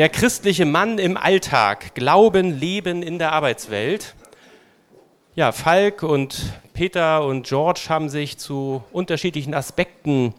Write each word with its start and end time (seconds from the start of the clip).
Der 0.00 0.08
christliche 0.08 0.64
Mann 0.64 0.96
im 0.96 1.18
Alltag, 1.18 1.94
Glauben, 1.94 2.58
Leben 2.58 3.02
in 3.02 3.18
der 3.18 3.32
Arbeitswelt. 3.32 4.14
Ja, 5.34 5.52
Falk 5.52 6.02
und 6.02 6.54
Peter 6.72 7.22
und 7.22 7.46
George 7.46 7.82
haben 7.90 8.08
sich 8.08 8.38
zu 8.38 8.82
unterschiedlichen 8.92 9.52
Aspekten 9.52 10.32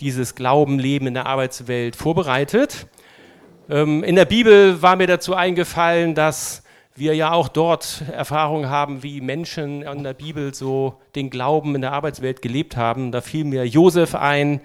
dieses 0.00 0.34
Glauben, 0.34 0.80
Leben 0.80 1.06
in 1.06 1.14
der 1.14 1.26
Arbeitswelt 1.26 1.94
vorbereitet. 1.94 2.88
Ähm, 3.70 4.02
in 4.02 4.16
der 4.16 4.24
Bibel 4.24 4.82
war 4.82 4.96
mir 4.96 5.06
dazu 5.06 5.36
eingefallen, 5.36 6.16
dass 6.16 6.64
wir 6.96 7.14
ja 7.14 7.30
auch 7.30 7.46
dort 7.46 8.02
Erfahrungen 8.12 8.68
haben, 8.68 9.04
wie 9.04 9.20
Menschen 9.20 9.82
in 9.82 10.02
der 10.02 10.14
Bibel 10.14 10.52
so 10.54 11.00
den 11.14 11.30
Glauben 11.30 11.76
in 11.76 11.82
der 11.82 11.92
Arbeitswelt 11.92 12.42
gelebt 12.42 12.76
haben. 12.76 13.12
Da 13.12 13.20
fiel 13.20 13.44
mir 13.44 13.64
Josef 13.64 14.16
ein, 14.16 14.60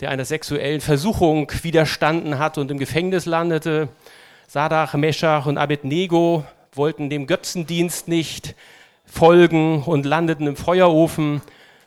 der 0.00 0.10
einer 0.10 0.24
sexuellen 0.24 0.80
Versuchung 0.80 1.50
widerstanden 1.62 2.38
hat 2.38 2.58
und 2.58 2.70
im 2.70 2.78
Gefängnis 2.78 3.26
landete. 3.26 3.88
Sadach, 4.46 4.94
Meschach 4.94 5.46
und 5.46 5.58
Abednego 5.58 6.44
wollten 6.72 7.10
dem 7.10 7.26
Götzendienst 7.26 8.06
nicht 8.08 8.54
folgen 9.06 9.82
und 9.82 10.04
landeten 10.04 10.46
im 10.46 10.56
Feuerofen. 10.56 11.40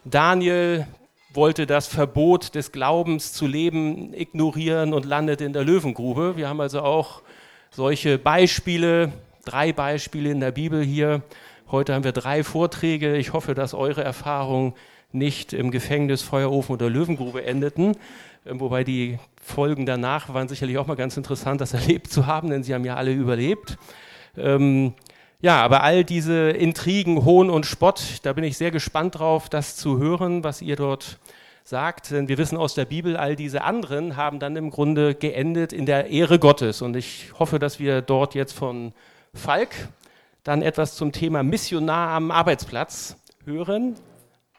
Daniel 0.05 0.87
wollte 1.33 1.67
das 1.67 1.87
Verbot 1.87 2.55
des 2.55 2.71
Glaubens 2.71 3.33
zu 3.33 3.45
leben 3.45 4.13
ignorieren 4.13 4.93
und 4.93 5.05
landete 5.05 5.45
in 5.45 5.53
der 5.53 5.63
Löwengrube. 5.63 6.37
Wir 6.37 6.49
haben 6.49 6.59
also 6.59 6.81
auch 6.81 7.21
solche 7.69 8.17
Beispiele, 8.17 9.11
drei 9.45 9.71
Beispiele 9.71 10.31
in 10.31 10.39
der 10.39 10.51
Bibel 10.51 10.83
hier. 10.83 11.21
Heute 11.69 11.93
haben 11.93 12.03
wir 12.03 12.13
drei 12.13 12.43
Vorträge. 12.43 13.15
Ich 13.15 13.31
hoffe, 13.33 13.53
dass 13.53 13.75
eure 13.75 14.03
Erfahrungen 14.03 14.73
nicht 15.11 15.53
im 15.53 15.71
Gefängnis, 15.71 16.21
Feuerofen 16.21 16.73
oder 16.73 16.89
Löwengrube 16.89 17.45
endeten. 17.45 17.95
Ähm, 18.45 18.59
wobei 18.59 18.83
die 18.83 19.19
Folgen 19.41 19.85
danach 19.85 20.33
waren 20.33 20.47
sicherlich 20.47 20.77
auch 20.77 20.87
mal 20.87 20.95
ganz 20.95 21.17
interessant, 21.17 21.61
das 21.61 21.73
erlebt 21.75 22.11
zu 22.11 22.27
haben, 22.27 22.49
denn 22.49 22.63
sie 22.63 22.73
haben 22.73 22.85
ja 22.85 22.95
alle 22.95 23.11
überlebt. 23.11 23.77
Ähm, 24.37 24.93
ja, 25.41 25.61
aber 25.63 25.83
all 25.83 26.03
diese 26.03 26.49
Intrigen, 26.49 27.23
Hohn 27.23 27.49
und 27.49 27.65
Spott, 27.65 28.19
da 28.23 28.33
bin 28.33 28.43
ich 28.43 28.57
sehr 28.57 28.71
gespannt 28.71 29.19
drauf, 29.19 29.47
das 29.47 29.77
zu 29.77 29.97
hören, 29.97 30.43
was 30.43 30.61
ihr 30.61 30.75
dort 30.75 31.17
sagt. 31.63 32.11
Denn 32.11 32.27
wir 32.27 32.37
wissen 32.37 32.57
aus 32.57 32.73
der 32.73 32.85
Bibel, 32.85 33.15
all 33.15 33.37
diese 33.37 33.63
anderen 33.63 34.17
haben 34.17 34.39
dann 34.39 34.57
im 34.57 34.69
Grunde 34.69 35.15
geendet 35.15 35.71
in 35.71 35.85
der 35.85 36.07
Ehre 36.07 36.39
Gottes. 36.39 36.81
Und 36.81 36.97
ich 36.97 37.31
hoffe, 37.39 37.57
dass 37.57 37.79
wir 37.79 38.01
dort 38.01 38.35
jetzt 38.35 38.53
von 38.53 38.91
Falk 39.33 39.69
dann 40.43 40.61
etwas 40.61 40.95
zum 40.95 41.11
Thema 41.11 41.41
Missionar 41.43 42.09
am 42.09 42.31
Arbeitsplatz 42.31 43.15
hören. 43.45 43.95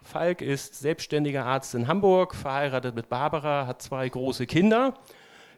Falk 0.03 0.43
ist 0.43 0.79
selbstständiger 0.79 1.45
Arzt 1.45 1.75
in 1.75 1.87
Hamburg, 1.87 2.34
verheiratet 2.34 2.95
mit 2.95 3.09
Barbara, 3.09 3.67
hat 3.67 3.83
zwei 3.83 4.09
große 4.09 4.47
Kinder, 4.47 4.95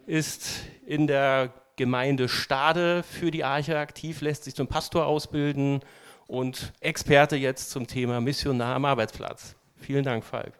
ist 0.06 0.62
in 0.84 1.06
der 1.06 1.52
Gemeinde 1.76 2.28
Stade 2.28 3.02
für 3.02 3.30
die 3.30 3.44
Arche 3.44 3.78
aktiv, 3.78 4.20
lässt 4.20 4.44
sich 4.44 4.54
zum 4.54 4.66
Pastor 4.66 5.06
ausbilden 5.06 5.80
und 6.26 6.72
Experte 6.80 7.36
jetzt 7.36 7.70
zum 7.70 7.86
Thema 7.86 8.20
Missionar 8.20 8.76
am 8.76 8.84
Arbeitsplatz. 8.84 9.56
Vielen 9.76 10.04
Dank, 10.04 10.24
Falk. 10.24 10.52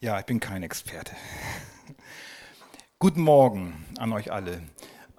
Ja, 0.00 0.20
ich 0.20 0.26
bin 0.26 0.38
kein 0.38 0.62
Experte. 0.62 1.12
Guten 3.00 3.20
Morgen 3.20 3.84
an 3.98 4.12
euch 4.12 4.30
alle. 4.30 4.62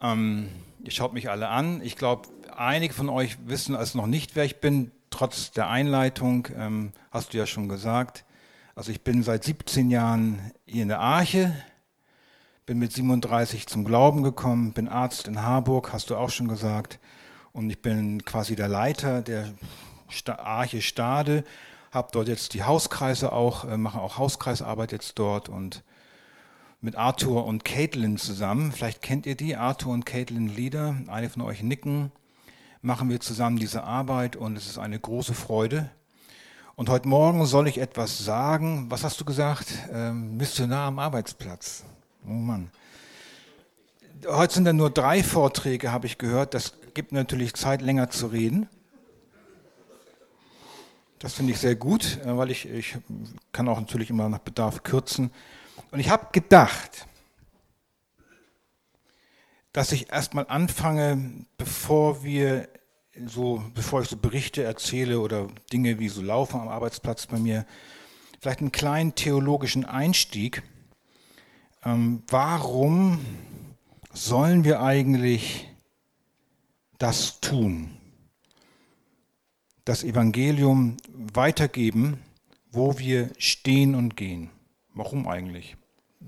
Ähm, 0.01 0.49
ihr 0.83 0.91
schaut 0.91 1.13
mich 1.13 1.29
alle 1.29 1.49
an. 1.49 1.81
Ich 1.81 1.95
glaube, 1.95 2.29
einige 2.55 2.93
von 2.93 3.09
euch 3.09 3.37
wissen 3.45 3.75
es 3.75 3.95
noch 3.95 4.07
nicht, 4.07 4.35
wer 4.35 4.45
ich 4.45 4.59
bin. 4.59 4.91
Trotz 5.09 5.51
der 5.51 5.69
Einleitung 5.69 6.47
ähm, 6.55 6.91
hast 7.11 7.33
du 7.33 7.37
ja 7.37 7.45
schon 7.45 7.67
gesagt. 7.67 8.25
Also 8.75 8.91
ich 8.91 9.01
bin 9.01 9.23
seit 9.23 9.43
17 9.43 9.89
Jahren 9.89 10.51
hier 10.65 10.83
in 10.83 10.87
der 10.87 10.99
Arche, 10.99 11.53
bin 12.65 12.79
mit 12.79 12.93
37 12.93 13.67
zum 13.67 13.83
Glauben 13.83 14.23
gekommen, 14.23 14.73
bin 14.73 14.87
Arzt 14.87 15.27
in 15.27 15.41
Harburg, 15.41 15.91
hast 15.91 16.09
du 16.09 16.15
auch 16.15 16.29
schon 16.29 16.47
gesagt. 16.47 16.99
Und 17.51 17.69
ich 17.69 17.81
bin 17.81 18.23
quasi 18.23 18.55
der 18.55 18.67
Leiter 18.67 19.21
der 19.21 19.53
Arche 20.27 20.81
Stade, 20.81 21.43
habe 21.91 22.09
dort 22.11 22.27
jetzt 22.27 22.53
die 22.53 22.63
Hauskreise 22.63 23.31
auch, 23.31 23.65
äh, 23.65 23.77
mache 23.77 23.99
auch 23.99 24.17
Hauskreisarbeit 24.17 24.91
jetzt 24.91 25.17
dort 25.17 25.49
und 25.49 25.83
mit 26.81 26.95
Arthur 26.95 27.45
und 27.45 27.65
Caitlin 27.65 28.17
zusammen. 28.17 28.71
Vielleicht 28.71 29.01
kennt 29.01 29.25
ihr 29.25 29.35
die, 29.35 29.55
Arthur 29.55 29.93
und 29.93 30.05
Caitlin 30.05 30.47
Lieder. 30.47 30.95
Einige 31.07 31.33
von 31.33 31.41
euch 31.41 31.61
nicken. 31.61 32.11
Machen 32.81 33.09
wir 33.09 33.19
zusammen 33.19 33.57
diese 33.57 33.83
Arbeit 33.83 34.37
und 34.37 34.57
es 34.57 34.67
ist 34.67 34.77
eine 34.77 34.97
große 34.97 35.33
Freude. 35.33 35.89
Und 36.75 36.87
heute 36.87 37.09
Morgen 37.09 37.45
soll 37.45 37.67
ich 37.67 37.79
etwas 37.79 38.19
sagen. 38.19 38.85
Was 38.89 39.03
hast 39.03 39.19
du 39.19 39.25
gesagt? 39.25 39.67
Ähm, 39.91 40.37
Missionar 40.37 40.87
am 40.87 40.99
Arbeitsplatz. 40.99 41.83
Oh 42.25 42.29
Mann. 42.31 42.71
Heute 44.25 44.53
sind 44.53 44.63
dann 44.63 44.77
nur 44.77 44.89
drei 44.89 45.21
Vorträge, 45.21 45.91
habe 45.91 46.07
ich 46.07 46.17
gehört. 46.17 46.53
Das 46.53 46.73
gibt 46.93 47.11
natürlich 47.11 47.53
Zeit, 47.55 47.81
länger 47.81 48.09
zu 48.09 48.27
reden. 48.27 48.69
Das 51.19 51.33
finde 51.33 51.51
ich 51.51 51.59
sehr 51.59 51.75
gut, 51.75 52.19
äh, 52.23 52.37
weil 52.37 52.49
ich, 52.49 52.65
ich 52.69 52.97
kann 53.51 53.67
auch 53.67 53.79
natürlich 53.81 54.09
immer 54.09 54.29
nach 54.29 54.39
Bedarf 54.39 54.83
kürzen. 54.83 55.31
Und 55.91 55.99
ich 55.99 56.09
habe 56.09 56.27
gedacht, 56.31 57.07
dass 59.73 59.91
ich 59.91 60.11
erstmal 60.11 60.45
anfange, 60.47 61.45
bevor 61.57 62.23
wir 62.23 62.69
so, 63.25 63.63
bevor 63.73 64.01
ich 64.01 64.09
so 64.09 64.17
Berichte 64.17 64.63
erzähle 64.63 65.19
oder 65.19 65.47
Dinge 65.73 65.99
wie 65.99 66.09
so 66.09 66.21
laufen 66.21 66.59
am 66.59 66.67
Arbeitsplatz 66.67 67.27
bei 67.27 67.37
mir, 67.37 67.65
vielleicht 68.39 68.59
einen 68.59 68.71
kleinen 68.71 69.15
theologischen 69.15 69.85
Einstieg. 69.85 70.63
Ähm, 71.83 72.23
warum 72.27 73.25
sollen 74.13 74.63
wir 74.63 74.81
eigentlich 74.81 75.67
das 76.97 77.39
tun? 77.41 77.97
Das 79.85 80.03
Evangelium 80.03 80.97
weitergeben, 81.13 82.19
wo 82.71 82.99
wir 82.99 83.31
stehen 83.37 83.95
und 83.95 84.15
gehen. 84.15 84.49
Warum 84.93 85.27
eigentlich? 85.27 85.75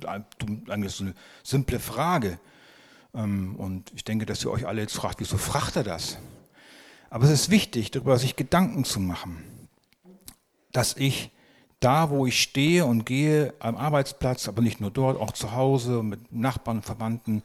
Eigentlich 0.06 0.94
so 0.94 1.04
eine 1.04 1.14
simple 1.44 1.80
Frage. 1.80 2.40
Ähm, 3.14 3.56
und 3.56 3.92
ich 3.96 4.04
denke, 4.04 4.26
dass 4.26 4.44
ihr 4.44 4.52
euch 4.52 4.68
alle 4.68 4.82
jetzt 4.82 4.96
fragt, 4.96 5.20
wieso 5.20 5.38
fragt 5.38 5.76
er 5.76 5.84
das? 5.84 6.18
Aber 7.10 7.26
es 7.26 7.32
ist 7.32 7.50
wichtig, 7.50 7.92
darüber 7.92 8.18
sich 8.18 8.36
Gedanken 8.36 8.86
zu 8.86 9.00
machen, 9.00 9.44
dass 10.72 10.96
ich 10.96 11.32
da, 11.82 12.10
wo 12.10 12.26
ich 12.26 12.42
stehe 12.42 12.86
und 12.86 13.06
gehe, 13.06 13.54
am 13.60 13.76
Arbeitsplatz, 13.76 14.48
aber 14.48 14.62
nicht 14.62 14.80
nur 14.80 14.92
dort, 14.92 15.20
auch 15.20 15.32
zu 15.32 15.52
Hause, 15.52 16.04
mit 16.04 16.32
Nachbarn 16.32 16.78
und 16.78 16.86
Verwandten, 16.86 17.44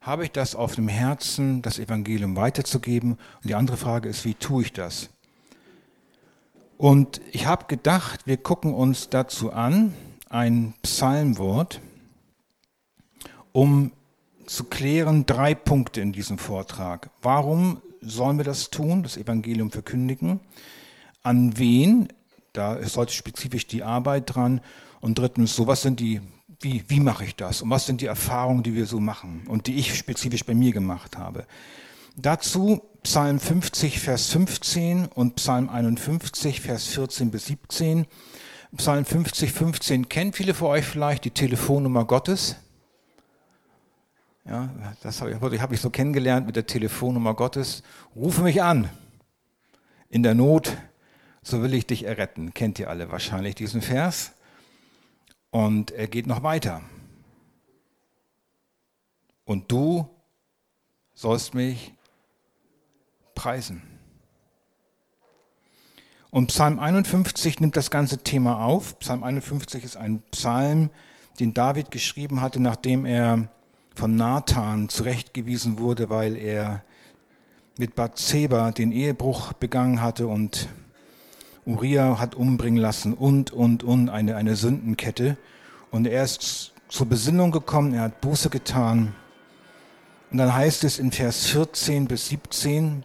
habe 0.00 0.24
ich 0.24 0.32
das 0.32 0.54
auf 0.54 0.74
dem 0.74 0.88
Herzen, 0.88 1.62
das 1.62 1.78
Evangelium 1.78 2.36
weiterzugeben? 2.36 3.12
Und 3.12 3.44
die 3.44 3.54
andere 3.54 3.76
Frage 3.76 4.08
ist, 4.08 4.24
wie 4.24 4.34
tue 4.34 4.62
ich 4.62 4.72
das? 4.72 5.08
Und 6.76 7.20
ich 7.32 7.46
habe 7.46 7.66
gedacht, 7.66 8.26
wir 8.26 8.36
gucken 8.36 8.74
uns 8.74 9.08
dazu 9.08 9.52
an, 9.52 9.94
ein 10.30 10.74
Psalmwort, 10.82 11.80
um 13.52 13.92
zu 14.46 14.64
klären 14.64 15.26
drei 15.26 15.54
Punkte 15.54 16.00
in 16.00 16.12
diesem 16.12 16.38
Vortrag. 16.38 17.10
Warum 17.22 17.82
sollen 18.00 18.38
wir 18.38 18.44
das 18.44 18.70
tun, 18.70 19.02
das 19.02 19.16
Evangelium 19.16 19.70
verkündigen? 19.70 20.40
An 21.22 21.58
wen? 21.58 22.08
Da 22.52 22.74
ist 22.74 22.96
heute 22.96 23.12
spezifisch 23.12 23.66
die 23.66 23.82
Arbeit 23.82 24.34
dran. 24.34 24.60
Und 25.00 25.18
drittens, 25.18 25.54
so 25.54 25.66
was 25.66 25.82
sind 25.82 26.00
die, 26.00 26.20
wie, 26.60 26.84
wie 26.88 27.00
mache 27.00 27.24
ich 27.24 27.36
das? 27.36 27.62
Und 27.62 27.70
was 27.70 27.86
sind 27.86 28.00
die 28.00 28.06
Erfahrungen, 28.06 28.62
die 28.62 28.74
wir 28.74 28.86
so 28.86 29.00
machen 29.00 29.44
und 29.48 29.66
die 29.66 29.76
ich 29.76 29.96
spezifisch 29.96 30.44
bei 30.44 30.54
mir 30.54 30.72
gemacht 30.72 31.18
habe? 31.18 31.46
Dazu 32.16 32.82
Psalm 33.02 33.38
50, 33.38 34.00
Vers 34.00 34.30
15 34.30 35.06
und 35.06 35.36
Psalm 35.36 35.68
51, 35.68 36.60
Vers 36.60 36.86
14 36.86 37.30
bis 37.30 37.46
17. 37.46 38.06
Psalm 38.76 39.04
50, 39.04 39.50
15 39.50 40.08
kennt 40.08 40.36
viele 40.36 40.52
von 40.52 40.68
euch 40.68 40.84
vielleicht 40.84 41.24
die 41.24 41.30
Telefonnummer 41.30 42.04
Gottes. 42.04 42.56
Ja, 44.44 44.68
das 45.02 45.20
habe 45.20 45.32
ich, 45.54 45.60
hab 45.60 45.72
ich 45.72 45.80
so 45.80 45.90
kennengelernt 45.90 46.46
mit 46.46 46.56
der 46.56 46.66
Telefonnummer 46.66 47.34
Gottes. 47.34 47.82
Rufe 48.14 48.42
mich 48.42 48.62
an. 48.62 48.90
In 50.10 50.22
der 50.22 50.34
Not, 50.34 50.76
so 51.42 51.62
will 51.62 51.74
ich 51.74 51.86
dich 51.86 52.04
erretten. 52.04 52.52
Kennt 52.52 52.78
ihr 52.78 52.90
alle 52.90 53.10
wahrscheinlich 53.10 53.54
diesen 53.54 53.80
Vers? 53.80 54.32
Und 55.50 55.90
er 55.90 56.06
geht 56.06 56.26
noch 56.26 56.42
weiter. 56.42 56.82
Und 59.44 59.72
du 59.72 60.08
sollst 61.14 61.54
mich 61.54 61.94
preisen. 63.34 63.82
Und 66.30 66.48
Psalm 66.48 66.78
51 66.78 67.60
nimmt 67.60 67.76
das 67.76 67.90
ganze 67.90 68.18
Thema 68.18 68.62
auf. 68.62 68.98
Psalm 68.98 69.22
51 69.22 69.82
ist 69.82 69.96
ein 69.96 70.22
Psalm, 70.30 70.90
den 71.40 71.54
David 71.54 71.90
geschrieben 71.90 72.40
hatte, 72.40 72.60
nachdem 72.60 73.06
er 73.06 73.48
von 73.94 74.16
Nathan 74.16 74.88
zurechtgewiesen 74.88 75.78
wurde, 75.78 76.10
weil 76.10 76.36
er 76.36 76.84
mit 77.78 77.94
Bathseba 77.94 78.72
den 78.72 78.92
Ehebruch 78.92 79.52
begangen 79.54 80.02
hatte 80.02 80.26
und 80.26 80.68
Uriah 81.64 82.18
hat 82.18 82.34
umbringen 82.34 82.80
lassen 82.80 83.14
und, 83.14 83.52
und, 83.52 83.82
und, 83.82 84.08
eine, 84.08 84.36
eine 84.36 84.56
Sündenkette. 84.56 85.36
Und 85.90 86.06
er 86.06 86.24
ist 86.24 86.72
zur 86.88 87.06
Besinnung 87.06 87.52
gekommen, 87.52 87.94
er 87.94 88.02
hat 88.02 88.20
Buße 88.20 88.50
getan. 88.50 89.14
Und 90.30 90.38
dann 90.38 90.54
heißt 90.54 90.84
es 90.84 90.98
in 90.98 91.12
Vers 91.12 91.46
14 91.46 92.06
bis 92.06 92.28
17, 92.28 93.04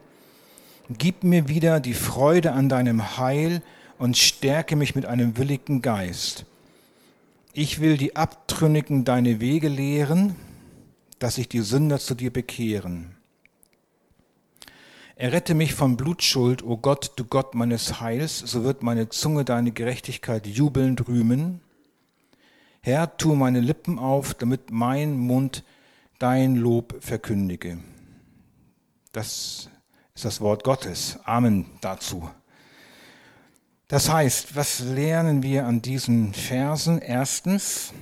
Gib 0.89 1.24
mir 1.24 1.47
wieder 1.47 1.80
die 1.80 1.94
Freude 1.94 2.51
an 2.51 2.68
deinem 2.68 3.18
Heil 3.18 3.62
und 3.97 4.18
stärke 4.18 4.75
mich 4.75 4.95
mit 4.95 5.06
einem 5.06 5.38
willigen 5.38 5.81
Geist. 5.81 6.45
Ich 7.53 7.80
will 7.80 7.95
die 7.95 8.18
Abtrünnigen 8.18 9.06
deine 9.06 9.39
Wege 9.39 9.69
lehren, 9.69 10.35
dass 11.19 11.35
sich 11.35 11.47
die 11.47 11.62
Sünder 11.62 12.00
zu 12.00 12.15
dir 12.15 12.33
bekehren. 12.33 13.15
Errette 15.15 15.53
mich 15.53 15.74
von 15.74 15.95
Blutschuld, 15.95 16.63
o 16.63 16.75
Gott, 16.75 17.13
du 17.15 17.24
Gott 17.24 17.56
meines 17.56 18.01
Heils, 18.01 18.39
so 18.39 18.65
wird 18.65 18.83
meine 18.83 19.07
Zunge 19.07 19.45
deine 19.45 19.71
Gerechtigkeit 19.71 20.47
jubelnd 20.47 21.07
rühmen. 21.07 21.62
Herr, 22.81 23.15
tu 23.15 23.35
meine 23.35 23.62
Lippen 23.62 24.00
auf, 24.00 24.33
damit 24.33 24.71
mein 24.71 25.18
Mund 25.18 25.63
dein 26.19 26.56
Lob 26.57 26.95
verkündige. 27.00 27.77
Das 29.13 29.69
ist 30.15 30.25
das 30.25 30.42
Wort 30.42 30.63
Gottes. 30.63 31.19
Amen 31.25 31.65
dazu. 31.81 32.30
Das 33.88 34.12
heißt, 34.12 34.56
was 34.56 34.80
lernen 34.80 35.44
wir 35.44 35.65
an 35.65 35.81
diesen 35.81 36.33
Versen? 36.33 37.00
Erstens, 37.00 37.94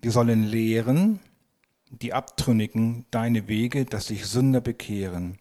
wir 0.00 0.12
sollen 0.12 0.44
lehren, 0.44 1.20
die 1.90 2.12
Abtrünnigen, 2.12 3.06
deine 3.10 3.48
Wege, 3.48 3.84
dass 3.84 4.08
sich 4.08 4.26
Sünder 4.26 4.60
bekehren. 4.60 5.38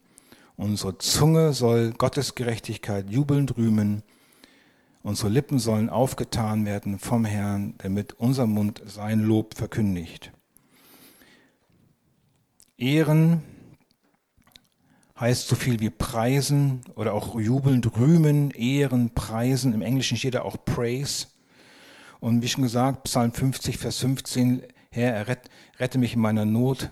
Unsere 0.58 0.98
Zunge 0.98 1.54
soll 1.54 1.92
Gottes 1.92 2.36
Gerechtigkeit 2.36 3.10
jubelnd 3.10 3.58
rühmen. 3.58 4.04
Unsere 5.02 5.30
Lippen 5.30 5.60
sollen 5.60 5.90
aufgetan 5.90 6.66
werden 6.66 7.00
vom 7.00 7.26
Herrn, 7.26 7.76
damit 7.80 8.14
unser 8.14 8.48
Mund 8.48 8.82
sein 8.86 9.20
Lob 9.20 9.56
verkündigt. 9.56 10.32
Ehren 12.78 13.44
heißt 15.20 15.48
so 15.48 15.56
viel 15.56 15.80
wie 15.80 15.90
preisen 15.90 16.82
oder 16.96 17.14
auch 17.14 17.40
jubelnd 17.40 17.98
rühmen, 17.98 18.52
ehren, 18.52 19.12
preisen. 19.12 19.74
Im 19.74 19.82
Englischen 19.82 20.18
steht 20.18 20.36
da 20.36 20.42
auch 20.42 20.58
praise. 20.66 21.28
Und 22.20 22.42
wie 22.42 22.48
schon 22.48 22.64
gesagt, 22.64 23.04
Psalm 23.04 23.32
50, 23.32 23.78
Vers 23.78 24.00
15, 24.00 24.64
Herr, 24.90 25.26
rette 25.80 25.98
mich 25.98 26.14
in 26.14 26.22
meiner 26.22 26.46
Not, 26.46 26.90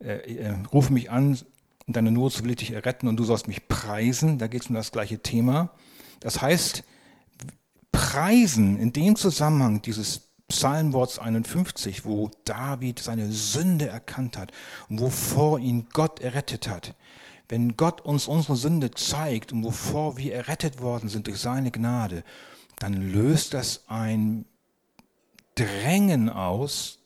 äh, 0.00 0.34
äh, 0.34 0.54
rufe 0.72 0.92
mich 0.92 1.10
an, 1.10 1.38
in 1.86 1.94
deiner 1.94 2.10
Not 2.10 2.44
will 2.44 2.50
ich 2.50 2.56
dich 2.56 2.72
erretten 2.72 3.08
und 3.08 3.16
du 3.16 3.24
sollst 3.24 3.48
mich 3.48 3.66
preisen. 3.66 4.38
Da 4.38 4.46
geht 4.46 4.62
es 4.62 4.68
um 4.68 4.74
das 4.74 4.92
gleiche 4.92 5.20
Thema. 5.20 5.70
Das 6.20 6.42
heißt, 6.42 6.84
preisen 7.92 8.78
in 8.78 8.92
dem 8.92 9.16
Zusammenhang 9.16 9.80
dieses 9.80 10.28
Psalmworts 10.48 11.18
51, 11.18 12.04
wo 12.04 12.30
David 12.44 12.98
seine 12.98 13.30
Sünde 13.32 13.88
erkannt 13.88 14.36
hat 14.36 14.52
und 14.88 15.00
wovor 15.00 15.58
ihn 15.58 15.86
Gott 15.92 16.20
errettet 16.20 16.68
hat. 16.68 16.94
Wenn 17.48 17.76
Gott 17.76 18.02
uns 18.02 18.28
unsere 18.28 18.56
Sünde 18.56 18.90
zeigt 18.90 19.52
und 19.52 19.64
wovor 19.64 20.18
wir 20.18 20.34
errettet 20.34 20.80
worden 20.80 21.08
sind 21.08 21.26
durch 21.26 21.38
seine 21.38 21.70
Gnade, 21.70 22.22
dann 22.76 22.92
löst 22.94 23.54
das 23.54 23.84
ein 23.88 24.44
Drängen 25.54 26.28
aus, 26.28 26.98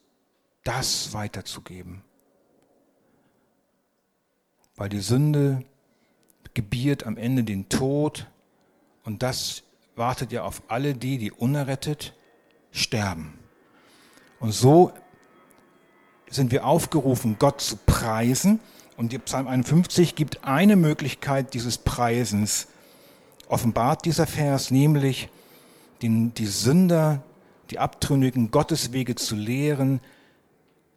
das 0.65 1.13
weiterzugeben. 1.13 2.03
Weil 4.77 4.89
die 4.89 5.01
Sünde 5.01 5.65
gebiert 6.55 7.07
am 7.07 7.17
Ende 7.17 7.45
den 7.45 7.69
Tod 7.69 8.27
und 9.05 9.23
das 9.23 9.63
wartet 9.95 10.33
ja 10.33 10.43
auf 10.43 10.63
alle 10.69 10.95
die, 10.95 11.19
die 11.19 11.31
unerrettet 11.33 12.15
sterben. 12.73 13.39
Und 14.41 14.53
so 14.53 14.93
sind 16.29 16.51
wir 16.51 16.67
aufgerufen, 16.67 17.37
Gott 17.39 17.61
zu 17.61 17.77
preisen 17.77 18.61
und 19.03 19.11
die 19.11 19.19
Psalm 19.19 19.49
51 19.49 20.15
gibt 20.15 20.45
eine 20.45 20.77
Möglichkeit 20.77 21.55
dieses 21.55 21.77
Preisens. 21.77 22.69
Offenbart 23.49 24.05
dieser 24.05 24.29
Vers 24.29 24.71
nämlich, 24.71 25.29
den, 26.03 26.33
die 26.35 26.47
Sünder, 26.47 27.21
die 27.71 27.81
Abtrünnigen 27.81 28.53
Gottes 28.53 28.93
Wege 28.93 29.17
zu 29.17 29.35
lehren, 29.35 30.01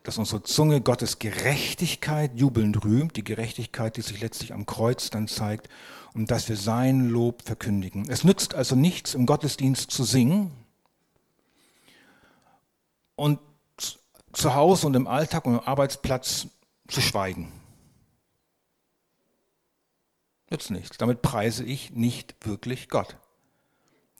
dass 0.03 0.19
unsere 0.19 0.43
Zunge 0.43 0.81
Gottes 0.81 1.17
Gerechtigkeit 1.17 2.29
jubelnd 2.35 2.85
rühmt, 2.85 3.15
die 3.15 3.23
Gerechtigkeit, 3.23 3.97
die 3.97 4.01
sich 4.01 4.21
letztlich 4.21 4.53
am 4.53 4.67
Kreuz 4.67 5.09
dann 5.09 5.27
zeigt, 5.27 5.67
und 6.13 6.29
dass 6.29 6.47
wir 6.47 6.57
sein 6.57 7.09
Lob 7.09 7.41
verkündigen. 7.41 8.05
Es 8.07 8.23
nützt 8.23 8.53
also 8.53 8.75
nichts, 8.75 9.15
im 9.15 9.25
Gottesdienst 9.25 9.89
zu 9.89 10.03
singen 10.03 10.51
und 13.15 13.39
zu 14.31 14.53
Hause 14.53 14.85
und 14.85 14.95
im 14.95 15.07
Alltag 15.07 15.47
und 15.47 15.55
am 15.55 15.65
Arbeitsplatz 15.65 16.45
zu 16.87 17.01
schweigen. 17.01 17.51
Nützt 20.55 20.71
nichts. 20.71 20.97
Damit 20.97 21.21
preise 21.21 21.65
ich 21.65 21.91
nicht 21.91 22.33
wirklich 22.47 22.87
Gott. 22.87 23.17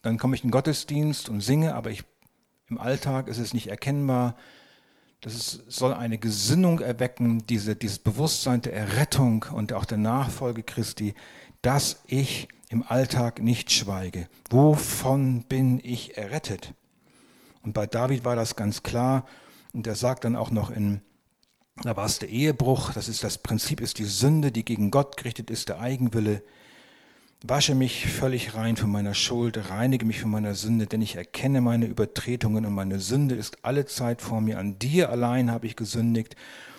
Dann 0.02 0.18
komme 0.18 0.36
ich 0.36 0.44
in 0.44 0.50
den 0.50 0.52
Gottesdienst 0.52 1.30
und 1.30 1.40
singe, 1.40 1.76
aber 1.76 1.92
ich, 1.92 2.04
im 2.68 2.78
Alltag 2.78 3.30
ist 3.30 3.38
es 3.38 3.54
nicht 3.54 3.68
erkennbar. 3.68 4.36
Das 5.22 5.34
ist, 5.34 5.64
soll 5.72 5.94
eine 5.94 6.18
Gesinnung 6.18 6.82
erwecken, 6.82 7.48
diese, 7.48 7.78
dieses 7.78 8.00
Bewusstsein 8.00 8.62
der 8.62 8.74
Errettung 8.74 9.46
und 9.50 9.72
auch 9.72 9.86
der 9.86 9.98
Nachfolge 9.98 10.62
Christi, 10.62 11.14
dass 11.62 12.04
ich 12.06 12.50
im 12.68 12.84
Alltag 12.84 13.42
nicht 13.42 13.72
schweige. 13.72 14.28
Wovon 14.50 15.44
bin 15.44 15.80
ich 15.82 16.18
errettet? 16.18 16.74
Und 17.62 17.72
bei 17.72 17.88
David 17.88 18.26
war 18.26 18.36
das 18.36 18.58
ganz 18.58 18.84
klar. 18.84 19.26
Und 19.72 19.88
er 19.88 19.96
sagt 19.96 20.26
dann 20.26 20.36
auch 20.36 20.52
noch 20.52 20.70
in 20.70 21.00
da 21.82 21.96
war 21.98 22.06
es 22.06 22.20
der 22.20 22.30
Ehebruch, 22.30 22.94
das 22.94 23.10
ist 23.10 23.24
das 23.24 23.38
Prinzip, 23.38 23.82
ist 23.82 24.00
die 24.00 24.06
Sünde, 24.06 24.52
die 24.52 24.64
gegen 24.64 24.92
Gott 24.92 25.18
gerichtet 25.18 25.50
ist, 25.50 25.70
der 25.70 25.80
Eigenwille. 25.80 26.42
Wasche 27.44 27.76
mich 27.76 28.08
völlig 28.08 28.56
rein 28.56 28.78
von 28.78 28.90
meiner 28.90 29.14
Schuld, 29.14 29.70
reinige 29.70 30.06
mich 30.06 30.22
von 30.22 30.32
meiner 30.32 30.56
Sünde, 30.56 30.88
denn 30.88 31.02
ich 31.02 31.16
erkenne 31.16 31.62
meine 31.62 31.86
Übertretungen 31.86 32.66
und 32.66 32.74
meine 32.74 33.00
Sünde 33.00 33.36
ist 33.36 33.58
alle 33.64 33.86
Zeit 33.86 34.22
vor 34.22 34.42
mir. 34.42 34.58
An 34.58 34.80
dir 34.80 35.10
allein 35.10 35.52
habe 35.52 35.68
ich 35.68 35.76
gesündigt 35.76 36.36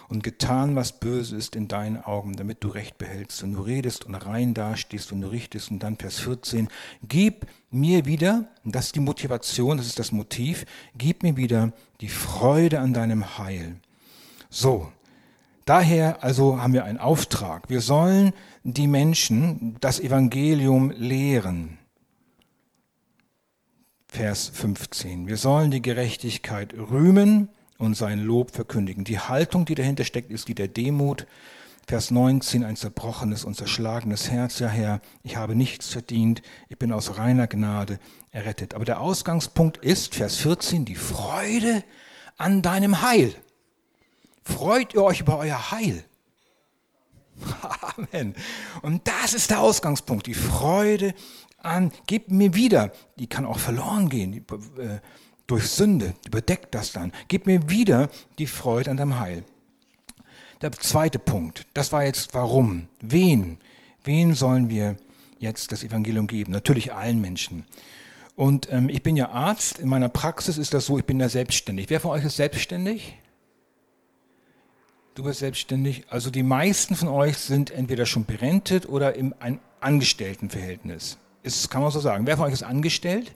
und 0.08 0.24
getan, 0.24 0.74
was 0.74 0.98
böse 0.98 1.36
ist 1.36 1.56
in 1.56 1.68
deinen 1.68 2.02
Augen, 2.02 2.34
damit 2.34 2.64
du 2.64 2.68
Recht 2.68 2.96
behältst 2.96 3.42
und 3.42 3.52
du 3.52 3.60
redest 3.60 4.06
und 4.06 4.14
rein 4.14 4.54
dastehst 4.54 5.12
und 5.12 5.20
du 5.20 5.28
richtest. 5.28 5.70
Und 5.70 5.80
dann 5.80 5.98
Vers 5.98 6.20
14, 6.20 6.68
gib 7.06 7.46
mir 7.70 8.06
wieder, 8.06 8.48
das 8.64 8.86
ist 8.86 8.96
die 8.96 9.00
Motivation, 9.00 9.76
das 9.76 9.86
ist 9.86 9.98
das 9.98 10.10
Motiv, 10.10 10.64
gib 10.96 11.22
mir 11.22 11.36
wieder 11.36 11.72
die 12.00 12.08
Freude 12.08 12.80
an 12.80 12.94
deinem 12.94 13.38
Heil 13.38 13.76
so, 14.50 14.90
daher 15.64 16.22
also 16.22 16.60
haben 16.60 16.72
wir 16.72 16.84
einen 16.84 16.98
Auftrag. 16.98 17.68
Wir 17.68 17.80
sollen 17.80 18.32
die 18.64 18.86
Menschen 18.86 19.76
das 19.80 20.00
Evangelium 20.00 20.90
lehren. 20.90 21.78
Vers 24.08 24.50
15. 24.54 25.26
Wir 25.26 25.36
sollen 25.36 25.70
die 25.70 25.82
Gerechtigkeit 25.82 26.74
rühmen 26.74 27.48
und 27.78 27.96
sein 27.96 28.20
Lob 28.20 28.50
verkündigen. 28.50 29.04
Die 29.04 29.18
Haltung, 29.18 29.66
die 29.66 29.74
dahinter 29.74 30.04
steckt, 30.04 30.30
ist 30.30 30.48
die 30.48 30.54
der 30.54 30.68
Demut. 30.68 31.26
Vers 31.86 32.10
19, 32.10 32.64
ein 32.64 32.74
zerbrochenes 32.74 33.44
und 33.44 33.54
zerschlagenes 33.54 34.28
Herz, 34.28 34.58
ja 34.58 34.66
Herr, 34.66 35.00
ich 35.22 35.36
habe 35.36 35.54
nichts 35.54 35.90
verdient, 35.90 36.42
ich 36.68 36.78
bin 36.78 36.90
aus 36.90 37.16
reiner 37.16 37.46
Gnade 37.46 38.00
errettet. 38.32 38.74
Aber 38.74 38.84
der 38.84 39.00
Ausgangspunkt 39.00 39.76
ist, 39.76 40.16
Vers 40.16 40.36
14, 40.36 40.84
die 40.84 40.96
Freude 40.96 41.84
an 42.38 42.60
deinem 42.60 43.02
Heil. 43.02 43.34
Freut 44.46 44.94
ihr 44.94 45.02
euch 45.02 45.20
über 45.20 45.38
euer 45.38 45.72
Heil? 45.72 46.04
Amen. 47.96 48.34
Und 48.80 49.06
das 49.08 49.34
ist 49.34 49.50
der 49.50 49.60
Ausgangspunkt, 49.60 50.26
die 50.26 50.34
Freude 50.34 51.14
an, 51.58 51.92
gebt 52.06 52.30
mir 52.30 52.54
wieder, 52.54 52.92
die 53.18 53.26
kann 53.26 53.44
auch 53.44 53.58
verloren 53.58 54.08
gehen 54.08 54.46
äh, 54.78 55.00
durch 55.48 55.68
Sünde, 55.68 56.14
überdeckt 56.24 56.74
das 56.74 56.92
dann. 56.92 57.12
Gib 57.26 57.46
mir 57.46 57.68
wieder 57.68 58.08
die 58.38 58.46
Freude 58.46 58.90
an 58.92 58.96
deinem 58.96 59.18
Heil. 59.18 59.44
Der 60.62 60.70
zweite 60.72 61.18
Punkt, 61.18 61.66
das 61.74 61.92
war 61.92 62.04
jetzt 62.04 62.32
warum, 62.32 62.88
wen, 63.00 63.58
wen 64.04 64.34
sollen 64.34 64.70
wir 64.70 64.96
jetzt 65.40 65.72
das 65.72 65.82
Evangelium 65.82 66.28
geben? 66.28 66.52
Natürlich 66.52 66.94
allen 66.94 67.20
Menschen. 67.20 67.66
Und 68.36 68.70
ähm, 68.70 68.88
ich 68.88 69.02
bin 69.02 69.16
ja 69.16 69.30
Arzt, 69.30 69.80
in 69.80 69.88
meiner 69.88 70.08
Praxis 70.08 70.56
ist 70.56 70.72
das 70.72 70.86
so, 70.86 70.98
ich 70.98 71.04
bin 71.04 71.18
ja 71.18 71.28
selbstständig. 71.28 71.90
Wer 71.90 72.00
von 72.00 72.12
euch 72.12 72.24
ist 72.24 72.36
selbstständig? 72.36 73.18
Du 75.16 75.22
bist 75.22 75.38
selbstständig. 75.38 76.04
Also 76.10 76.28
die 76.30 76.42
meisten 76.42 76.94
von 76.94 77.08
euch 77.08 77.38
sind 77.38 77.70
entweder 77.70 78.04
schon 78.04 78.26
berentet 78.26 78.86
oder 78.86 79.14
im 79.14 79.34
Angestelltenverhältnis. 79.80 81.16
Ist, 81.42 81.70
kann 81.70 81.80
man 81.80 81.90
so 81.90 82.00
sagen. 82.00 82.26
Wer 82.26 82.36
von 82.36 82.44
euch 82.44 82.52
ist 82.52 82.62
angestellt? 82.62 83.32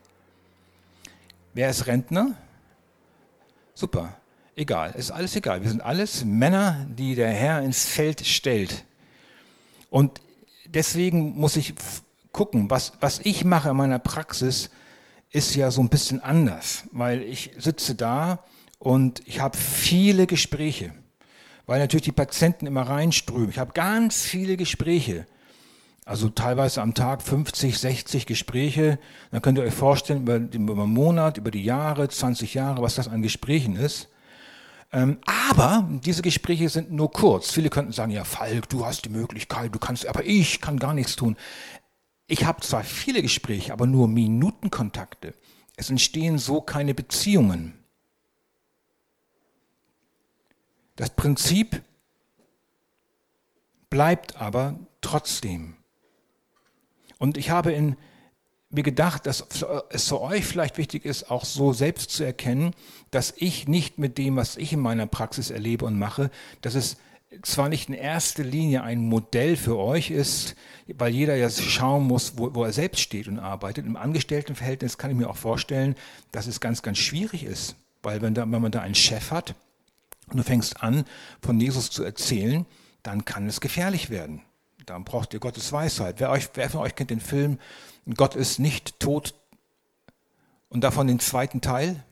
Wer 1.55 1.71
ist 1.71 1.87
Rentner? 1.87 2.35
Super. 3.73 4.15
Egal. 4.57 4.93
Ist 4.95 5.11
alles 5.11 5.35
egal. 5.37 5.63
Wir 5.63 5.71
sind 5.71 5.81
alles 5.81 6.23
Männer, 6.23 6.87
die 6.91 7.15
der 7.15 7.31
Herr 7.31 7.63
ins 7.63 7.87
Feld 7.87 8.27
stellt. 8.27 8.85
Und 9.89 10.21
deswegen 10.67 11.39
muss 11.39 11.57
ich 11.57 11.73
gucken, 12.31 12.69
was, 12.69 12.93
was 13.01 13.21
ich 13.21 13.43
mache 13.47 13.71
in 13.71 13.77
meiner 13.77 13.99
Praxis, 13.99 14.69
ist 15.31 15.55
ja 15.55 15.71
so 15.71 15.81
ein 15.81 15.89
bisschen 15.89 16.23
anders, 16.23 16.85
weil 16.93 17.23
ich 17.23 17.53
sitze 17.57 17.95
da 17.95 18.45
und 18.79 19.23
ich 19.27 19.41
habe 19.41 19.57
viele 19.57 20.27
Gespräche, 20.27 20.93
weil 21.71 21.79
natürlich 21.79 22.03
die 22.03 22.11
Patienten 22.11 22.67
immer 22.67 22.83
reinströmen. 22.83 23.51
Ich 23.51 23.61
habe 23.61 23.73
ganz 23.73 24.25
viele 24.25 24.57
Gespräche, 24.57 25.25
also 26.05 26.29
teilweise 26.29 26.83
am 26.83 26.95
Tag 26.95 27.23
50, 27.23 27.79
60 27.79 28.27
Gespräche. 28.27 28.99
Dann 29.31 29.41
könnt 29.41 29.57
ihr 29.57 29.63
euch 29.63 29.73
vorstellen, 29.73 30.23
über, 30.23 30.35
einen 30.35 30.93
Monat, 30.93 31.39
über 31.39 31.53
die 31.53 31.63
Jahre, 31.63 32.09
20 32.09 32.55
Jahre, 32.55 32.83
was 32.83 32.97
das 32.97 33.07
an 33.07 33.23
Gesprächen 33.23 33.77
ist. 33.77 34.09
Ähm, 34.93 35.19
aber 35.27 35.89
diese 36.05 36.23
Gespräche 36.23 36.69
sind 36.69 36.91
nur 36.91 37.13
kurz. 37.13 37.53
Viele 37.53 37.71
könnten 37.71 37.93
sagen, 37.93 38.11
ja, 38.11 38.25
Falk, 38.25 38.69
du 38.69 38.85
hast 38.85 39.05
die 39.05 39.11
Möglichkeit, 39.11 39.73
du 39.73 39.79
kannst, 39.79 40.09
aber 40.09 40.25
ich 40.25 40.61
kann 40.61 40.77
gar 40.77 40.93
nichts 40.93 41.15
tun. 41.15 41.37
Ich 42.27 42.47
habe 42.47 42.63
zwar 42.63 42.83
viele 42.83 43.23
Gespräche, 43.23 43.73
aber 43.73 43.87
nur 43.87 44.09
Minutenkontakte. 44.09 45.35
Es 45.77 45.89
entstehen 45.89 46.39
so 46.39 46.63
keine 46.63 46.95
Beziehungen. 46.95 47.80
Das 51.01 51.09
Prinzip 51.09 51.81
bleibt 53.89 54.37
aber 54.37 54.79
trotzdem. 55.01 55.77
Und 57.17 57.39
ich 57.39 57.49
habe 57.49 57.73
in, 57.73 57.97
mir 58.69 58.83
gedacht, 58.83 59.25
dass 59.25 59.47
es 59.89 60.09
für 60.09 60.21
euch 60.21 60.45
vielleicht 60.45 60.77
wichtig 60.77 61.07
ist, 61.07 61.31
auch 61.31 61.47
so 61.47 61.73
selbst 61.73 62.11
zu 62.11 62.23
erkennen, 62.23 62.75
dass 63.11 63.33
ich 63.39 63.67
nicht 63.67 63.97
mit 63.97 64.19
dem, 64.19 64.37
was 64.37 64.59
ich 64.59 64.75
in 64.75 64.81
meiner 64.81 65.07
Praxis 65.07 65.49
erlebe 65.49 65.87
und 65.87 65.99
mache, 65.99 66.31
dass 66.61 66.75
es 66.75 66.99
zwar 67.41 67.71
nicht 67.71 67.89
in 67.89 67.95
erster 67.95 68.45
Linie 68.45 68.83
ein 68.83 69.01
Modell 69.01 69.57
für 69.57 69.79
euch 69.79 70.11
ist, 70.11 70.55
weil 70.87 71.15
jeder 71.15 71.35
ja 71.35 71.49
schauen 71.49 72.07
muss, 72.07 72.37
wo, 72.37 72.55
wo 72.55 72.65
er 72.65 72.75
selbst 72.75 73.01
steht 73.01 73.27
und 73.27 73.39
arbeitet. 73.39 73.87
Im 73.87 73.97
Angestelltenverhältnis 73.97 74.99
kann 74.99 75.11
ich 75.11 75.17
mir 75.17 75.31
auch 75.31 75.39
vorstellen, 75.39 75.95
dass 76.31 76.47
es 76.47 76.61
ganz, 76.61 76.83
ganz 76.83 76.99
schwierig 76.99 77.45
ist, 77.45 77.75
weil 78.03 78.21
wenn, 78.21 78.35
da, 78.35 78.43
wenn 78.43 78.61
man 78.61 78.71
da 78.71 78.83
einen 78.83 78.95
Chef 78.95 79.31
hat 79.31 79.55
und 80.33 80.39
du 80.39 80.45
fängst 80.45 80.83
an, 80.83 81.05
von 81.43 81.61
Jesus 81.61 81.91
zu 81.91 82.05
erzählen, 82.05 82.67
dann 83.03 83.25
kann 83.25 83.49
es 83.49 83.61
gefährlich 83.61 84.11
werden. 84.11 84.43
Dann 84.87 85.05
braucht 85.05 85.35
ihr 85.35 85.41
Gottes 85.41 85.73
Weisheit. 85.73 86.17
Wer, 86.19 86.31
euch, 86.31 86.51
wer 86.55 86.69
von 86.71 86.81
euch 86.81 86.95
kennt 86.95 87.11
den 87.11 87.21
Film 87.21 87.59
Gott 88.17 88.35
ist 88.35 88.59
nicht 88.59 88.99
tot 89.01 89.35
und 90.69 90.83
davon 90.83 91.07
den 91.07 91.21
zweiten 91.21 91.61
Teil? 91.61 92.05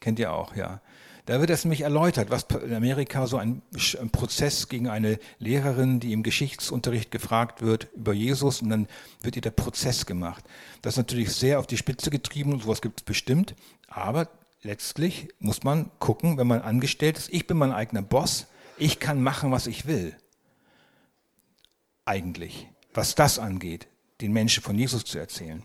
Kennt 0.00 0.18
ihr 0.18 0.32
auch, 0.32 0.56
ja. 0.56 0.80
Da 1.26 1.38
wird 1.38 1.50
das 1.50 1.64
nämlich 1.64 1.82
erläutert, 1.82 2.30
was 2.30 2.46
in 2.64 2.74
Amerika 2.74 3.28
so 3.28 3.36
ein, 3.36 3.62
Prozess 4.10 4.68
gegen 4.68 4.88
eine 4.88 5.20
Lehrerin, 5.38 6.00
die 6.00 6.12
im 6.12 6.24
Geschichtsunterricht 6.24 7.12
gefragt 7.12 7.62
wird 7.62 7.88
über 7.94 8.12
Jesus 8.12 8.60
und 8.60 8.70
dann 8.70 8.88
wird 9.22 9.36
ihr 9.36 9.42
der 9.42 9.52
Prozess 9.52 10.04
gemacht. 10.04 10.44
Das 10.82 10.94
ist 10.94 10.98
natürlich 10.98 11.32
sehr 11.32 11.60
auf 11.60 11.68
die 11.68 11.76
Spitze 11.76 12.10
getrieben 12.10 12.52
und 12.52 12.64
sowas 12.64 12.82
gibt 12.82 13.00
es 13.00 13.04
bestimmt, 13.04 13.54
aber 13.86 14.28
letztlich 14.62 15.28
muss 15.38 15.62
man 15.64 15.90
gucken, 15.98 16.38
wenn 16.38 16.46
man 16.46 16.62
angestellt 16.62 17.18
ist, 17.18 17.32
ich 17.32 17.46
bin 17.46 17.56
mein 17.56 17.72
eigener 17.72 18.02
Boss, 18.02 18.46
ich 18.78 19.00
kann 19.00 19.22
machen, 19.22 19.52
was 19.52 19.66
ich 19.66 19.86
will. 19.86 20.16
Eigentlich, 22.04 22.68
was 22.94 23.14
das 23.14 23.38
angeht, 23.38 23.88
den 24.20 24.32
Menschen 24.32 24.62
von 24.62 24.78
Jesus 24.78 25.04
zu 25.04 25.18
erzählen. 25.18 25.62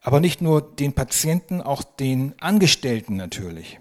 Aber 0.00 0.20
nicht 0.20 0.40
nur 0.40 0.62
den 0.62 0.94
Patienten, 0.94 1.60
auch 1.60 1.82
den 1.82 2.34
Angestellten 2.40 3.16
natürlich. 3.16 3.78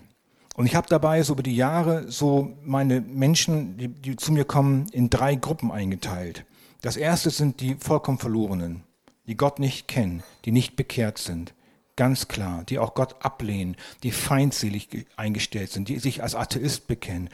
Und 0.55 0.65
ich 0.65 0.75
habe 0.75 0.87
dabei 0.89 1.23
so 1.23 1.33
über 1.33 1.43
die 1.43 1.55
Jahre 1.55 2.11
so 2.11 2.57
meine 2.63 2.99
Menschen, 2.99 3.77
die, 3.77 3.87
die 3.87 4.17
zu 4.17 4.33
mir 4.33 4.43
kommen, 4.43 4.87
in 4.91 5.09
drei 5.09 5.35
Gruppen 5.35 5.71
eingeteilt. 5.71 6.45
Das 6.81 6.97
erste 6.97 7.29
sind 7.29 7.61
die 7.61 7.75
vollkommen 7.75 8.17
Verlorenen, 8.17 8.83
die 9.25 9.37
Gott 9.37 9.59
nicht 9.59 9.87
kennen, 9.87 10.21
die 10.43 10.51
nicht 10.51 10.75
bekehrt 10.75 11.17
sind. 11.17 11.53
Ganz 11.99 12.29
klar, 12.29 12.63
die 12.63 12.79
auch 12.79 12.95
Gott 12.95 13.17
ablehnen, 13.23 13.75
die 14.03 14.11
feindselig 14.11 15.05
eingestellt 15.17 15.71
sind, 15.71 15.89
die 15.89 15.99
sich 15.99 16.23
als 16.23 16.33
Atheist 16.33 16.87
bekennen 16.87 17.29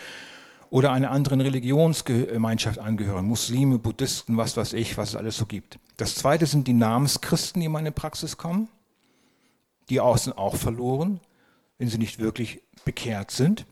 oder 0.72 0.91
einer 0.91 1.12
anderen 1.12 1.39
Religionsgemeinschaft 1.39 2.79
angehören, 2.79 3.27
Muslime, 3.27 3.77
Buddhisten, 3.77 4.38
was 4.38 4.57
weiß 4.57 4.74
ich, 4.74 4.98
was 4.98 5.10
es 5.10 5.15
alles 5.15 5.38
so 5.38 5.45
gibt. 5.45 5.77
Das 5.98 6.15
zweite 6.15 6.48
sind 6.48 6.67
die 6.67 6.74
Namenschristen, 6.74 7.62
die 7.62 7.67
in 7.67 7.72
meine 7.72 7.91
Praxis 7.91 8.38
kommen. 8.38 8.67
Die 9.89 10.01
sind 10.15 10.38
auch 10.38 10.55
verloren 10.55 11.22
wenn 11.77 11.89
sie 11.89 11.98
nicht 11.98 12.19
wirklich 12.19 12.62
bekehrt 12.84 13.31
sind. 13.31 13.65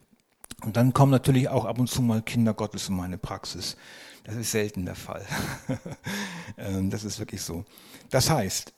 Und 0.64 0.78
dann 0.78 0.94
kommen 0.94 1.12
natürlich 1.12 1.50
auch 1.50 1.66
ab 1.66 1.80
und 1.80 1.88
zu 1.88 2.02
mal 2.02 2.22
Kinder 2.22 2.54
Gottes 2.54 2.90
in 2.90 2.96
meine 2.96 3.18
Praxis. 3.18 3.76
Das 4.24 4.36
ist 4.36 4.52
selten 4.52 4.86
der 4.86 4.96
Fall. 4.96 5.26
Ähm, 6.56 6.92
das 6.92 7.04
ist 7.04 7.18
wirklich 7.18 7.42
so. 7.42 7.66
Das 8.12 8.30
heißt, 8.30 8.74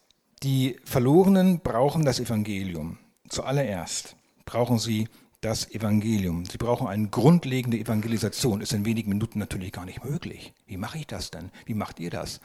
die 0.45 0.77
Verlorenen 0.85 1.59
brauchen 1.61 2.05
das 2.05 2.19
Evangelium. 2.19 2.99
Zuallererst 3.27 4.15
brauchen 4.45 4.77
sie 4.77 5.09
das 5.41 5.71
Evangelium. 5.71 6.45
Sie 6.45 6.59
brauchen 6.59 6.87
eine 6.87 7.07
grundlegende 7.07 7.79
Evangelisation. 7.79 8.61
Ist 8.61 8.71
in 8.71 8.85
wenigen 8.85 9.09
Minuten 9.09 9.39
natürlich 9.39 9.71
gar 9.71 9.85
nicht 9.85 10.05
möglich. 10.05 10.53
Wie 10.67 10.77
mache 10.77 10.99
ich 10.99 11.07
das 11.07 11.31
denn? 11.31 11.49
Wie 11.65 11.73
macht 11.73 11.99
ihr 11.99 12.11
das? 12.11 12.41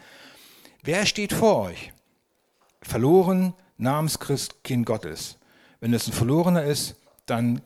Wer 0.81 1.05
steht 1.05 1.31
vor 1.31 1.57
euch? 1.57 1.93
Verloren, 2.81 3.53
Namenschrist, 3.77 4.63
Kind 4.63 4.87
Gottes. 4.87 5.37
Wenn 5.79 5.93
es 5.93 6.07
ein 6.07 6.13
Verlorener 6.13 6.63
ist, 6.63 6.95
dann 7.27 7.61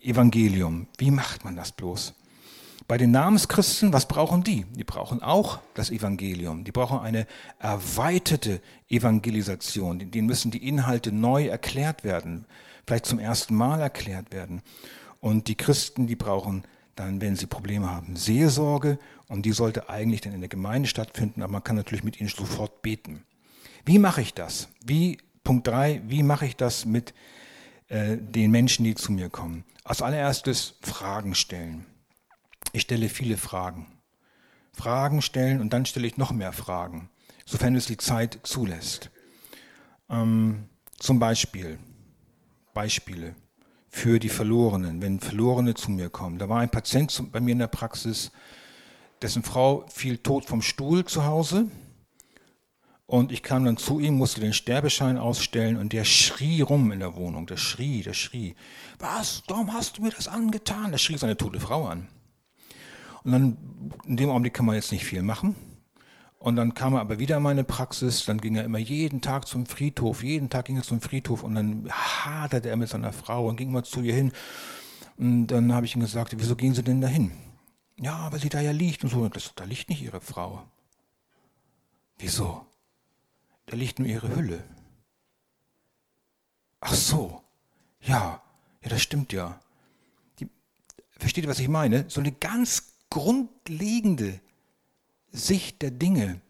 Evangelium. 0.00 0.86
Wie 0.98 1.10
macht 1.10 1.44
man 1.44 1.56
das 1.56 1.72
bloß? 1.72 2.14
Bei 2.90 2.98
den 2.98 3.12
Namenschristen, 3.12 3.92
was 3.92 4.08
brauchen 4.08 4.42
die? 4.42 4.66
Die 4.74 4.82
brauchen 4.82 5.22
auch 5.22 5.60
das 5.74 5.90
Evangelium. 5.90 6.64
Die 6.64 6.72
brauchen 6.72 6.98
eine 6.98 7.28
erweiterte 7.60 8.60
Evangelisation. 8.88 10.10
Denen 10.10 10.26
müssen 10.26 10.50
die 10.50 10.66
Inhalte 10.66 11.12
neu 11.12 11.46
erklärt 11.46 12.02
werden, 12.02 12.46
vielleicht 12.88 13.06
zum 13.06 13.20
ersten 13.20 13.54
Mal 13.54 13.80
erklärt 13.80 14.32
werden. 14.32 14.60
Und 15.20 15.46
die 15.46 15.54
Christen, 15.54 16.08
die 16.08 16.16
brauchen 16.16 16.64
dann, 16.96 17.20
wenn 17.20 17.36
sie 17.36 17.46
Probleme 17.46 17.88
haben, 17.88 18.16
Seelsorge. 18.16 18.98
Und 19.28 19.46
die 19.46 19.52
sollte 19.52 19.88
eigentlich 19.88 20.22
dann 20.22 20.32
in 20.32 20.40
der 20.40 20.48
Gemeinde 20.48 20.88
stattfinden, 20.88 21.42
aber 21.42 21.52
man 21.52 21.62
kann 21.62 21.76
natürlich 21.76 22.02
mit 22.02 22.18
ihnen 22.18 22.28
sofort 22.28 22.82
beten. 22.82 23.22
Wie 23.84 24.00
mache 24.00 24.20
ich 24.20 24.34
das? 24.34 24.66
Wie, 24.84 25.18
Punkt 25.44 25.68
drei, 25.68 26.02
wie 26.08 26.24
mache 26.24 26.46
ich 26.46 26.56
das 26.56 26.86
mit 26.86 27.14
äh, 27.86 28.16
den 28.16 28.50
Menschen, 28.50 28.84
die 28.84 28.96
zu 28.96 29.12
mir 29.12 29.28
kommen. 29.28 29.62
Als 29.84 30.02
allererstes 30.02 30.74
Fragen 30.82 31.36
stellen. 31.36 31.86
Ich 32.72 32.82
stelle 32.82 33.08
viele 33.08 33.36
Fragen. 33.36 33.86
Fragen 34.72 35.22
stellen 35.22 35.60
und 35.60 35.72
dann 35.72 35.86
stelle 35.86 36.06
ich 36.06 36.16
noch 36.16 36.32
mehr 36.32 36.52
Fragen, 36.52 37.10
sofern 37.44 37.74
es 37.74 37.86
die 37.86 37.96
Zeit 37.96 38.38
zulässt. 38.44 39.10
Ähm, 40.08 40.68
zum 40.98 41.18
Beispiel, 41.18 41.78
Beispiele 42.72 43.34
für 43.88 44.20
die 44.20 44.28
Verlorenen, 44.28 45.02
wenn 45.02 45.18
Verlorene 45.18 45.74
zu 45.74 45.90
mir 45.90 46.08
kommen. 46.10 46.38
Da 46.38 46.48
war 46.48 46.60
ein 46.60 46.70
Patient 46.70 47.32
bei 47.32 47.40
mir 47.40 47.52
in 47.52 47.58
der 47.58 47.66
Praxis, 47.66 48.30
dessen 49.20 49.42
Frau 49.42 49.84
fiel 49.88 50.18
tot 50.18 50.44
vom 50.44 50.62
Stuhl 50.62 51.04
zu 51.04 51.24
Hause 51.24 51.66
und 53.10 53.32
ich 53.32 53.42
kam 53.42 53.64
dann 53.64 53.76
zu 53.76 53.98
ihm, 53.98 54.14
musste 54.14 54.40
den 54.40 54.52
Sterbeschein 54.52 55.18
ausstellen 55.18 55.76
und 55.76 55.92
der 55.92 56.04
schrie 56.04 56.60
rum 56.60 56.92
in 56.92 57.00
der 57.00 57.16
Wohnung. 57.16 57.44
Der 57.48 57.56
schrie, 57.56 58.04
der 58.04 58.14
schrie. 58.14 58.54
Was? 59.00 59.42
Warum 59.48 59.72
hast 59.72 59.98
du 59.98 60.02
mir 60.02 60.10
das 60.10 60.28
angetan? 60.28 60.92
Der 60.92 60.98
schrie 60.98 61.18
seine 61.18 61.36
tote 61.36 61.58
Frau 61.58 61.88
an. 61.88 62.06
Und 63.24 63.32
dann, 63.32 63.56
in 64.06 64.16
dem 64.16 64.30
Augenblick 64.30 64.54
kann 64.54 64.66
man 64.66 64.74
jetzt 64.74 64.92
nicht 64.92 65.04
viel 65.04 65.22
machen. 65.22 65.54
Und 66.38 66.56
dann 66.56 66.72
kam 66.72 66.94
er 66.94 67.00
aber 67.00 67.18
wieder 67.18 67.36
in 67.36 67.42
meine 67.42 67.64
Praxis, 67.64 68.24
dann 68.24 68.40
ging 68.40 68.56
er 68.56 68.64
immer 68.64 68.78
jeden 68.78 69.20
Tag 69.20 69.46
zum 69.46 69.66
Friedhof, 69.66 70.22
jeden 70.22 70.48
Tag 70.48 70.64
ging 70.64 70.76
er 70.76 70.82
zum 70.82 71.02
Friedhof 71.02 71.42
und 71.42 71.54
dann 71.54 71.90
haderte 71.90 72.70
er 72.70 72.76
mit 72.76 72.88
seiner 72.88 73.12
Frau 73.12 73.46
und 73.46 73.56
ging 73.56 73.72
mal 73.72 73.84
zu 73.84 74.00
ihr 74.00 74.14
hin. 74.14 74.32
Und 75.18 75.48
dann 75.48 75.74
habe 75.74 75.84
ich 75.84 75.94
ihm 75.94 76.00
gesagt, 76.00 76.34
wieso 76.38 76.56
gehen 76.56 76.72
Sie 76.72 76.82
denn 76.82 77.02
dahin? 77.02 77.32
Ja, 77.98 78.32
weil 78.32 78.40
sie 78.40 78.48
da 78.48 78.60
ja 78.62 78.70
liegt 78.70 79.04
und 79.04 79.10
so. 79.10 79.28
Das, 79.28 79.52
da 79.54 79.64
liegt 79.64 79.90
nicht 79.90 80.00
Ihre 80.00 80.22
Frau. 80.22 80.62
Wieso? 82.16 82.64
da 83.70 83.76
liegt 83.76 84.00
nur 84.00 84.08
ihre 84.08 84.34
Hülle. 84.34 84.64
Ach 86.80 86.92
so, 86.92 87.42
ja, 88.00 88.42
ja, 88.82 88.88
das 88.88 89.00
stimmt 89.00 89.32
ja. 89.32 89.60
Die, 90.38 90.48
versteht 91.10 91.44
ihr, 91.44 91.50
was 91.50 91.60
ich 91.60 91.68
meine? 91.68 92.10
So 92.10 92.20
eine 92.20 92.32
ganz 92.32 92.89
grundlegende 93.10 94.40
Sicht 95.32 95.82
der 95.82 95.90
Dinge, 95.90 96.40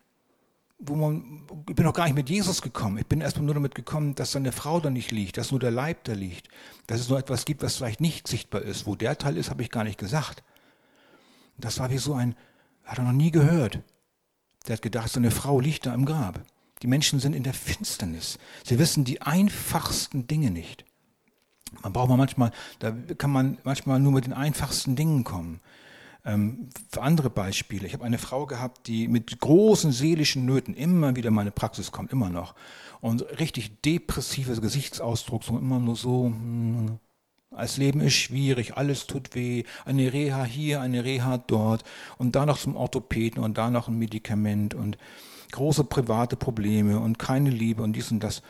wo 0.79 0.95
man, 0.95 1.47
ich 1.69 1.75
bin 1.75 1.85
noch 1.85 1.93
gar 1.93 2.05
nicht 2.05 2.14
mit 2.14 2.31
Jesus 2.31 2.62
gekommen. 2.62 2.99
Ich 2.99 3.07
bin 3.07 3.21
erstmal 3.21 3.45
nur 3.45 3.55
damit 3.55 3.75
gekommen, 3.75 4.14
dass 4.14 4.33
seine 4.33 4.52
Frau 4.52 4.81
da 4.81 4.88
nicht 4.88 5.11
liegt, 5.11 5.37
dass 5.37 5.50
nur 5.50 5.61
der 5.61 5.71
Leib 5.71 6.05
da 6.05 6.12
liegt, 6.12 6.49
dass 6.87 7.00
es 7.00 7.09
nur 7.09 7.19
etwas 7.19 7.45
gibt, 7.45 7.62
was 7.62 7.76
vielleicht 7.76 8.00
nicht 8.00 8.26
sichtbar 8.29 8.62
ist. 8.62 8.87
Wo 8.87 8.95
der 8.95 9.19
Teil 9.19 9.37
ist, 9.37 9.50
habe 9.50 9.62
ich 9.62 9.71
gar 9.71 9.85
nicht 9.85 9.99
gesagt. 9.99 10.43
Das 11.59 11.79
war 11.79 11.90
wie 11.90 11.99
so 11.99 12.14
ein, 12.14 12.35
hat 12.85 12.99
er 12.99 13.05
noch 13.05 13.12
nie 13.12 13.31
gehört. 13.31 13.81
Der 14.67 14.76
hat 14.76 14.83
gedacht, 14.83 15.11
seine 15.11 15.31
Frau 15.31 15.61
liegt 15.61 15.87
da 15.87 15.95
im 15.95 16.07
Grab. 16.07 16.40
Die 16.83 16.87
Menschen 16.87 17.21
sind 17.21 17.35
in 17.35 17.43
der 17.43 17.52
Finsternis. 17.52 18.38
Sie 18.64 18.79
wissen 18.79 19.05
die 19.05 19.21
einfachsten 19.21 20.26
Dinge 20.26 20.50
nicht. 20.50 20.87
Man 21.83 21.93
braucht 21.93 22.09
man 22.09 22.19
manchmal, 22.19 22.52
da 22.79 22.90
kann 22.90 23.31
man 23.31 23.59
manchmal 23.64 24.00
nur 24.00 24.12
mit 24.12 24.25
den 24.25 24.33
einfachsten 24.33 24.97
Dingen 24.97 25.25
kommen. 25.25 25.61
Ähm, 26.25 26.69
für 26.91 27.03
andere 27.03 27.31
Beispiele. 27.31 27.87
Ich 27.87 27.95
habe 27.95 28.05
eine 28.05 28.19
Frau 28.19 28.47
gehabt, 28.47 28.87
die 28.87 29.09
mit 29.09 29.41
großen 29.41 29.91
seelischen 29.93 30.45
Nöten 30.45 30.75
immer 30.75 31.17
wieder 31.17 31.29
in 31.29 31.35
meine 31.35 31.50
Praxis 31.50 31.93
kommt, 31.93 32.12
immer 32.12 32.29
noch. 32.29 32.55
Und 33.00 33.23
richtig 33.41 33.81
depressives 33.81 34.61
Gesichtsausdruck, 34.61 35.45
so 35.45 35.57
immer 35.57 35.79
nur 35.79 35.97
so, 35.97 36.27
hm, 36.27 36.99
das 37.50 37.79
Leben 37.79 38.00
ist 38.00 38.15
schwierig, 38.15 38.77
alles 38.77 39.07
tut 39.07 39.35
weh, 39.35 39.65
eine 39.85 40.12
Reha 40.12 40.45
hier, 40.45 40.81
eine 40.81 41.05
Reha 41.05 41.39
dort 41.39 41.85
und 42.17 42.37
da 42.37 42.47
noch 42.47 42.59
zum 42.59 42.77
Orthopäden 42.77 43.43
und 43.43 43.59
da 43.59 43.71
noch 43.71 43.89
ein 43.89 43.99
Medikament 43.99 44.75
und 44.75 44.99
große 45.50 45.85
private 45.85 46.37
Probleme 46.37 47.00
und 47.00 47.19
keine 47.19 47.50
Liebe 47.50 47.83
und 47.83 47.95
dies 47.95 48.12
und 48.12 48.23
das. 48.23 48.43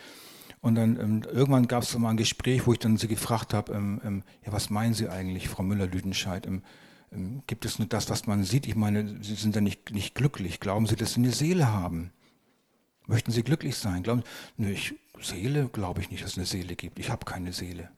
Und 0.61 0.75
dann 0.75 0.99
ähm, 0.99 1.23
irgendwann 1.31 1.67
gab 1.67 1.81
es 1.83 1.97
mal 1.97 2.11
ein 2.11 2.17
Gespräch, 2.17 2.67
wo 2.67 2.73
ich 2.73 2.79
dann 2.79 2.97
sie 2.97 3.07
gefragt 3.07 3.53
habe, 3.53 3.73
ähm, 3.73 4.01
ähm, 4.05 4.23
ja, 4.45 4.51
was 4.51 4.69
meinen 4.69 4.93
Sie 4.93 5.09
eigentlich, 5.09 5.49
Frau 5.49 5.63
Müller-Lüdenscheid? 5.63 6.47
Ähm, 7.11 7.43
gibt 7.47 7.65
es 7.65 7.79
nur 7.79 7.87
das, 7.87 8.09
was 8.09 8.27
man 8.27 8.43
sieht? 8.43 8.67
Ich 8.67 8.75
meine, 8.75 9.23
Sie 9.23 9.35
sind 9.35 9.55
ja 9.55 9.61
nicht, 9.61 9.91
nicht 9.91 10.15
glücklich. 10.15 10.59
Glauben 10.59 10.87
Sie, 10.87 10.95
dass 10.95 11.13
Sie 11.13 11.19
eine 11.19 11.31
Seele 11.31 11.71
haben? 11.71 12.11
Möchten 13.07 13.31
Sie 13.31 13.43
glücklich 13.43 13.75
sein? 13.75 14.03
Glauben 14.03 14.23
Sie, 14.57 14.63
nee, 14.63 14.71
ich, 14.71 14.95
Seele 15.21 15.67
glaube 15.69 16.01
ich 16.01 16.09
nicht, 16.09 16.23
dass 16.23 16.31
es 16.31 16.37
eine 16.37 16.45
Seele 16.45 16.75
gibt. 16.75 16.99
Ich 16.99 17.09
habe 17.09 17.25
keine 17.25 17.53
Seele. 17.53 17.89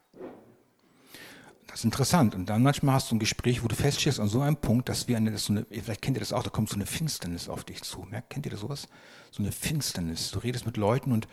Das 1.68 1.80
ist 1.80 1.86
interessant. 1.86 2.36
Und 2.36 2.48
dann 2.48 2.62
manchmal 2.62 2.96
hast 2.96 3.10
du 3.10 3.16
ein 3.16 3.20
Gespräch, 3.20 3.64
wo 3.64 3.68
du 3.68 3.76
feststellst 3.76 4.20
an 4.20 4.28
so 4.28 4.42
einem 4.42 4.58
Punkt, 4.58 4.90
dass 4.90 5.08
wir 5.08 5.18
eine, 5.18 5.32
dass 5.32 5.46
so 5.46 5.54
eine, 5.54 5.66
vielleicht 5.70 6.02
kennt 6.02 6.18
ihr 6.18 6.22
das 6.22 6.34
auch, 6.34 6.44
da 6.44 6.50
kommt 6.50 6.70
so 6.70 6.76
eine 6.76 6.86
Finsternis 6.86 7.50
auf 7.50 7.64
dich 7.64 7.82
zu. 7.82 8.02
Merkt, 8.10 8.30
kennt 8.30 8.46
ihr 8.46 8.52
das 8.52 8.60
sowas? 8.60 8.88
So 9.32 9.42
eine 9.42 9.52
Finsternis. 9.52 10.32
Du 10.32 10.40
redest 10.40 10.66
mit 10.66 10.78
Leuten 10.78 11.12
und 11.12 11.28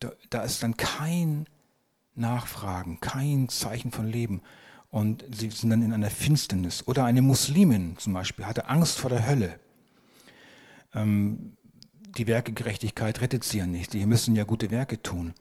da, 0.00 0.12
da 0.30 0.42
ist 0.42 0.62
dann 0.62 0.76
kein 0.76 1.46
Nachfragen, 2.14 3.00
kein 3.00 3.48
Zeichen 3.48 3.90
von 3.90 4.06
Leben. 4.06 4.42
Und 4.90 5.24
sie 5.30 5.50
sind 5.50 5.70
dann 5.70 5.82
in 5.82 5.92
einer 5.92 6.10
Finsternis. 6.10 6.86
Oder 6.86 7.04
eine 7.04 7.22
Muslimin 7.22 7.96
zum 7.98 8.14
Beispiel 8.14 8.46
hatte 8.46 8.68
Angst 8.68 8.98
vor 8.98 9.10
der 9.10 9.26
Hölle. 9.26 9.60
Ähm, 10.94 11.56
die 12.16 12.26
Werkegerechtigkeit 12.26 13.20
rettet 13.20 13.44
sie 13.44 13.58
ja 13.58 13.66
nicht. 13.66 13.92
Die 13.92 14.06
müssen 14.06 14.34
ja 14.34 14.44
gute 14.44 14.70
Werke 14.70 15.02
tun. 15.02 15.34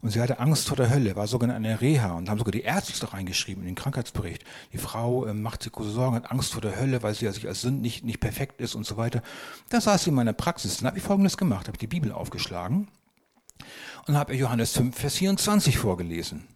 Und 0.00 0.10
sie 0.10 0.20
hatte 0.20 0.38
Angst 0.38 0.68
vor 0.68 0.76
der 0.76 0.90
Hölle, 0.90 1.16
war 1.16 1.26
sogar 1.26 1.50
in 1.50 1.54
einer 1.56 1.80
Reha 1.80 2.12
und 2.12 2.30
haben 2.30 2.38
sogar 2.38 2.52
die 2.52 2.62
Ärzte 2.62 3.12
reingeschrieben 3.12 3.64
in 3.64 3.70
den 3.70 3.74
Krankheitsbericht. 3.74 4.44
Die 4.72 4.78
Frau 4.78 5.26
äh, 5.26 5.34
macht 5.34 5.64
sich 5.64 5.72
große 5.72 5.90
Sorgen, 5.90 6.14
hat 6.14 6.30
Angst 6.30 6.52
vor 6.52 6.62
der 6.62 6.78
Hölle, 6.78 7.02
weil 7.02 7.14
sie 7.14 7.24
ja 7.24 7.32
sich 7.32 7.48
als 7.48 7.62
Sünd 7.62 7.82
nicht, 7.82 8.04
nicht 8.04 8.20
perfekt 8.20 8.60
ist 8.60 8.76
und 8.76 8.86
so 8.86 8.96
weiter. 8.96 9.22
Da 9.70 9.80
saß 9.80 10.04
sie 10.04 10.10
in 10.10 10.16
meiner 10.16 10.32
Praxis. 10.32 10.78
Dann 10.78 10.86
habe 10.86 10.98
ich 10.98 11.04
Folgendes 11.04 11.36
gemacht, 11.36 11.66
habe 11.66 11.78
die 11.78 11.88
Bibel 11.88 12.12
aufgeschlagen 12.12 12.88
und 14.06 14.16
habe 14.16 14.36
Johannes 14.36 14.72
5, 14.72 14.96
Vers 14.96 15.16
24 15.16 15.78
vorgelesen. 15.78 16.46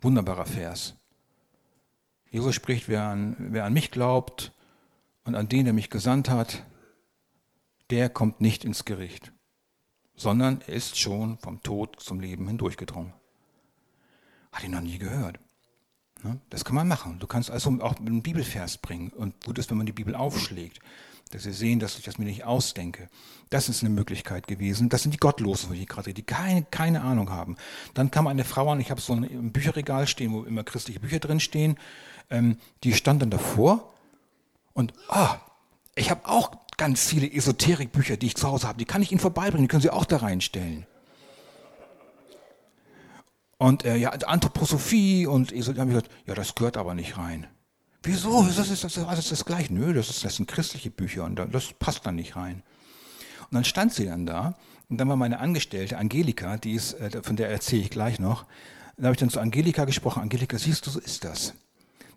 Wunderbarer 0.00 0.46
Vers. 0.46 0.96
Jesus 2.32 2.54
spricht, 2.54 2.88
wer 2.88 3.02
an, 3.04 3.36
wer 3.38 3.66
an 3.66 3.74
mich 3.74 3.90
glaubt 3.90 4.52
und 5.24 5.34
an 5.34 5.48
den, 5.48 5.66
der 5.66 5.74
mich 5.74 5.90
gesandt 5.90 6.30
hat, 6.30 6.64
der 7.90 8.08
kommt 8.08 8.40
nicht 8.40 8.64
ins 8.64 8.86
Gericht, 8.86 9.32
sondern 10.16 10.62
er 10.66 10.74
ist 10.74 10.98
schon 10.98 11.36
vom 11.38 11.62
Tod 11.62 12.00
zum 12.00 12.20
Leben 12.20 12.48
hindurchgedrungen. 12.48 13.12
Hat 14.50 14.64
ihn 14.64 14.70
noch 14.70 14.80
nie 14.80 14.96
gehört. 14.96 15.38
Ne? 16.22 16.40
Das 16.48 16.64
kann 16.64 16.74
man 16.74 16.88
machen. 16.88 17.18
Du 17.18 17.26
kannst 17.26 17.50
also 17.50 17.70
auch 17.80 17.96
einen 17.96 18.22
Bibelvers 18.22 18.78
bringen. 18.78 19.10
Und 19.10 19.44
gut 19.44 19.58
ist, 19.58 19.70
wenn 19.70 19.76
man 19.76 19.86
die 19.86 19.92
Bibel 19.92 20.14
aufschlägt 20.14 20.80
dass 21.32 21.44
sie 21.44 21.52
sehen, 21.52 21.80
dass 21.80 21.98
ich 21.98 22.04
das 22.04 22.18
mir 22.18 22.26
nicht 22.26 22.44
ausdenke. 22.44 23.08
Das 23.48 23.68
ist 23.68 23.82
eine 23.82 23.92
Möglichkeit 23.92 24.46
gewesen. 24.46 24.90
Das 24.90 25.02
sind 25.02 25.14
die 25.14 25.18
Gottlosen, 25.18 25.72
ich 25.74 25.88
gerade 25.88 26.12
die 26.12 26.22
keine, 26.22 26.64
keine 26.70 27.00
Ahnung 27.00 27.30
haben. 27.30 27.56
Dann 27.94 28.10
kam 28.10 28.26
eine 28.26 28.44
Frau 28.44 28.70
an, 28.70 28.80
ich 28.80 28.90
habe 28.90 29.00
so 29.00 29.14
ein 29.14 29.50
Bücherregal 29.50 30.06
stehen, 30.06 30.32
wo 30.32 30.42
immer 30.42 30.62
christliche 30.62 31.00
Bücher 31.00 31.20
drin 31.20 31.40
stehen. 31.40 31.76
Ähm, 32.30 32.58
die 32.84 32.94
stand 32.94 33.22
dann 33.22 33.30
davor 33.30 33.92
und 34.72 34.92
ah, 35.08 35.36
ich 35.94 36.10
habe 36.10 36.28
auch 36.28 36.52
ganz 36.76 37.06
viele 37.06 37.30
Esoterikbücher, 37.30 38.16
die 38.16 38.26
ich 38.26 38.36
zu 38.36 38.48
Hause 38.48 38.68
habe. 38.68 38.78
Die 38.78 38.84
kann 38.84 39.02
ich 39.02 39.12
Ihnen 39.12 39.20
vorbeibringen, 39.20 39.64
die 39.64 39.68
können 39.68 39.82
Sie 39.82 39.90
auch 39.90 40.04
da 40.04 40.18
reinstellen. 40.18 40.86
Und 43.58 43.84
äh, 43.84 43.96
ja, 43.96 44.10
Anthroposophie 44.10 45.26
und 45.26 45.52
Esoterik, 45.52 45.80
habe 45.80 45.90
ich 45.90 45.96
gesagt, 45.96 46.14
ja, 46.26 46.34
das 46.34 46.54
gehört 46.54 46.76
aber 46.76 46.94
nicht 46.94 47.16
rein. 47.16 47.46
Wieso? 48.02 48.42
Das 48.42 48.68
ist 48.68 48.82
das, 48.82 48.94
das, 48.94 49.28
das 49.28 49.44
gleich. 49.44 49.70
Nö, 49.70 49.92
das, 49.92 50.10
ist, 50.10 50.24
das 50.24 50.36
sind 50.36 50.48
christliche 50.48 50.90
Bücher 50.90 51.24
und 51.24 51.36
das 51.36 51.72
passt 51.78 52.04
da 52.04 52.10
nicht 52.10 52.34
rein. 52.34 52.64
Und 53.42 53.54
dann 53.54 53.64
stand 53.64 53.92
sie 53.92 54.06
dann 54.06 54.26
da 54.26 54.56
und 54.88 54.98
dann 54.98 55.08
war 55.08 55.16
meine 55.16 55.38
Angestellte 55.38 55.98
Angelika, 55.98 56.56
die 56.56 56.72
ist, 56.72 56.94
äh, 56.94 57.22
von 57.22 57.36
der 57.36 57.50
erzähle 57.50 57.82
ich 57.82 57.90
gleich 57.90 58.18
noch. 58.18 58.46
Da 58.96 59.04
habe 59.04 59.14
ich 59.14 59.20
dann 59.20 59.30
zu 59.30 59.40
Angelika 59.40 59.84
gesprochen. 59.84 60.22
Angelika, 60.22 60.58
siehst 60.58 60.86
du, 60.86 60.90
so 60.90 60.98
ist 60.98 61.24
das. 61.24 61.54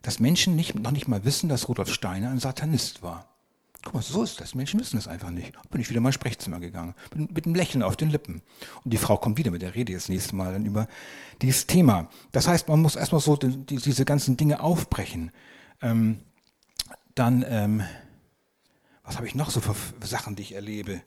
Dass 0.05 0.19
Menschen 0.19 0.55
nicht, 0.55 0.75
noch 0.75 0.91
nicht 0.91 1.07
mal 1.07 1.25
wissen, 1.25 1.49
dass 1.49 1.67
Rudolf 1.67 1.91
Steiner 1.91 2.29
ein 2.29 2.37
Satanist 2.37 3.01
war. 3.01 3.27
Guck 3.83 3.95
mal, 3.95 4.03
so 4.03 4.21
ist 4.21 4.39
das. 4.39 4.53
Menschen 4.53 4.79
wissen 4.79 4.97
das 4.97 5.07
einfach 5.07 5.31
nicht. 5.31 5.53
Bin 5.71 5.81
ich 5.81 5.89
wieder 5.89 5.99
mal 5.99 6.09
ins 6.09 6.15
Sprechzimmer 6.15 6.59
gegangen, 6.59 6.93
mit, 7.15 7.33
mit 7.33 7.45
einem 7.47 7.55
Lächeln 7.55 7.81
auf 7.81 7.95
den 7.95 8.11
Lippen. 8.11 8.43
Und 8.83 8.93
die 8.93 8.97
Frau 8.97 9.17
kommt 9.17 9.39
wieder 9.39 9.49
mit 9.49 9.63
der 9.63 9.73
Rede 9.73 9.93
das 9.93 10.07
nächste 10.07 10.35
Mal 10.35 10.53
dann 10.53 10.63
über 10.67 10.87
dieses 11.41 11.65
Thema. 11.65 12.07
Das 12.31 12.47
heißt, 12.47 12.67
man 12.67 12.83
muss 12.83 12.95
erstmal 12.95 13.19
so 13.19 13.35
die, 13.35 13.77
diese 13.77 14.05
ganzen 14.05 14.37
Dinge 14.37 14.59
aufbrechen. 14.59 15.31
Ähm, 15.81 16.19
dann, 17.15 17.43
ähm, 17.47 17.81
was 19.03 19.17
habe 19.17 19.25
ich 19.25 19.33
noch 19.33 19.49
so 19.49 19.59
für 19.59 19.75
Sachen, 20.05 20.35
die 20.35 20.43
ich 20.43 20.53
erlebe? 20.53 21.01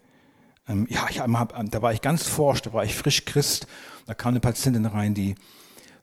Ähm, 0.67 0.89
ja, 0.91 1.07
ich 1.09 1.21
hab, 1.21 1.71
da 1.71 1.83
war 1.83 1.93
ich 1.93 2.01
ganz 2.01 2.25
forsch, 2.25 2.63
da 2.63 2.73
war 2.73 2.85
ich 2.85 2.97
frisch 2.97 3.25
Christ. 3.27 3.69
Da 4.07 4.15
kam 4.15 4.31
eine 4.31 4.41
Patientin 4.41 4.87
rein, 4.87 5.15
die 5.15 5.37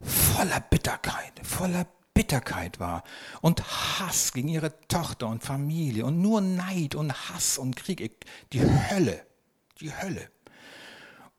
voller 0.02 0.62
Bitterkeit, 0.62 1.42
voller 1.44 1.88
Bitterkeit 2.16 2.80
war 2.80 3.04
und 3.42 3.62
Hass 4.00 4.32
gegen 4.32 4.48
ihre 4.48 4.74
Tochter 4.88 5.28
und 5.28 5.44
Familie 5.44 6.06
und 6.06 6.22
nur 6.22 6.42
Neid 6.42 6.96
und 6.96 7.14
Hass 7.14 7.60
und 7.60 7.76
Krieg. 7.76 8.26
Die 8.54 8.62
Hölle, 8.62 9.22
die 9.80 9.94
Hölle. 9.94 10.30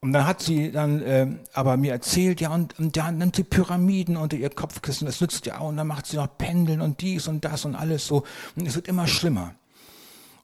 Und 0.01 0.13
dann 0.13 0.27
hat 0.27 0.43
sie 0.43 0.71
dann 0.71 1.03
äh, 1.03 1.27
aber 1.55 1.79
mir 1.79 1.93
erzählt, 1.93 2.43
ja, 2.43 2.51
und, 2.51 2.79
und 2.79 2.97
da 2.97 3.11
nimmt 3.11 3.37
sie 3.37 3.43
Pyramiden 3.43 4.19
unter 4.19 4.37
ihr 4.37 4.51
Kopfkissen, 4.51 5.07
das 5.07 5.21
nützt 5.21 5.47
ja 5.47 5.59
auch, 5.59 5.69
und 5.69 5.79
dann 5.79 5.87
macht 5.87 6.07
sie 6.07 6.17
noch 6.17 6.37
Pendeln 6.37 6.83
und 6.83 7.01
dies 7.01 7.27
und 7.27 7.45
das 7.45 7.65
und 7.65 7.75
alles 7.75 8.07
so. 8.07 8.25
Und 8.55 8.67
es 8.67 8.75
wird 8.75 8.87
immer 8.87 9.07
schlimmer. 9.07 9.55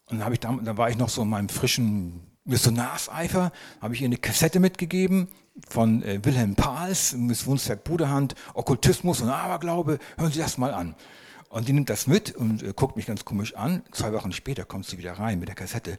Und 0.06 0.18
dann, 0.18 0.32
ich 0.32 0.40
da, 0.40 0.58
da 0.62 0.76
war 0.78 0.88
ich 0.88 0.96
noch 0.96 1.10
so 1.10 1.22
in 1.22 1.28
meinem 1.28 1.50
frischen 1.50 2.26
Missionarseifer, 2.44 3.52
habe 3.82 3.94
ich 3.94 4.00
ihr 4.00 4.06
eine 4.06 4.16
Kassette 4.16 4.58
mitgegeben 4.60 5.28
von 5.68 6.02
äh, 6.02 6.24
Wilhelm 6.24 6.54
Pahls, 6.54 7.14
Miss 7.14 7.46
Wunsberg 7.46 7.84
Budehand, 7.84 8.34
Okkultismus 8.54 9.20
und 9.20 9.28
Aberglaube, 9.28 9.98
hören 10.16 10.32
Sie 10.32 10.38
das 10.38 10.58
mal 10.58 10.72
an. 10.72 10.94
Und 11.48 11.68
die 11.68 11.74
nimmt 11.74 11.90
das 11.90 12.06
mit 12.06 12.34
und 12.34 12.62
äh, 12.62 12.72
guckt 12.74 12.96
mich 12.96 13.06
ganz 13.06 13.24
komisch 13.24 13.54
an. 13.54 13.82
Zwei 13.92 14.12
Wochen 14.14 14.32
später 14.32 14.64
kommt 14.64 14.86
sie 14.86 14.96
wieder 14.96 15.12
rein 15.12 15.38
mit 15.38 15.48
der 15.48 15.54
Kassette. 15.54 15.98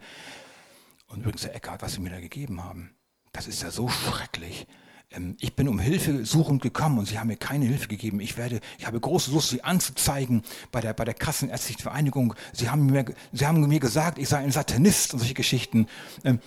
Und 1.07 1.19
übrigens, 1.19 1.45
Herr 1.45 1.53
Eckhardt, 1.53 1.83
was 1.83 1.93
Sie 1.93 1.99
mir 1.99 2.09
da 2.09 2.19
gegeben 2.19 2.63
haben. 2.63 2.95
Das 3.31 3.47
ist 3.47 3.61
ja 3.61 3.69
so 3.69 3.87
schrecklich. 3.87 4.65
Ähm, 5.11 5.37
ich 5.39 5.55
bin 5.55 5.67
um 5.67 5.77
Hilfe 5.77 6.25
suchend 6.25 6.63
gekommen 6.63 6.97
und 6.97 7.05
Sie 7.07 7.19
haben 7.19 7.27
mir 7.27 7.37
keine 7.37 7.65
Hilfe 7.65 7.87
gegeben. 7.87 8.19
Ich 8.19 8.35
werde, 8.35 8.61
ich 8.79 8.87
habe 8.87 8.99
große 8.99 9.29
Lust, 9.31 9.49
Sie 9.49 9.63
anzuzeigen 9.63 10.41
bei 10.71 10.81
der, 10.81 10.93
bei 10.93 11.05
der 11.05 11.13
Kassenärztlichen 11.13 11.83
Vereinigung. 11.83 12.33
Sie 12.51 12.71
haben 12.71 12.87
mir, 12.87 13.05
Sie 13.31 13.45
haben 13.45 13.61
mir 13.67 13.79
gesagt, 13.79 14.17
ich 14.17 14.29
sei 14.29 14.39
ein 14.39 14.51
Satanist 14.51 15.13
und 15.13 15.19
solche 15.19 15.35
Geschichten. 15.35 15.87
Ähm, 16.23 16.39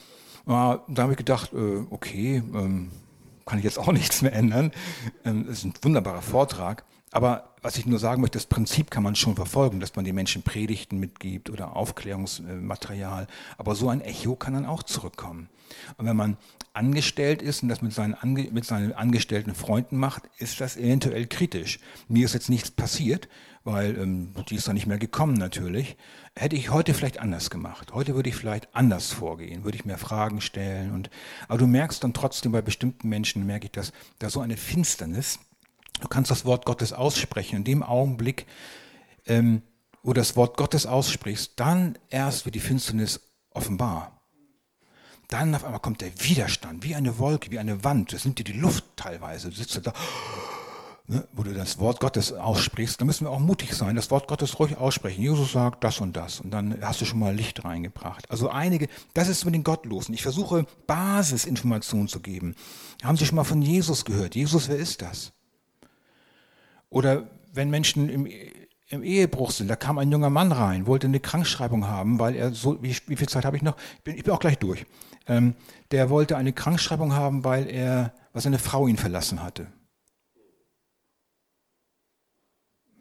da 0.47 1.03
habe 1.03 1.13
ich 1.13 1.19
gedacht, 1.19 1.53
äh, 1.53 1.85
okay, 1.91 2.43
ähm, 2.55 2.91
kann 3.45 3.59
ich 3.59 3.65
jetzt 3.65 3.79
auch 3.79 3.93
nichts 3.93 4.23
mehr 4.23 4.33
ändern. 4.33 4.73
Das 5.25 5.59
ist 5.59 5.65
ein 5.65 5.75
wunderbarer 5.83 6.23
Vortrag. 6.23 6.85
Aber 7.13 7.55
was 7.63 7.79
ich 7.79 7.87
nur 7.87 7.99
sagen 7.99 8.21
möchte, 8.21 8.37
das 8.37 8.47
Prinzip 8.47 8.91
kann 8.91 9.03
man 9.03 9.15
schon 9.15 9.37
verfolgen, 9.37 9.81
dass 9.81 9.97
man 9.97 10.05
den 10.05 10.15
Menschen 10.15 10.43
Predigten 10.43 10.99
mitgibt 10.99 11.51
oder 11.51 11.75
Aufklärungsmaterial. 11.75 13.27
Aber 13.57 13.75
so 13.75 13.89
ein 13.89 14.01
Echo 14.01 14.37
kann 14.37 14.55
dann 14.55 14.67
auch 14.67 14.83
zurückkommen. 14.83 15.49
Und 15.97 16.07
wenn 16.07 16.17
man 16.17 16.37
angestellt 16.75 17.43
ist 17.43 17.63
und 17.63 17.71
das 17.71 17.81
mit 17.81 17.93
seinen, 17.93 18.15
Ange 18.15 18.49
mit 18.53 18.65
seinen 18.67 18.93
angestellten 18.93 19.55
Freunden 19.55 19.97
macht, 19.97 20.25
ist 20.39 20.61
das 20.61 20.77
eventuell 20.77 21.27
kritisch. 21.27 21.81
Mir 22.09 22.27
ist 22.27 22.35
jetzt 22.35 22.51
nichts 22.51 22.71
passiert, 22.71 23.29
weil 23.67 23.99
ähm, 23.99 24.33
die 24.49 24.55
ist 24.55 24.69
dann 24.69 24.75
nicht 24.75 24.87
mehr 24.87 24.99
gekommen 24.99 25.35
natürlich. 25.35 25.97
Hätte 26.37 26.55
ich 26.55 26.71
heute 26.71 26.95
vielleicht 26.95 27.19
anders 27.19 27.51
gemacht. 27.51 27.93
Heute 27.93 28.15
würde 28.15 28.29
ich 28.29 28.37
vielleicht 28.37 28.75
anders 28.75 29.11
vorgehen, 29.13 29.65
würde 29.65 29.77
ich 29.77 29.85
mehr 29.85 29.99
Fragen 29.99 30.41
stellen. 30.41 30.93
Und, 30.93 31.11
aber 31.49 31.59
du 31.59 31.67
merkst 31.67 32.03
dann 32.05 32.15
trotzdem 32.15 32.53
bei 32.53 32.63
bestimmten 32.63 33.09
Menschen, 33.09 33.45
merke 33.45 33.67
ich 33.67 33.73
das, 33.73 33.93
da 34.21 34.31
so 34.31 34.41
eine 34.41 34.57
Finsternis. 34.57 35.41
Du 36.01 36.07
kannst 36.07 36.31
das 36.31 36.45
Wort 36.45 36.65
Gottes 36.65 36.93
aussprechen. 36.93 37.57
In 37.57 37.65
dem 37.65 37.83
Augenblick, 37.83 38.47
ähm, 39.27 39.63
wo 40.03 40.13
du 40.13 40.21
das 40.21 40.37
Wort 40.37 40.57
Gottes 40.57 40.87
aussprichst, 40.87 41.55
dann 41.57 41.99
erst 42.09 42.45
wird 42.45 42.55
die 42.55 42.61
Finsternis 42.61 43.21
offenbar. 43.51 44.21
Dann 45.27 45.53
auf 45.57 45.65
einmal 45.65 45.81
kommt 45.81 46.03
der 46.03 46.13
Widerstand, 46.21 46.85
wie 46.85 46.95
eine 46.95 47.19
Wolke, 47.19 47.51
wie 47.51 47.59
eine 47.59 47.83
Wand. 47.83 48.13
Das 48.13 48.25
nimmt 48.25 48.39
dir 48.39 48.45
die 48.45 48.53
Luft 48.53 48.85
teilweise. 48.95 49.49
Du 49.51 49.57
sitzt 49.57 49.85
da, 49.85 49.93
ne, 51.09 51.27
wo 51.33 51.43
du 51.43 51.53
das 51.55 51.79
Wort 51.79 52.01
Gottes 52.01 52.33
aussprichst. 52.33 53.01
Da 53.01 53.05
müssen 53.05 53.27
wir 53.27 53.31
auch 53.31 53.41
mutig 53.41 53.75
sein, 53.75 53.97
das 53.97 54.11
Wort 54.11 54.29
Gottes 54.29 54.59
ruhig 54.59 54.77
aussprechen. 54.77 55.23
Jesus 55.23 55.53
sagt 55.53 55.85
das 55.85 56.01
und 56.01 56.17
das. 56.17 56.41
Und 56.41 56.51
dann 56.51 56.81
hast 56.83 57.01
du 57.01 57.05
schon 57.05 57.19
mal 57.19 57.35
Licht 57.35 57.65
reingebracht. 57.65 58.31
Also 58.31 58.49
einige, 58.49 58.89
das 59.15 59.29
ist 59.29 59.45
mit 59.45 59.55
den 59.55 59.65
Gottlosen. 59.65 60.15
Ich 60.15 60.23
versuche 60.23 60.67
Basisinformationen 60.87 62.09
zu 62.09 62.21
geben. 62.21 62.55
Haben 63.03 63.17
Sie 63.17 63.27
schon 63.27 63.37
mal 63.37 63.45
von 63.45 63.63
Jesus 63.63 64.05
gehört? 64.05 64.35
Jesus, 64.35 64.69
wer 64.69 64.77
ist 64.77 65.03
das? 65.03 65.33
Oder 66.89 67.29
wenn 67.53 67.71
Menschen 67.71 68.09
im 68.09 68.27
im 68.89 69.03
Ehebruch 69.03 69.51
sind. 69.51 69.69
Da 69.69 69.77
kam 69.77 69.99
ein 69.99 70.13
junger 70.13 70.31
Mann 70.31 70.53
rein, 70.53 70.87
wollte 70.87 71.07
eine 71.07 71.21
Krankschreibung 71.21 71.87
haben, 71.87 72.19
weil 72.19 72.37
er 72.37 72.53
so, 72.53 72.83
wie, 72.83 72.97
wie 73.07 73.17
viel 73.17 73.29
Zeit 73.29 73.45
habe 73.45 73.57
ich 73.57 73.63
noch? 73.63 73.77
Ich 73.97 74.05
bin, 74.05 74.17
ich 74.17 74.25
bin 74.25 74.33
auch 74.33 74.39
gleich 74.39 74.59
durch. 74.59 74.87
Ähm, 75.27 75.55
der 75.91 76.09
wollte 76.09 76.37
eine 76.37 76.53
Krankschreibung 76.53 77.13
haben, 77.13 77.43
weil 77.43 77.69
er, 77.69 78.13
weil 78.33 78.43
seine 78.43 78.59
Frau 78.59 78.87
ihn 78.87 78.97
verlassen 78.97 79.43
hatte. 79.43 79.67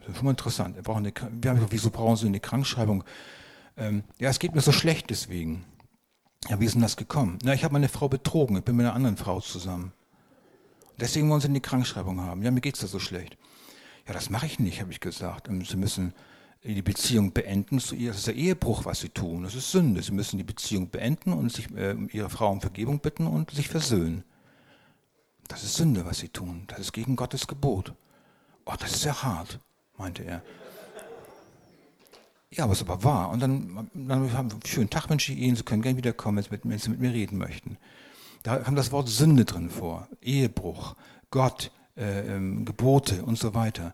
Das 0.06 0.12
ist 0.12 0.18
schon 0.18 0.26
mal 0.26 0.32
interessant. 0.32 0.78
Er 0.78 0.84
braucht 0.84 0.98
eine, 0.98 1.12
haben 1.46 1.68
wieso 1.70 1.90
brauchen 1.90 2.16
Sie 2.16 2.28
eine 2.28 2.40
Krankschreibung? 2.40 3.04
Ähm, 3.76 4.04
ja, 4.20 4.30
es 4.30 4.40
geht 4.40 4.54
mir 4.54 4.62
so 4.62 4.72
schlecht 4.72 5.10
deswegen. 5.10 5.66
Ja, 6.48 6.60
wie 6.60 6.66
ist 6.66 6.76
denn 6.76 6.84
das 6.84 6.96
gekommen? 6.96 7.40
Na, 7.44 7.54
ich 7.54 7.64
habe 7.64 7.74
meine 7.74 7.90
Frau 7.90 8.08
betrogen, 8.08 8.58
ich 8.58 8.64
bin 8.64 8.76
mit 8.76 8.86
einer 8.86 8.96
anderen 8.96 9.18
Frau 9.18 9.42
zusammen. 9.42 9.94
Deswegen 11.00 11.30
wollen 11.30 11.42
Sie 11.42 11.48
eine 11.48 11.60
Krankschreibung 11.60 12.22
haben. 12.22 12.44
Ja, 12.44 12.52
mir 12.52 12.62
geht 12.62 12.76
es 12.76 12.82
da 12.82 12.88
so 12.88 13.00
schlecht. 13.00 13.38
Ja, 14.08 14.14
das 14.14 14.30
mache 14.30 14.46
ich 14.46 14.60
nicht, 14.60 14.80
habe 14.80 14.92
ich 14.92 15.00
gesagt. 15.00 15.50
Sie 15.68 15.76
müssen 15.76 16.14
die 16.64 16.82
Beziehung 16.84 17.34
beenden 17.34 17.80
zu 17.80 17.96
ihr. 17.96 18.10
Das 18.10 18.20
ist 18.20 18.28
der 18.28 18.36
Ehebruch, 18.36 18.86
was 18.86 19.00
Sie 19.00 19.10
tun. 19.10 19.44
Das 19.44 19.56
ist 19.56 19.72
Sünde. 19.72 20.04
Sie 20.04 20.12
müssen 20.12 20.38
die 20.38 20.44
Beziehung 20.44 20.90
beenden 20.90 21.34
und 21.34 21.52
sich 21.52 21.72
äh, 21.76 21.96
Ihre 22.12 22.30
Frau 22.30 22.52
um 22.52 22.62
Vergebung 22.62 23.00
bitten 23.00 23.26
und 23.26 23.50
sich 23.52 23.68
versöhnen. 23.68 24.24
Das 25.48 25.64
ist 25.64 25.76
Sünde, 25.76 26.06
was 26.06 26.20
Sie 26.20 26.30
tun. 26.30 26.66
Das 26.68 26.80
ist 26.80 26.94
gegen 26.94 27.16
Gottes 27.16 27.48
Gebot. 27.48 27.94
Oh, 28.66 28.74
das 28.80 28.92
ist 28.94 29.02
sehr 29.02 29.22
hart, 29.22 29.60
meinte 29.98 30.24
er. 30.24 30.42
Ja, 32.52 32.64
aber 32.64 32.74
es 32.74 32.82
aber 32.82 33.04
wahr. 33.04 33.30
Und 33.32 33.42
dann, 33.42 33.90
dann 33.94 34.34
haben 34.34 34.52
wir 34.52 34.58
einen 34.58 34.66
schönen 34.66 34.90
Tag 34.90 35.10
wünsche 35.10 35.34
ich 35.34 35.40
Ihnen. 35.40 35.56
Sie 35.56 35.64
können 35.64 35.82
gerne 35.82 35.98
wiederkommen, 35.98 36.46
wenn 36.50 36.80
Sie 36.80 36.90
mit 36.90 37.00
mir 37.00 37.12
reden 37.12 37.38
möchten. 37.38 37.78
Da 38.44 38.58
kam 38.58 38.76
das 38.76 38.92
Wort 38.92 39.10
Sünde 39.10 39.44
drin 39.44 39.70
vor. 39.70 40.08
Ehebruch, 40.22 40.96
Gott, 41.32 41.72
äh, 41.98 42.36
ähm, 42.36 42.64
Gebote 42.64 43.24
und 43.24 43.38
so 43.38 43.54
weiter. 43.54 43.94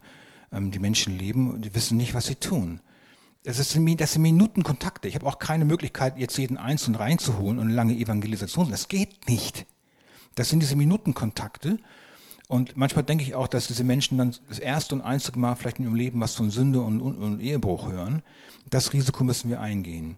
Ähm, 0.51 0.71
die 0.71 0.79
Menschen 0.79 1.17
leben 1.17 1.51
und 1.51 1.63
die 1.63 1.73
wissen 1.73 1.97
nicht, 1.97 2.13
was 2.13 2.25
sie 2.25 2.35
tun. 2.35 2.81
Das, 3.43 3.57
ist, 3.57 3.75
das 3.97 4.11
sind 4.11 4.21
Minutenkontakte. 4.21 5.07
Ich 5.07 5.15
habe 5.15 5.25
auch 5.25 5.39
keine 5.39 5.65
Möglichkeit, 5.65 6.17
jetzt 6.17 6.37
jeden 6.37 6.57
Einzelnen 6.57 6.95
reinzuholen 6.95 7.57
und 7.57 7.67
eine 7.67 7.73
lange 7.73 7.93
Evangelisation. 7.93 8.69
Das 8.69 8.87
geht 8.87 9.27
nicht. 9.27 9.65
Das 10.35 10.49
sind 10.49 10.59
diese 10.59 10.75
Minutenkontakte. 10.75 11.79
Und 12.51 12.75
manchmal 12.75 13.05
denke 13.05 13.23
ich 13.23 13.33
auch, 13.33 13.47
dass 13.47 13.67
diese 13.67 13.85
Menschen 13.85 14.17
dann 14.17 14.35
das 14.49 14.59
erste 14.59 14.93
und 14.93 14.99
einzige 14.99 15.39
Mal 15.39 15.55
vielleicht 15.55 15.79
in 15.79 15.85
ihrem 15.85 15.95
Leben 15.95 16.19
was 16.19 16.35
von 16.35 16.49
Sünde 16.49 16.81
und, 16.81 16.99
und, 16.99 17.15
und 17.15 17.39
Ehebruch 17.39 17.89
hören. 17.89 18.23
Das 18.69 18.91
Risiko 18.91 19.23
müssen 19.23 19.49
wir 19.49 19.61
eingehen. 19.61 20.17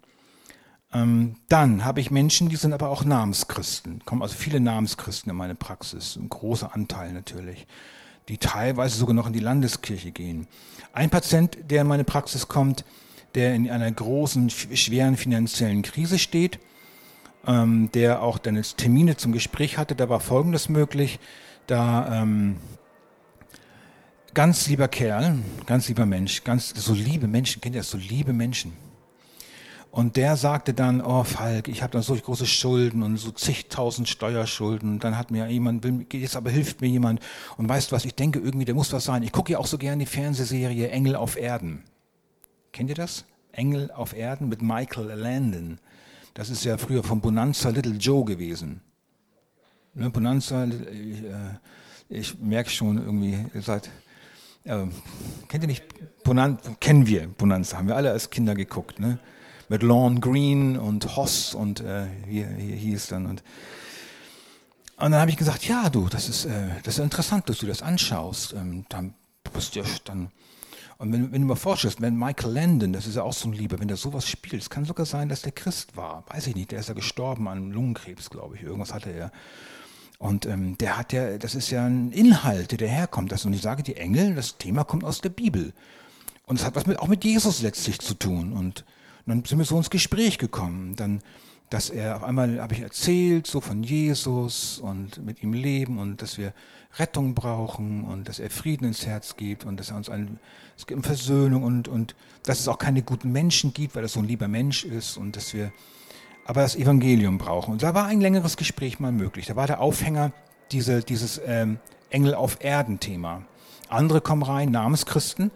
Ähm, 0.92 1.36
dann 1.48 1.86
habe 1.86 2.02
ich 2.02 2.10
Menschen, 2.10 2.50
die 2.50 2.56
sind 2.56 2.74
aber 2.74 2.90
auch 2.90 3.06
Namenschristen. 3.06 4.04
Kommen 4.06 4.24
also 4.24 4.34
viele 4.34 4.60
Namenschristen 4.60 5.30
in 5.30 5.36
meine 5.36 5.54
Praxis. 5.54 6.16
Ein 6.16 6.28
großer 6.28 6.74
Anteil 6.74 7.14
natürlich. 7.14 7.68
Die 8.30 8.40
teilweise 8.40 8.98
sogar 8.98 9.14
noch 9.14 9.28
in 9.28 9.34
die 9.34 9.40
Landeskirche 9.40 10.10
gehen. 10.10 10.48
Ein 10.92 11.12
Patient, 11.12 11.56
der 11.70 11.82
in 11.82 11.88
meine 11.88 12.04
Praxis 12.04 12.48
kommt, 12.48 12.84
der 13.36 13.54
in 13.54 13.70
einer 13.70 13.92
großen, 13.92 14.50
schweren 14.50 15.18
finanziellen 15.18 15.84
Krise 15.84 16.18
steht, 16.18 16.58
ähm, 17.46 17.92
der 17.94 18.24
auch 18.24 18.40
dann 18.40 18.56
jetzt 18.56 18.80
Termine 18.80 19.18
zum 19.18 19.34
Gespräch 19.34 19.78
hatte, 19.78 19.94
da 19.94 20.10
war 20.10 20.20
Folgendes 20.20 20.68
möglich. 20.68 21.20
Da 21.68 22.22
ähm, 22.22 22.58
ganz 24.34 24.68
lieber 24.68 24.88
Kerl, 24.88 25.40
ganz 25.66 25.88
lieber 25.88 26.06
Mensch, 26.06 26.44
ganz 26.44 26.70
so 26.70 26.94
liebe 26.94 27.28
Menschen, 27.28 27.62
kennt 27.62 27.76
ihr 27.76 27.82
das, 27.82 27.90
so 27.90 27.98
liebe 27.98 28.34
Menschen 28.34 28.74
und 29.94 30.16
der 30.16 30.38
sagte 30.38 30.74
dann, 30.74 31.02
oh 31.02 31.24
Falk, 31.24 31.68
ich 31.68 31.84
habe 31.84 31.92
da 31.92 32.02
so 32.02 32.16
große 32.16 32.48
Schulden 32.48 33.04
und 33.04 33.18
so 33.18 33.30
zigtausend 33.30 34.10
Steuerschulden. 34.10 34.98
Dann 34.98 35.20
hat 35.20 35.30
mir 35.30 35.48
jemand, 35.48 35.86
jetzt 36.12 36.36
aber 36.36 36.50
hilft 36.50 36.82
mir 36.82 36.88
jemand. 36.88 37.20
Und 37.58 37.70
weißt 37.70 37.92
du 37.92 37.96
was, 37.96 38.04
ich 38.04 38.16
denke 38.16 38.40
irgendwie, 38.40 38.66
der 38.66 38.74
muss 38.74 38.92
was 38.92 39.04
sein. 39.04 39.22
Ich 39.22 39.32
gucke 39.32 39.52
ja 39.52 39.60
auch 39.60 39.68
so 39.68 39.78
gerne 39.78 40.00
die 40.00 40.10
Fernsehserie 40.10 40.90
Engel 40.90 41.16
auf 41.16 41.38
Erden. 41.38 41.84
Kennt 42.72 42.90
ihr 42.90 42.96
das? 42.96 43.26
Engel 43.52 43.92
auf 43.92 44.16
Erden 44.16 44.50
mit 44.50 44.64
Michael 44.64 45.12
Landon. 45.14 45.78
Das 46.34 46.50
ist 46.50 46.66
ja 46.66 46.80
früher 46.80 47.04
von 47.04 47.22
Bonanza 47.22 47.70
Little 47.70 47.98
Joe 47.98 48.26
gewesen. 48.26 48.82
Ne, 49.96 50.10
Bonanza, 50.10 50.66
ich, 50.66 51.24
äh, 51.24 51.58
ich 52.10 52.40
merke 52.40 52.70
schon 52.70 52.98
irgendwie, 52.98 53.38
ihr 53.54 53.62
seid, 53.62 53.90
äh, 54.64 54.86
kennt 55.48 55.64
ihr 55.64 55.68
nicht, 55.68 55.84
Bonanza, 56.24 56.76
kennen 56.80 57.08
wir 57.08 57.28
Bonanza, 57.28 57.78
haben 57.78 57.88
wir 57.88 57.96
alle 57.96 58.12
als 58.12 58.30
Kinder 58.30 58.56
geguckt. 58.56 59.00
Ne? 59.00 59.20
mit 59.70 59.82
Lawn 59.82 60.22
Green 60.22 60.78
und 60.78 61.16
Hoss 61.16 61.56
und 61.56 61.80
äh, 61.82 62.06
wie, 62.28 62.46
wie 62.58 62.76
hieß 62.76 63.08
dann. 63.08 63.26
Und, 63.26 63.44
und 64.98 65.12
dann 65.12 65.16
habe 65.16 65.32
ich 65.32 65.38
gesagt, 65.38 65.66
ja 65.66 65.90
du, 65.90 66.10
das 66.10 66.30
ist, 66.30 66.46
äh, 66.46 66.70
das 66.84 67.00
ist 67.00 67.04
interessant, 67.04 67.50
dass 67.50 67.58
du 67.58 67.66
das 67.66 67.82
anschaust. 67.82 68.54
Ähm, 68.54 68.86
dann 68.90 69.16
bist 69.52 69.76
du 69.76 69.82
dann 70.06 70.32
und 71.00 71.12
wenn, 71.12 71.32
wenn, 71.32 71.42
du 71.42 71.48
mal 71.48 71.56
vorstellst, 71.56 72.02
wenn 72.02 72.16
Michael 72.16 72.54
Landon, 72.54 72.94
das 72.94 73.08
ist 73.08 73.16
ja 73.16 73.24
auch 73.24 73.34
so 73.34 73.50
ein 73.50 73.54
Lieber, 73.54 73.80
wenn 73.80 73.88
der 73.88 73.98
sowas 73.98 74.30
spielt, 74.30 74.62
es 74.62 74.70
kann 74.70 74.86
sogar 74.86 75.06
sein, 75.06 75.28
dass 75.28 75.42
der 75.42 75.52
Christ 75.52 75.98
war. 75.98 76.24
Weiß 76.30 76.48
ich 76.48 76.56
nicht, 76.56 76.72
der 76.72 76.80
ist 76.80 76.88
ja 76.88 76.94
gestorben 76.94 77.48
an 77.48 77.72
Lungenkrebs, 77.72 78.30
glaube 78.30 78.56
ich. 78.56 78.62
Irgendwas 78.62 78.94
hatte 78.94 79.10
er. 79.10 79.32
Und 80.24 80.46
ähm, 80.46 80.78
der 80.78 80.98
hat 80.98 81.12
ja, 81.12 81.38
das 81.38 81.54
ist 81.54 81.70
ja 81.70 81.86
ein 81.86 82.14
Inhalt, 82.14 82.80
der 82.80 82.88
herkommt. 82.88 83.34
Das, 83.34 83.44
und 83.44 83.52
ich 83.52 83.62
sage, 83.62 83.84
die 83.84 83.98
Engel, 83.98 84.36
das 84.36 84.58
Thema 84.58 84.86
kommt 84.86 85.04
aus 85.04 85.20
der 85.20 85.28
Bibel. 85.28 85.74
Und 86.46 86.58
es 86.58 86.66
hat 86.66 86.76
was 86.76 86.86
mit, 86.86 86.98
auch 87.00 87.10
mit 87.10 87.26
Jesus 87.26 87.62
letztlich 87.62 88.00
zu 88.00 88.14
tun. 88.14 88.54
Und 88.54 88.86
dann 89.26 89.44
sind 89.44 89.58
wir 89.58 89.66
so 89.66 89.76
ins 89.76 89.90
Gespräch 89.90 90.38
gekommen. 90.38 90.96
Dann, 90.96 91.22
dass 91.70 91.90
er 91.90 92.16
auf 92.16 92.24
einmal 92.24 92.62
habe 92.62 92.74
ich 92.74 92.80
erzählt, 92.80 93.48
so 93.48 93.60
von 93.60 93.84
Jesus 93.84 94.80
und 94.80 95.26
mit 95.26 95.44
ihm 95.44 95.52
leben 95.52 96.00
und 96.00 96.22
dass 96.22 96.38
wir 96.38 96.54
Rettung 96.98 97.36
brauchen 97.36 98.06
und 98.06 98.30
dass 98.30 98.40
er 98.40 98.50
Frieden 98.50 98.86
ins 98.86 99.06
Herz 99.06 99.36
gibt 99.36 99.66
und 99.66 99.78
dass 99.78 99.90
er 99.90 99.98
uns 99.98 100.08
ein, 100.08 100.40
es 100.78 100.88
gibt 100.88 101.06
Versöhnung 101.06 101.64
und, 101.64 101.90
und 101.90 102.16
dass 102.44 102.62
es 102.62 102.70
auch 102.70 102.78
keine 102.78 103.02
guten 103.02 103.34
Menschen 103.34 103.74
gibt, 103.74 103.94
weil 103.96 104.04
er 104.04 104.10
so 104.10 104.22
ein 104.22 104.28
lieber 104.28 104.48
Mensch 104.48 104.86
ist 104.86 105.18
und 105.18 105.36
dass 105.36 105.54
wir 105.54 105.74
aber 106.46 106.62
das 106.62 106.76
Evangelium 106.76 107.38
brauchen. 107.38 107.74
Und 107.74 107.84
da 107.84 107.94
war 107.94 108.06
ein 108.06 108.22
längeres 108.22 108.58
Gespräch 108.58 109.00
mal 109.00 109.12
möglich. 109.12 109.46
Da 109.48 109.56
war 109.56 109.68
der 109.68 109.80
Aufhänger 109.80 110.32
diese, 110.72 111.02
dieses 111.02 111.42
ähm, 111.46 111.80
Engel 112.10 112.36
auf 112.36 112.64
Erden 112.64 113.00
Thema. 113.00 113.44
Andere 113.90 114.22
kommen 114.22 114.44
rein, 114.44 114.72
Namenschristen, 114.72 115.52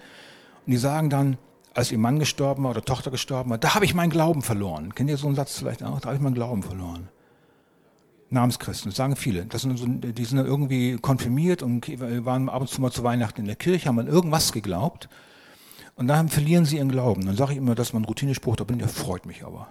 und 0.67 0.71
die 0.71 0.77
sagen 0.77 1.09
dann, 1.09 1.37
als 1.73 1.91
ihr 1.91 1.97
Mann 1.97 2.19
gestorben 2.19 2.63
war 2.63 2.71
oder 2.71 2.83
Tochter 2.83 3.11
gestorben 3.11 3.51
war, 3.51 3.57
da 3.57 3.75
habe 3.75 3.85
ich 3.85 3.93
meinen 3.93 4.09
Glauben 4.09 4.41
verloren. 4.41 4.93
Kennt 4.95 5.09
ihr 5.09 5.17
so 5.17 5.27
einen 5.27 5.35
Satz 5.35 5.57
vielleicht 5.57 5.83
auch? 5.83 5.99
Da 5.99 6.07
habe 6.07 6.17
ich 6.17 6.21
meinen 6.21 6.33
Glauben 6.33 6.63
verloren. 6.63 7.07
Namenschristen, 8.29 8.89
das 8.89 8.97
sagen 8.97 9.15
viele. 9.15 9.45
Das 9.45 9.61
sind 9.61 9.77
so, 9.77 9.85
die 9.87 10.25
sind 10.25 10.39
irgendwie 10.39 10.97
konfirmiert 10.97 11.63
und 11.63 11.87
waren 12.25 12.49
ab 12.49 12.61
und 12.61 12.67
zu 12.67 12.81
mal 12.81 12.91
zu 12.91 13.03
Weihnachten 13.03 13.41
in 13.41 13.47
der 13.47 13.55
Kirche, 13.55 13.87
haben 13.87 13.99
an 13.99 14.07
irgendwas 14.07 14.51
geglaubt. 14.51 15.07
Und 15.95 16.07
dann 16.07 16.29
verlieren 16.29 16.65
sie 16.65 16.77
ihren 16.77 16.91
Glauben. 16.91 17.25
Dann 17.25 17.35
sage 17.35 17.53
ich 17.53 17.57
immer, 17.57 17.73
dass 17.73 17.93
man 17.93 18.03
Routinespruch 18.05 18.55
da 18.55 18.63
bin, 18.63 18.79
der 18.79 18.89
freut 18.89 19.25
mich 19.25 19.45
aber, 19.45 19.69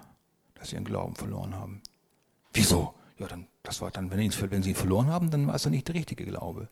dass 0.58 0.70
sie 0.70 0.76
ihren 0.76 0.84
Glauben 0.84 1.14
verloren 1.14 1.54
haben. 1.54 1.82
Wieso? 2.52 2.94
Ja, 3.18 3.26
dann, 3.28 3.46
das 3.62 3.80
war 3.80 3.90
dann, 3.90 4.10
wenn, 4.10 4.18
wenn 4.18 4.62
sie 4.62 4.70
ihn 4.70 4.76
verloren 4.76 5.08
haben, 5.08 5.30
dann 5.30 5.46
war 5.46 5.54
es 5.54 5.64
ja 5.64 5.70
nicht 5.70 5.88
der 5.88 5.94
richtige 5.94 6.24
Glaube. 6.24 6.68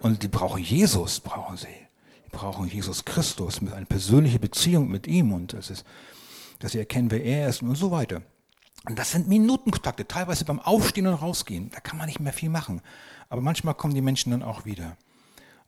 Und 0.00 0.22
die 0.22 0.28
brauchen 0.28 0.62
Jesus, 0.62 1.20
brauchen 1.20 1.56
sie 1.56 1.68
brauchen 2.30 2.68
Jesus 2.68 3.04
Christus 3.04 3.60
mit 3.60 3.72
einer 3.72 3.86
persönlichen 3.86 4.40
Beziehung 4.40 4.88
mit 4.88 5.06
ihm 5.06 5.32
und 5.32 5.52
das 5.52 5.70
ist, 5.70 5.84
dass 6.58 6.72
sie 6.72 6.78
erkennen, 6.78 7.10
wer 7.10 7.24
er 7.24 7.48
ist 7.48 7.62
und 7.62 7.74
so 7.74 7.90
weiter. 7.90 8.22
Und 8.86 8.98
das 8.98 9.12
sind 9.12 9.28
Minutenkontakte, 9.28 10.06
teilweise 10.06 10.44
beim 10.44 10.60
Aufstehen 10.60 11.06
und 11.06 11.14
Rausgehen. 11.14 11.70
Da 11.70 11.80
kann 11.80 11.98
man 11.98 12.06
nicht 12.06 12.20
mehr 12.20 12.32
viel 12.32 12.48
machen. 12.48 12.80
Aber 13.28 13.42
manchmal 13.42 13.74
kommen 13.74 13.94
die 13.94 14.00
Menschen 14.00 14.30
dann 14.30 14.42
auch 14.42 14.64
wieder. 14.64 14.96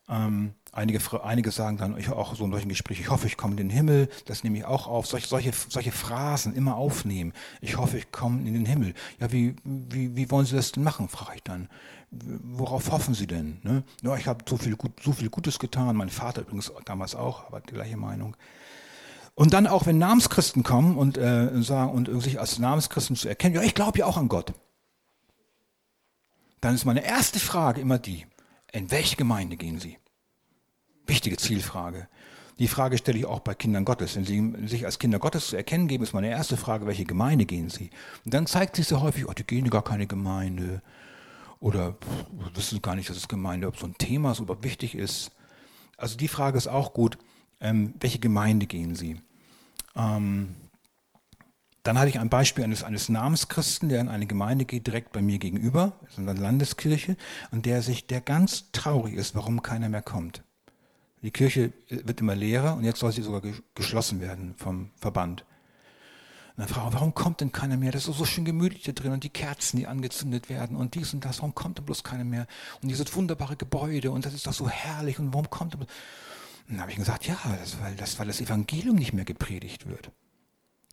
Ähm, 0.09 0.55
einige, 0.73 1.01
einige 1.23 1.51
sagen 1.51 1.77
dann, 1.77 1.97
ich 1.97 2.11
auch 2.11 2.35
so 2.35 2.45
in 2.45 2.51
solchen 2.51 2.69
Gesprächen, 2.69 3.03
ich 3.03 3.11
hoffe, 3.11 3.27
ich 3.27 3.37
komme 3.37 3.53
in 3.53 3.59
den 3.59 3.71
Himmel, 3.71 4.09
das 4.25 4.43
nehme 4.43 4.59
ich 4.59 4.65
auch 4.65 4.87
auf. 4.87 5.07
Solche, 5.07 5.29
solche, 5.29 5.53
solche 5.69 5.93
Phrasen 5.93 6.55
immer 6.55 6.77
aufnehmen. 6.77 7.33
Ich 7.61 7.77
hoffe, 7.77 7.99
ich 7.99 8.11
komme 8.11 8.41
in 8.47 8.55
den 8.55 8.67
Himmel. 8.67 8.95
Ja, 9.21 9.31
wie, 9.31 9.55
wie, 9.65 10.17
wie 10.17 10.31
wollen 10.31 10.47
Sie 10.47 10.57
das 10.57 10.73
denn 10.73 10.83
machen, 10.83 11.09
frage 11.09 11.37
ich 11.37 11.43
dann 11.43 11.69
worauf 12.13 12.91
hoffen 12.91 13.15
Sie 13.15 13.27
denn? 13.27 13.59
Ne? 13.63 13.85
Ja, 14.03 14.17
ich 14.17 14.27
habe 14.27 14.45
so 14.49 14.57
viel, 14.57 14.77
gut, 14.77 14.93
so 15.03 15.13
viel 15.13 15.31
Gutes 15.31 15.59
getan, 15.59 15.97
mein 15.97 16.11
Vater 16.11 16.43
übrigens 16.43 16.71
damals 16.85 17.15
auch, 17.15 17.47
aber 17.47 17.61
die 17.61 17.73
gleiche 17.73 17.97
Meinung. 17.97 18.37
Und 19.35 19.55
dann 19.55 19.67
auch, 19.67 19.87
wenn 19.87 19.97
Namenschristen 19.97 20.63
kommen 20.63 20.99
und 20.99 21.17
äh, 21.17 21.63
sagen 21.63 21.91
und 21.91 22.23
sich 22.23 22.39
als 22.39 22.59
Namenschristen 22.59 23.17
zu 23.17 23.29
erkennen, 23.29 23.55
ja, 23.55 23.63
ich 23.63 23.75
glaube 23.75 23.99
ja 23.99 24.07
auch 24.07 24.19
an 24.19 24.29
Gott. 24.29 24.53
Dann 26.61 26.75
ist 26.75 26.85
meine 26.85 27.05
erste 27.05 27.41
Frage 27.41 27.81
immer 27.81 27.99
die, 27.99 28.27
in 28.73 28.91
welche 28.91 29.17
Gemeinde 29.17 29.57
gehen 29.57 29.81
Sie? 29.81 29.97
Wichtige 31.13 31.37
Zielfrage. 31.37 32.09
Die 32.59 32.69
Frage 32.69 32.97
stelle 32.97 33.19
ich 33.19 33.27
auch 33.27 33.41
bei 33.41 33.55
Kindern 33.55 33.85
Gottes. 33.85 34.17
Wenn 34.17 34.25
sie 34.25 34.67
sich 34.67 34.87
als 34.87 34.99
Kinder 34.99 35.19
Gottes 35.19 35.49
zu 35.49 35.57
erkennen 35.57 35.87
geben, 35.87 36.05
ist 36.05 36.15
meine 36.15 36.31
erste 36.31 36.57
Frage, 36.57 36.87
welche 36.87 37.05
Gemeinde 37.05 37.45
gehen 37.45 37.69
sie? 37.69 37.91
Und 38.25 38.33
dann 38.33 38.47
zeigt 38.47 38.77
sich 38.77 38.89
sehr 38.89 39.03
häufig, 39.03 39.29
oh, 39.29 39.33
die 39.35 39.45
gehen 39.45 39.69
gar 39.69 39.85
keine 39.85 40.07
Gemeinde 40.07 40.81
oder 41.61 41.99
wissen 42.55 42.81
gar 42.81 42.97
nicht, 42.97 43.11
dass 43.11 43.19
es 43.19 43.29
Gemeinde, 43.29 43.69
ob 43.69 43.77
so 43.77 43.85
ein 43.85 43.99
Thema 43.99 44.35
so 44.35 44.49
wichtig 44.63 44.95
ist. 44.95 45.33
Also 45.99 46.17
die 46.17 46.29
Frage 46.29 46.57
ist 46.57 46.67
auch 46.67 46.95
gut, 46.95 47.19
ähm, 47.61 47.93
welche 48.01 48.19
Gemeinde 48.19 48.65
gehen 48.65 48.95
Sie? 48.95 49.21
Ähm, 49.95 50.55
dann 51.83 51.99
hatte 51.99 52.09
ich 52.09 52.21
ein 52.21 52.31
Beispiel 52.31 52.65
eines, 52.65 52.85
eines 52.85 53.11
Namenschristen, 53.11 53.91
der 53.91 54.01
in 54.01 54.09
eine 54.09 54.27
Gemeinde 54.27 54.65
geht, 54.65 54.87
direkt 54.87 55.13
bei 55.13 55.21
mir 55.21 55.39
gegenüber, 55.39 55.93
das 56.01 56.13
ist 56.13 56.19
eine 56.21 56.33
Landeskirche, 56.33 57.19
und 57.51 57.67
der 57.67 57.83
sich, 57.83 58.07
der 58.07 58.23
ganz 58.23 58.73
traurig 58.73 59.13
ist, 59.13 59.35
warum 59.35 59.61
keiner 59.61 59.91
mehr 59.91 60.01
kommt. 60.01 60.43
Die 61.23 61.31
Kirche 61.31 61.73
wird 61.89 62.21
immer 62.21 62.35
leerer 62.35 62.77
und 62.77 62.85
jetzt 62.85 62.99
soll 62.99 63.13
sie 63.13 63.23
sogar 63.23 63.43
geschlossen 63.75 64.21
werden 64.21 64.55
vom 64.57 64.91
Verband. 64.97 65.45
Und 66.57 66.59
dann 66.59 66.69
frage 66.69 66.89
ich, 66.89 66.95
warum 66.95 67.15
kommt 67.15 67.41
denn 67.41 67.53
keiner 67.53 67.77
mehr? 67.77 67.93
Das 67.93 68.09
ist 68.09 68.19
so 68.19 68.25
schön 68.25 68.45
gemütlich 68.45 68.83
da 68.83 68.93
drin 68.93 69.13
und 69.13 69.25
die 69.25 69.31
Kerzen, 69.31 69.79
die 69.79 69.87
angezündet 69.87 70.51
werden 70.51 70.77
und 70.77 70.95
dies 70.95 71.15
und 71.15 71.25
das, 71.25 71.39
warum 71.39 71.55
kommt 71.55 71.79
denn 71.79 71.87
bloß 71.87 72.05
keiner 72.05 72.25
mehr? 72.25 72.47
Und 72.83 72.89
dieses 72.89 73.15
wunderbare 73.15 73.57
Gebäude 73.57 74.11
und 74.11 74.27
das 74.27 74.35
ist 74.35 74.47
doch 74.47 74.53
so 74.53 74.69
herrlich 74.69 75.19
und 75.19 75.33
warum 75.33 75.49
kommt 75.49 75.73
denn 75.73 75.81
bloß... 75.81 75.89
Und 76.69 76.75
dann 76.75 76.83
habe 76.83 76.91
ich 76.91 76.99
gesagt, 76.99 77.27
ja, 77.27 77.37
das, 77.59 77.81
weil, 77.81 77.95
das, 77.95 78.19
weil 78.19 78.27
das 78.27 78.41
Evangelium 78.41 78.97
nicht 78.97 79.13
mehr 79.13 79.25
gepredigt 79.25 79.89
wird. 79.89 80.11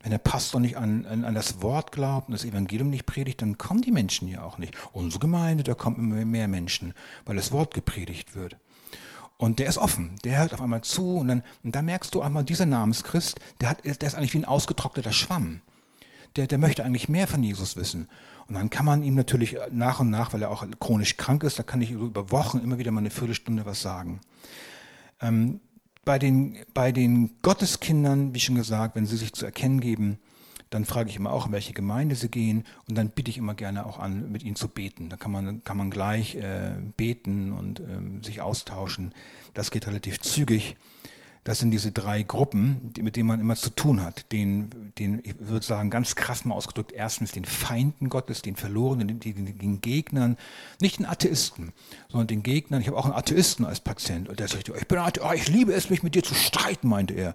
Wenn 0.02 0.12
der 0.12 0.18
Pastor 0.18 0.60
nicht 0.60 0.78
an, 0.78 1.04
an, 1.04 1.24
an, 1.24 1.34
das 1.34 1.60
Wort 1.60 1.92
glaubt 1.92 2.28
und 2.28 2.32
das 2.32 2.44
Evangelium 2.44 2.88
nicht 2.88 3.04
predigt, 3.04 3.42
dann 3.42 3.58
kommen 3.58 3.82
die 3.82 3.92
Menschen 3.92 4.28
hier 4.28 4.44
auch 4.44 4.56
nicht. 4.56 4.74
Unsere 4.92 5.20
Gemeinde, 5.20 5.62
da 5.62 5.74
kommen 5.74 5.98
immer 5.98 6.24
mehr 6.24 6.48
Menschen, 6.48 6.94
weil 7.26 7.36
das 7.36 7.52
Wort 7.52 7.74
gepredigt 7.74 8.34
wird. 8.34 8.56
Und 9.40 9.58
der 9.58 9.68
ist 9.68 9.78
offen, 9.78 10.16
der 10.22 10.38
hört 10.38 10.52
auf 10.52 10.60
einmal 10.60 10.82
zu 10.82 11.16
und 11.16 11.28
dann, 11.28 11.42
und 11.64 11.74
dann 11.74 11.86
merkst 11.86 12.14
du 12.14 12.20
einmal, 12.20 12.44
dieser 12.44 12.66
Namenschrist, 12.66 13.40
der, 13.62 13.70
hat, 13.70 13.82
der 13.86 14.02
ist 14.02 14.14
eigentlich 14.14 14.34
wie 14.34 14.38
ein 14.40 14.44
ausgetrockneter 14.44 15.12
Schwamm. 15.12 15.62
Der, 16.36 16.46
der 16.46 16.58
möchte 16.58 16.84
eigentlich 16.84 17.08
mehr 17.08 17.26
von 17.26 17.42
Jesus 17.42 17.74
wissen. 17.74 18.10
Und 18.48 18.56
dann 18.56 18.68
kann 18.68 18.84
man 18.84 19.02
ihm 19.02 19.14
natürlich 19.14 19.56
nach 19.72 19.98
und 19.98 20.10
nach, 20.10 20.34
weil 20.34 20.42
er 20.42 20.50
auch 20.50 20.66
chronisch 20.78 21.16
krank 21.16 21.42
ist, 21.42 21.58
da 21.58 21.62
kann 21.62 21.80
ich 21.80 21.90
über 21.90 22.30
Wochen 22.30 22.58
immer 22.58 22.76
wieder 22.76 22.90
mal 22.90 23.00
eine 23.00 23.08
Viertelstunde 23.08 23.64
was 23.64 23.80
sagen. 23.80 24.20
Ähm, 25.22 25.60
bei 26.04 26.18
den, 26.18 26.58
bei 26.74 26.92
den 26.92 27.40
Gotteskindern, 27.40 28.34
wie 28.34 28.40
schon 28.40 28.56
gesagt, 28.56 28.94
wenn 28.94 29.06
sie 29.06 29.16
sich 29.16 29.32
zu 29.32 29.46
erkennen 29.46 29.80
geben, 29.80 30.18
dann 30.70 30.84
frage 30.84 31.10
ich 31.10 31.16
immer 31.16 31.32
auch, 31.32 31.46
in 31.46 31.52
welche 31.52 31.72
Gemeinde 31.72 32.14
sie 32.14 32.28
gehen 32.28 32.64
und 32.88 32.96
dann 32.96 33.10
biete 33.10 33.30
ich 33.30 33.38
immer 33.38 33.54
gerne 33.54 33.84
auch 33.84 33.98
an, 33.98 34.30
mit 34.30 34.44
ihnen 34.44 34.56
zu 34.56 34.68
beten. 34.68 35.08
Da 35.08 35.16
kann 35.16 35.32
man, 35.32 35.64
kann 35.64 35.76
man 35.76 35.90
gleich 35.90 36.36
äh, 36.36 36.74
beten 36.96 37.52
und 37.52 37.80
ähm, 37.80 38.22
sich 38.22 38.40
austauschen. 38.40 39.12
Das 39.52 39.72
geht 39.72 39.88
relativ 39.88 40.20
zügig. 40.20 40.76
Das 41.42 41.58
sind 41.58 41.70
diese 41.70 41.90
drei 41.90 42.22
Gruppen, 42.22 42.92
die, 42.94 43.02
mit 43.02 43.16
denen 43.16 43.26
man 43.26 43.40
immer 43.40 43.56
zu 43.56 43.70
tun 43.70 44.02
hat. 44.02 44.30
Den, 44.30 44.92
den, 44.98 45.20
ich 45.24 45.34
würde 45.40 45.64
sagen, 45.64 45.90
ganz 45.90 46.14
krass 46.14 46.44
mal 46.44 46.54
ausgedrückt, 46.54 46.92
erstens 46.92 47.32
den 47.32 47.46
Feinden 47.46 48.10
Gottes, 48.10 48.42
den 48.42 48.56
Verlorenen, 48.56 49.08
den, 49.08 49.20
den, 49.20 49.58
den 49.58 49.80
Gegnern, 49.80 50.36
nicht 50.80 50.98
den 50.98 51.06
Atheisten, 51.06 51.72
sondern 52.10 52.28
den 52.28 52.42
Gegnern. 52.42 52.82
Ich 52.82 52.88
habe 52.88 52.98
auch 52.98 53.06
einen 53.06 53.14
Atheisten 53.14 53.64
als 53.64 53.80
Patient. 53.80 54.28
Und 54.28 54.38
der 54.38 54.48
sagt, 54.48 54.68
ich, 54.68 54.86
bin 54.86 54.98
Atheist, 54.98 55.26
oh, 55.26 55.32
ich 55.32 55.48
liebe 55.48 55.72
es, 55.72 55.90
mich 55.90 56.02
mit 56.02 56.14
dir 56.14 56.22
zu 56.22 56.34
streiten, 56.34 56.88
meinte 56.88 57.14
er. 57.14 57.34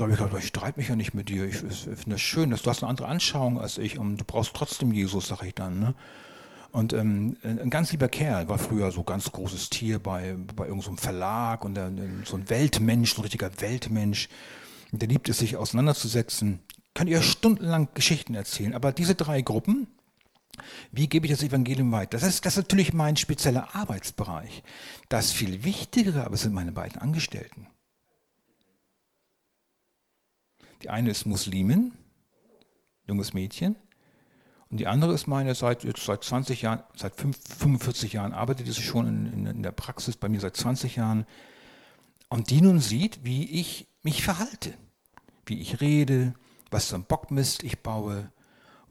Da 0.00 0.04
habe 0.04 0.14
ich 0.14 0.18
gesagt, 0.18 0.42
ich 0.42 0.48
streite 0.48 0.80
mich 0.80 0.88
ja 0.88 0.96
nicht 0.96 1.12
mit 1.12 1.28
dir. 1.28 1.44
Ich, 1.44 1.56
finde 1.58 2.12
das 2.12 2.22
schön, 2.22 2.48
dass 2.48 2.62
du 2.62 2.70
hast 2.70 2.82
eine 2.82 2.88
andere 2.88 3.08
Anschauung 3.08 3.60
als 3.60 3.76
ich 3.76 3.98
und 3.98 4.16
du 4.16 4.24
brauchst 4.24 4.54
trotzdem 4.54 4.92
Jesus, 4.92 5.28
sage 5.28 5.48
ich 5.48 5.54
dann. 5.54 5.78
Ne? 5.78 5.94
Und 6.72 6.94
ähm, 6.94 7.36
ein 7.42 7.68
ganz 7.68 7.92
lieber 7.92 8.08
Kerl, 8.08 8.48
war 8.48 8.58
früher 8.58 8.92
so 8.92 9.02
ganz 9.02 9.30
großes 9.30 9.68
Tier 9.68 9.98
bei, 9.98 10.36
bei 10.56 10.64
irgendeinem 10.64 10.96
so 10.96 11.02
Verlag 11.02 11.66
und 11.66 11.74
der, 11.74 11.92
so 12.24 12.38
ein 12.38 12.48
Weltmensch, 12.48 13.18
ein 13.18 13.20
richtiger 13.20 13.50
Weltmensch. 13.60 14.30
Der 14.90 15.06
liebt 15.06 15.28
es, 15.28 15.36
sich 15.36 15.58
auseinanderzusetzen. 15.58 16.60
Könnt 16.94 17.10
ihr 17.10 17.20
stundenlang 17.20 17.88
Geschichten 17.92 18.34
erzählen, 18.34 18.72
aber 18.72 18.92
diese 18.92 19.14
drei 19.14 19.42
Gruppen, 19.42 19.86
wie 20.92 21.08
gebe 21.08 21.26
ich 21.26 21.32
das 21.32 21.42
Evangelium 21.42 21.92
weiter? 21.92 22.18
Das 22.18 22.22
ist, 22.22 22.46
das 22.46 22.56
ist 22.56 22.64
natürlich 22.64 22.94
mein 22.94 23.16
spezieller 23.16 23.74
Arbeitsbereich. 23.74 24.62
Das 25.10 25.30
viel 25.30 25.62
Wichtigere 25.62 26.24
aber 26.24 26.38
sind 26.38 26.54
meine 26.54 26.72
beiden 26.72 27.02
Angestellten. 27.02 27.66
Die 30.82 30.90
eine 30.90 31.10
ist 31.10 31.26
Muslimin, 31.26 31.92
junges 33.06 33.34
Mädchen, 33.34 33.76
und 34.70 34.78
die 34.78 34.86
andere 34.86 35.12
ist 35.12 35.26
meine, 35.26 35.54
seit, 35.54 35.82
seit 35.98 36.22
20 36.22 36.62
Jahren, 36.62 36.82
seit 36.94 37.14
45 37.16 38.12
Jahren 38.12 38.32
arbeitet 38.32 38.68
sie 38.68 38.80
schon 38.80 39.08
in, 39.08 39.32
in, 39.32 39.46
in 39.46 39.62
der 39.62 39.72
Praxis, 39.72 40.16
bei 40.16 40.28
mir 40.28 40.38
seit 40.38 40.56
20 40.56 40.96
Jahren. 40.96 41.26
Und 42.28 42.50
die 42.50 42.60
nun 42.60 42.78
sieht, 42.78 43.24
wie 43.24 43.50
ich 43.50 43.88
mich 44.04 44.22
verhalte, 44.22 44.72
wie 45.46 45.60
ich 45.60 45.80
rede, 45.80 46.34
was 46.70 46.86
für 46.86 46.94
ein 46.94 47.04
Bockmist 47.04 47.64
ich 47.64 47.80
baue, 47.80 48.30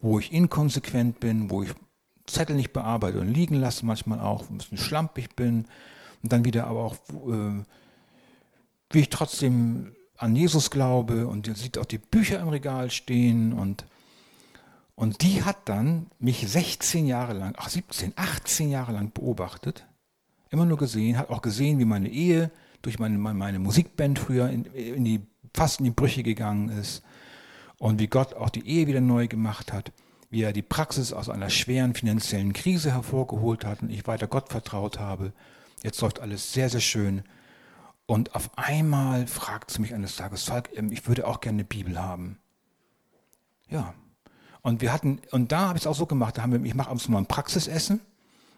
wo 0.02 0.18
ich 0.18 0.32
inkonsequent 0.32 1.18
bin, 1.18 1.48
wo 1.48 1.62
ich 1.62 1.70
Zettel 2.26 2.56
nicht 2.56 2.74
bearbeite 2.74 3.18
und 3.18 3.28
liegen 3.28 3.54
lasse, 3.54 3.86
manchmal 3.86 4.20
auch, 4.20 4.50
ein 4.50 4.58
bisschen 4.58 4.78
schlampig 4.78 5.34
bin. 5.34 5.64
Und 6.22 6.30
dann 6.30 6.44
wieder 6.44 6.66
aber 6.66 6.84
auch, 6.84 6.96
äh, 7.10 7.64
wie 8.90 9.00
ich 9.00 9.08
trotzdem 9.08 9.96
an 10.20 10.36
Jesus 10.36 10.70
glaube 10.70 11.26
und 11.26 11.46
ihr 11.46 11.54
sieht 11.54 11.78
auch 11.78 11.86
die 11.86 11.98
Bücher 11.98 12.40
im 12.40 12.48
Regal 12.48 12.90
stehen 12.90 13.52
und 13.52 13.84
und 14.94 15.22
die 15.22 15.44
hat 15.44 15.66
dann 15.66 16.08
mich 16.18 16.46
16 16.46 17.06
Jahre 17.06 17.32
lang, 17.32 17.54
ach 17.56 17.70
17, 17.70 18.12
18 18.16 18.70
Jahre 18.70 18.92
lang 18.92 19.12
beobachtet, 19.12 19.86
immer 20.50 20.66
nur 20.66 20.76
gesehen, 20.76 21.16
hat 21.16 21.30
auch 21.30 21.40
gesehen, 21.40 21.78
wie 21.78 21.86
meine 21.86 22.10
Ehe 22.10 22.50
durch 22.82 22.98
meine, 22.98 23.16
meine 23.16 23.58
Musikband 23.58 24.18
früher 24.18 24.50
in, 24.50 24.66
in 24.66 25.06
die, 25.06 25.22
fast 25.54 25.78
in 25.78 25.86
die 25.86 25.90
Brüche 25.90 26.22
gegangen 26.22 26.68
ist 26.68 27.02
und 27.78 27.98
wie 27.98 28.08
Gott 28.08 28.34
auch 28.34 28.50
die 28.50 28.68
Ehe 28.68 28.88
wieder 28.88 29.00
neu 29.00 29.26
gemacht 29.26 29.72
hat, 29.72 29.90
wie 30.28 30.42
er 30.42 30.52
die 30.52 30.60
Praxis 30.60 31.14
aus 31.14 31.30
einer 31.30 31.48
schweren 31.48 31.94
finanziellen 31.94 32.52
Krise 32.52 32.92
hervorgeholt 32.92 33.64
hat 33.64 33.80
und 33.80 33.90
ich 33.90 34.06
weiter 34.06 34.26
Gott 34.26 34.50
vertraut 34.50 34.98
habe. 34.98 35.32
Jetzt 35.82 36.02
läuft 36.02 36.20
alles 36.20 36.52
sehr, 36.52 36.68
sehr 36.68 36.80
schön. 36.80 37.22
Und 38.10 38.34
auf 38.34 38.50
einmal 38.58 39.28
fragt 39.28 39.70
sie 39.70 39.80
mich 39.80 39.94
eines 39.94 40.16
Tages, 40.16 40.42
Falk, 40.42 40.70
ähm, 40.74 40.90
ich 40.90 41.06
würde 41.06 41.28
auch 41.28 41.40
gerne 41.40 41.58
eine 41.58 41.64
Bibel 41.64 41.96
haben. 41.96 42.40
Ja, 43.68 43.94
und 44.62 44.80
wir 44.80 44.92
hatten, 44.92 45.20
und 45.30 45.52
da 45.52 45.68
habe 45.68 45.78
ich 45.78 45.84
es 45.84 45.86
auch 45.86 45.94
so 45.94 46.06
gemacht, 46.06 46.36
da 46.36 46.42
haben 46.42 46.52
wir, 46.52 46.60
ich 46.64 46.74
mache 46.74 46.90
abends 46.90 47.08
mal 47.08 47.18
ein 47.18 47.26
Praxisessen, 47.26 48.00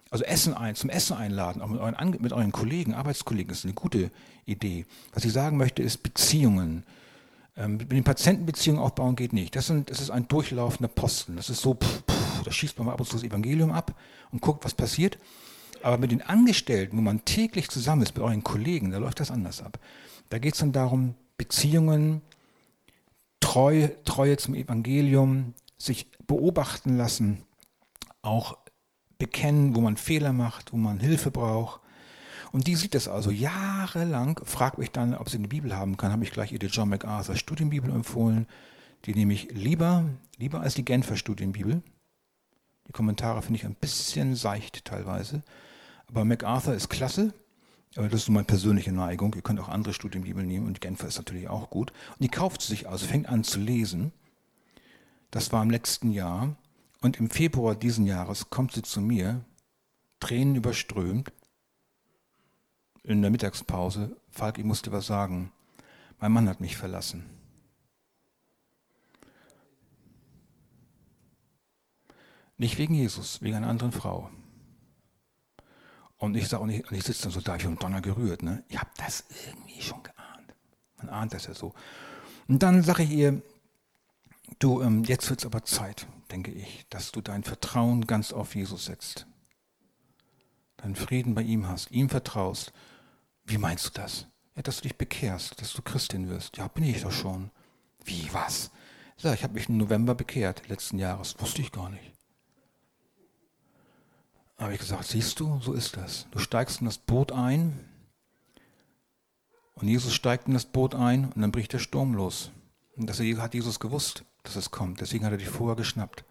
also 0.09 0.25
Essen 0.25 0.55
ein, 0.55 0.75
zum 0.75 0.89
Essen 0.89 1.19
einladen, 1.19 1.61
auch 1.61 1.69
mit 1.69 1.83
euren, 1.83 2.17
mit 2.19 2.33
euren 2.33 2.51
Kollegen, 2.51 2.95
Arbeitskollegen, 2.95 3.51
das 3.51 3.59
ist 3.59 3.65
eine 3.67 3.75
gute 3.75 4.11
Idee. 4.47 4.87
Was 5.13 5.27
ich 5.27 5.35
sagen 5.35 5.59
möchte, 5.59 5.83
ist 5.83 6.03
Beziehungen. 6.03 6.85
Ähm, 7.55 7.77
mit 7.77 7.93
den 7.93 8.05
Patienten 8.05 8.47
Beziehungen 8.47 8.79
aufbauen 8.79 9.17
geht 9.17 9.35
nicht. 9.35 9.55
Das, 9.55 9.67
sind, 9.67 9.91
das 9.91 10.01
ist 10.01 10.09
ein 10.09 10.29
durchlaufender 10.29 10.89
Posten. 10.89 11.37
Das 11.37 11.51
ist 11.51 11.61
so, 11.61 11.75
pff, 11.75 12.05
pff, 12.11 12.43
da 12.43 12.51
schießt 12.51 12.79
man 12.79 12.87
mal 12.87 12.95
ab 12.95 13.01
und 13.01 13.07
zu 13.07 13.17
das 13.17 13.23
Evangelium 13.23 13.71
ab 13.71 13.95
und 14.31 14.41
guckt, 14.41 14.65
was 14.65 14.73
passiert. 14.73 15.19
Aber 15.83 15.99
mit 15.99 16.11
den 16.11 16.23
Angestellten, 16.23 16.97
wo 16.97 17.01
man 17.01 17.25
täglich 17.25 17.69
zusammen 17.69 18.03
ist, 18.03 18.15
mit 18.15 18.25
euren 18.25 18.45
Kollegen, 18.45 18.91
da 18.91 18.99
läuft 18.99 19.21
das 19.21 19.31
anders 19.31 19.63
ab. 19.63 19.79
Da 20.29 20.39
geht 20.39 20.55
es 20.55 20.61
dann 20.61 20.73
darum, 20.73 21.15
Beziehungen, 21.37 22.23
Treu, 23.41 23.89
Treue 24.05 24.37
zum 24.37 24.55
Evangelium, 24.55 25.55
sich 25.79 26.07
beobachten 26.27 26.97
lassen, 26.97 27.43
auch 28.23 28.57
bekennen, 29.19 29.75
wo 29.75 29.81
man 29.81 29.97
Fehler 29.97 30.33
macht, 30.33 30.73
wo 30.73 30.77
man 30.77 31.01
Hilfe 31.01 31.31
braucht. 31.31 31.81
Und 32.53 32.67
die 32.67 32.77
sieht 32.77 32.95
das 32.95 33.09
also 33.09 33.31
jahrelang, 33.31 34.41
fragt 34.45 34.79
mich 34.79 34.91
dann, 34.91 35.15
ob 35.15 35.31
sie 35.31 35.39
eine 35.39 35.49
Bibel 35.49 35.75
haben 35.75 35.97
kann, 35.97 36.13
habe 36.13 36.25
ich 36.25 36.31
gleich 36.31 36.53
ihr 36.53 36.59
die 36.59 36.67
John 36.67 36.89
MacArthur 36.89 37.37
Studienbibel 37.37 37.91
empfohlen. 37.91 38.47
Die 39.05 39.15
nehme 39.15 39.33
ich 39.33 39.51
lieber, 39.51 40.05
lieber 40.39 40.61
als 40.61 40.75
die 40.75 40.85
Genfer 40.85 41.17
Studienbibel. 41.17 41.83
Die 42.87 42.93
Kommentare 42.93 43.43
finde 43.43 43.59
ich 43.59 43.67
ein 43.67 43.75
bisschen 43.75 44.35
seicht 44.37 44.85
teilweise. 44.85 45.43
Aber 46.13 46.25
MacArthur 46.25 46.75
ist 46.75 46.89
klasse. 46.89 47.35
Aber 47.97 48.09
das 48.09 48.23
ist 48.23 48.29
meine 48.29 48.45
persönliche 48.45 48.93
Neigung. 48.93 49.35
Ihr 49.35 49.43
könnt 49.43 49.61
auch 49.61 49.69
andere 49.69 49.93
Studienbibeln 49.93 50.47
nehmen 50.47 50.67
und 50.67 50.81
Genfer 50.81 51.09
ist 51.09 51.19
natürlich 51.19 51.49
auch 51.49 51.69
gut. 51.69 51.93
Und 52.11 52.23
die 52.23 52.29
kauft 52.29 52.63
sich 52.63 52.89
also, 52.89 53.07
fängt 53.07 53.29
an 53.29 53.45
zu 53.45 53.61
lesen 53.61 54.13
das 55.33 55.51
war 55.51 55.63
im 55.63 55.71
letzten 55.71 56.13
Jahr. 56.13 56.55
Und 57.01 57.19
im 57.19 57.29
Februar 57.29 57.75
diesen 57.75 58.07
Jahres 58.07 58.51
kommt 58.51 58.73
sie 58.73 58.83
zu 58.83 59.01
mir, 59.01 59.45
Tränen 60.21 60.55
überströmt, 60.55 61.33
in 63.03 63.23
der 63.23 63.33
Mittagspause. 63.33 64.15
Falk, 64.31 64.59
ich 64.59 64.65
musste 64.65 64.93
was 64.93 65.07
sagen. 65.07 65.51
Mein 66.21 66.31
Mann 66.31 66.49
hat 66.49 66.61
mich 66.61 66.77
verlassen. 66.77 67.25
Nicht 72.59 72.79
wegen 72.79 72.95
Jesus, 72.95 73.43
wegen 73.43 73.57
einer 73.57 73.69
anderen 73.69 73.91
Frau. 73.91 74.31
Und 76.23 76.37
ich 76.37 76.55
und 76.55 76.71
ich, 76.71 76.89
ich 76.91 77.03
sitze 77.03 77.25
dann 77.25 77.33
so 77.33 77.41
da, 77.41 77.57
ich 77.57 77.65
bin 77.65 77.77
Donner 77.77 78.01
gerührt. 78.01 78.43
Ne? 78.43 78.63
Ich 78.69 78.79
habe 78.79 78.91
das 78.97 79.25
irgendwie 79.45 79.83
schon 79.83 80.03
geahnt. 80.03 80.55
Man 80.99 81.09
ahnt 81.09 81.35
das 81.35 81.47
ja 81.47 81.55
so. 81.55 81.75
Und 82.47 82.63
dann 82.63 82.83
sage 82.83 83.03
ich 83.03 83.11
ihr, 83.11 83.43
Du, 84.59 84.81
ähm, 84.83 85.03
jetzt 85.05 85.29
wird 85.31 85.41
es 85.41 85.47
aber 85.47 85.65
Zeit, 85.65 86.07
denke 86.31 86.53
ich, 86.53 86.87
dass 86.91 87.11
du 87.11 87.21
dein 87.21 87.43
Vertrauen 87.43 88.07
ganz 88.07 88.33
auf 88.33 88.55
Jesus 88.55 88.85
setzt. 88.85 89.27
Deinen 90.77 90.95
Frieden 90.95 91.35
bei 91.35 91.43
ihm 91.43 91.67
hast, 91.69 91.91
ihm 91.91 92.09
vertraust. 92.09 92.73
Wie 93.45 93.59
meinst 93.59 93.87
du 93.87 93.91
das? 94.01 94.29
Ja, 94.55 94.63
dass 94.63 94.77
du 94.77 94.83
dich 94.83 94.97
bekehrst, 94.97 95.61
dass 95.61 95.73
du 95.73 95.83
Christin 95.83 96.29
wirst. 96.29 96.59
Ja, 96.59 96.69
bin 96.69 96.85
ich 96.85 97.03
doch 97.03 97.11
schon. 97.11 97.51
Wie, 98.05 98.29
was? 98.33 98.71
Ja, 99.19 99.35
ich 99.35 99.43
habe 99.43 99.55
mich 99.55 99.69
im 99.69 99.79
November 99.79 100.15
bekehrt, 100.15 100.69
letzten 100.69 100.99
Jahres. 100.99 101.35
Wusste 101.41 101.63
ich 101.63 101.73
gar 101.73 101.91
nicht. 101.91 102.12
Habe 104.63 104.75
ich 104.75 104.81
gesagt, 104.81 105.05
siehst 105.05 105.41
du, 105.41 105.61
so 105.61 105.73
ist 105.73 105.97
das. 105.97 106.29
Du 106.31 106.39
steigst 106.39 106.81
in 106.81 106.87
das 106.87 106.97
Boot 106.97 107.33
ein 107.33 107.81
und 109.75 109.89
Jesus 109.89 110.15
steigt 110.15 110.47
in 110.47 110.55
das 110.55 110.67
Boot 110.67 110.95
ein 110.95 111.33
und 111.33 111.41
dann 111.41 111.51
bricht 111.51 111.73
der 111.73 111.81
Sturm 111.81 112.15
los. 112.15 112.53
Und 112.97 113.11
das 113.11 113.19
hat 113.19 113.55
Jesus 113.55 113.81
gewusst 113.81 114.25
dass 114.43 114.57
es 114.57 114.71
kommt. 114.71 115.01
Deswegen 115.01 115.25
hat 115.25 115.33
er 115.33 115.39
dich 115.39 115.49
vorher 115.49 115.77
geschnappt, 115.77 116.25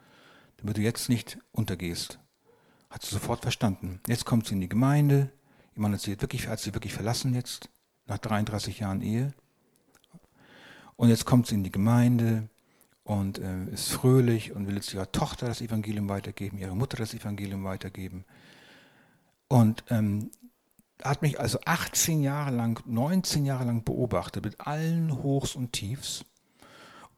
damit 0.57 0.77
du 0.77 0.81
jetzt 0.81 1.09
nicht 1.09 1.37
untergehst. 1.51 2.19
Hat 2.89 3.03
sie 3.03 3.13
sofort 3.13 3.41
verstanden. 3.41 4.01
Jetzt 4.07 4.25
kommt 4.25 4.47
sie 4.47 4.53
in 4.53 4.61
die 4.61 4.69
Gemeinde. 4.69 5.31
Jemand 5.75 5.95
hat 5.95 6.01
sie 6.01 6.19
wirklich, 6.21 6.47
hat 6.47 6.59
sie 6.59 6.73
wirklich 6.73 6.93
verlassen 6.93 7.33
jetzt. 7.33 7.69
nach 8.05 8.17
33 8.17 8.79
Jahren 8.79 9.01
Ehe. 9.01 9.33
Und 10.97 11.09
jetzt 11.09 11.25
kommt 11.25 11.47
sie 11.47 11.55
in 11.55 11.63
die 11.63 11.71
Gemeinde 11.71 12.49
und 13.03 13.39
äh, 13.39 13.65
ist 13.73 13.91
fröhlich 13.91 14.53
und 14.53 14.67
will 14.67 14.75
jetzt 14.75 14.93
ihrer 14.93 15.11
Tochter 15.11 15.47
das 15.47 15.61
Evangelium 15.61 16.09
weitergeben, 16.09 16.57
ihrer 16.57 16.75
Mutter 16.75 16.97
das 16.97 17.13
Evangelium 17.13 17.63
weitergeben. 17.63 18.25
Und 19.47 19.83
ähm, 19.89 20.31
hat 21.03 21.21
mich 21.21 21.39
also 21.39 21.59
18 21.65 22.21
Jahre 22.21 22.51
lang, 22.51 22.81
19 22.85 23.45
Jahre 23.45 23.65
lang 23.65 23.83
beobachtet 23.83 24.45
mit 24.45 24.61
allen 24.61 25.23
Hochs 25.23 25.55
und 25.55 25.73
Tiefs 25.73 26.25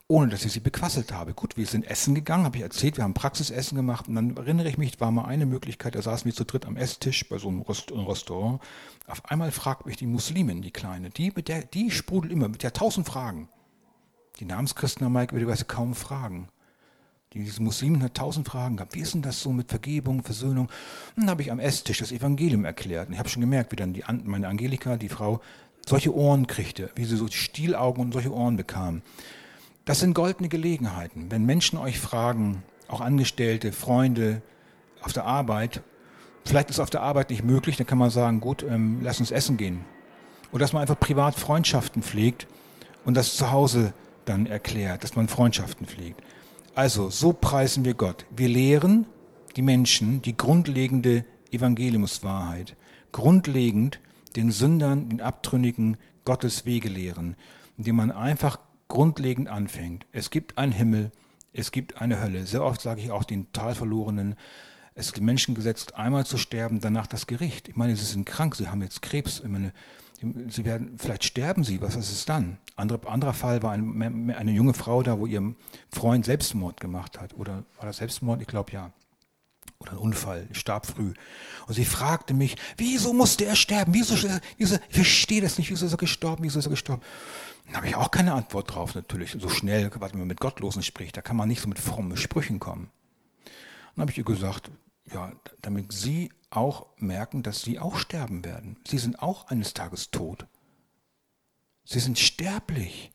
ohne 0.07 0.29
dass 0.29 0.45
ich 0.45 0.51
sie 0.51 0.59
bequasselt 0.59 1.11
habe. 1.11 1.33
Gut, 1.33 1.57
wir 1.57 1.65
sind 1.65 1.85
essen 1.85 2.13
gegangen, 2.13 2.45
habe 2.45 2.57
ich 2.57 2.63
erzählt, 2.63 2.97
wir 2.97 3.03
haben 3.03 3.13
Praxisessen 3.13 3.75
gemacht 3.75 4.07
und 4.07 4.15
dann 4.15 4.35
erinnere 4.35 4.67
ich 4.69 4.77
mich, 4.77 4.99
war 4.99 5.11
mal 5.11 5.25
eine 5.25 5.45
Möglichkeit, 5.45 5.95
da 5.95 6.01
saßen 6.01 6.25
wir 6.25 6.35
zu 6.35 6.45
dritt 6.45 6.65
am 6.65 6.75
Esstisch 6.75 7.27
bei 7.29 7.37
so 7.37 7.47
einem 7.47 7.61
Restaurant. 7.61 8.61
Auf 9.07 9.25
einmal 9.25 9.51
fragt 9.51 9.85
mich 9.85 9.97
die 9.97 10.05
Muslimin, 10.05 10.61
die 10.61 10.71
Kleine, 10.71 11.09
die, 11.09 11.31
mit 11.35 11.47
der, 11.47 11.63
die 11.63 11.89
sprudelt 11.89 12.33
immer, 12.33 12.49
mit 12.49 12.63
der 12.63 12.73
tausend 12.73 13.07
Fragen. 13.07 13.49
Die 14.43 14.49
Namenschristen 14.49 15.05
haben 15.05 15.13
möglicherweise 15.13 15.63
kaum 15.63 15.95
Fragen. 15.95 16.49
Diese 17.33 17.63
Muslimen 17.63 18.03
hat 18.03 18.15
tausend 18.15 18.45
Fragen 18.45 18.75
gehabt. 18.75 18.93
Wie 18.93 18.99
ist 18.99 19.13
denn 19.13 19.21
das 19.21 19.39
so 19.39 19.53
mit 19.53 19.69
Vergebung, 19.69 20.21
Versöhnung? 20.21 20.69
Dann 21.15 21.29
habe 21.29 21.41
ich 21.41 21.49
am 21.49 21.61
Esstisch 21.61 21.99
das 21.99 22.11
Evangelium 22.11 22.65
erklärt. 22.65 23.07
Und 23.07 23.13
ich 23.13 23.19
habe 23.19 23.29
schon 23.29 23.39
gemerkt, 23.39 23.71
wie 23.71 23.77
dann 23.77 23.93
die, 23.93 24.03
meine 24.25 24.49
Angelika, 24.49 24.97
die 24.97 25.07
Frau, 25.07 25.39
solche 25.87 26.13
Ohren 26.13 26.45
kriegte, 26.45 26.89
wie 26.95 27.05
sie 27.05 27.15
so 27.15 27.25
Stielaugen 27.29 28.03
und 28.03 28.11
solche 28.11 28.33
Ohren 28.33 28.57
bekam. 28.57 29.01
Das 29.85 30.01
sind 30.01 30.13
goldene 30.13 30.49
Gelegenheiten. 30.49 31.31
Wenn 31.31 31.45
Menschen 31.45 31.79
euch 31.79 31.97
fragen, 31.97 32.63
auch 32.89 32.99
Angestellte, 32.99 33.71
Freunde 33.71 34.41
auf 35.01 35.13
der 35.13 35.23
Arbeit, 35.23 35.83
vielleicht 36.43 36.69
ist 36.69 36.81
auf 36.81 36.89
der 36.89 37.01
Arbeit 37.01 37.29
nicht 37.29 37.45
möglich, 37.45 37.77
dann 37.77 37.87
kann 37.87 37.97
man 37.97 38.09
sagen, 38.09 38.41
gut, 38.41 38.61
ähm, 38.61 38.99
lass 39.01 39.21
uns 39.21 39.31
essen 39.31 39.55
gehen. 39.55 39.85
Oder 40.51 40.59
dass 40.59 40.73
man 40.73 40.81
einfach 40.81 40.99
privat 40.99 41.35
Freundschaften 41.35 42.03
pflegt 42.03 42.45
und 43.05 43.15
das 43.15 43.37
zu 43.37 43.49
Hause 43.49 43.93
dann 44.25 44.45
erklärt, 44.45 45.03
dass 45.03 45.15
man 45.15 45.27
Freundschaften 45.27 45.87
pflegt. 45.87 46.21
Also, 46.75 47.09
so 47.09 47.33
preisen 47.33 47.85
wir 47.85 47.93
Gott. 47.93 48.25
Wir 48.35 48.49
lehren 48.49 49.05
die 49.55 49.61
Menschen 49.61 50.21
die 50.21 50.35
grundlegende 50.35 51.25
Evangeliumswahrheit. 51.51 52.75
Grundlegend 53.11 53.99
den 54.35 54.51
Sündern, 54.51 55.09
den 55.09 55.21
Abtrünnigen 55.21 55.97
Gottes 56.25 56.65
Wege 56.65 56.89
lehren, 56.89 57.35
indem 57.77 57.97
man 57.97 58.11
einfach 58.11 58.59
grundlegend 58.87 59.47
anfängt. 59.49 60.05
Es 60.11 60.29
gibt 60.29 60.57
einen 60.57 60.71
Himmel, 60.71 61.11
es 61.51 61.71
gibt 61.71 62.01
eine 62.01 62.21
Hölle. 62.21 62.45
Sehr 62.45 62.63
oft 62.63 62.81
sage 62.81 63.01
ich 63.01 63.11
auch 63.11 63.23
den 63.23 63.51
Talverlorenen, 63.53 64.35
es 64.95 65.07
ist 65.07 65.21
Menschen 65.21 65.55
gesetzt, 65.55 65.95
einmal 65.95 66.25
zu 66.25 66.37
sterben, 66.37 66.79
danach 66.79 67.07
das 67.07 67.25
Gericht. 67.25 67.67
Ich 67.67 67.75
meine, 67.75 67.95
sie 67.95 68.05
sind 68.05 68.25
krank, 68.25 68.55
sie 68.55 68.67
haben 68.67 68.81
jetzt 68.83 69.01
Krebs. 69.01 69.39
Ich 69.39 69.49
meine, 69.49 69.73
sie 70.49 70.65
werden, 70.65 70.97
vielleicht 70.97 71.23
sterben 71.23 71.63
sie, 71.63 71.81
was 71.81 71.95
ist 71.95 72.11
es 72.11 72.25
dann? 72.25 72.57
Andere, 72.75 73.07
anderer 73.07 73.33
Fall 73.33 73.61
war 73.63 73.71
eine, 73.71 74.35
eine 74.37 74.51
junge 74.51 74.73
Frau 74.73 75.03
da, 75.03 75.19
wo 75.19 75.25
ihr 75.25 75.55
Freund 75.91 76.25
Selbstmord 76.25 76.79
gemacht 76.79 77.19
hat. 77.19 77.33
Oder 77.35 77.63
war 77.77 77.85
das 77.85 77.97
Selbstmord? 77.97 78.41
Ich 78.41 78.47
glaube 78.47 78.71
ja. 78.71 78.91
Oder 79.79 79.91
ein 79.91 79.97
Unfall, 79.97 80.47
starb 80.53 80.85
früh. 80.85 81.13
Und 81.67 81.73
sie 81.73 81.85
fragte 81.85 82.33
mich, 82.33 82.55
wieso 82.77 83.13
musste 83.13 83.45
er 83.45 83.55
sterben? 83.55 83.93
Wieso, 83.93 84.15
wieso 84.57 84.75
ich 84.89 84.95
verstehe 84.95 85.41
das 85.41 85.57
nicht, 85.57 85.69
wieso 85.71 85.85
ist 85.85 85.93
er 85.93 85.97
gestorben? 85.97 86.43
Wieso 86.43 86.59
ist 86.59 86.67
er 86.67 86.71
gestorben? 86.71 87.01
Da 87.69 87.77
habe 87.77 87.87
ich 87.87 87.95
auch 87.95 88.11
keine 88.11 88.33
Antwort 88.33 88.73
drauf, 88.73 88.95
natürlich. 88.95 89.35
So 89.39 89.49
schnell, 89.49 89.91
was 89.99 90.13
man 90.13 90.27
mit 90.27 90.39
Gottlosen 90.39 90.83
spricht, 90.83 91.17
da 91.17 91.21
kann 91.21 91.35
man 91.35 91.47
nicht 91.47 91.61
so 91.61 91.67
mit 91.67 91.79
frommen 91.79 92.17
Sprüchen 92.17 92.59
kommen. 92.59 92.89
Dann 93.95 94.03
habe 94.03 94.11
ich 94.11 94.17
ihr 94.17 94.23
gesagt, 94.23 94.71
ja, 95.11 95.31
damit 95.61 95.91
Sie 95.91 96.31
auch 96.49 96.87
merken, 96.97 97.43
dass 97.43 97.61
Sie 97.61 97.79
auch 97.79 97.97
sterben 97.97 98.45
werden. 98.45 98.77
Sie 98.87 98.97
sind 98.97 99.21
auch 99.21 99.47
eines 99.47 99.73
Tages 99.73 100.11
tot. 100.11 100.47
Sie 101.85 101.99
sind 101.99 102.19
sterblich. 102.19 103.11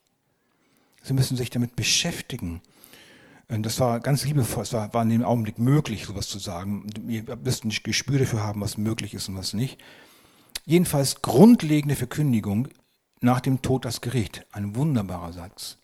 Sie 1.02 1.14
müssen 1.14 1.36
sich 1.36 1.50
damit 1.50 1.76
beschäftigen. 1.76 2.60
Und 3.48 3.62
das 3.64 3.80
war 3.80 4.00
ganz 4.00 4.24
liebevoll, 4.24 4.64
es 4.64 4.72
war, 4.74 4.92
war 4.92 5.02
in 5.02 5.08
dem 5.08 5.24
Augenblick 5.24 5.58
möglich, 5.58 6.04
sowas 6.04 6.28
zu 6.28 6.38
sagen. 6.38 6.86
Ihr 7.08 7.24
müsst 7.36 7.64
ein 7.64 7.70
Gespür 7.70 8.18
dafür 8.18 8.42
haben, 8.42 8.60
was 8.60 8.76
möglich 8.76 9.14
ist 9.14 9.28
und 9.28 9.36
was 9.36 9.54
nicht. 9.54 9.80
Jedenfalls 10.66 11.22
grundlegende 11.22 11.96
Verkündigung 11.96 12.68
nach 13.20 13.40
dem 13.40 13.62
Tod 13.62 13.86
das 13.86 14.02
Gericht. 14.02 14.44
Ein 14.52 14.76
wunderbarer 14.76 15.32
Satz, 15.32 15.78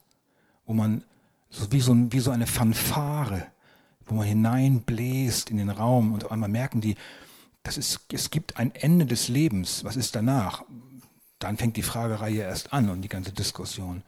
wo 0.66 0.74
man 0.74 1.04
so 1.48 1.72
wie 1.72 1.80
so, 1.80 1.96
wie 2.12 2.20
so 2.20 2.30
eine 2.30 2.46
Fanfare, 2.46 3.46
wo 4.06 4.14
man 4.14 4.26
hineinbläst 4.26 5.50
in 5.50 5.56
den 5.56 5.70
Raum 5.70 6.12
und 6.12 6.24
auf 6.24 6.32
einmal 6.32 6.48
merken 6.48 6.80
die, 6.80 6.96
das 7.62 7.78
ist, 7.78 8.00
es 8.12 8.30
gibt 8.30 8.58
ein 8.58 8.74
Ende 8.74 9.06
des 9.06 9.28
Lebens. 9.28 9.84
Was 9.84 9.96
ist 9.96 10.14
danach? 10.14 10.64
Dann 11.38 11.56
fängt 11.56 11.76
die 11.76 11.82
Fragereihe 11.82 12.42
erst 12.42 12.72
an 12.72 12.90
und 12.90 13.02
die 13.02 13.08
ganze 13.08 13.32
Diskussion. 13.32 14.02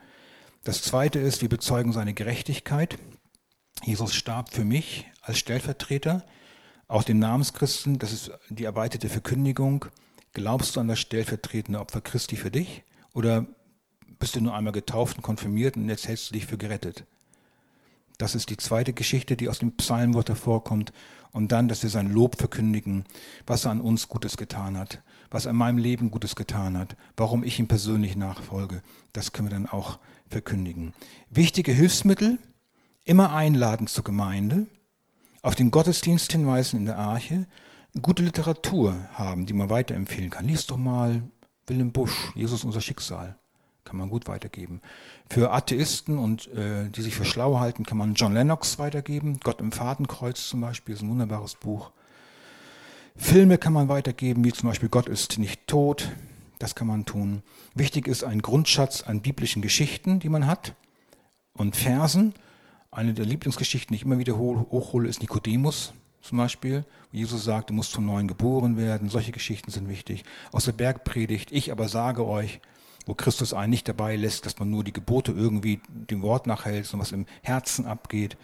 Das 0.64 0.82
zweite 0.82 1.18
ist, 1.18 1.42
wir 1.42 1.48
bezeugen 1.48 1.92
seine 1.92 2.12
Gerechtigkeit. 2.12 2.98
Jesus 3.82 4.14
starb 4.14 4.52
für 4.52 4.64
mich 4.64 5.06
als 5.22 5.38
Stellvertreter. 5.38 6.24
Auch 6.88 7.02
den 7.02 7.18
Namenschristen, 7.18 7.98
das 7.98 8.12
ist 8.12 8.30
die 8.48 8.64
erweiterte 8.64 9.08
Verkündigung. 9.08 9.86
Glaubst 10.32 10.76
du 10.76 10.80
an 10.80 10.88
das 10.88 10.98
stellvertretende 11.00 11.80
Opfer 11.80 12.00
Christi 12.00 12.36
für 12.36 12.50
dich? 12.50 12.82
Oder 13.14 13.46
bist 14.18 14.36
du 14.36 14.40
nur 14.40 14.54
einmal 14.54 14.72
getauft 14.72 15.16
und 15.16 15.22
konfirmiert 15.22 15.76
und 15.76 15.88
jetzt 15.88 16.08
hältst 16.08 16.30
du 16.30 16.34
dich 16.34 16.46
für 16.46 16.58
gerettet? 16.58 17.04
Das 18.18 18.34
ist 18.34 18.50
die 18.50 18.56
zweite 18.56 18.92
Geschichte, 18.92 19.36
die 19.36 19.48
aus 19.48 19.58
dem 19.58 19.76
Psalmwort 19.76 20.28
hervorkommt. 20.28 20.92
Und 21.32 21.52
dann, 21.52 21.68
dass 21.68 21.82
wir 21.82 21.90
sein 21.90 22.10
Lob 22.10 22.36
verkündigen, 22.36 23.04
was 23.46 23.66
er 23.66 23.72
an 23.72 23.82
uns 23.82 24.08
Gutes 24.08 24.38
getan 24.38 24.78
hat, 24.78 25.02
was 25.30 25.44
er 25.44 25.50
in 25.50 25.56
meinem 25.56 25.76
Leben 25.76 26.10
Gutes 26.10 26.34
getan 26.34 26.78
hat, 26.78 26.96
warum 27.16 27.44
ich 27.44 27.58
ihm 27.58 27.68
persönlich 27.68 28.16
nachfolge. 28.16 28.82
Das 29.12 29.32
können 29.32 29.48
wir 29.48 29.54
dann 29.54 29.66
auch 29.66 29.98
verkündigen. 30.30 30.94
Wichtige 31.28 31.72
Hilfsmittel, 31.72 32.38
immer 33.04 33.34
einladen 33.34 33.86
zur 33.86 34.04
Gemeinde, 34.04 34.66
auf 35.42 35.54
den 35.54 35.70
Gottesdienst 35.70 36.32
hinweisen 36.32 36.78
in 36.78 36.86
der 36.86 36.98
Arche, 36.98 37.46
gute 38.00 38.22
Literatur 38.22 38.96
haben, 39.12 39.46
die 39.46 39.52
man 39.52 39.70
weiterempfehlen 39.70 40.30
kann. 40.30 40.46
Lies 40.46 40.66
doch 40.66 40.76
mal 40.76 41.22
Willem 41.66 41.92
Busch, 41.92 42.32
Jesus 42.34 42.64
unser 42.64 42.80
Schicksal, 42.80 43.38
kann 43.86 43.96
man 43.96 44.10
gut 44.10 44.28
weitergeben. 44.28 44.82
Für 45.30 45.52
Atheisten 45.52 46.18
und 46.18 46.48
äh, 46.48 46.90
die 46.90 47.00
sich 47.00 47.14
für 47.14 47.24
schlau 47.24 47.58
halten, 47.58 47.86
kann 47.86 47.96
man 47.96 48.14
John 48.14 48.34
Lennox 48.34 48.78
weitergeben. 48.78 49.40
Gott 49.42 49.60
im 49.60 49.72
Fadenkreuz 49.72 50.48
zum 50.48 50.60
Beispiel 50.60 50.94
ist 50.94 51.02
ein 51.02 51.08
wunderbares 51.08 51.54
Buch. 51.54 51.90
Filme 53.16 53.56
kann 53.56 53.72
man 53.72 53.88
weitergeben, 53.88 54.44
wie 54.44 54.52
zum 54.52 54.68
Beispiel 54.68 54.90
Gott 54.90 55.08
ist 55.08 55.38
nicht 55.38 55.66
tot. 55.66 56.10
Das 56.58 56.74
kann 56.74 56.86
man 56.86 57.06
tun. 57.06 57.42
Wichtig 57.74 58.06
ist 58.06 58.24
ein 58.24 58.42
Grundschatz 58.42 59.02
an 59.02 59.22
biblischen 59.22 59.62
Geschichten, 59.62 60.20
die 60.20 60.28
man 60.28 60.46
hat 60.46 60.74
und 61.54 61.76
Versen. 61.76 62.34
Eine 62.90 63.14
der 63.14 63.24
Lieblingsgeschichten, 63.24 63.94
die 63.94 63.96
ich 63.96 64.04
immer 64.04 64.18
wieder 64.18 64.36
hochhole, 64.36 65.08
ist 65.08 65.20
Nikodemus 65.20 65.92
zum 66.26 66.38
Beispiel, 66.38 66.84
Jesus 67.12 67.44
sagt, 67.44 67.70
du 67.70 67.74
musst 67.74 67.92
zum 67.92 68.04
Neuen 68.04 68.26
geboren 68.26 68.76
werden. 68.76 69.08
Solche 69.08 69.30
Geschichten 69.30 69.70
sind 69.70 69.88
wichtig. 69.88 70.24
Aus 70.50 70.64
der 70.64 70.72
Bergpredigt, 70.72 71.52
ich 71.52 71.70
aber 71.70 71.88
sage 71.88 72.26
euch, 72.26 72.60
wo 73.06 73.14
Christus 73.14 73.54
einen 73.54 73.70
nicht 73.70 73.88
dabei 73.88 74.16
lässt, 74.16 74.44
dass 74.44 74.58
man 74.58 74.70
nur 74.70 74.84
die 74.84 74.92
Gebote 74.92 75.32
irgendwie 75.32 75.80
dem 75.88 76.22
Wort 76.22 76.46
nachhält, 76.46 76.86
sondern 76.86 77.06
was 77.06 77.12
im 77.12 77.26
Herzen 77.42 77.86
abgeht. 77.86 78.36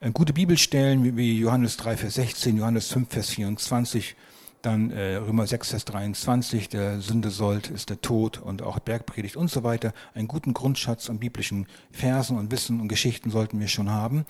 Äh, 0.00 0.12
gute 0.12 0.32
Bibelstellen 0.32 1.16
wie 1.16 1.38
Johannes 1.38 1.76
3, 1.76 1.96
Vers 1.96 2.14
16, 2.14 2.56
Johannes 2.56 2.88
5, 2.92 3.08
Vers 3.12 3.30
24, 3.30 4.14
dann 4.62 4.90
äh, 4.90 5.16
Römer 5.16 5.46
6, 5.46 5.70
Vers 5.70 5.84
23, 5.84 6.68
der 6.68 7.00
Sünde 7.00 7.30
sollt, 7.30 7.68
ist 7.68 7.90
der 7.90 8.00
Tod 8.00 8.38
und 8.38 8.62
auch 8.62 8.78
Bergpredigt 8.78 9.36
und 9.36 9.50
so 9.50 9.64
weiter. 9.64 9.92
Einen 10.14 10.28
guten 10.28 10.54
Grundschatz 10.54 11.10
an 11.10 11.18
biblischen 11.18 11.66
Versen 11.90 12.38
und 12.38 12.50
Wissen 12.50 12.80
und 12.80 12.88
Geschichten 12.88 13.30
sollten 13.30 13.60
wir 13.60 13.68
schon 13.68 13.90
haben. 13.90 14.26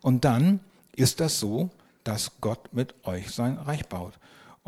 Und 0.00 0.24
dann 0.24 0.60
ist 0.96 1.20
das 1.20 1.38
so, 1.38 1.70
dass 2.04 2.32
Gott 2.40 2.72
mit 2.72 2.94
euch 3.04 3.30
sein 3.30 3.56
Reich 3.56 3.86
baut. 3.86 4.14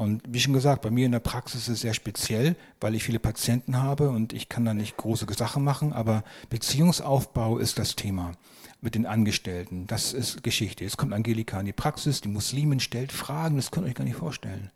Und 0.02 0.22
wie 0.26 0.40
schon 0.40 0.52
gesagt, 0.52 0.82
bei 0.82 0.90
mir 0.90 1.06
in 1.06 1.12
der 1.12 1.20
Praxis 1.20 1.62
ist 1.62 1.68
es 1.68 1.80
sehr 1.82 1.94
speziell, 1.94 2.56
weil 2.80 2.96
ich 2.96 3.04
viele 3.04 3.20
Patienten 3.20 3.80
habe 3.80 4.10
und 4.10 4.32
ich 4.32 4.48
kann 4.48 4.64
da 4.64 4.74
nicht 4.74 4.96
große 4.96 5.26
Sachen 5.32 5.62
machen, 5.62 5.92
aber 5.92 6.24
Beziehungsaufbau 6.50 7.58
ist 7.58 7.78
das 7.78 7.94
Thema 7.94 8.32
mit 8.80 8.96
den 8.96 9.06
Angestellten. 9.06 9.86
Das 9.86 10.12
ist 10.12 10.42
Geschichte. 10.42 10.82
Jetzt 10.82 10.96
kommt 10.96 11.12
Angelika 11.12 11.60
in 11.60 11.66
die 11.66 11.72
Praxis, 11.72 12.20
die 12.20 12.28
Muslimin 12.28 12.80
stellt 12.80 13.12
Fragen, 13.12 13.54
das 13.54 13.70
könnt 13.70 13.86
ihr 13.86 13.90
euch 13.90 13.94
gar 13.94 14.02
nicht 14.02 14.16
vorstellen. 14.16 14.72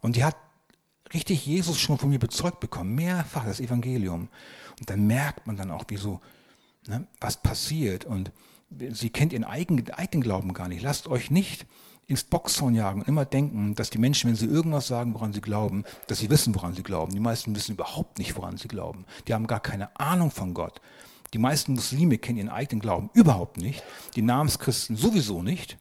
Und 0.00 0.14
die 0.14 0.22
hat 0.22 0.36
richtig 1.12 1.44
Jesus 1.44 1.80
schon 1.80 1.98
von 1.98 2.10
mir 2.10 2.20
bezeugt 2.20 2.60
bekommen, 2.60 2.94
mehrfach 2.94 3.44
das 3.44 3.58
Evangelium. 3.58 4.28
Und 4.78 4.88
dann 4.88 5.08
merkt 5.08 5.48
man 5.48 5.56
dann 5.56 5.72
auch, 5.72 5.86
wie 5.88 5.96
so, 5.96 6.20
ne, 6.86 7.04
was 7.20 7.42
passiert. 7.42 8.04
Und 8.04 8.30
sie 8.90 9.10
kennt 9.10 9.32
ihren 9.32 9.42
eigenen, 9.42 9.90
eigenen 9.90 10.22
Glauben 10.22 10.52
gar 10.52 10.68
nicht. 10.68 10.82
Lasst 10.82 11.08
euch 11.08 11.32
nicht 11.32 11.66
ins 12.06 12.24
Boxhorn 12.24 12.74
jagen 12.74 13.00
und 13.00 13.08
immer 13.08 13.24
denken, 13.24 13.74
dass 13.74 13.90
die 13.90 13.98
Menschen, 13.98 14.28
wenn 14.28 14.36
sie 14.36 14.46
irgendwas 14.46 14.86
sagen, 14.86 15.14
woran 15.14 15.32
sie 15.32 15.40
glauben, 15.40 15.84
dass 16.06 16.18
sie 16.18 16.30
wissen, 16.30 16.54
woran 16.54 16.74
sie 16.74 16.82
glauben. 16.82 17.12
Die 17.12 17.20
meisten 17.20 17.54
wissen 17.56 17.72
überhaupt 17.72 18.18
nicht, 18.18 18.36
woran 18.36 18.56
sie 18.56 18.68
glauben. 18.68 19.04
Die 19.26 19.34
haben 19.34 19.46
gar 19.46 19.60
keine 19.60 19.98
Ahnung 19.98 20.30
von 20.30 20.54
Gott. 20.54 20.80
Die 21.34 21.38
meisten 21.38 21.74
Muslime 21.74 22.18
kennen 22.18 22.38
ihren 22.38 22.48
eigenen 22.48 22.80
Glauben 22.80 23.10
überhaupt 23.12 23.56
nicht. 23.56 23.82
Die 24.14 24.22
Namenschristen 24.22 24.96
sowieso 24.96 25.42
nicht. 25.42 25.78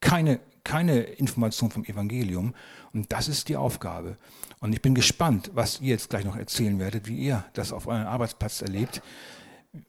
Keine 0.00 0.40
keine 0.64 1.00
Information 1.00 1.70
vom 1.70 1.84
Evangelium. 1.84 2.54
Und 2.92 3.12
das 3.12 3.28
ist 3.28 3.48
die 3.48 3.56
Aufgabe. 3.56 4.16
Und 4.60 4.72
ich 4.72 4.82
bin 4.82 4.94
gespannt, 4.94 5.50
was 5.54 5.80
ihr 5.80 5.88
jetzt 5.88 6.10
gleich 6.10 6.24
noch 6.24 6.36
erzählen 6.36 6.78
werdet, 6.78 7.08
wie 7.08 7.16
ihr 7.16 7.44
das 7.54 7.72
auf 7.72 7.86
eurem 7.86 8.06
Arbeitsplatz 8.06 8.62
erlebt. 8.62 9.02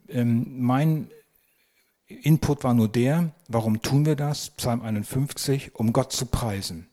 Ähm, 0.08 0.60
mein 0.60 1.10
Input 2.24 2.64
war 2.64 2.74
nur 2.74 2.88
der, 2.88 3.32
warum 3.48 3.82
tun 3.82 4.06
wir 4.06 4.16
das? 4.16 4.52
Psalm 4.52 4.82
51, 4.82 5.76
um 5.76 5.94
Gott 5.94 6.12
zu 6.12 6.26
preisen. 6.26 6.88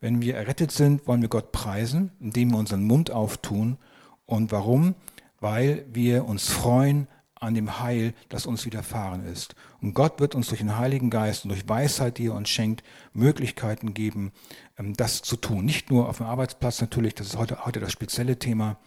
Wenn 0.00 0.20
wir 0.20 0.36
errettet 0.36 0.72
sind, 0.72 1.06
wollen 1.06 1.22
wir 1.22 1.28
Gott 1.28 1.52
preisen, 1.52 2.12
indem 2.20 2.52
wir 2.52 2.58
unseren 2.58 2.84
Mund 2.84 3.10
auftun. 3.10 3.78
Und 4.26 4.52
warum? 4.52 4.94
Weil 5.40 5.84
wir 5.92 6.26
uns 6.26 6.48
freuen 6.48 7.08
an 7.38 7.54
dem 7.54 7.80
Heil, 7.80 8.14
das 8.28 8.46
uns 8.46 8.64
widerfahren 8.64 9.24
ist. 9.24 9.54
Und 9.80 9.94
Gott 9.94 10.20
wird 10.20 10.34
uns 10.34 10.48
durch 10.48 10.60
den 10.60 10.78
Heiligen 10.78 11.10
Geist 11.10 11.44
und 11.44 11.50
durch 11.50 11.68
Weisheit, 11.68 12.18
die 12.18 12.26
er 12.26 12.34
uns 12.34 12.48
schenkt, 12.48 12.82
Möglichkeiten 13.12 13.94
geben, 13.94 14.32
ähm, 14.78 14.94
das 14.94 15.22
zu 15.22 15.36
tun. 15.36 15.64
Nicht 15.64 15.90
nur 15.90 16.08
auf 16.08 16.18
dem 16.18 16.26
Arbeitsplatz 16.26 16.80
natürlich, 16.80 17.14
das 17.14 17.28
ist 17.28 17.36
heute, 17.36 17.64
heute 17.64 17.80
das 17.80 17.92
spezielle 17.92 18.38
Thema, 18.38 18.78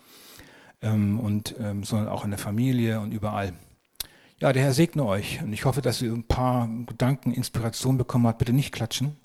ähm, 0.82 1.20
und, 1.20 1.55
ähm, 1.60 1.84
sondern 1.84 2.07
auch 2.10 2.24
in 2.24 2.32
der 2.32 2.39
Familie 2.39 2.99
und 2.99 3.12
überall. 3.12 3.53
Ja, 4.41 4.53
der 4.53 4.63
Herr 4.63 4.73
segne 4.73 5.05
euch 5.05 5.41
und 5.43 5.51
ich 5.51 5.65
hoffe, 5.65 5.81
dass 5.81 6.01
ihr 6.01 6.13
ein 6.13 6.23
paar 6.23 6.69
Gedanken, 6.85 7.33
Inspiration 7.33 7.97
bekommen 7.97 8.25
habt. 8.25 8.37
Bitte 8.37 8.53
nicht 8.53 8.71
klatschen, 8.71 9.17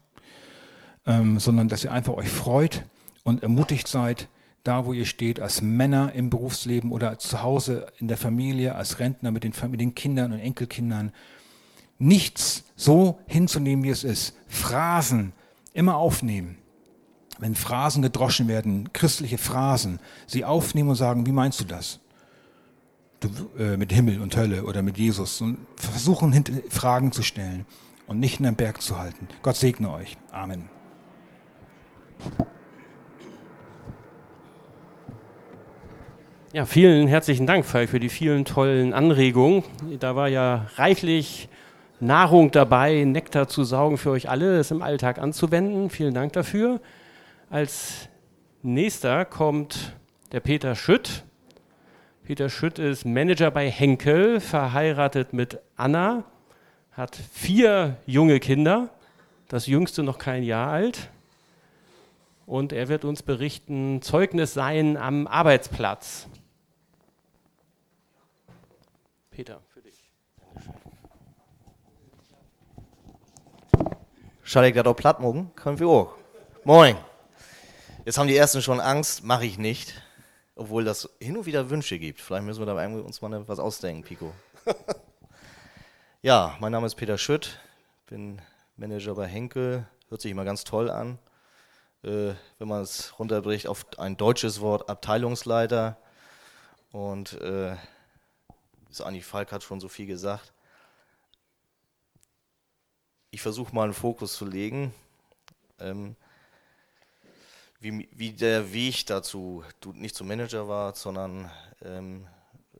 sondern 1.04 1.68
dass 1.68 1.84
ihr 1.84 1.92
einfach 1.92 2.14
euch 2.14 2.28
freut 2.28 2.84
und 3.22 3.44
ermutigt 3.44 3.86
seid, 3.86 4.28
da 4.64 4.86
wo 4.86 4.92
ihr 4.92 5.04
steht, 5.04 5.38
als 5.38 5.62
Männer 5.62 6.12
im 6.14 6.30
Berufsleben 6.30 6.90
oder 6.90 7.16
zu 7.20 7.42
Hause 7.42 7.86
in 7.98 8.08
der 8.08 8.16
Familie, 8.16 8.74
als 8.74 8.98
Rentner 8.98 9.30
mit 9.30 9.44
den, 9.44 9.52
mit 9.70 9.80
den 9.80 9.94
Kindern 9.94 10.32
und 10.32 10.40
Enkelkindern, 10.40 11.12
nichts 11.96 12.64
so 12.74 13.20
hinzunehmen, 13.26 13.84
wie 13.84 13.90
es 13.90 14.02
ist. 14.02 14.36
Phrasen 14.48 15.32
immer 15.74 15.96
aufnehmen. 15.96 16.58
Wenn 17.38 17.54
Phrasen 17.54 18.02
gedroschen 18.02 18.48
werden, 18.48 18.92
christliche 18.92 19.38
Phrasen, 19.38 20.00
sie 20.26 20.44
aufnehmen 20.44 20.88
und 20.88 20.96
sagen, 20.96 21.24
wie 21.24 21.32
meinst 21.32 21.60
du 21.60 21.64
das? 21.64 22.00
Äh, 23.58 23.76
mit 23.76 23.92
Himmel 23.92 24.20
und 24.20 24.36
Hölle 24.36 24.64
oder 24.64 24.82
mit 24.82 24.98
Jesus 24.98 25.40
und 25.40 25.58
versuchen, 25.76 26.44
Fragen 26.68 27.12
zu 27.12 27.22
stellen 27.22 27.66
und 28.06 28.20
nicht 28.20 28.38
in 28.38 28.44
den 28.44 28.56
Berg 28.56 28.82
zu 28.82 28.98
halten. 28.98 29.28
Gott 29.42 29.56
segne 29.56 29.92
euch. 29.92 30.16
Amen. 30.30 30.68
Ja, 36.52 36.66
vielen 36.66 37.08
herzlichen 37.08 37.46
Dank, 37.46 37.64
Falk, 37.64 37.90
für 37.90 37.98
die 37.98 38.08
vielen 38.08 38.44
tollen 38.44 38.92
Anregungen. 38.92 39.64
Da 39.98 40.14
war 40.14 40.28
ja 40.28 40.66
reichlich 40.76 41.48
Nahrung 42.00 42.50
dabei, 42.50 43.04
Nektar 43.04 43.48
zu 43.48 43.64
saugen 43.64 43.98
für 43.98 44.10
euch 44.10 44.28
alle, 44.28 44.58
es 44.58 44.70
im 44.70 44.82
Alltag 44.82 45.18
anzuwenden. 45.18 45.90
Vielen 45.90 46.14
Dank 46.14 46.32
dafür. 46.34 46.80
Als 47.50 48.08
nächster 48.62 49.24
kommt 49.24 49.96
der 50.32 50.40
Peter 50.40 50.74
Schütt. 50.74 51.24
Peter 52.24 52.48
Schütt 52.48 52.78
ist 52.78 53.04
Manager 53.04 53.50
bei 53.50 53.70
Henkel, 53.70 54.40
verheiratet 54.40 55.34
mit 55.34 55.60
Anna, 55.76 56.24
hat 56.92 57.14
vier 57.14 57.98
junge 58.06 58.40
Kinder, 58.40 58.88
das 59.48 59.66
jüngste 59.66 60.02
noch 60.02 60.16
kein 60.16 60.42
Jahr 60.42 60.70
alt. 60.70 61.10
Und 62.46 62.72
er 62.72 62.88
wird 62.88 63.04
uns 63.04 63.22
berichten, 63.22 64.00
Zeugnis 64.00 64.54
sein 64.54 64.96
am 64.96 65.26
Arbeitsplatz. 65.26 66.26
Peter, 69.30 69.60
für 69.68 69.82
dich. 69.82 70.10
Schall 74.42 74.64
ich 74.64 74.74
das 74.74 74.86
auch 74.86 74.96
platt 74.96 75.20
morgen? 75.20 75.54
Können 75.56 75.78
wir 75.78 75.88
auch. 75.88 76.14
Moin. 76.64 76.96
Jetzt 78.06 78.16
haben 78.16 78.28
die 78.28 78.36
Ersten 78.36 78.62
schon 78.62 78.80
Angst, 78.80 79.24
mache 79.24 79.44
ich 79.44 79.58
nicht. 79.58 80.03
Obwohl 80.56 80.84
das 80.84 81.08
hin 81.20 81.36
und 81.36 81.46
wieder 81.46 81.70
Wünsche 81.70 81.98
gibt. 81.98 82.20
Vielleicht 82.20 82.44
müssen 82.44 82.60
wir 82.60 82.66
da 82.66 82.86
uns 82.86 83.20
mal 83.20 83.48
was 83.48 83.58
ausdenken, 83.58 84.04
Pico. 84.04 84.32
ja, 86.22 86.56
mein 86.60 86.72
Name 86.72 86.86
ist 86.86 86.94
Peter 86.94 87.18
Schütt, 87.18 87.58
bin 88.06 88.40
Manager 88.76 89.14
bei 89.14 89.26
Henkel. 89.26 89.86
Hört 90.08 90.20
sich 90.20 90.30
immer 90.30 90.44
ganz 90.44 90.62
toll 90.62 90.90
an. 90.90 91.18
Äh, 92.04 92.34
wenn 92.58 92.68
man 92.68 92.82
es 92.82 93.18
runterbricht 93.18 93.66
auf 93.66 93.86
ein 93.98 94.16
deutsches 94.16 94.60
Wort, 94.60 94.88
Abteilungsleiter. 94.88 95.96
Und 96.92 97.32
äh, 97.40 97.76
ist 98.90 99.00
eigentlich, 99.00 99.24
Falk 99.24 99.50
hat 99.50 99.64
schon 99.64 99.80
so 99.80 99.88
viel 99.88 100.06
gesagt. 100.06 100.52
Ich 103.32 103.42
versuche 103.42 103.74
mal 103.74 103.84
einen 103.84 103.92
Fokus 103.92 104.34
zu 104.34 104.44
legen, 104.44 104.94
ähm, 105.80 106.14
wie, 107.84 108.08
wie 108.12 108.32
der 108.32 108.72
Weg 108.72 109.04
dazu, 109.06 109.62
du 109.80 109.92
nicht 109.92 110.16
zum 110.16 110.26
Manager 110.26 110.66
war, 110.68 110.94
sondern 110.94 111.50
ähm, 111.84 112.26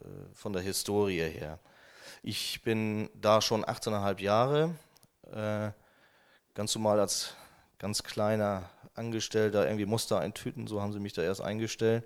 äh, 0.00 0.06
von 0.32 0.54
der 0.54 0.62
Historie 0.62 1.20
her. 1.20 1.58
Ich 2.22 2.62
bin 2.62 3.10
da 3.14 3.42
schon 3.42 3.66
18,5 3.66 4.20
Jahre, 4.22 4.74
äh, 5.30 5.70
ganz 6.54 6.74
normal 6.74 7.00
als 7.00 7.34
ganz 7.78 8.02
kleiner 8.02 8.70
Angestellter, 8.94 9.66
irgendwie 9.66 9.84
musste 9.84 10.18
eintüten, 10.18 10.66
so 10.66 10.80
haben 10.80 10.94
sie 10.94 11.00
mich 11.00 11.12
da 11.12 11.22
erst 11.22 11.42
eingestellt, 11.42 12.04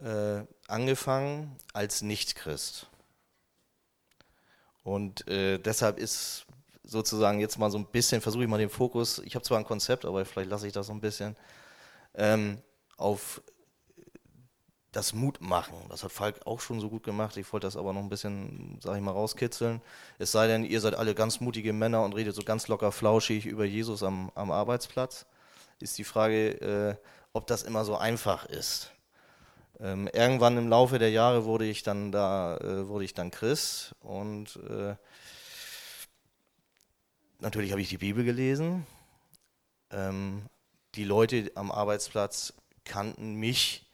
äh, 0.00 0.42
angefangen 0.68 1.56
als 1.72 2.02
Nicht-Christ. 2.02 2.86
Und 4.84 5.26
äh, 5.26 5.58
deshalb 5.58 5.98
ist 5.98 6.46
sozusagen 6.84 7.40
jetzt 7.40 7.58
mal 7.58 7.72
so 7.72 7.78
ein 7.78 7.86
bisschen, 7.86 8.20
versuche 8.20 8.44
ich 8.44 8.48
mal 8.48 8.58
den 8.58 8.70
Fokus, 8.70 9.18
ich 9.24 9.34
habe 9.34 9.44
zwar 9.44 9.58
ein 9.58 9.64
Konzept, 9.64 10.04
aber 10.04 10.24
vielleicht 10.24 10.50
lasse 10.50 10.68
ich 10.68 10.72
das 10.72 10.86
so 10.86 10.92
ein 10.92 11.00
bisschen, 11.00 11.34
ähm, 12.14 12.58
auf 12.96 13.42
das 14.92 15.12
Mut 15.12 15.40
machen. 15.40 15.74
Das 15.88 16.04
hat 16.04 16.12
Falk 16.12 16.46
auch 16.46 16.60
schon 16.60 16.80
so 16.80 16.88
gut 16.88 17.02
gemacht. 17.02 17.36
Ich 17.36 17.52
wollte 17.52 17.66
das 17.66 17.76
aber 17.76 17.92
noch 17.92 18.02
ein 18.02 18.08
bisschen, 18.08 18.78
sage 18.80 18.98
ich 18.98 19.04
mal, 19.04 19.10
rauskitzeln. 19.10 19.82
Es 20.18 20.30
sei 20.32 20.46
denn, 20.46 20.64
ihr 20.64 20.80
seid 20.80 20.94
alle 20.94 21.14
ganz 21.14 21.40
mutige 21.40 21.72
Männer 21.72 22.04
und 22.04 22.14
redet 22.14 22.34
so 22.34 22.42
ganz 22.42 22.68
locker 22.68 22.92
flauschig 22.92 23.46
über 23.46 23.64
Jesus 23.64 24.02
am, 24.02 24.30
am 24.34 24.52
Arbeitsplatz. 24.52 25.26
Ist 25.80 25.98
die 25.98 26.04
Frage, 26.04 26.50
äh, 26.60 26.96
ob 27.32 27.48
das 27.48 27.64
immer 27.64 27.84
so 27.84 27.96
einfach 27.96 28.46
ist. 28.46 28.92
Ähm, 29.80 30.08
irgendwann 30.12 30.56
im 30.56 30.68
Laufe 30.68 31.00
der 31.00 31.10
Jahre 31.10 31.44
wurde 31.44 31.64
ich 31.64 31.82
dann 31.82 32.12
da, 32.12 32.56
äh, 32.58 32.86
wurde 32.86 33.04
ich 33.04 33.14
dann 33.14 33.32
Christ 33.32 33.96
und 34.00 34.60
äh, 34.70 34.94
natürlich 37.40 37.72
habe 37.72 37.80
ich 37.80 37.88
die 37.88 37.98
Bibel 37.98 38.24
gelesen. 38.24 38.86
Ähm, 39.90 40.42
die 40.94 41.04
Leute 41.04 41.50
am 41.54 41.72
Arbeitsplatz 41.72 42.52
kannten 42.84 43.34
mich 43.34 43.84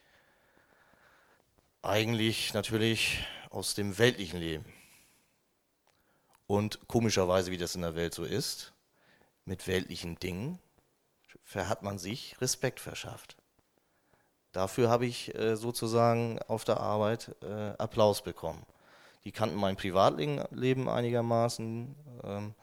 eigentlich 1.83 2.53
natürlich 2.53 3.25
aus 3.51 3.75
dem 3.75 3.99
weltlichen 3.99 4.39
Leben. 4.39 4.65
Und 6.47 6.87
komischerweise, 6.89 7.51
wie 7.51 7.59
das 7.59 7.75
in 7.75 7.83
der 7.83 7.95
Welt 7.95 8.13
so 8.13 8.25
ist, 8.25 8.73
mit 9.45 9.67
weltlichen 9.67 10.19
Dingen 10.19 10.59
hat 11.55 11.83
man 11.83 11.99
sich 11.99 12.41
Respekt 12.41 12.81
verschafft. 12.81 13.37
Dafür 14.53 14.91
habe 14.91 15.07
ich 15.07 15.35
äh, 15.35 15.57
sozusagen 15.57 16.41
auf 16.49 16.65
der 16.65 16.81
Arbeit 16.81 17.35
äh, 17.43 17.71
Applaus 17.79 18.23
bekommen. 18.23 18.65
Die 19.25 19.33
kannten 19.33 19.57
mein 19.57 19.77
Privatleben 19.77 20.89
einigermaßen 20.89 21.95
ähm, 22.25 22.55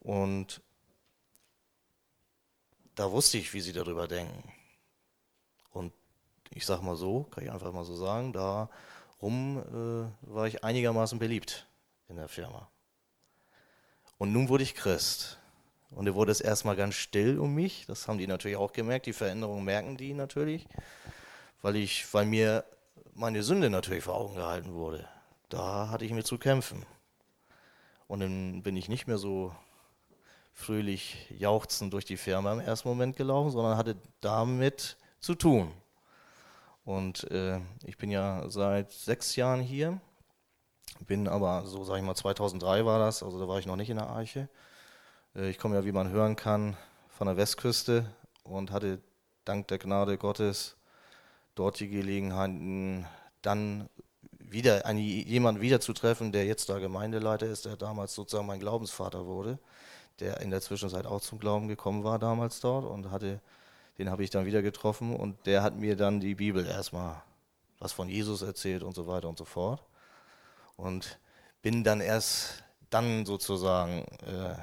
und 0.00 0.60
da 2.94 3.10
wusste 3.10 3.38
ich, 3.38 3.52
wie 3.54 3.60
sie 3.60 3.72
darüber 3.72 4.08
denken. 4.08 4.52
Und 5.72 5.92
ich 6.50 6.64
sage 6.64 6.82
mal 6.82 6.96
so, 6.96 7.24
kann 7.24 7.44
ich 7.44 7.50
einfach 7.50 7.72
mal 7.72 7.84
so 7.84 7.96
sagen, 7.96 8.32
darum 8.32 9.58
äh, 9.58 10.32
war 10.32 10.46
ich 10.46 10.62
einigermaßen 10.62 11.18
beliebt 11.18 11.66
in 12.08 12.16
der 12.16 12.28
Firma. 12.28 12.68
Und 14.18 14.32
nun 14.32 14.48
wurde 14.48 14.62
ich 14.62 14.74
Christ. 14.74 15.38
Und 15.90 16.06
da 16.06 16.14
wurde 16.14 16.32
es 16.32 16.40
erstmal 16.40 16.76
ganz 16.76 16.94
still 16.94 17.38
um 17.38 17.54
mich. 17.54 17.86
Das 17.86 18.08
haben 18.08 18.18
die 18.18 18.26
natürlich 18.26 18.56
auch 18.56 18.72
gemerkt. 18.72 19.06
Die 19.06 19.12
Veränderungen 19.12 19.64
merken 19.64 19.96
die 19.96 20.14
natürlich, 20.14 20.66
weil 21.62 21.76
ich, 21.76 22.12
weil 22.12 22.26
mir 22.26 22.64
meine 23.14 23.42
Sünde 23.42 23.70
natürlich 23.70 24.04
vor 24.04 24.14
Augen 24.14 24.34
gehalten 24.34 24.74
wurde. 24.74 25.08
Da 25.48 25.88
hatte 25.90 26.04
ich 26.04 26.12
mir 26.12 26.24
zu 26.24 26.38
kämpfen. 26.38 26.84
Und 28.06 28.20
dann 28.20 28.62
bin 28.62 28.76
ich 28.76 28.88
nicht 28.88 29.06
mehr 29.06 29.18
so 29.18 29.54
fröhlich 30.54 31.28
jauchzend 31.36 31.92
durch 31.92 32.04
die 32.04 32.16
Firma 32.16 32.52
im 32.52 32.60
ersten 32.60 32.88
Moment 32.88 33.16
gelaufen, 33.16 33.50
sondern 33.50 33.76
hatte 33.76 33.96
damit 34.20 34.96
zu 35.20 35.34
tun. 35.34 35.70
Und 36.84 37.30
äh, 37.30 37.60
ich 37.84 37.98
bin 37.98 38.10
ja 38.10 38.48
seit 38.48 38.92
sechs 38.92 39.36
Jahren 39.36 39.60
hier, 39.60 40.00
bin 41.00 41.28
aber, 41.28 41.66
so 41.66 41.84
sage 41.84 41.98
ich 41.98 42.04
mal, 42.04 42.14
2003 42.14 42.84
war 42.84 42.98
das, 42.98 43.22
also 43.22 43.40
da 43.40 43.48
war 43.48 43.58
ich 43.58 43.66
noch 43.66 43.76
nicht 43.76 43.90
in 43.90 43.96
der 43.96 44.08
Arche. 44.08 44.48
Äh, 45.34 45.50
ich 45.50 45.58
komme 45.58 45.74
ja, 45.74 45.84
wie 45.84 45.92
man 45.92 46.10
hören 46.10 46.36
kann, 46.36 46.76
von 47.08 47.26
der 47.26 47.36
Westküste 47.36 48.06
und 48.44 48.70
hatte 48.70 49.00
dank 49.44 49.68
der 49.68 49.78
Gnade 49.78 50.18
Gottes 50.18 50.76
dort 51.54 51.78
die 51.80 51.88
Gelegenheit, 51.88 52.50
dann 53.42 53.88
wieder 54.38 54.86
einen, 54.86 54.98
jemanden 54.98 55.60
wiederzutreffen, 55.60 56.32
der 56.32 56.44
jetzt 56.46 56.68
da 56.68 56.78
Gemeindeleiter 56.78 57.46
ist, 57.46 57.64
der 57.64 57.76
damals 57.76 58.14
sozusagen 58.14 58.46
mein 58.46 58.60
Glaubensvater 58.60 59.26
wurde, 59.26 59.58
der 60.20 60.40
in 60.40 60.50
der 60.50 60.60
Zwischenzeit 60.60 61.06
auch 61.06 61.20
zum 61.20 61.38
Glauben 61.38 61.68
gekommen 61.68 62.04
war 62.04 62.18
damals 62.18 62.60
dort 62.60 62.84
und 62.84 63.10
hatte, 63.10 63.40
den 63.98 64.10
habe 64.10 64.24
ich 64.24 64.30
dann 64.30 64.46
wieder 64.46 64.62
getroffen 64.62 65.14
und 65.14 65.46
der 65.46 65.62
hat 65.62 65.76
mir 65.76 65.96
dann 65.96 66.20
die 66.20 66.34
Bibel 66.34 66.66
erstmal 66.66 67.22
was 67.78 67.92
von 67.92 68.08
Jesus 68.08 68.42
erzählt 68.42 68.82
und 68.82 68.94
so 68.94 69.06
weiter 69.06 69.28
und 69.28 69.38
so 69.38 69.44
fort. 69.44 69.82
Und 70.76 71.18
bin 71.62 71.84
dann 71.84 72.00
erst 72.00 72.64
dann 72.90 73.26
sozusagen 73.26 74.04
äh, 74.26 74.56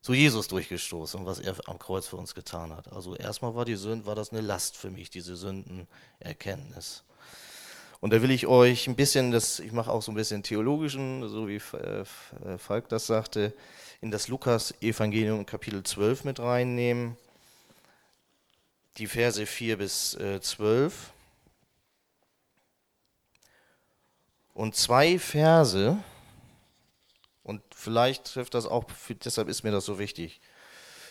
zu 0.00 0.12
Jesus 0.12 0.48
durchgestoßen 0.48 1.24
was 1.24 1.38
er 1.38 1.56
am 1.66 1.78
Kreuz 1.78 2.06
für 2.06 2.16
uns 2.16 2.34
getan 2.34 2.76
hat. 2.76 2.92
Also 2.92 3.16
erstmal 3.16 3.54
war 3.54 3.64
die 3.64 3.76
Sünde, 3.76 4.06
war 4.06 4.14
das 4.14 4.32
eine 4.32 4.42
Last 4.42 4.76
für 4.76 4.90
mich, 4.90 5.10
diese 5.10 5.34
Sündenerkenntnis. 5.34 7.04
Und 8.00 8.12
da 8.12 8.20
will 8.20 8.30
ich 8.30 8.46
euch 8.46 8.86
ein 8.86 8.96
bisschen, 8.96 9.30
das, 9.30 9.60
ich 9.60 9.72
mache 9.72 9.90
auch 9.90 10.02
so 10.02 10.12
ein 10.12 10.14
bisschen 10.14 10.42
theologischen, 10.42 11.26
so 11.26 11.48
wie 11.48 11.56
äh, 11.56 12.04
Falk 12.58 12.90
das 12.90 13.06
sagte, 13.06 13.54
in 14.04 14.10
das 14.10 14.28
Lukas-Evangelium 14.28 15.46
Kapitel 15.46 15.82
12 15.82 16.24
mit 16.24 16.38
reinnehmen. 16.38 17.16
Die 18.98 19.06
Verse 19.06 19.46
4 19.46 19.78
bis 19.78 20.10
12. 20.42 20.92
Äh, 20.92 21.12
und 24.52 24.76
zwei 24.76 25.18
Verse, 25.18 25.96
und 27.44 27.62
vielleicht 27.74 28.26
trifft 28.26 28.52
das 28.52 28.66
auch, 28.66 28.84
deshalb 29.24 29.48
ist 29.48 29.62
mir 29.62 29.72
das 29.72 29.86
so 29.86 29.98
wichtig. 29.98 30.42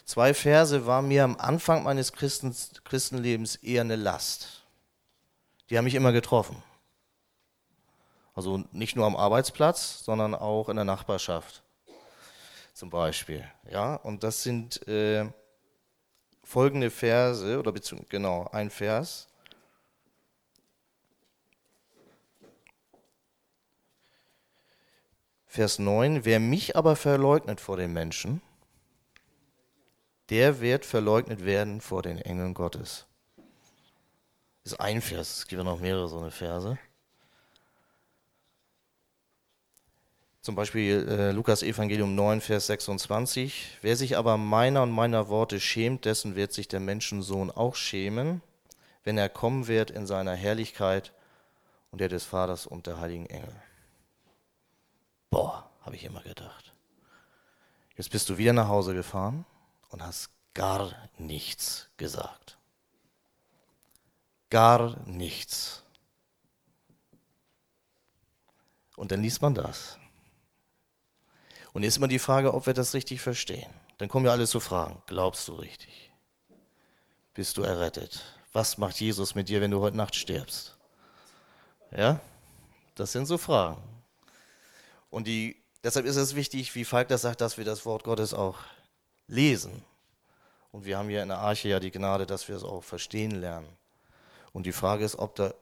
Zwei 0.05 0.35
Verse 0.35 0.85
waren 0.85 1.07
mir 1.07 1.23
am 1.23 1.37
Anfang 1.37 1.81
meines 1.81 2.13
Christen, 2.13 2.55
Christenlebens 2.83 3.55
eher 3.55 3.81
eine 3.81 3.95
Last. 3.95 4.65
Die 5.71 5.79
haben 5.79 5.85
mich 5.85 5.95
immer 5.95 6.11
getroffen. 6.11 6.61
Also 8.35 8.63
nicht 8.71 8.95
nur 8.95 9.07
am 9.07 9.15
Arbeitsplatz, 9.15 10.03
sondern 10.05 10.35
auch 10.35 10.69
in 10.69 10.75
der 10.75 10.85
Nachbarschaft 10.85 11.62
zum 12.73 12.89
Beispiel. 12.89 13.43
Ja, 13.69 13.95
und 13.95 14.23
das 14.23 14.43
sind 14.43 14.85
äh, 14.87 15.31
folgende 16.43 16.89
Verse, 16.89 17.57
oder 17.57 17.71
beziehungsweise 17.71 18.09
genau, 18.09 18.47
ein 18.51 18.69
Vers. 18.69 19.27
Vers 25.45 25.77
9, 25.77 26.25
wer 26.25 26.39
mich 26.39 26.75
aber 26.75 26.95
verleugnet 26.95 27.61
vor 27.61 27.77
den 27.77 27.93
Menschen, 27.93 28.41
der 30.29 30.61
wird 30.61 30.83
verleugnet 30.83 31.45
werden 31.45 31.79
vor 31.79 32.01
den 32.01 32.17
Engeln 32.17 32.55
Gottes. 32.55 33.05
Das 34.63 34.73
ist 34.73 34.79
ein 34.79 35.01
Vers, 35.01 35.37
es 35.37 35.47
gibt 35.47 35.59
ja 35.59 35.63
noch 35.63 35.79
mehrere 35.79 36.07
so 36.07 36.17
eine 36.17 36.31
Verse. 36.31 36.79
Zum 40.43 40.55
Beispiel 40.55 41.07
äh, 41.07 41.31
Lukas 41.31 41.63
Evangelium 41.63 42.15
9, 42.15 42.41
Vers 42.41 42.67
26. 42.67 43.77
Wer 43.81 43.95
sich 43.95 44.17
aber 44.17 44.35
meiner 44.35 44.83
und 44.83 44.91
meiner 44.91 45.29
Worte 45.29 45.61
schämt, 45.61 46.03
dessen 46.03 46.35
wird 46.35 46.51
sich 46.51 46.67
der 46.67 46.81
Menschensohn 46.81 47.49
auch 47.49 47.75
schämen, 47.77 48.41
wenn 49.05 49.17
er 49.17 49.29
kommen 49.29 49.67
wird 49.67 49.89
in 49.89 50.05
seiner 50.05 50.35
Herrlichkeit 50.35 51.13
und 51.91 52.01
der 52.01 52.09
des 52.09 52.25
Vaters 52.25 52.67
und 52.67 52.87
der 52.87 52.99
heiligen 52.99 53.25
Engel. 53.27 53.55
Boah, 55.29 55.71
habe 55.79 55.95
ich 55.95 56.03
immer 56.03 56.21
gedacht. 56.23 56.73
Jetzt 57.95 58.11
bist 58.11 58.27
du 58.27 58.37
wieder 58.37 58.51
nach 58.51 58.67
Hause 58.67 58.93
gefahren 58.93 59.45
und 59.91 60.03
hast 60.03 60.29
gar 60.53 60.91
nichts 61.17 61.87
gesagt. 61.95 62.57
Gar 64.49 64.97
nichts. 65.07 65.83
Und 68.97 69.13
dann 69.13 69.21
liest 69.21 69.41
man 69.41 69.55
das. 69.55 69.97
Und 71.73 71.83
jetzt 71.83 71.93
ist 71.93 71.97
immer 71.97 72.07
die 72.07 72.19
Frage, 72.19 72.53
ob 72.53 72.67
wir 72.67 72.73
das 72.73 72.93
richtig 72.93 73.21
verstehen. 73.21 73.69
Dann 73.97 74.07
kommen 74.07 74.25
ja 74.25 74.31
alle 74.31 74.47
zu 74.47 74.59
Fragen. 74.59 75.01
Glaubst 75.07 75.47
du 75.47 75.53
richtig? 75.53 76.11
Bist 77.33 77.57
du 77.57 77.63
errettet? 77.63 78.23
Was 78.53 78.77
macht 78.77 78.99
Jesus 79.01 79.33
mit 79.33 79.49
dir, 79.49 79.59
wenn 79.59 79.71
du 79.71 79.81
heute 79.81 79.97
Nacht 79.97 80.15
stirbst? 80.15 80.77
Ja? 81.95 82.19
Das 82.95 83.11
sind 83.11 83.25
so 83.25 83.39
Fragen. 83.39 83.81
Und 85.09 85.27
die, 85.27 85.55
deshalb 85.83 86.05
ist 86.05 86.15
es 86.15 86.35
wichtig, 86.35 86.75
wie 86.75 86.85
Falk 86.85 87.07
das 87.07 87.23
sagt, 87.23 87.41
dass 87.41 87.57
wir 87.57 87.65
das 87.65 87.85
Wort 87.85 88.03
Gottes 88.03 88.35
auch 88.35 88.59
lesen. 89.27 89.83
Und 90.71 90.85
wir 90.85 90.97
haben 90.97 91.09
ja 91.09 91.23
in 91.23 91.29
der 91.29 91.39
Arche 91.39 91.69
ja 91.69 91.79
die 91.79 91.91
Gnade, 91.91 92.27
dass 92.27 92.47
wir 92.47 92.55
es 92.55 92.63
auch 92.63 92.83
verstehen 92.83 93.31
lernen. 93.31 93.67
Und 94.51 94.67
die 94.67 94.71
Frage 94.71 95.03
ist, 95.03 95.17
ob 95.17 95.35
da, 95.35 95.53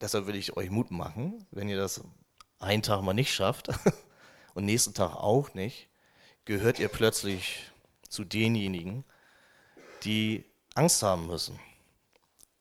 deshalb 0.00 0.26
will 0.26 0.36
ich 0.36 0.56
euch 0.56 0.70
Mut 0.70 0.90
machen, 0.90 1.46
wenn 1.50 1.68
ihr 1.68 1.76
das 1.76 2.02
einen 2.58 2.82
Tag 2.82 3.02
mal 3.02 3.12
nicht 3.12 3.34
schafft 3.34 3.68
und 4.56 4.64
nächsten 4.64 4.94
Tag 4.94 5.14
auch 5.14 5.52
nicht, 5.52 5.86
gehört 6.46 6.78
ihr 6.78 6.88
plötzlich 6.88 7.70
zu 8.08 8.24
denjenigen, 8.24 9.04
die 10.02 10.46
Angst 10.74 11.02
haben 11.02 11.26
müssen. 11.26 11.60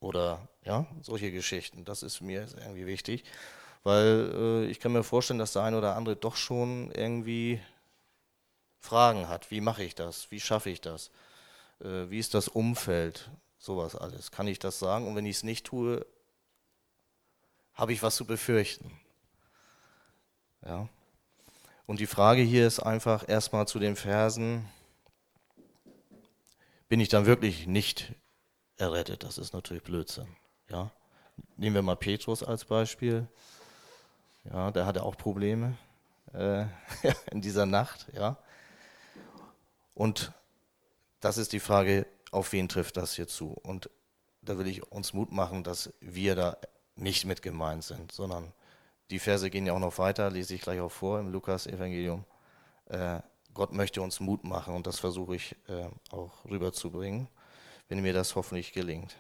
Oder 0.02 0.46
ja, 0.66 0.86
solche 1.02 1.32
Geschichten. 1.32 1.86
Das 1.86 2.04
ist 2.04 2.20
mir 2.20 2.48
irgendwie 2.58 2.86
wichtig. 2.86 3.24
Weil 3.84 4.34
äh, 4.36 4.66
ich 4.66 4.82
kann 4.82 4.92
mir 4.92 5.04
vorstellen, 5.04 5.40
dass 5.40 5.54
der 5.54 5.62
eine 5.62 5.78
oder 5.78 5.96
andere 5.96 6.18
doch 6.18 6.36
schon 6.36 6.92
irgendwie 6.92 7.62
Fragen 8.82 9.30
hat. 9.30 9.50
Wie 9.50 9.62
mache 9.62 9.84
ich 9.84 9.96
das? 9.96 10.30
Wie 10.32 10.42
schaffe 10.42 10.70
ich 10.70 10.82
das? 10.82 11.12
Äh, 11.80 12.10
wie 12.10 12.20
ist 12.20 12.34
das 12.34 12.50
Umfeld? 12.50 13.32
Sowas 13.58 13.96
alles. 13.96 14.32
Kann 14.32 14.48
ich 14.48 14.60
das 14.60 14.80
sagen? 14.80 15.08
Und 15.08 15.16
wenn 15.16 15.26
ich 15.26 15.38
es 15.38 15.44
nicht 15.44 15.66
tue, 15.66 16.06
habe 17.74 17.94
ich 17.94 18.04
was 18.04 18.18
zu 18.18 18.26
befürchten. 18.26 18.92
Ja. 20.66 20.90
Und 21.88 22.00
die 22.00 22.08
Frage 22.08 22.42
hier 22.42 22.66
ist 22.66 22.80
einfach 22.80 23.28
erstmal 23.28 23.68
zu 23.68 23.80
den 23.80 23.96
Versen, 23.96 24.68
bin 26.88 27.00
ich 27.00 27.10
dann 27.10 27.26
wirklich 27.26 27.68
nicht 27.68 28.14
errettet? 28.78 29.24
Das 29.24 29.38
ist 29.38 29.54
natürlich 29.54 29.84
Blödsinn. 29.84 30.28
Ja? 30.70 30.92
Nehmen 31.58 31.76
wir 31.76 31.82
mal 31.82 31.96
Petrus 31.96 32.44
als 32.44 32.66
Beispiel. 32.66 33.28
Ja, 34.44 34.72
der 34.72 34.86
hatte 34.86 35.04
auch 35.04 35.18
Probleme 35.18 35.78
äh, 36.34 36.66
in 37.32 37.42
dieser 37.42 37.66
Nacht, 37.66 38.08
ja. 38.14 38.38
Und 39.94 40.32
das 41.20 41.38
ist 41.38 41.54
die 41.54 41.60
Frage, 41.60 42.06
auf 42.32 42.52
wen 42.52 42.68
trifft 42.68 42.98
das 42.98 43.16
hier 43.16 43.28
zu? 43.28 43.52
Und 43.52 43.90
da 44.42 44.58
will 44.58 44.68
ich 44.68 44.92
uns 44.92 45.14
Mut 45.14 45.32
machen, 45.32 45.64
dass 45.64 45.94
wir 46.00 46.36
da 46.36 46.58
nicht 46.96 47.26
mit 47.26 47.42
gemeint 47.42 47.84
sind, 47.84 48.12
sondern 48.12 48.54
die 49.10 49.20
Verse 49.20 49.50
gehen 49.50 49.66
ja 49.66 49.74
auch 49.74 49.80
noch 49.80 49.98
weiter, 49.98 50.30
lese 50.32 50.56
ich 50.56 50.62
gleich 50.62 50.80
auch 50.80 50.92
vor 50.92 51.20
im 51.20 51.32
Lukas-Evangelium. 51.32 52.24
Äh, 52.88 53.20
Gott 53.54 53.72
möchte 53.72 54.02
uns 54.02 54.20
Mut 54.20 54.44
machen 54.44 54.76
und 54.76 54.86
das 54.86 55.00
versuche 55.00 55.36
ich 55.36 55.56
äh, 55.68 55.88
auch 56.12 56.44
rüberzubringen, 56.46 57.28
wenn 57.88 58.02
mir 58.02 58.14
das 58.14 58.36
hoffentlich 58.36 58.74
gelingt. 58.74 59.16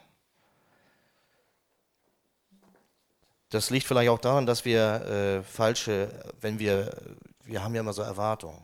Das 3.49 3.69
liegt 3.69 3.87
vielleicht 3.87 4.09
auch 4.09 4.19
daran, 4.19 4.45
dass 4.45 4.65
wir 4.65 5.05
äh, 5.05 5.43
falsche, 5.43 6.09
wenn 6.41 6.59
wir, 6.59 6.93
wir 7.43 7.63
haben 7.63 7.73
ja 7.75 7.81
immer 7.81 7.93
so 7.93 8.01
Erwartungen, 8.01 8.61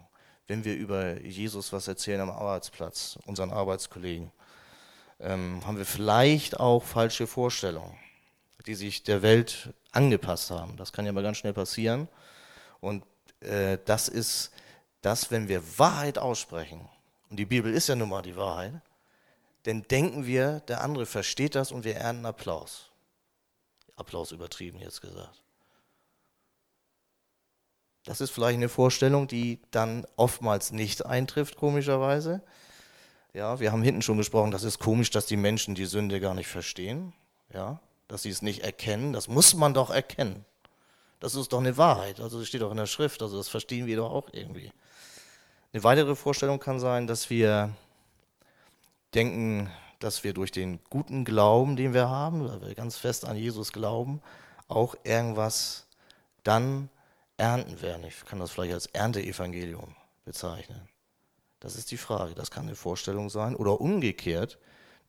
wenn 0.47 0.65
wir 0.65 0.76
über 0.76 1.22
Jesus 1.22 1.72
was 1.72 1.88
erzählen 1.88 2.19
am 2.19 2.30
Arbeitsplatz, 2.32 3.17
unseren 3.26 3.51
Arbeitskollegen, 3.51 4.32
ähm, 5.22 5.65
haben 5.65 5.78
wir 5.78 5.86
vielleicht 5.86 6.59
auch 6.59 6.84
falsche 6.84 7.28
Vorstellungen, 7.28 7.95
die 8.66 8.76
sich 8.76 9.03
der 9.03 9.22
Welt 9.22 9.74
angepasst 9.91 10.51
haben. 10.51 10.78
Das 10.78 10.93
kann 10.93 11.05
ja 11.05 11.12
mal 11.12 11.24
ganz 11.24 11.38
schnell 11.38 11.53
passieren. 11.53 12.07
Und 12.80 13.03
äh, 13.41 13.78
das 13.86 14.07
ist 14.07 14.51
das, 15.01 15.32
wenn 15.32 15.47
wir 15.47 15.80
Wahrheit 15.80 16.18
aussprechen, 16.18 16.88
und 17.30 17.38
die 17.38 17.45
Bibel 17.45 17.74
ist 17.74 17.88
ja 17.88 17.95
nun 17.95 18.09
mal 18.09 18.22
die 18.22 18.36
Wahrheit, 18.36 18.74
dann 19.64 19.84
denken 19.84 20.26
wir, 20.26 20.59
der 20.62 20.82
andere 20.82 21.05
versteht 21.05 21.55
das 21.55 21.72
und 21.72 21.86
wir 21.86 21.95
ernten 21.95 22.26
Applaus. 22.26 22.91
Applaus 23.95 24.32
übertrieben 24.32 24.80
jetzt 24.80 25.01
gesagt. 25.01 25.41
Das 28.03 28.20
ist 28.20 28.32
vielleicht 28.32 28.57
eine 28.57 28.70
Vorstellung, 28.70 29.28
die 29.28 29.59
dann 29.70 30.05
oftmals 30.16 30.72
nicht 30.72 31.05
eintrifft, 31.05 31.55
komischerweise. 31.55 32.41
Ja, 33.34 33.59
wir 33.59 33.72
haben 33.72 33.84
hinten 33.84 34.01
schon 34.01 34.18
gesprochen, 34.18 34.51
das 34.51 34.64
ist 34.64 34.80
komisch, 34.80 35.12
dass 35.12 35.28
die 35.28 35.38
Menschen 35.38 35.76
die 35.76 35.86
Sünde 35.86 36.20
gar 36.20 36.34
nicht 36.34 36.47
verstehen, 36.47 37.14
ja, 37.53 37.80
dass 38.12 38.24
sie 38.24 38.30
es 38.30 38.41
nicht 38.41 38.62
erkennen. 38.62 39.14
Das 39.14 39.30
muss 39.30 39.53
man 39.53 39.74
doch 39.74 39.89
erkennen. 39.89 40.43
Das 41.22 41.34
ist 41.34 41.53
doch 41.53 41.59
eine 41.59 41.78
Wahrheit. 41.78 42.20
Also 42.20 42.39
das 42.39 42.47
steht 42.49 42.62
doch 42.62 42.72
in 42.72 42.76
der 42.76 42.86
Schrift, 42.86 43.22
also 43.22 43.38
das 43.38 43.47
verstehen 43.47 43.86
wir 43.86 43.95
doch 43.95 44.12
auch 44.12 44.28
irgendwie. 44.34 44.70
Eine 45.72 45.86
weitere 45.86 46.16
Vorstellung 46.18 46.59
kann 46.59 46.82
sein, 46.82 47.07
dass 47.07 47.30
wir 47.30 47.74
denken, 49.14 49.72
dass 49.99 50.26
wir 50.26 50.34
durch 50.34 50.51
den 50.51 50.82
guten 50.89 51.24
Glauben, 51.24 51.78
den 51.78 51.93
wir 51.93 52.09
haben, 52.09 52.49
weil 52.49 52.62
wir 52.62 52.76
ganz 52.76 52.97
fest 52.97 53.24
an 53.24 53.38
Jesus 53.38 53.72
glauben, 53.72 54.22
auch 54.68 54.95
irgendwas 55.05 55.88
dann 56.43 56.89
ernten 57.38 57.82
werden. 57.82 58.03
Ich 58.03 58.26
kann 58.26 58.39
das 58.39 58.51
vielleicht 58.51 58.74
als 58.74 58.88
Ernteevangelium 58.88 59.95
bezeichnen. 60.26 60.89
Das 61.62 61.78
ist 61.78 61.91
die 61.91 61.97
Frage. 61.97 62.36
Das 62.36 62.51
kann 62.51 62.66
eine 62.66 62.76
Vorstellung 62.76 63.30
sein. 63.30 63.55
Oder 63.55 63.80
umgekehrt, 63.80 64.57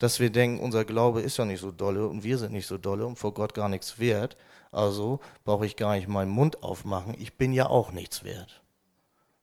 dass 0.02 0.18
wir 0.18 0.30
denken, 0.30 0.58
unser 0.58 0.84
Glaube 0.84 1.20
ist 1.20 1.36
ja 1.36 1.44
nicht 1.44 1.60
so 1.60 1.70
dolle 1.70 2.08
und 2.08 2.24
wir 2.24 2.36
sind 2.36 2.52
nicht 2.52 2.66
so 2.66 2.76
dolle 2.76 3.06
und 3.06 3.20
vor 3.20 3.32
Gott 3.34 3.54
gar 3.54 3.68
nichts 3.68 4.00
wert. 4.00 4.36
Also 4.72 5.20
brauche 5.44 5.64
ich 5.64 5.76
gar 5.76 5.94
nicht 5.94 6.08
meinen 6.08 6.32
Mund 6.32 6.64
aufmachen. 6.64 7.14
Ich 7.20 7.34
bin 7.34 7.52
ja 7.52 7.68
auch 7.68 7.92
nichts 7.92 8.24
wert. 8.24 8.62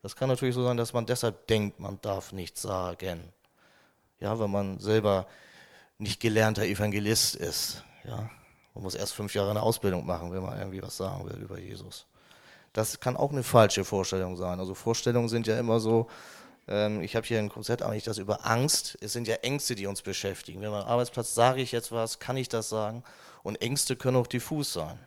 Das 0.01 0.17
kann 0.17 0.27
natürlich 0.27 0.55
so 0.55 0.63
sein, 0.65 0.75
dass 0.75 0.91
man 0.91 1.05
deshalb 1.05 1.47
denkt, 1.47 1.79
man 1.79 2.01
darf 2.01 2.33
nichts 2.33 2.61
sagen. 2.61 3.21
Ja, 4.19 4.37
wenn 4.37 4.51
man 4.51 4.79
selber 4.79 5.27
nicht 5.97 6.19
gelernter 6.19 6.63
Evangelist 6.63 7.37
ist. 7.37 7.85
Ja, 8.03 8.29
man 8.73 8.83
muss 8.83 8.95
erst 8.95 9.13
fünf 9.13 9.33
Jahre 9.33 9.51
eine 9.51 9.61
Ausbildung 9.61 10.05
machen, 10.05 10.33
wenn 10.33 10.43
man 10.43 10.59
irgendwie 10.59 10.83
was 10.83 10.97
sagen 10.97 11.23
will 11.23 11.37
über 11.41 11.57
Jesus. 11.57 12.05
Das 12.73 12.99
kann 12.99 13.15
auch 13.15 13.31
eine 13.31 13.43
falsche 13.43 13.85
Vorstellung 13.85 14.35
sein. 14.35 14.59
Also 14.59 14.73
Vorstellungen 14.73 15.29
sind 15.29 15.47
ja 15.47 15.57
immer 15.57 15.79
so, 15.79 16.09
ähm, 16.69 17.01
ich 17.01 17.15
habe 17.15 17.25
hier 17.25 17.39
ein 17.39 17.49
Konzept 17.49 17.81
eigentlich 17.81 18.03
das 18.03 18.19
über 18.19 18.45
Angst. 18.45 18.97
Es 19.01 19.11
sind 19.11 19.27
ja 19.27 19.35
Ängste, 19.37 19.75
die 19.75 19.87
uns 19.87 20.01
beschäftigen. 20.01 20.61
Wenn 20.61 20.71
man 20.71 20.83
am 20.83 20.87
Arbeitsplatz 20.87 21.33
sage 21.33 21.61
ich 21.61 21.71
jetzt 21.71 21.91
was, 21.91 22.19
kann 22.19 22.37
ich 22.37 22.47
das 22.47 22.69
sagen? 22.69 23.03
Und 23.43 23.61
Ängste 23.61 23.95
können 23.95 24.17
auch 24.17 24.27
diffus 24.27 24.71
sein. 24.71 24.99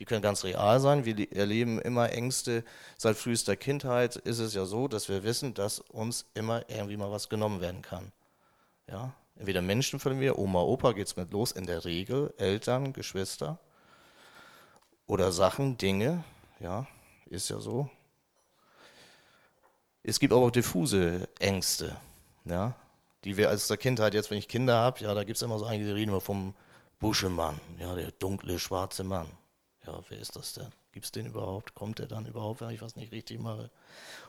Die 0.00 0.04
können 0.04 0.22
ganz 0.22 0.44
real 0.44 0.80
sein. 0.80 1.04
Wir 1.04 1.32
erleben 1.32 1.80
immer 1.80 2.12
Ängste. 2.12 2.64
Seit 2.96 3.16
frühester 3.16 3.56
Kindheit 3.56 4.16
ist 4.16 4.38
es 4.38 4.54
ja 4.54 4.64
so, 4.64 4.88
dass 4.88 5.08
wir 5.08 5.22
wissen, 5.22 5.54
dass 5.54 5.80
uns 5.80 6.26
immer 6.34 6.68
irgendwie 6.68 6.96
mal 6.96 7.10
was 7.10 7.28
genommen 7.28 7.60
werden 7.60 7.82
kann. 7.82 8.12
Ja? 8.88 9.14
Entweder 9.36 9.62
Menschen 9.62 10.00
verlieren 10.00 10.20
wir, 10.20 10.38
Oma, 10.38 10.60
Opa 10.62 10.92
geht 10.92 11.06
es 11.06 11.16
mit 11.16 11.32
los, 11.32 11.52
in 11.52 11.66
der 11.66 11.84
Regel, 11.84 12.34
Eltern, 12.38 12.92
Geschwister. 12.92 13.58
Oder 15.06 15.32
Sachen, 15.32 15.78
Dinge, 15.78 16.24
ja, 16.60 16.86
ist 17.26 17.48
ja 17.48 17.60
so. 17.60 17.88
Es 20.08 20.18
gibt 20.18 20.32
auch 20.32 20.50
diffuse 20.50 21.28
Ängste, 21.38 21.94
ja, 22.46 22.74
die 23.24 23.36
wir 23.36 23.50
als 23.50 23.68
der 23.68 23.76
Kindheit, 23.76 24.14
jetzt 24.14 24.30
wenn 24.30 24.38
ich 24.38 24.48
Kinder 24.48 24.74
habe, 24.74 25.00
ja, 25.00 25.12
da 25.12 25.22
gibt 25.22 25.36
es 25.36 25.42
immer 25.42 25.58
so 25.58 25.66
einige, 25.66 25.84
die 25.84 25.92
reden 25.92 26.08
immer 26.08 26.22
vom 26.22 26.54
Buschemann, 26.98 27.60
ja, 27.78 27.94
der 27.94 28.10
dunkle, 28.12 28.58
schwarze 28.58 29.04
Mann. 29.04 29.28
Ja, 29.86 30.00
wer 30.08 30.18
ist 30.18 30.34
das 30.34 30.54
denn? 30.54 30.68
Gibt 30.92 31.04
es 31.04 31.12
den 31.12 31.26
überhaupt? 31.26 31.74
Kommt 31.74 31.98
der 31.98 32.06
dann 32.06 32.24
überhaupt, 32.24 32.62
wenn 32.62 32.70
ich 32.70 32.80
was 32.80 32.96
nicht 32.96 33.12
richtig 33.12 33.38
mache? 33.38 33.68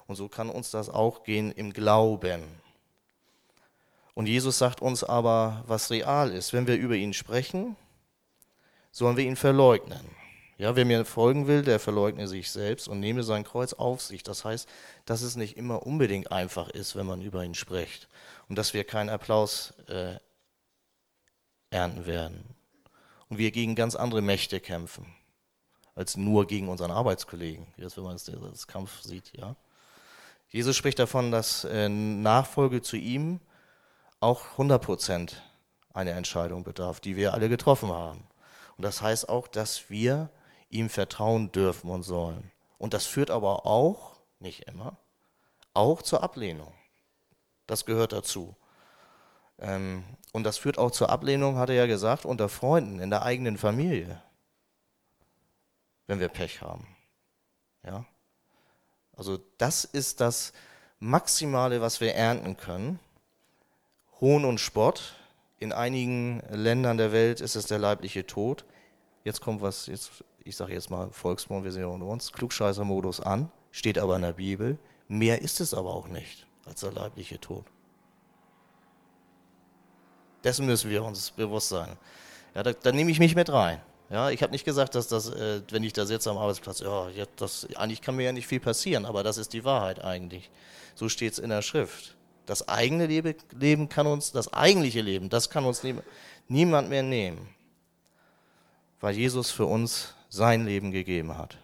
Und 0.05 0.17
so 0.17 0.27
kann 0.27 0.49
uns 0.49 0.69
das 0.69 0.89
auch 0.89 1.23
gehen 1.23 1.49
im 1.49 1.71
Glauben. 1.71 2.43
Und 4.15 4.27
Jesus 4.27 4.57
sagt 4.57 4.81
uns 4.81 5.05
aber, 5.05 5.63
was 5.65 5.91
real 5.91 6.29
ist. 6.29 6.51
Wenn 6.51 6.67
wir 6.67 6.75
über 6.75 6.95
ihn 6.95 7.13
sprechen, 7.13 7.77
sollen 8.91 9.15
wir 9.15 9.23
ihn 9.23 9.37
verleugnen. 9.37 10.18
Ja, 10.59 10.75
wer 10.75 10.83
mir 10.83 11.05
folgen 11.05 11.47
will, 11.47 11.61
der 11.61 11.79
verleugne 11.79 12.27
sich 12.27 12.51
selbst 12.51 12.89
und 12.89 12.99
nehme 12.99 13.23
sein 13.23 13.45
Kreuz 13.45 13.71
auf 13.71 14.01
sich. 14.01 14.23
Das 14.23 14.43
heißt, 14.43 14.67
dass 15.05 15.21
es 15.21 15.37
nicht 15.37 15.55
immer 15.55 15.85
unbedingt 15.85 16.33
einfach 16.33 16.67
ist, 16.67 16.97
wenn 16.97 17.05
man 17.05 17.21
über 17.21 17.45
ihn 17.45 17.55
spricht. 17.55 18.09
Und 18.49 18.57
dass 18.57 18.73
wir 18.73 18.83
keinen 18.83 19.09
Applaus 19.09 19.73
äh, 19.87 20.15
ernten 21.69 22.05
werden. 22.05 22.43
Und 23.29 23.37
wir 23.37 23.51
gegen 23.51 23.73
ganz 23.73 23.95
andere 23.95 24.21
Mächte 24.21 24.59
kämpfen, 24.59 25.05
als 25.95 26.17
nur 26.17 26.45
gegen 26.45 26.67
unseren 26.67 26.91
Arbeitskollegen, 26.91 27.65
jetzt 27.77 27.95
wenn 27.95 28.03
man 28.03 28.17
das, 28.17 28.67
Kampf 28.67 29.01
sieht. 29.01 29.31
Ja. 29.37 29.55
Jesus 30.49 30.75
spricht 30.75 30.99
davon, 30.99 31.31
dass 31.31 31.63
äh, 31.63 31.87
Nachfolge 31.87 32.81
zu 32.81 32.97
ihm 32.97 33.39
auch 34.19 34.51
100 34.51 34.83
Prozent 34.83 35.41
eine 35.93 36.11
Entscheidung 36.11 36.65
bedarf, 36.65 36.99
die 36.99 37.15
wir 37.15 37.33
alle 37.33 37.47
getroffen 37.47 37.93
haben. 37.93 38.27
Und 38.75 38.83
das 38.83 39.01
heißt 39.01 39.29
auch, 39.29 39.47
dass 39.47 39.89
wir 39.89 40.29
ihm 40.69 40.89
vertrauen 40.89 41.51
dürfen 41.51 41.89
und 41.89 42.03
sollen. 42.03 42.51
Und 42.77 42.93
das 42.93 43.05
führt 43.05 43.31
aber 43.31 43.65
auch, 43.65 44.19
nicht 44.39 44.67
immer, 44.67 44.97
auch 45.73 46.01
zur 46.01 46.23
Ablehnung. 46.23 46.73
Das 47.67 47.85
gehört 47.85 48.13
dazu. 48.13 48.55
Ähm, 49.59 50.03
und 50.31 50.43
das 50.43 50.57
führt 50.57 50.77
auch 50.77 50.91
zur 50.91 51.09
Ablehnung, 51.09 51.57
hat 51.57 51.69
er 51.69 51.75
ja 51.75 51.85
gesagt, 51.85 52.25
unter 52.25 52.49
Freunden, 52.49 52.99
in 52.99 53.09
der 53.09 53.23
eigenen 53.23 53.57
Familie, 53.57 54.21
wenn 56.07 56.19
wir 56.19 56.29
Pech 56.29 56.61
haben. 56.61 56.87
Ja? 57.83 58.05
Also 59.15 59.39
das 59.57 59.83
ist 59.83 60.21
das 60.21 60.53
Maximale, 60.99 61.81
was 61.81 61.99
wir 62.01 62.13
ernten 62.15 62.57
können. 62.57 62.99
Hohn 64.21 64.45
und 64.45 64.59
Spott. 64.59 65.15
In 65.59 65.73
einigen 65.73 66.41
Ländern 66.49 66.97
der 66.97 67.11
Welt 67.11 67.41
ist 67.41 67.55
es 67.55 67.65
der 67.65 67.79
leibliche 67.79 68.25
Tod. 68.25 68.63
Jetzt 69.25 69.41
kommt 69.41 69.61
was, 69.61 69.87
jetzt 69.87 70.23
ich 70.49 70.55
sage 70.55 70.73
jetzt 70.73 70.89
mal 70.89 71.09
Volksmund, 71.11 71.63
wir 71.63 71.71
ja 71.71 71.87
unter 71.87 72.07
uns, 72.07 72.33
Klugscheißer-Modus 72.33 73.21
an, 73.21 73.51
steht 73.71 73.99
aber 73.99 74.15
in 74.15 74.23
der 74.23 74.33
Bibel. 74.33 74.77
Mehr 75.07 75.41
ist 75.41 75.61
es 75.61 75.73
aber 75.73 75.93
auch 75.93 76.07
nicht 76.07 76.47
als 76.65 76.81
der 76.81 76.91
leibliche 76.91 77.39
Tod. 77.39 77.65
Dessen 80.43 80.65
müssen 80.65 80.89
wir 80.89 81.03
uns 81.03 81.31
bewusst 81.31 81.69
sein. 81.69 81.97
Ja, 82.55 82.63
da, 82.63 82.73
da 82.73 82.91
nehme 82.91 83.11
ich 83.11 83.19
mich 83.19 83.35
mit 83.35 83.51
rein. 83.51 83.79
Ja, 84.09 84.31
ich 84.31 84.41
habe 84.41 84.51
nicht 84.51 84.65
gesagt, 84.65 84.95
dass 84.95 85.07
das, 85.07 85.29
äh, 85.29 85.61
wenn 85.69 85.83
ich 85.83 85.93
da 85.93 86.05
sitze 86.05 86.31
am 86.31 86.37
Arbeitsplatz, 86.39 86.79
ja, 86.79 87.07
das, 87.35 87.67
eigentlich 87.75 88.01
kann 88.01 88.15
mir 88.15 88.23
ja 88.23 88.31
nicht 88.31 88.47
viel 88.47 88.59
passieren, 88.59 89.05
aber 89.05 89.21
das 89.21 89.37
ist 89.37 89.53
die 89.53 89.63
Wahrheit 89.63 90.03
eigentlich. 90.03 90.49
So 90.95 91.09
steht 91.09 91.33
es 91.33 91.39
in 91.39 91.49
der 91.49 91.61
Schrift. 91.61 92.15
Das 92.47 92.67
eigene 92.67 93.05
Leben 93.05 93.89
kann 93.89 94.07
uns, 94.07 94.31
das 94.31 94.51
eigentliche 94.51 95.01
Leben, 95.01 95.29
das 95.29 95.51
kann 95.51 95.65
uns 95.65 95.83
niemand 96.47 96.89
mehr 96.89 97.03
nehmen, 97.03 97.47
weil 98.99 99.15
Jesus 99.15 99.51
für 99.51 99.67
uns 99.67 100.15
sein 100.29 100.65
Leben 100.65 100.91
gegeben 100.91 101.37
hat. 101.37 101.57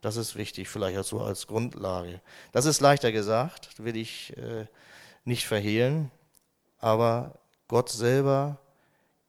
Das 0.00 0.16
ist 0.16 0.34
wichtig, 0.34 0.68
vielleicht 0.68 1.04
so 1.04 1.20
als 1.20 1.46
Grundlage. 1.46 2.20
Das 2.52 2.64
ist 2.64 2.80
leichter 2.80 3.12
gesagt, 3.12 3.84
will 3.84 3.96
ich 3.96 4.36
äh, 4.36 4.66
nicht 5.24 5.46
verhehlen, 5.46 6.10
aber 6.78 7.38
Gott 7.68 7.90
selber 7.90 8.58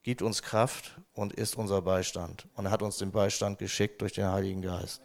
gibt 0.03 0.21
uns 0.21 0.41
Kraft 0.41 0.97
und 1.13 1.33
ist 1.33 1.55
unser 1.55 1.81
Beistand. 1.81 2.47
Und 2.55 2.65
er 2.65 2.71
hat 2.71 2.81
uns 2.81 2.97
den 2.97 3.11
Beistand 3.11 3.59
geschickt 3.59 4.01
durch 4.01 4.13
den 4.13 4.31
Heiligen 4.31 4.61
Geist. 4.61 5.01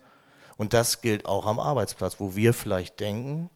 Und 0.57 0.73
das 0.73 1.03
gilt 1.03 1.27
auch 1.27 1.45
am 1.45 1.59
Arbeitsplatz, 1.59 2.19
wo 2.19 2.35
wir 2.35 2.55
vielleicht 2.55 3.01
denken, 3.01 3.51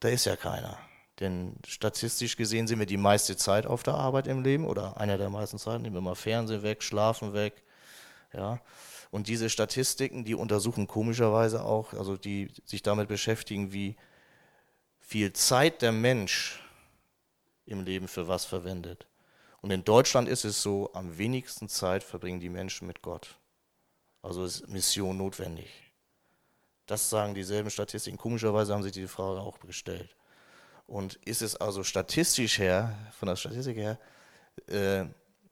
da 0.00 0.08
ist 0.08 0.24
ja 0.24 0.34
keiner. 0.34 0.78
Denn 1.20 1.56
statistisch 1.66 2.36
gesehen 2.36 2.66
sind 2.66 2.78
wir 2.78 2.86
die 2.86 2.96
meiste 2.96 3.36
Zeit 3.36 3.66
auf 3.66 3.82
der 3.82 3.94
Arbeit 3.94 4.26
im 4.26 4.42
Leben 4.42 4.64
oder 4.64 4.96
einer 4.96 5.18
der 5.18 5.28
meisten 5.28 5.58
Zeiten, 5.58 5.82
nehmen 5.82 5.96
wir 5.96 6.00
mal 6.00 6.14
Fernsehen 6.14 6.62
weg, 6.62 6.82
Schlafen 6.82 7.34
weg, 7.34 7.62
ja? 8.32 8.60
Und 9.10 9.26
diese 9.28 9.50
Statistiken, 9.50 10.24
die 10.24 10.34
untersuchen 10.34 10.86
komischerweise 10.86 11.64
auch, 11.64 11.92
also 11.94 12.16
die 12.16 12.52
sich 12.64 12.82
damit 12.82 13.08
beschäftigen, 13.08 13.72
wie 13.72 13.96
viel 15.00 15.32
Zeit 15.32 15.82
der 15.82 15.92
Mensch 15.92 16.60
im 17.66 17.82
Leben 17.82 18.06
für 18.06 18.28
was 18.28 18.44
verwendet. 18.44 19.06
Und 19.60 19.70
in 19.70 19.84
Deutschland 19.84 20.28
ist 20.28 20.44
es 20.44 20.62
so, 20.62 20.92
am 20.94 21.18
wenigsten 21.18 21.68
Zeit 21.68 22.02
verbringen 22.04 22.40
die 22.40 22.48
Menschen 22.48 22.86
mit 22.86 23.02
Gott. 23.02 23.38
Also 24.22 24.44
ist 24.44 24.68
Mission 24.68 25.16
notwendig. 25.16 25.68
Das 26.86 27.10
sagen 27.10 27.34
dieselben 27.34 27.70
Statistiken. 27.70 28.18
Komischerweise 28.18 28.72
haben 28.72 28.82
sie 28.82 28.90
diese 28.90 29.08
Frage 29.08 29.40
auch 29.40 29.60
gestellt. 29.60 30.16
Und 30.86 31.16
ist 31.24 31.42
es 31.42 31.56
also 31.56 31.84
statistisch 31.84 32.58
her, 32.58 32.96
von 33.12 33.28
der 33.28 33.36
Statistik 33.36 33.76
her, 33.76 33.98
äh, 34.66 35.04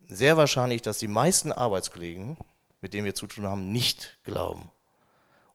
sehr 0.08 0.36
wahrscheinlich, 0.36 0.82
dass 0.82 0.98
die 0.98 1.08
meisten 1.08 1.52
Arbeitskollegen 1.52 2.38
mit 2.80 2.94
dem 2.94 3.04
wir 3.04 3.14
zu 3.14 3.26
tun 3.26 3.46
haben, 3.46 3.72
nicht 3.72 4.18
glauben. 4.24 4.70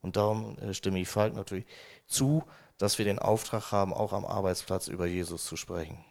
Und 0.01 0.17
darum 0.17 0.57
äh, 0.59 0.73
stimme 0.73 0.99
ich 0.99 1.07
Falk 1.07 1.33
natürlich 1.33 1.65
zu, 2.07 2.43
dass 2.77 2.97
wir 2.97 3.05
den 3.05 3.19
Auftrag 3.19 3.71
haben, 3.71 3.93
auch 3.93 4.13
am 4.13 4.25
Arbeitsplatz 4.25 4.87
über 4.87 5.05
Jesus 5.05 5.45
zu 5.45 5.55
sprechen. 5.55 6.03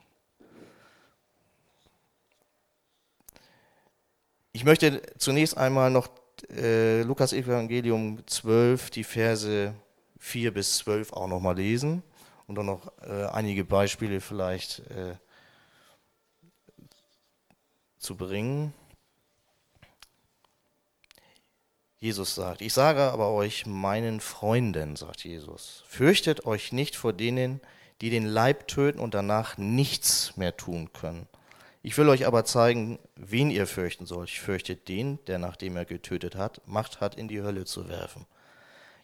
Ich 4.52 4.64
möchte 4.64 5.02
zunächst 5.18 5.56
einmal 5.56 5.90
noch 5.90 6.08
äh, 6.50 7.02
Lukas 7.02 7.32
Evangelium 7.32 8.26
12, 8.26 8.90
die 8.90 9.04
Verse 9.04 9.74
4 10.18 10.54
bis 10.54 10.78
12 10.78 11.12
auch 11.12 11.26
nochmal 11.26 11.56
lesen 11.56 12.02
und 12.46 12.56
dann 12.56 12.66
noch 12.66 12.92
äh, 13.02 13.26
einige 13.26 13.64
Beispiele 13.64 14.20
vielleicht 14.20 14.80
äh, 14.90 15.16
zu 17.98 18.16
bringen. 18.16 18.74
Jesus 22.02 22.34
sagt, 22.34 22.62
ich 22.62 22.72
sage 22.72 23.00
aber 23.12 23.30
euch, 23.30 23.64
meinen 23.64 24.18
Freunden, 24.18 24.96
sagt 24.96 25.22
Jesus, 25.22 25.84
fürchtet 25.86 26.44
euch 26.46 26.72
nicht 26.72 26.96
vor 26.96 27.12
denen, 27.12 27.60
die 28.00 28.10
den 28.10 28.26
Leib 28.26 28.66
töten 28.66 28.98
und 28.98 29.14
danach 29.14 29.56
nichts 29.56 30.36
mehr 30.36 30.56
tun 30.56 30.92
können. 30.92 31.28
Ich 31.80 31.96
will 31.96 32.08
euch 32.08 32.26
aber 32.26 32.44
zeigen, 32.44 32.98
wen 33.14 33.52
ihr 33.52 33.68
fürchten 33.68 34.04
sollt. 34.04 34.30
Fürchtet 34.30 34.88
den, 34.88 35.24
der 35.28 35.38
nachdem 35.38 35.76
er 35.76 35.84
getötet 35.84 36.34
hat, 36.34 36.60
Macht 36.66 37.00
hat, 37.00 37.14
in 37.14 37.28
die 37.28 37.40
Hölle 37.40 37.66
zu 37.66 37.88
werfen. 37.88 38.26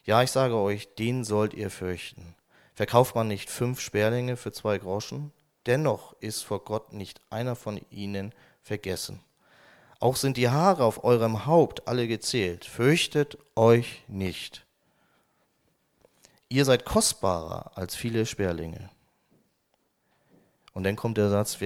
Ja, 0.03 0.21
ich 0.25 0.33
sage 0.33 0.57
euch, 0.57 0.93
den 0.97 1.23
sollt 1.23 1.55
ihr 1.55 1.71
fürchten. 1.71 2.35
Verkauft 2.75 3.15
man 3.15 3.29
nicht 3.29 3.49
fünf 3.49 3.79
Sperlinge 3.79 4.37
für 4.37 4.51
zwei 4.51 4.77
Groschen? 4.77 5.31
Dennoch 5.67 6.17
ist 6.19 6.43
vor 6.43 6.65
Gott 6.65 6.93
nicht 6.93 7.21
einer 7.31 7.55
von 7.55 7.81
ihnen 7.91 8.35
vergessen. 8.61 9.21
Auch 10.01 10.17
sind 10.17 10.37
die 10.37 10.49
Haare 10.49 10.85
auf 10.85 11.03
eurem 11.05 11.47
Haupt 11.47 11.89
alle 11.89 12.07
gezählt. 12.07 12.65
Fürchtet 12.65 13.37
euch 13.57 14.05
nicht. 14.07 14.65
Ihr 16.49 16.65
seid 16.65 16.85
kostbarer 16.85 17.73
als 17.77 17.95
viele 17.97 18.25
Sperlinge. 18.25 18.91
Und 20.73 20.85
dann 20.85 20.95
kommt 20.95 21.19
der 21.19 21.29
Satz, 21.29 21.59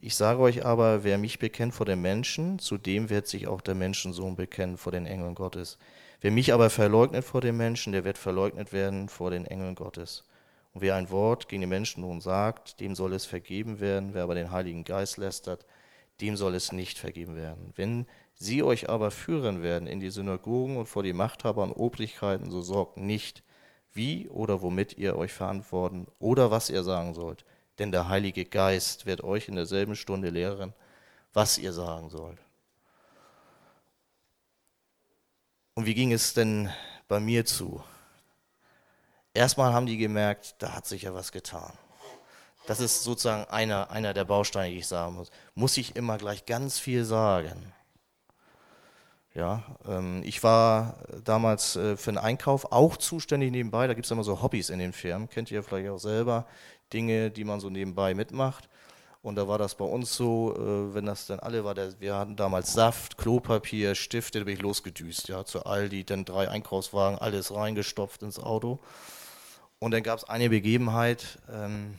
ich 0.00 0.14
sage 0.14 0.40
euch 0.40 0.66
aber, 0.66 1.04
wer 1.04 1.16
mich 1.16 1.38
bekennt 1.38 1.72
vor 1.72 1.86
den 1.86 2.02
Menschen, 2.02 2.58
zu 2.58 2.76
dem 2.76 3.08
wird 3.08 3.26
sich 3.26 3.46
auch 3.46 3.62
der 3.62 3.74
Menschensohn 3.74 4.36
bekennen 4.36 4.76
vor 4.76 4.92
den 4.92 5.06
Engeln 5.06 5.34
Gottes. 5.34 5.78
Wer 6.20 6.30
mich 6.30 6.52
aber 6.52 6.68
verleugnet 6.68 7.24
vor 7.24 7.40
den 7.40 7.56
Menschen, 7.56 7.94
der 7.94 8.04
wird 8.04 8.18
verleugnet 8.18 8.74
werden 8.74 9.08
vor 9.08 9.30
den 9.30 9.46
Engeln 9.46 9.74
Gottes. 9.74 10.24
Und 10.74 10.82
wer 10.82 10.96
ein 10.96 11.10
Wort 11.10 11.48
gegen 11.48 11.62
den 11.62 11.70
Menschen 11.70 12.02
nun 12.02 12.20
sagt, 12.20 12.78
dem 12.80 12.94
soll 12.94 13.14
es 13.14 13.24
vergeben 13.24 13.80
werden. 13.80 14.10
Wer 14.12 14.24
aber 14.24 14.34
den 14.34 14.50
Heiligen 14.50 14.84
Geist 14.84 15.16
lästert, 15.16 15.64
dem 16.20 16.36
soll 16.36 16.54
es 16.54 16.72
nicht 16.72 16.98
vergeben 16.98 17.36
werden. 17.36 17.72
Wenn 17.74 18.06
sie 18.34 18.62
euch 18.62 18.88
aber 18.88 19.10
führen 19.10 19.62
werden 19.62 19.88
in 19.88 20.00
die 20.00 20.10
Synagogen 20.10 20.76
und 20.76 20.86
vor 20.86 21.02
die 21.02 21.12
Machthaber 21.12 21.62
und 21.62 21.72
Obrigkeiten, 21.72 22.50
so 22.50 22.62
sorgt 22.62 22.96
nicht, 22.96 23.42
wie 23.92 24.28
oder 24.28 24.62
womit 24.62 24.96
ihr 24.98 25.16
euch 25.16 25.32
verantworten 25.32 26.06
oder 26.18 26.50
was 26.50 26.70
ihr 26.70 26.82
sagen 26.82 27.14
sollt. 27.14 27.44
Denn 27.78 27.92
der 27.92 28.08
Heilige 28.08 28.44
Geist 28.44 29.06
wird 29.06 29.24
euch 29.24 29.48
in 29.48 29.56
derselben 29.56 29.96
Stunde 29.96 30.30
lehren, 30.30 30.74
was 31.32 31.58
ihr 31.58 31.72
sagen 31.72 32.10
sollt. 32.10 32.38
Und 35.74 35.86
wie 35.86 35.94
ging 35.94 36.12
es 36.12 36.34
denn 36.34 36.70
bei 37.08 37.18
mir 37.18 37.44
zu? 37.46 37.82
Erstmal 39.34 39.72
haben 39.72 39.86
die 39.86 39.96
gemerkt, 39.96 40.56
da 40.58 40.74
hat 40.74 40.86
sich 40.86 41.02
ja 41.02 41.14
was 41.14 41.32
getan. 41.32 41.72
Das 42.66 42.80
ist 42.80 43.02
sozusagen 43.02 43.44
einer, 43.50 43.90
einer 43.90 44.14
der 44.14 44.24
Bausteine, 44.24 44.70
die 44.70 44.78
ich 44.78 44.86
sagen 44.86 45.16
muss. 45.16 45.30
Muss 45.54 45.76
ich 45.76 45.96
immer 45.96 46.18
gleich 46.18 46.46
ganz 46.46 46.78
viel 46.78 47.04
sagen? 47.04 47.72
Ja, 49.34 49.62
ähm, 49.88 50.22
ich 50.24 50.42
war 50.42 50.98
damals 51.24 51.76
äh, 51.76 51.96
für 51.96 52.12
den 52.12 52.18
Einkauf 52.18 52.70
auch 52.70 52.96
zuständig 52.96 53.50
nebenbei. 53.50 53.86
Da 53.86 53.94
gibt 53.94 54.04
es 54.04 54.10
immer 54.10 54.24
so 54.24 54.42
Hobbys 54.42 54.68
in 54.68 54.78
den 54.78 54.92
Firmen. 54.92 55.28
Kennt 55.28 55.50
ihr 55.50 55.62
vielleicht 55.62 55.88
auch 55.88 55.98
selber 55.98 56.46
Dinge, 56.92 57.30
die 57.30 57.44
man 57.44 57.58
so 57.58 57.70
nebenbei 57.70 58.14
mitmacht. 58.14 58.68
Und 59.22 59.36
da 59.36 59.46
war 59.46 59.56
das 59.56 59.76
bei 59.76 59.84
uns 59.84 60.14
so, 60.14 60.54
äh, 60.54 60.94
wenn 60.94 61.06
das 61.06 61.26
dann 61.26 61.40
alle 61.40 61.64
war, 61.64 61.74
der, 61.74 61.98
wir 62.00 62.16
hatten 62.16 62.36
damals 62.36 62.72
Saft, 62.72 63.16
Klopapier, 63.16 63.94
Stifte, 63.94 64.40
da 64.40 64.44
bin 64.44 64.54
ich 64.54 64.62
losgedüst, 64.62 65.28
ja, 65.28 65.44
zu 65.44 65.64
Aldi, 65.64 66.04
dann 66.04 66.24
drei 66.24 66.48
Einkaufswagen, 66.48 67.18
alles 67.18 67.54
reingestopft 67.54 68.22
ins 68.22 68.38
Auto. 68.38 68.80
Und 69.78 69.92
dann 69.92 70.02
gab 70.02 70.18
es 70.18 70.24
eine 70.24 70.50
Begebenheit, 70.50 71.38
ähm, 71.50 71.98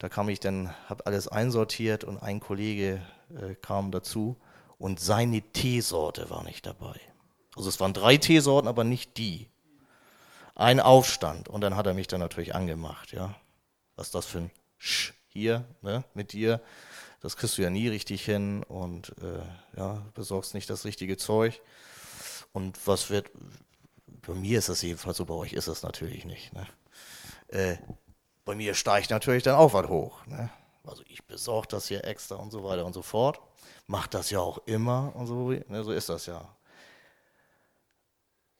da 0.00 0.08
kam 0.08 0.30
ich 0.30 0.40
dann, 0.40 0.74
habe 0.88 1.04
alles 1.06 1.28
einsortiert 1.28 2.04
und 2.04 2.18
ein 2.18 2.40
Kollege 2.40 3.02
äh, 3.38 3.54
kam 3.54 3.92
dazu 3.92 4.36
und 4.78 4.98
seine 4.98 5.42
Teesorte 5.42 6.30
war 6.30 6.42
nicht 6.42 6.64
dabei. 6.64 6.98
Also 7.54 7.68
es 7.68 7.80
waren 7.80 7.92
drei 7.92 8.16
Teesorten, 8.16 8.66
aber 8.66 8.82
nicht 8.82 9.18
die. 9.18 9.46
Ein 10.54 10.80
Aufstand 10.80 11.50
und 11.50 11.60
dann 11.60 11.76
hat 11.76 11.86
er 11.86 11.92
mich 11.92 12.06
dann 12.06 12.20
natürlich 12.20 12.54
angemacht, 12.54 13.12
ja. 13.12 13.36
Was 13.94 14.06
ist 14.06 14.14
das 14.14 14.24
für 14.24 14.38
ein 14.38 14.50
Sch 14.78 15.12
hier 15.28 15.66
ne, 15.82 16.02
mit 16.14 16.32
dir? 16.32 16.62
Das 17.20 17.36
kriegst 17.36 17.58
du 17.58 17.62
ja 17.62 17.68
nie 17.68 17.88
richtig 17.88 18.24
hin 18.24 18.62
und 18.62 19.10
äh, 19.20 19.78
ja, 19.78 20.02
besorgst 20.14 20.54
nicht 20.54 20.70
das 20.70 20.86
richtige 20.86 21.18
Zeug. 21.18 21.60
Und 22.52 22.86
was 22.86 23.10
wird, 23.10 23.30
bei 24.06 24.32
mir 24.32 24.58
ist 24.58 24.70
das 24.70 24.80
jedenfalls 24.80 25.18
so, 25.18 25.26
bei 25.26 25.34
euch 25.34 25.52
ist 25.52 25.68
das 25.68 25.82
natürlich 25.82 26.24
nicht. 26.24 26.54
Ne? 26.54 26.66
Äh, 27.48 27.76
bei 28.50 28.56
mir 28.56 28.74
steigt 28.74 29.10
natürlich 29.10 29.44
dann 29.44 29.54
auch 29.54 29.74
was 29.74 29.86
hoch. 29.86 30.26
Ne? 30.26 30.50
Also 30.84 31.04
ich 31.06 31.22
besorge 31.22 31.68
das 31.68 31.86
hier 31.86 32.04
extra 32.04 32.34
und 32.34 32.50
so 32.50 32.64
weiter 32.64 32.84
und 32.84 32.94
so 32.94 33.02
fort. 33.02 33.40
Macht 33.86 34.12
das 34.12 34.30
ja 34.30 34.40
auch 34.40 34.58
immer 34.66 35.12
und 35.14 35.28
so, 35.28 35.50
ne, 35.50 35.84
so 35.84 35.92
ist 35.92 36.08
das 36.08 36.26
ja. 36.26 36.48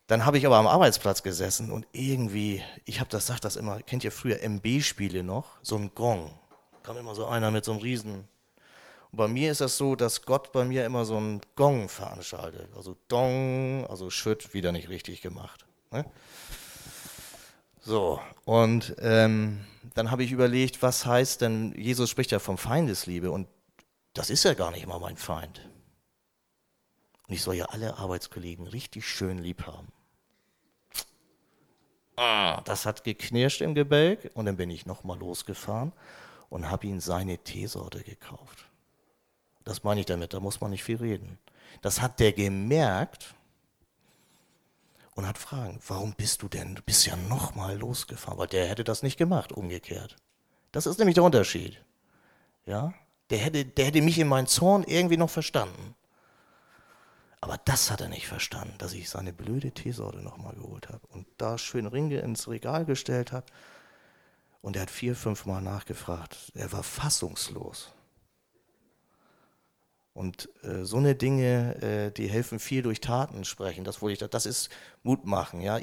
Dann 0.07 0.24
habe 0.24 0.38
ich 0.38 0.47
aber 0.47 0.59
am 0.59 0.68
Arbeitsplatz 0.68 1.24
gesessen 1.24 1.72
und 1.72 1.88
irgendwie, 1.91 2.62
ich 2.84 3.01
habe 3.01 3.11
das, 3.11 3.26
sagt 3.26 3.45
das 3.45 3.57
immer, 3.57 3.82
kennt 3.82 4.05
ihr 4.05 4.12
früher 4.12 4.41
MB-Spiele 4.41 5.24
noch? 5.24 5.59
So 5.61 5.74
ein 5.74 5.93
Gong. 5.93 6.38
Kam 6.84 6.97
immer 6.97 7.16
so 7.16 7.26
einer 7.26 7.51
mit 7.51 7.64
so 7.64 7.72
einem 7.72 7.80
Riesen. 7.80 8.28
Und 9.11 9.16
bei 9.16 9.26
mir 9.26 9.51
ist 9.51 9.61
das 9.61 9.76
so, 9.76 9.97
dass 9.97 10.22
Gott 10.22 10.53
bei 10.53 10.64
mir 10.64 10.84
immer 10.84 11.05
so 11.05 11.16
einen 11.16 11.41
Gong 11.57 11.88
veranstaltet. 11.88 12.68
Also 12.76 12.97
Dong, 13.09 13.88
also 13.91 14.09
Schütt 14.09 14.55
wieder 14.55 14.70
nicht 14.70 14.88
richtig 14.88 15.20
gemacht. 15.20 15.66
Ne? 15.91 16.05
So, 17.80 18.20
und 18.45 18.95
ähm, 19.01 19.64
dann 19.95 20.11
habe 20.11 20.24
ich 20.24 20.32
überlegt, 20.32 20.82
was 20.82 21.07
heißt 21.07 21.41
denn, 21.41 21.74
Jesus 21.76 22.11
spricht 22.11 22.30
ja 22.30 22.38
vom 22.38 22.59
Feindesliebe 22.59 23.30
und 23.30 23.49
das 24.14 24.30
ist 24.30 24.45
ja 24.45 24.55
gar 24.55 24.70
nicht 24.70 24.86
mal 24.86 24.99
mein 24.99 25.16
Feind. 25.16 25.68
Und 27.28 27.34
ich 27.34 27.43
soll 27.43 27.55
ja 27.55 27.66
alle 27.66 27.97
Arbeitskollegen 27.97 28.66
richtig 28.66 29.07
schön 29.07 29.38
lieb 29.38 29.66
haben. 29.66 29.88
Ah, 32.16 32.61
das 32.62 32.86
hat 32.86 33.05
geknirscht 33.05 33.61
im 33.61 33.74
Gebälk 33.74 34.30
und 34.34 34.47
dann 34.47 34.57
bin 34.57 34.68
ich 34.68 34.84
nochmal 34.84 35.18
losgefahren 35.18 35.93
und 36.51 36.68
habe 36.68 36.86
ihm 36.86 37.01
seine 37.01 37.38
Teesorte 37.38 38.03
gekauft. 38.03 38.66
Das 39.64 39.84
meine 39.84 40.01
ich 40.01 40.07
damit, 40.07 40.34
da 40.34 40.41
muss 40.41 40.61
man 40.61 40.70
nicht 40.70 40.84
viel 40.84 40.97
reden. 40.97 41.38
Das 41.82 42.01
hat 42.01 42.20
der 42.20 42.32
gemerkt 42.32 43.34
und 45.21 45.29
hat 45.29 45.39
Fragen. 45.39 45.79
Warum 45.87 46.14
bist 46.14 46.41
du 46.43 46.49
denn? 46.49 46.75
Du 46.75 46.83
bist 46.83 47.07
ja 47.07 47.14
nochmal 47.14 47.77
losgefahren, 47.77 48.39
weil 48.39 48.47
der 48.47 48.66
hätte 48.66 48.85
das 48.85 49.03
nicht 49.03 49.18
gemacht, 49.18 49.53
umgekehrt. 49.53 50.16
Das 50.73 50.87
ist 50.87 50.99
nämlich 50.99 51.14
der 51.14 51.25
Unterschied. 51.25 51.79
Ja? 52.64 52.95
Der 53.29 53.39
hätte, 53.39 53.66
der 53.66 53.85
hätte 53.85 54.01
mich 54.01 54.18
in 54.18 54.29
meinen 54.29 54.47
Zorn 54.47 54.83
irgendwie 54.83 55.18
noch 55.18 55.29
verstanden. 55.29 55.95
Aber 57.43 57.59
das 57.66 57.91
hat 57.91 58.01
er 58.01 58.09
nicht 58.09 58.27
verstanden, 58.27 58.75
dass 58.79 58.95
ich 58.95 59.11
seine 59.11 59.33
blöde 59.33 59.73
Teesorte 59.73 60.23
nochmal 60.23 60.55
geholt 60.55 60.89
habe 60.89 61.07
und 61.09 61.27
da 61.37 61.59
schön 61.59 61.87
Ringe 61.87 62.21
ins 62.21 62.49
Regal 62.49 62.87
gestellt 62.87 63.33
habe. 63.33 63.47
Und 64.62 64.77
er 64.77 64.83
hat 64.83 64.91
vier, 64.91 65.14
fünf 65.14 65.45
Mal 65.45 65.61
nachgefragt. 65.61 66.53
Er 66.55 66.73
war 66.73 66.83
fassungslos. 66.83 67.93
Und 70.21 70.51
äh, 70.64 70.85
so 70.85 70.99
eine 70.99 71.14
Dinge, 71.14 71.81
äh, 71.83 72.11
die 72.11 72.29
helfen 72.29 72.59
viel 72.59 72.83
durch 72.83 73.01
Taten 73.01 73.47
sprechen. 73.47 73.85
Das, 73.85 74.03
ich, 74.03 74.18
das 74.18 74.45
ist 74.45 74.68
Mut 75.03 75.25
machen. 75.25 75.62
Ja? 75.62 75.79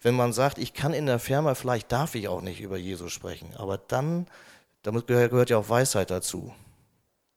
wenn 0.00 0.14
man 0.14 0.32
sagt, 0.32 0.58
ich 0.58 0.72
kann 0.72 0.94
in 0.94 1.06
der 1.06 1.18
Firma, 1.18 1.56
vielleicht 1.56 1.90
darf 1.90 2.14
ich 2.14 2.28
auch 2.28 2.42
nicht 2.42 2.60
über 2.60 2.76
Jesus 2.76 3.12
sprechen, 3.12 3.56
aber 3.56 3.76
dann, 3.76 4.28
gehört, 4.84 5.30
gehört 5.32 5.50
ja 5.50 5.58
auch 5.58 5.68
Weisheit 5.68 6.12
dazu, 6.12 6.54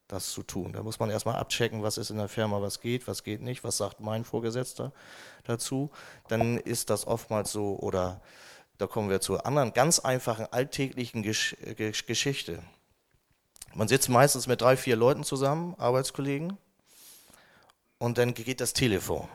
das 0.08 0.30
zu 0.30 0.44
tun. 0.44 0.72
Da 0.74 0.84
muss 0.84 1.00
man 1.00 1.10
erstmal 1.10 1.38
abchecken, 1.38 1.82
was 1.82 1.98
ist 1.98 2.12
in 2.12 2.18
der 2.18 2.30
Firma, 2.30 2.62
was 2.62 2.80
geht, 2.80 3.08
was 3.08 3.24
geht 3.24 3.42
nicht, 3.42 3.64
was 3.64 3.78
sagt 3.78 4.00
mein 4.00 4.24
Vorgesetzter 4.24 4.92
dazu. 5.46 5.90
Dann 6.28 6.60
ist 6.60 6.92
das 6.92 7.08
oftmals 7.08 7.52
so, 7.52 7.80
oder 7.80 8.22
da 8.78 8.86
kommen 8.86 9.10
wir 9.10 9.20
zur 9.20 9.48
anderen 9.48 9.74
ganz 9.74 9.98
einfachen 9.98 10.46
alltäglichen 10.52 11.24
Gesch 11.24 11.58
Gesch 11.76 12.06
Geschichte. 12.06 12.62
Man 13.74 13.88
sitzt 13.88 14.10
meistens 14.10 14.48
mit 14.48 14.62
drei, 14.62 14.76
vier 14.78 14.96
Leuten 14.96 15.24
zusammen, 15.24 15.76
Arbeitskollegen, 15.78 16.58
und 17.98 18.18
dann 18.18 18.34
geht 18.34 18.62
das 18.62 18.74
Telefon. 18.74 19.28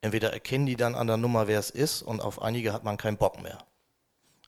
Entweder 0.00 0.32
erkennen 0.32 0.66
die 0.66 0.76
dann 0.76 0.94
an 0.94 1.06
der 1.06 1.16
Nummer, 1.16 1.48
wer 1.48 1.58
es 1.58 1.70
ist, 1.70 2.02
und 2.02 2.20
auf 2.20 2.40
einige 2.40 2.72
hat 2.72 2.84
man 2.84 2.96
keinen 2.96 3.16
Bock 3.16 3.42
mehr. 3.42 3.58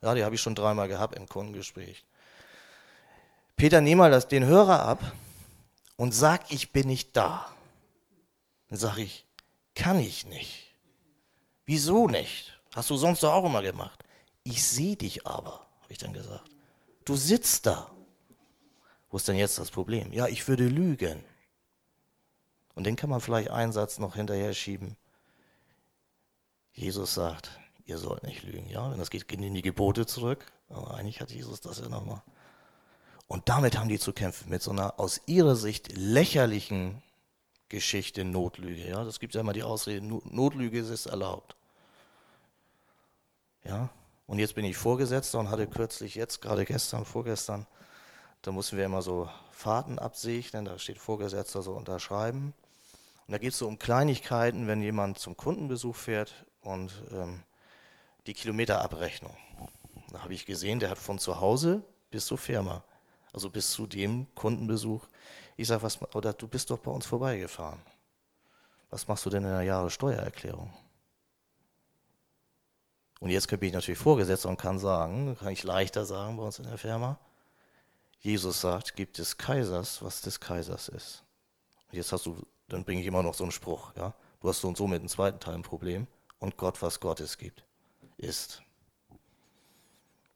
Ja, 0.02 0.14
die 0.14 0.24
habe 0.24 0.34
ich 0.34 0.40
schon 0.40 0.54
dreimal 0.54 0.88
gehabt 0.88 1.14
im 1.16 1.28
Kundengespräch. 1.28 2.04
Peter, 3.56 3.80
nimm 3.80 3.98
mal 3.98 4.10
das, 4.10 4.28
den 4.28 4.44
Hörer 4.44 4.82
ab 4.86 5.12
und 5.96 6.14
sag, 6.14 6.50
ich 6.50 6.72
bin 6.72 6.86
nicht 6.86 7.16
da. 7.16 7.46
Dann 8.68 8.78
sage 8.78 9.02
ich, 9.02 9.26
kann 9.74 9.98
ich 9.98 10.26
nicht. 10.26 10.74
Wieso 11.66 12.08
nicht? 12.08 12.58
Hast 12.74 12.88
du 12.88 12.96
sonst 12.96 13.22
doch 13.22 13.34
auch 13.34 13.44
immer 13.44 13.62
gemacht. 13.62 14.02
Ich 14.44 14.64
sehe 14.64 14.96
dich 14.96 15.26
aber, 15.26 15.66
habe 15.82 15.90
ich 15.90 15.98
dann 15.98 16.14
gesagt. 16.14 16.48
Du 17.04 17.16
sitzt 17.16 17.66
da. 17.66 17.90
Wo 19.10 19.16
ist 19.16 19.28
denn 19.28 19.36
jetzt 19.36 19.58
das 19.58 19.70
Problem? 19.70 20.12
Ja, 20.12 20.26
ich 20.26 20.46
würde 20.46 20.66
lügen. 20.66 21.24
Und 22.74 22.84
den 22.84 22.96
kann 22.96 23.10
man 23.10 23.20
vielleicht 23.20 23.50
einen 23.50 23.72
Satz 23.72 23.98
noch 23.98 24.14
hinterher 24.14 24.54
schieben. 24.54 24.96
Jesus 26.72 27.14
sagt, 27.14 27.58
ihr 27.84 27.98
sollt 27.98 28.22
nicht 28.22 28.44
lügen. 28.44 28.68
Ja, 28.68 28.90
wenn 28.90 28.98
das 28.98 29.10
geht, 29.10 29.28
gehen 29.28 29.42
in 29.42 29.54
die 29.54 29.62
Gebote 29.62 30.06
zurück. 30.06 30.46
Aber 30.68 30.94
eigentlich 30.94 31.20
hat 31.20 31.32
Jesus 31.32 31.60
das 31.60 31.80
ja 31.80 31.88
nochmal. 31.88 32.22
Und 33.26 33.48
damit 33.48 33.78
haben 33.78 33.88
die 33.88 33.98
zu 33.98 34.12
kämpfen, 34.12 34.48
mit 34.48 34.62
so 34.62 34.70
einer 34.70 34.98
aus 34.98 35.20
ihrer 35.26 35.56
Sicht 35.56 35.96
lächerlichen 35.96 37.02
Geschichte 37.68 38.24
Notlüge. 38.24 38.88
Ja, 38.88 39.04
das 39.04 39.20
gibt 39.20 39.34
ja 39.34 39.40
immer 39.40 39.52
die 39.52 39.62
Ausrede, 39.62 40.04
Notlüge 40.04 40.80
ist 40.80 41.06
erlaubt. 41.06 41.56
Ja, 43.64 43.90
und 44.26 44.38
jetzt 44.38 44.54
bin 44.54 44.64
ich 44.64 44.76
Vorgesetzter 44.76 45.38
und 45.38 45.50
hatte 45.50 45.66
kürzlich 45.66 46.14
jetzt, 46.14 46.40
gerade 46.40 46.64
gestern, 46.64 47.04
vorgestern, 47.04 47.66
da 48.42 48.52
mussten 48.52 48.76
wir 48.76 48.84
immer 48.84 49.02
so 49.02 49.28
Fahrten 49.50 49.98
absegnen, 49.98 50.64
da 50.64 50.78
steht 50.78 50.98
Vorgesetzter 50.98 51.62
so 51.62 51.72
unterschreiben. 51.72 52.54
Und 53.26 53.32
da 53.32 53.38
geht 53.38 53.52
es 53.52 53.58
so 53.58 53.68
um 53.68 53.78
Kleinigkeiten, 53.78 54.66
wenn 54.66 54.82
jemand 54.82 55.18
zum 55.18 55.36
Kundenbesuch 55.36 55.94
fährt 55.94 56.46
und 56.62 56.92
ähm, 57.12 57.42
die 58.26 58.34
Kilometerabrechnung. 58.34 59.36
Da 60.12 60.22
habe 60.22 60.34
ich 60.34 60.46
gesehen, 60.46 60.80
der 60.80 60.90
hat 60.90 60.98
von 60.98 61.18
zu 61.18 61.40
Hause 61.40 61.82
bis 62.10 62.26
zur 62.26 62.38
Firma, 62.38 62.82
also 63.32 63.50
bis 63.50 63.70
zu 63.70 63.86
dem 63.86 64.26
Kundenbesuch. 64.34 65.06
Ich 65.56 65.68
sage, 65.68 65.82
was, 65.82 66.00
oder 66.14 66.32
du 66.32 66.48
bist 66.48 66.70
doch 66.70 66.78
bei 66.78 66.90
uns 66.90 67.06
vorbeigefahren. 67.06 67.80
Was 68.88 69.06
machst 69.06 69.24
du 69.26 69.30
denn 69.30 69.44
in 69.44 69.50
der 69.50 69.62
Jahressteuererklärung? 69.62 70.72
Und 73.20 73.28
jetzt 73.28 73.48
bin 73.48 73.62
ich 73.62 73.72
natürlich 73.72 74.00
Vorgesetzter 74.00 74.48
und 74.48 74.56
kann 74.56 74.78
sagen, 74.78 75.36
kann 75.38 75.52
ich 75.52 75.62
leichter 75.62 76.06
sagen 76.06 76.38
bei 76.38 76.42
uns 76.42 76.58
in 76.58 76.64
der 76.64 76.78
Firma, 76.78 77.18
Jesus 78.20 78.60
sagt, 78.60 78.96
gibt 78.96 79.18
des 79.18 79.38
Kaisers, 79.38 80.02
was 80.02 80.20
des 80.20 80.40
Kaisers 80.40 80.88
ist. 80.88 81.24
Und 81.90 81.96
jetzt 81.96 82.12
hast 82.12 82.26
du, 82.26 82.46
dann 82.68 82.84
bringe 82.84 83.00
ich 83.00 83.06
immer 83.06 83.22
noch 83.22 83.34
so 83.34 83.44
einen 83.44 83.52
Spruch, 83.52 83.94
ja. 83.96 84.14
Du 84.40 84.48
hast 84.48 84.60
so 84.60 84.68
und 84.68 84.76
so 84.76 84.86
mit 84.86 85.02
dem 85.02 85.08
zweiten 85.08 85.40
Teil 85.40 85.54
ein 85.54 85.62
Problem. 85.62 86.06
Und 86.38 86.56
Gott, 86.56 86.80
was 86.80 87.00
Gottes 87.00 87.36
gibt, 87.36 87.64
ist. 88.16 88.62
Und 89.10 89.18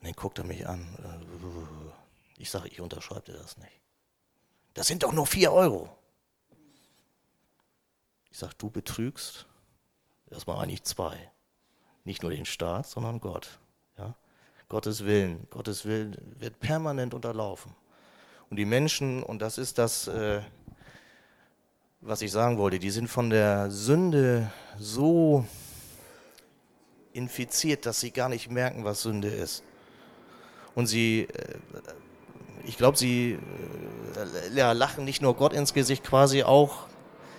dann 0.08 0.12
guckt 0.12 0.38
er 0.38 0.44
mich 0.44 0.66
an. 0.66 0.82
Äh, 0.98 2.40
ich 2.40 2.50
sage, 2.50 2.68
ich 2.68 2.80
unterschreibe 2.80 3.32
dir 3.32 3.38
das 3.38 3.56
nicht. 3.56 3.80
Das 4.74 4.88
sind 4.88 5.02
doch 5.02 5.12
nur 5.12 5.26
vier 5.26 5.52
Euro. 5.52 5.96
Ich 8.30 8.38
sage, 8.38 8.54
du 8.58 8.68
betrügst. 8.68 9.46
Erstmal 10.30 10.58
eigentlich 10.58 10.82
zwei. 10.82 11.30
Nicht 12.02 12.22
nur 12.22 12.32
den 12.32 12.44
Staat, 12.44 12.86
sondern 12.86 13.20
Gott. 13.20 13.60
Gottes 14.68 15.04
Willen. 15.04 15.46
Gottes 15.50 15.84
Willen 15.84 16.16
wird 16.38 16.58
permanent 16.60 17.14
unterlaufen. 17.14 17.74
Und 18.50 18.56
die 18.56 18.64
Menschen, 18.64 19.22
und 19.22 19.40
das 19.40 19.58
ist 19.58 19.78
das, 19.78 20.08
äh, 20.08 20.40
was 22.00 22.22
ich 22.22 22.30
sagen 22.32 22.58
wollte, 22.58 22.78
die 22.78 22.90
sind 22.90 23.08
von 23.08 23.30
der 23.30 23.70
Sünde 23.70 24.50
so 24.78 25.44
infiziert, 27.12 27.86
dass 27.86 28.00
sie 28.00 28.10
gar 28.10 28.28
nicht 28.28 28.50
merken, 28.50 28.84
was 28.84 29.02
Sünde 29.02 29.28
ist. 29.28 29.62
Und 30.74 30.86
sie, 30.86 31.28
äh, 31.32 31.58
ich 32.64 32.76
glaube, 32.76 32.98
sie 32.98 33.38
äh, 34.16 34.56
ja, 34.56 34.72
lachen 34.72 35.04
nicht 35.04 35.22
nur 35.22 35.34
Gott 35.34 35.52
ins 35.52 35.72
Gesicht, 35.72 36.04
quasi 36.04 36.42
auch, 36.42 36.86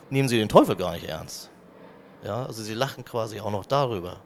nehmen 0.09 0.29
sie 0.29 0.37
den 0.37 0.49
Teufel 0.49 0.75
gar 0.75 0.93
nicht 0.93 1.05
ernst. 1.05 1.49
Ja, 2.23 2.45
also 2.45 2.63
sie 2.63 2.73
lachen 2.73 3.05
quasi 3.05 3.39
auch 3.39 3.51
noch 3.51 3.65
darüber. 3.65 4.21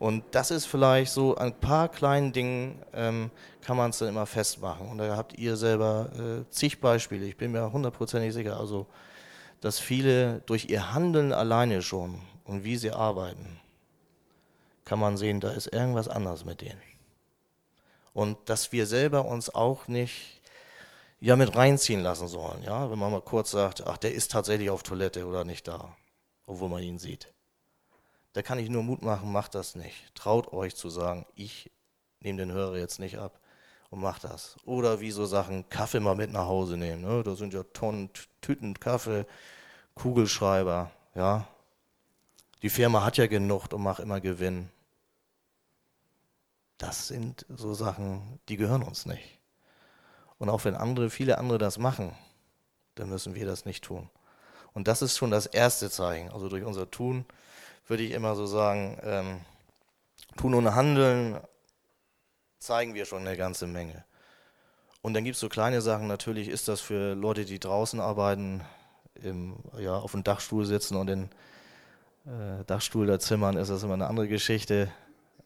Und 0.00 0.24
das 0.30 0.50
ist 0.50 0.64
vielleicht 0.64 1.12
so, 1.12 1.36
ein 1.36 1.52
paar 1.52 1.90
kleinen 1.90 2.32
Dingen 2.32 2.82
ähm, 2.94 3.30
kann 3.60 3.76
man 3.76 3.90
es 3.90 3.98
dann 3.98 4.08
immer 4.08 4.24
festmachen. 4.24 4.88
Und 4.88 4.96
da 4.96 5.14
habt 5.14 5.38
ihr 5.38 5.58
selber 5.58 6.08
äh, 6.18 6.50
zig 6.50 6.80
Beispiele, 6.80 7.26
ich 7.26 7.36
bin 7.36 7.52
mir 7.52 7.70
hundertprozentig 7.70 8.32
sicher, 8.32 8.58
also 8.58 8.86
dass 9.60 9.78
viele 9.78 10.40
durch 10.46 10.70
ihr 10.70 10.94
Handeln 10.94 11.34
alleine 11.34 11.82
schon 11.82 12.18
und 12.44 12.64
wie 12.64 12.78
sie 12.78 12.92
arbeiten, 12.92 13.60
kann 14.86 14.98
man 14.98 15.18
sehen, 15.18 15.38
da 15.38 15.50
ist 15.50 15.66
irgendwas 15.66 16.08
anders 16.08 16.46
mit 16.46 16.62
denen. 16.62 16.80
Und 18.14 18.38
dass 18.46 18.72
wir 18.72 18.86
selber 18.86 19.26
uns 19.26 19.54
auch 19.54 19.86
nicht 19.86 20.40
ja 21.20 21.36
mit 21.36 21.54
reinziehen 21.54 22.00
lassen 22.00 22.26
sollen, 22.26 22.62
ja, 22.62 22.90
wenn 22.90 22.98
man 22.98 23.12
mal 23.12 23.20
kurz 23.20 23.50
sagt, 23.50 23.86
ach, 23.86 23.98
der 23.98 24.14
ist 24.14 24.30
tatsächlich 24.30 24.70
auf 24.70 24.82
Toilette 24.82 25.26
oder 25.26 25.44
nicht 25.44 25.68
da, 25.68 25.94
obwohl 26.46 26.70
man 26.70 26.82
ihn 26.82 26.98
sieht. 26.98 27.30
Da 28.32 28.42
kann 28.42 28.58
ich 28.58 28.68
nur 28.68 28.82
Mut 28.82 29.02
machen, 29.02 29.32
macht 29.32 29.54
das 29.54 29.74
nicht. 29.74 30.14
Traut 30.14 30.52
euch 30.52 30.76
zu 30.76 30.88
sagen, 30.88 31.26
ich 31.34 31.70
nehme 32.20 32.38
den 32.38 32.52
Hörer 32.52 32.78
jetzt 32.78 33.00
nicht 33.00 33.18
ab 33.18 33.40
und 33.90 34.00
macht 34.00 34.24
das. 34.24 34.56
Oder 34.64 35.00
wie 35.00 35.10
so 35.10 35.26
Sachen, 35.26 35.68
Kaffee 35.68 36.00
mal 36.00 36.14
mit 36.14 36.30
nach 36.30 36.46
Hause 36.46 36.76
nehmen. 36.76 37.02
Ne? 37.02 37.22
Da 37.24 37.34
sind 37.34 37.52
ja 37.52 37.64
Tonnen, 37.64 38.10
Tüten 38.40 38.78
Kaffee, 38.78 39.26
Kugelschreiber, 39.94 40.90
ja. 41.14 41.46
Die 42.62 42.70
Firma 42.70 43.04
hat 43.04 43.16
ja 43.16 43.26
genug 43.26 43.72
und 43.72 43.82
macht 43.82 44.00
immer 44.00 44.20
Gewinn. 44.20 44.70
Das 46.78 47.08
sind 47.08 47.46
so 47.48 47.74
Sachen, 47.74 48.38
die 48.48 48.56
gehören 48.56 48.82
uns 48.82 49.06
nicht. 49.06 49.38
Und 50.38 50.50
auch 50.50 50.64
wenn 50.64 50.74
andere, 50.74 51.10
viele 51.10 51.38
andere 51.38 51.58
das 51.58 51.78
machen, 51.78 52.14
dann 52.94 53.08
müssen 53.08 53.34
wir 53.34 53.46
das 53.46 53.64
nicht 53.64 53.84
tun. 53.84 54.08
Und 54.72 54.88
das 54.88 55.02
ist 55.02 55.16
schon 55.16 55.30
das 55.30 55.46
erste 55.46 55.90
Zeichen. 55.90 56.30
Also 56.30 56.48
durch 56.48 56.64
unser 56.64 56.90
Tun 56.90 57.24
würde 57.90 58.04
ich 58.04 58.12
immer 58.12 58.36
so 58.36 58.46
sagen, 58.46 58.96
ähm, 59.02 59.40
tun 60.36 60.54
und 60.54 60.74
handeln 60.74 61.40
zeigen 62.60 62.94
wir 62.94 63.04
schon 63.04 63.26
eine 63.26 63.36
ganze 63.36 63.66
Menge. 63.66 64.04
Und 65.02 65.14
dann 65.14 65.24
gibt 65.24 65.34
es 65.34 65.40
so 65.40 65.48
kleine 65.48 65.80
Sachen, 65.80 66.06
natürlich 66.06 66.48
ist 66.48 66.68
das 66.68 66.80
für 66.80 67.14
Leute, 67.14 67.44
die 67.44 67.58
draußen 67.58 68.00
arbeiten, 68.00 68.62
im, 69.14 69.56
ja, 69.78 69.96
auf 69.96 70.12
dem 70.12 70.22
Dachstuhl 70.22 70.64
sitzen 70.66 70.94
und 70.96 71.08
den 71.08 71.30
äh, 72.26 72.64
Dachstuhl 72.66 73.06
da 73.06 73.18
zimmern, 73.18 73.56
ist 73.56 73.70
das 73.70 73.82
immer 73.82 73.94
eine 73.94 74.06
andere 74.06 74.28
Geschichte. 74.28 74.92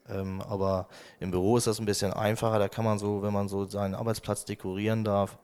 Ähm, 0.07 0.43
aber 0.43 0.89
im 1.21 1.31
Büro 1.31 1.57
ist 1.57 1.67
das 1.67 1.79
ein 1.79 1.87
bisschen 1.87 2.13
einfacher. 2.13 2.59
Da 2.59 2.69
kann 2.69 2.85
man 2.85 2.99
so, 2.99 3.23
wenn 3.23 3.33
man 3.33 3.49
so 3.49 3.65
seinen 3.65 3.95
Arbeitsplatz 3.95 4.45
dekorieren 4.45 5.03
darf, 5.03 5.39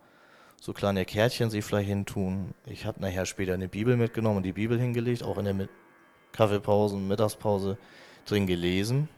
so 0.61 0.74
kleine 0.74 1.07
Kärtchen 1.07 1.48
sich 1.48 1.64
vielleicht 1.64 1.88
hintun. 1.88 2.53
Ich 2.66 2.84
habe 2.84 3.01
nachher 3.01 3.24
später 3.24 3.55
eine 3.55 3.68
Bibel 3.68 3.96
mitgenommen 3.96 4.38
und 4.38 4.42
die 4.42 4.53
Bibel 4.53 4.78
hingelegt, 4.78 5.22
auch 5.22 5.38
in 5.38 5.46
der 5.46 5.55
Kaffeepausen, 6.32 7.06
Mittagspause 7.08 7.76
drin 8.24 8.46
gelesen. 8.46 9.08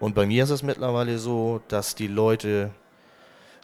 Und 0.00 0.14
bei 0.14 0.26
mir 0.26 0.44
ist 0.44 0.50
es 0.50 0.62
mittlerweile 0.62 1.18
so, 1.18 1.60
dass 1.68 1.94
die 1.94 2.06
Leute 2.06 2.70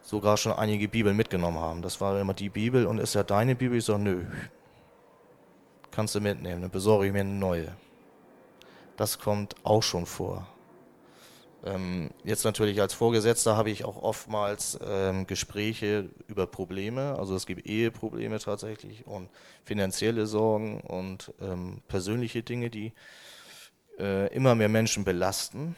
sogar 0.03 0.37
schon 0.37 0.53
einige 0.53 0.89
Bibeln 0.89 1.17
mitgenommen 1.17 1.59
haben. 1.59 1.83
Das 1.83 2.01
war 2.01 2.21
immer 2.21 2.35
die 2.35 2.49
Bibel 2.51 2.87
und 2.87 2.99
ist 2.99 3.15
ja 3.15 3.23
deine 3.23 3.55
Bibel? 3.55 3.79
Ich 3.79 3.85
sage, 3.85 4.03
nö, 4.03 4.25
kannst 5.91 6.15
du 6.15 6.21
mitnehmen, 6.21 6.63
dann 6.63 6.71
besorge 6.71 7.07
ich 7.07 7.13
mir 7.13 7.21
eine 7.21 7.31
neue. 7.31 7.69
Das 8.97 9.19
kommt 9.19 9.55
auch 9.65 9.83
schon 9.83 10.07
vor. 10.07 10.47
Ähm, 11.65 12.11
jetzt 12.25 12.45
natürlich 12.45 12.81
als 12.81 12.93
Vorgesetzter 12.93 13.57
habe 13.57 13.71
ich 13.71 13.85
auch 13.85 14.03
oftmals 14.03 14.79
ähm, 14.87 15.27
Gespräche 15.27 16.11
über 16.29 16.47
Probleme. 16.47 17.17
Also 17.19 17.35
es 17.35 17.47
gibt 17.47 17.67
Eheprobleme 17.67 18.39
tatsächlich 18.39 19.07
und 19.07 19.31
finanzielle 19.65 20.27
Sorgen 20.27 20.83
und 20.83 21.33
ähm, 21.41 21.81
persönliche 21.89 22.43
Dinge, 22.43 22.69
die 22.69 22.93
äh, 23.99 24.33
immer 24.35 24.55
mehr 24.55 24.69
Menschen 24.69 25.05
belasten. 25.05 25.75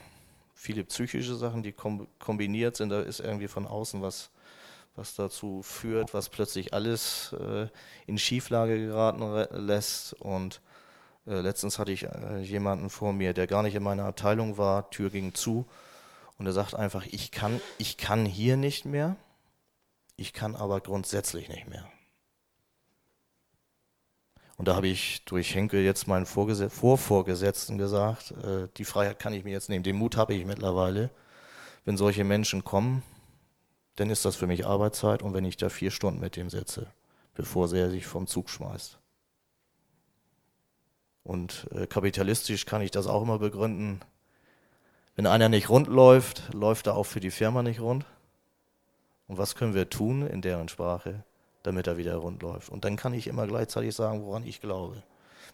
Viele 0.55 0.83
psychische 0.83 1.35
Sachen, 1.35 1.63
die 1.63 1.71
kom 1.71 2.07
kombiniert 2.19 2.75
sind. 2.75 2.89
Da 2.89 3.01
ist 3.01 3.21
irgendwie 3.21 3.47
von 3.47 3.65
außen 3.65 4.01
was, 4.01 4.29
was 4.95 5.15
dazu 5.15 5.61
führt, 5.61 6.13
was 6.13 6.27
plötzlich 6.27 6.73
alles 6.73 7.33
äh, 7.39 7.67
in 8.07 8.17
Schieflage 8.17 8.77
geraten 8.77 9.21
lässt. 9.65 10.13
Und 10.13 10.59
äh, 11.27 11.41
letztens 11.41 11.77
hatte 11.77 11.91
ich 11.91 12.03
äh, 12.03 12.39
jemanden 12.39 12.89
vor 12.89 13.13
mir, 13.13 13.33
der 13.33 13.47
gar 13.47 13.63
nicht 13.63 13.75
in 13.75 13.83
meiner 13.83 14.05
Abteilung 14.05 14.57
war, 14.57 14.89
Tür 14.89 15.09
ging 15.09 15.33
zu 15.33 15.65
und 16.37 16.45
er 16.45 16.53
sagt 16.53 16.75
einfach, 16.75 17.05
ich 17.05 17.31
kann, 17.31 17.59
ich 17.77 17.97
kann 17.97 18.25
hier 18.25 18.57
nicht 18.57 18.85
mehr, 18.85 19.15
ich 20.15 20.33
kann 20.33 20.55
aber 20.55 20.81
grundsätzlich 20.81 21.49
nicht 21.49 21.67
mehr. 21.67 21.87
Und 24.57 24.67
da 24.67 24.75
habe 24.75 24.87
ich 24.87 25.23
durch 25.25 25.53
Henkel 25.53 25.83
jetzt 25.83 26.07
meinen 26.07 26.25
Vorges 26.25 26.61
Vorvorgesetzten 26.73 27.77
gesagt, 27.77 28.31
äh, 28.31 28.67
die 28.77 28.85
Freiheit 28.85 29.19
kann 29.19 29.33
ich 29.33 29.43
mir 29.43 29.51
jetzt 29.51 29.69
nehmen, 29.69 29.83
den 29.83 29.97
Mut 29.97 30.17
habe 30.17 30.33
ich 30.33 30.45
mittlerweile. 30.45 31.11
Wenn 31.85 31.97
solche 31.97 32.23
Menschen 32.23 32.63
kommen, 32.63 33.03
dann 33.97 34.09
ist 34.09 34.25
das 34.25 34.35
für 34.35 34.47
mich 34.47 34.65
Arbeitszeit 34.65 35.21
und 35.21 35.33
wenn 35.33 35.45
ich 35.45 35.57
da 35.57 35.69
vier 35.69 35.91
Stunden 35.91 36.19
mit 36.19 36.35
dem 36.35 36.49
sitze, 36.49 36.87
bevor 37.33 37.71
er 37.73 37.89
sich 37.89 38.05
vom 38.07 38.27
Zug 38.27 38.49
schmeißt. 38.49 38.99
Und 41.27 41.67
äh, 41.75 41.87
kapitalistisch 41.87 42.65
kann 42.65 42.81
ich 42.81 42.89
das 42.89 43.05
auch 43.05 43.21
immer 43.21 43.37
begründen. 43.37 43.99
Wenn 45.17 45.27
einer 45.27 45.49
nicht 45.49 45.67
rund 45.67 45.87
läuft, 45.87 46.53
läuft 46.53 46.87
er 46.87 46.95
auch 46.95 47.03
für 47.03 47.19
die 47.19 47.31
Firma 47.31 47.63
nicht 47.63 47.81
rund. 47.81 48.05
Und 49.27 49.37
was 49.37 49.55
können 49.55 49.73
wir 49.73 49.89
tun 49.89 50.25
in 50.25 50.41
deren 50.41 50.69
Sprache, 50.69 51.25
damit 51.63 51.85
er 51.85 51.97
wieder 51.97 52.15
rund 52.15 52.41
läuft? 52.41 52.69
Und 52.69 52.85
dann 52.85 52.95
kann 52.95 53.13
ich 53.13 53.27
immer 53.27 53.45
gleichzeitig 53.45 53.93
sagen, 53.93 54.23
woran 54.23 54.47
ich 54.47 54.61
glaube. 54.61 55.03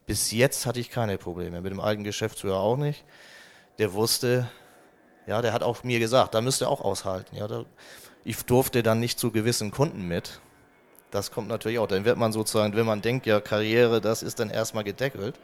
Bis 0.06 0.32
jetzt 0.32 0.68
hatte 0.68 0.80
ich 0.80 0.92
keine 0.92 1.18
Probleme, 1.18 1.60
mit 1.60 1.72
dem 1.72 1.80
alten 1.80 2.04
Geschäftsführer 2.04 2.60
auch 2.60 2.78
nicht. 2.78 3.04
Der 3.80 3.94
wusste, 3.94 4.48
ja, 5.26 5.42
der 5.42 5.54
hat 5.54 5.64
auch 5.64 5.84
mir 5.84 5.98
gesagt, 5.98 6.36
da 6.36 6.42
müsst 6.42 6.62
ihr 6.62 6.70
auch 6.70 6.82
aushalten. 6.82 7.36
Ja, 7.36 7.48
da, 7.48 7.66
ich 8.24 8.40
durfte 8.44 8.84
dann 8.84 9.00
nicht 9.00 9.18
zu 9.18 9.32
gewissen 9.32 9.72
Kunden 9.72 10.08
mit. 10.08 10.40
Das 11.10 11.32
kommt 11.32 11.48
natürlich 11.48 11.80
auch. 11.80 11.88
Dann 11.88 12.06
wird 12.06 12.20
man 12.20 12.32
sozusagen, 12.32 12.76
wenn 12.76 12.86
man 12.86 13.02
denkt, 13.02 13.26
ja, 13.26 13.42
Karriere, 13.42 14.02
das 14.02 14.22
ist 14.22 14.40
dann 14.40 14.52
erstmal 14.52 14.84
gedeckelt 14.84 15.40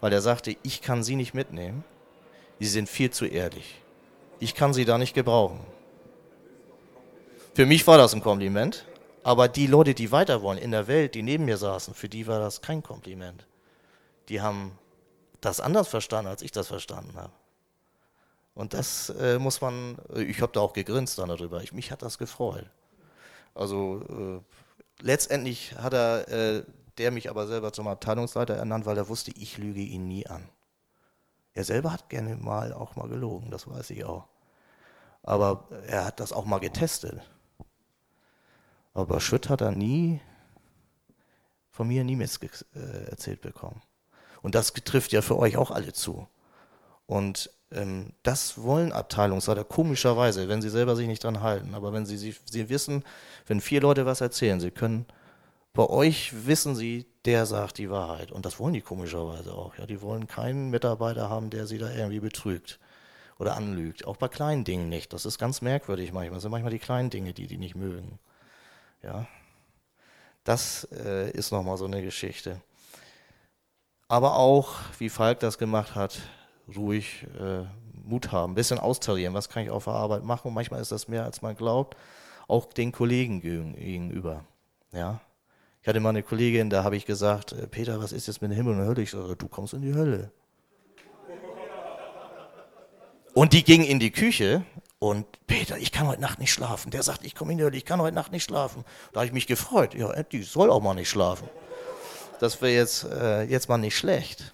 weil 0.00 0.12
er 0.12 0.20
sagte, 0.20 0.56
ich 0.62 0.82
kann 0.82 1.02
sie 1.02 1.16
nicht 1.16 1.34
mitnehmen. 1.34 1.84
Sie 2.58 2.66
sind 2.66 2.88
viel 2.88 3.10
zu 3.10 3.26
ehrlich. 3.26 3.80
Ich 4.38 4.54
kann 4.54 4.72
sie 4.72 4.84
da 4.84 4.98
nicht 4.98 5.14
gebrauchen. 5.14 5.60
Für 7.54 7.66
mich 7.66 7.86
war 7.86 7.98
das 7.98 8.14
ein 8.14 8.22
Kompliment, 8.22 8.86
aber 9.22 9.48
die 9.48 9.66
Leute, 9.66 9.94
die 9.94 10.12
weiter 10.12 10.42
wollen 10.42 10.58
in 10.58 10.70
der 10.70 10.86
Welt, 10.86 11.14
die 11.14 11.22
neben 11.22 11.44
mir 11.44 11.56
saßen, 11.56 11.94
für 11.94 12.08
die 12.08 12.26
war 12.26 12.38
das 12.38 12.62
kein 12.62 12.82
Kompliment. 12.82 13.46
Die 14.28 14.40
haben 14.40 14.78
das 15.40 15.60
anders 15.60 15.88
verstanden, 15.88 16.30
als 16.30 16.42
ich 16.42 16.52
das 16.52 16.68
verstanden 16.68 17.14
habe. 17.16 17.32
Und 18.54 18.74
das 18.74 19.10
äh, 19.10 19.38
muss 19.38 19.60
man, 19.60 19.98
ich 20.14 20.40
habe 20.42 20.52
da 20.52 20.60
auch 20.60 20.72
gegrinst 20.72 21.18
dann 21.18 21.28
darüber, 21.28 21.62
ich, 21.62 21.72
mich 21.72 21.90
hat 21.90 22.02
das 22.02 22.18
gefreut. 22.18 22.66
Also 23.54 24.02
äh, 24.08 25.04
letztendlich 25.04 25.74
hat 25.76 25.92
er 25.92 26.28
äh, 26.28 26.62
der 27.00 27.10
mich 27.10 27.30
aber 27.30 27.46
selber 27.46 27.72
zum 27.72 27.88
Abteilungsleiter 27.88 28.54
ernannt, 28.54 28.84
weil 28.84 28.98
er 28.98 29.08
wusste, 29.08 29.32
ich 29.32 29.56
lüge 29.56 29.80
ihn 29.80 30.06
nie 30.06 30.26
an. 30.26 30.46
Er 31.54 31.64
selber 31.64 31.92
hat 31.92 32.10
gerne 32.10 32.36
mal 32.36 32.74
auch 32.74 32.94
mal 32.94 33.08
gelogen, 33.08 33.50
das 33.50 33.66
weiß 33.66 33.88
ich 33.90 34.04
auch. 34.04 34.28
Aber 35.22 35.66
er 35.86 36.04
hat 36.04 36.20
das 36.20 36.32
auch 36.32 36.44
mal 36.44 36.60
getestet. 36.60 37.18
Aber 38.92 39.18
Schütt 39.18 39.48
hat 39.48 39.62
er 39.62 39.70
nie, 39.70 40.20
von 41.70 41.88
mir 41.88 42.04
nie 42.04 42.16
Mist 42.16 42.42
äh, 42.74 43.10
erzählt 43.10 43.40
bekommen. 43.40 43.80
Und 44.42 44.54
das 44.54 44.74
trifft 44.74 45.12
ja 45.12 45.22
für 45.22 45.38
euch 45.38 45.56
auch 45.56 45.70
alle 45.70 45.94
zu. 45.94 46.28
Und 47.06 47.50
ähm, 47.72 48.12
das 48.22 48.62
wollen 48.62 48.92
Abteilungsleiter 48.92 49.64
komischerweise, 49.64 50.48
wenn 50.48 50.60
sie 50.60 50.70
selber 50.70 50.96
sich 50.96 51.06
nicht 51.06 51.24
dran 51.24 51.40
halten. 51.40 51.74
Aber 51.74 51.94
wenn 51.94 52.04
sie, 52.04 52.18
sie, 52.18 52.36
sie 52.44 52.68
wissen, 52.68 53.04
wenn 53.46 53.62
vier 53.62 53.80
Leute 53.80 54.04
was 54.04 54.20
erzählen, 54.20 54.60
sie 54.60 54.70
können 54.70 55.06
Bei 55.72 55.88
euch 55.88 56.46
wissen 56.46 56.74
sie, 56.74 57.06
der 57.24 57.46
sagt 57.46 57.78
die 57.78 57.90
Wahrheit. 57.90 58.32
Und 58.32 58.44
das 58.44 58.58
wollen 58.58 58.74
die 58.74 58.80
komischerweise 58.80 59.54
auch. 59.54 59.76
Ja, 59.76 59.86
die 59.86 60.02
wollen 60.02 60.26
keinen 60.26 60.70
Mitarbeiter 60.70 61.28
haben, 61.28 61.50
der 61.50 61.66
sie 61.66 61.78
da 61.78 61.90
irgendwie 61.90 62.20
betrügt 62.20 62.80
oder 63.38 63.56
anlügt. 63.56 64.06
Auch 64.06 64.16
bei 64.16 64.28
kleinen 64.28 64.64
Dingen 64.64 64.88
nicht. 64.88 65.12
Das 65.12 65.26
ist 65.26 65.38
ganz 65.38 65.62
merkwürdig 65.62 66.12
manchmal. 66.12 66.36
Das 66.36 66.42
sind 66.42 66.50
manchmal 66.50 66.72
die 66.72 66.78
kleinen 66.78 67.10
Dinge, 67.10 67.32
die 67.32 67.46
die 67.46 67.58
nicht 67.58 67.76
mögen. 67.76 68.18
Ja, 69.02 69.26
das 70.44 70.88
äh, 70.92 71.30
ist 71.30 71.52
nochmal 71.52 71.76
so 71.76 71.84
eine 71.84 72.02
Geschichte. 72.02 72.60
Aber 74.08 74.36
auch, 74.36 74.74
wie 74.98 75.08
Falk 75.08 75.40
das 75.40 75.58
gemacht 75.58 75.94
hat, 75.94 76.18
ruhig 76.76 77.26
äh, 77.38 77.64
Mut 78.04 78.32
haben, 78.32 78.52
ein 78.52 78.56
bisschen 78.56 78.78
austarieren. 78.78 79.34
Was 79.34 79.48
kann 79.48 79.62
ich 79.62 79.70
auf 79.70 79.84
der 79.84 79.94
Arbeit 79.94 80.24
machen? 80.24 80.48
Und 80.48 80.54
manchmal 80.54 80.80
ist 80.80 80.92
das 80.92 81.08
mehr, 81.08 81.24
als 81.24 81.42
man 81.42 81.54
glaubt. 81.54 81.96
Auch 82.48 82.72
den 82.72 82.90
Kollegen 82.90 83.40
gegenüber. 83.40 84.44
Ja, 84.92 85.20
ich 85.82 85.88
hatte 85.88 86.00
mal 86.00 86.10
eine 86.10 86.22
Kollegin, 86.22 86.68
da 86.70 86.84
habe 86.84 86.96
ich 86.96 87.06
gesagt, 87.06 87.52
äh, 87.52 87.66
Peter, 87.66 88.02
was 88.02 88.12
ist 88.12 88.26
jetzt 88.26 88.42
mit 88.42 88.50
dem 88.50 88.56
Himmel 88.56 88.78
und 88.78 88.86
Hölle? 88.86 89.02
Ich 89.02 89.10
sage, 89.10 89.36
du 89.36 89.48
kommst 89.48 89.72
in 89.74 89.82
die 89.82 89.94
Hölle. 89.94 90.30
Und 93.32 93.52
die 93.52 93.64
ging 93.64 93.82
in 93.82 94.00
die 94.00 94.10
Küche 94.10 94.64
und 94.98 95.26
Peter, 95.46 95.78
ich 95.78 95.92
kann 95.92 96.06
heute 96.06 96.20
Nacht 96.20 96.38
nicht 96.40 96.52
schlafen. 96.52 96.90
Der 96.90 97.02
sagt, 97.02 97.24
ich 97.24 97.34
komme 97.34 97.52
in 97.52 97.58
die 97.58 97.64
Hölle, 97.64 97.76
ich 97.76 97.86
kann 97.86 98.00
heute 98.00 98.14
Nacht 98.14 98.32
nicht 98.32 98.44
schlafen. 98.44 98.84
Da 99.12 99.20
habe 99.20 99.26
ich 99.26 99.32
mich 99.32 99.46
gefreut. 99.46 99.94
Ja, 99.94 100.10
äh, 100.12 100.24
die 100.30 100.42
soll 100.42 100.70
auch 100.70 100.82
mal 100.82 100.94
nicht 100.94 101.08
schlafen. 101.08 101.48
Das 102.40 102.60
wäre 102.60 102.72
jetzt, 102.72 103.04
äh, 103.04 103.44
jetzt 103.44 103.68
mal 103.68 103.78
nicht 103.78 103.96
schlecht. 103.96 104.52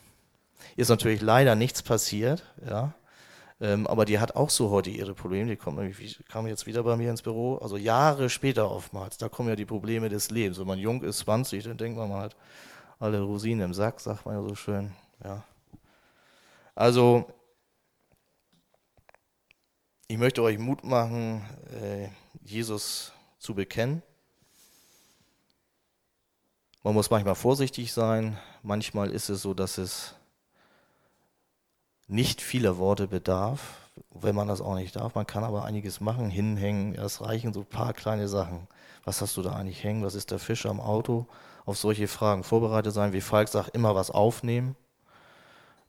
Ist 0.77 0.89
natürlich 0.89 1.23
leider 1.23 1.55
nichts 1.55 1.83
passiert, 1.83 2.45
ja. 2.69 2.95
Ähm, 3.59 3.87
aber 3.87 4.05
die 4.05 4.19
hat 4.19 4.37
auch 4.37 4.51
so 4.51 4.71
heute 4.71 4.91
ihre 4.91 5.15
Probleme. 5.15 5.51
Die 5.51 5.57
kommt 5.57 5.79
nämlich, 5.79 6.23
kam 6.29 6.47
jetzt 6.47 6.67
wieder 6.67 6.83
bei 6.83 6.97
mir 6.97 7.11
ins 7.11 7.23
Büro, 7.23 7.57
also 7.57 7.77
Jahre 7.77 8.29
später 8.29 8.71
oftmals. 8.71 9.17
Da 9.17 9.29
kommen 9.29 9.49
ja 9.49 9.57
die 9.57 9.65
Probleme 9.65 10.09
des 10.09 10.31
Lebens. 10.31 10.59
Wenn 10.59 10.67
man 10.67 10.79
jung 10.79 11.03
ist, 11.03 11.21
20, 11.21 11.65
dann 11.65 11.79
denkt 11.79 11.97
man, 11.97 12.11
man 12.11 12.21
hat 12.21 12.37
alle 12.99 13.21
Rosinen 13.23 13.67
im 13.67 13.75
Sack, 13.75 14.01
sagt 14.01 14.27
man 14.27 14.35
ja 14.35 14.43
so 14.43 14.55
schön. 14.55 14.93
Ja. 15.25 15.43
Also, 16.75 17.27
ich 20.09 20.19
möchte 20.19 20.43
euch 20.43 20.59
Mut 20.59 20.85
machen, 20.85 21.43
äh, 21.83 22.09
Jesus 22.45 23.13
zu 23.39 23.55
bekennen. 23.55 24.03
Man 26.83 26.95
muss 26.95 27.11
manchmal 27.11 27.35
vorsichtig 27.35 27.93
sein. 27.93 28.39
Manchmal 28.63 29.11
ist 29.11 29.31
es 29.31 29.43
so, 29.43 29.55
dass 29.55 29.79
es 29.79 30.15
nicht 32.09 32.41
viele 32.41 32.79
Worte 32.79 33.09
bedarf, 33.09 33.91
wenn 34.11 34.35
man 34.35 34.49
das 34.49 34.61
auch 34.61 34.75
nicht 34.75 34.97
darf. 34.97 35.15
Man 35.15 35.27
kann 35.27 35.45
aber 35.45 35.65
einiges 35.65 36.01
machen, 36.01 36.31
hinhängen. 36.31 36.95
Es 36.95 37.21
reichen 37.21 37.53
so 37.53 37.61
ein 37.61 37.67
paar 37.67 37.93
kleine 37.93 38.29
Sachen. 38.29 38.69
Was 39.05 39.21
hast 39.21 39.37
du 39.37 39.43
da 39.43 39.53
eigentlich 39.53 39.83
hängen? 39.83 40.05
Was 40.05 40.15
ist 40.15 40.31
der 40.31 40.39
Fisch 40.39 40.67
am 40.67 40.81
Auto? 40.81 41.27
Auf 41.65 41.79
solche 41.79 42.09
Fragen 42.09 42.45
vorbereitet 42.45 42.93
sein. 42.93 43.13
Wie 43.13 43.21
Falk 43.21 43.49
sagt, 43.49 43.75
immer 43.75 43.95
was 43.95 44.11
aufnehmen. 44.11 44.77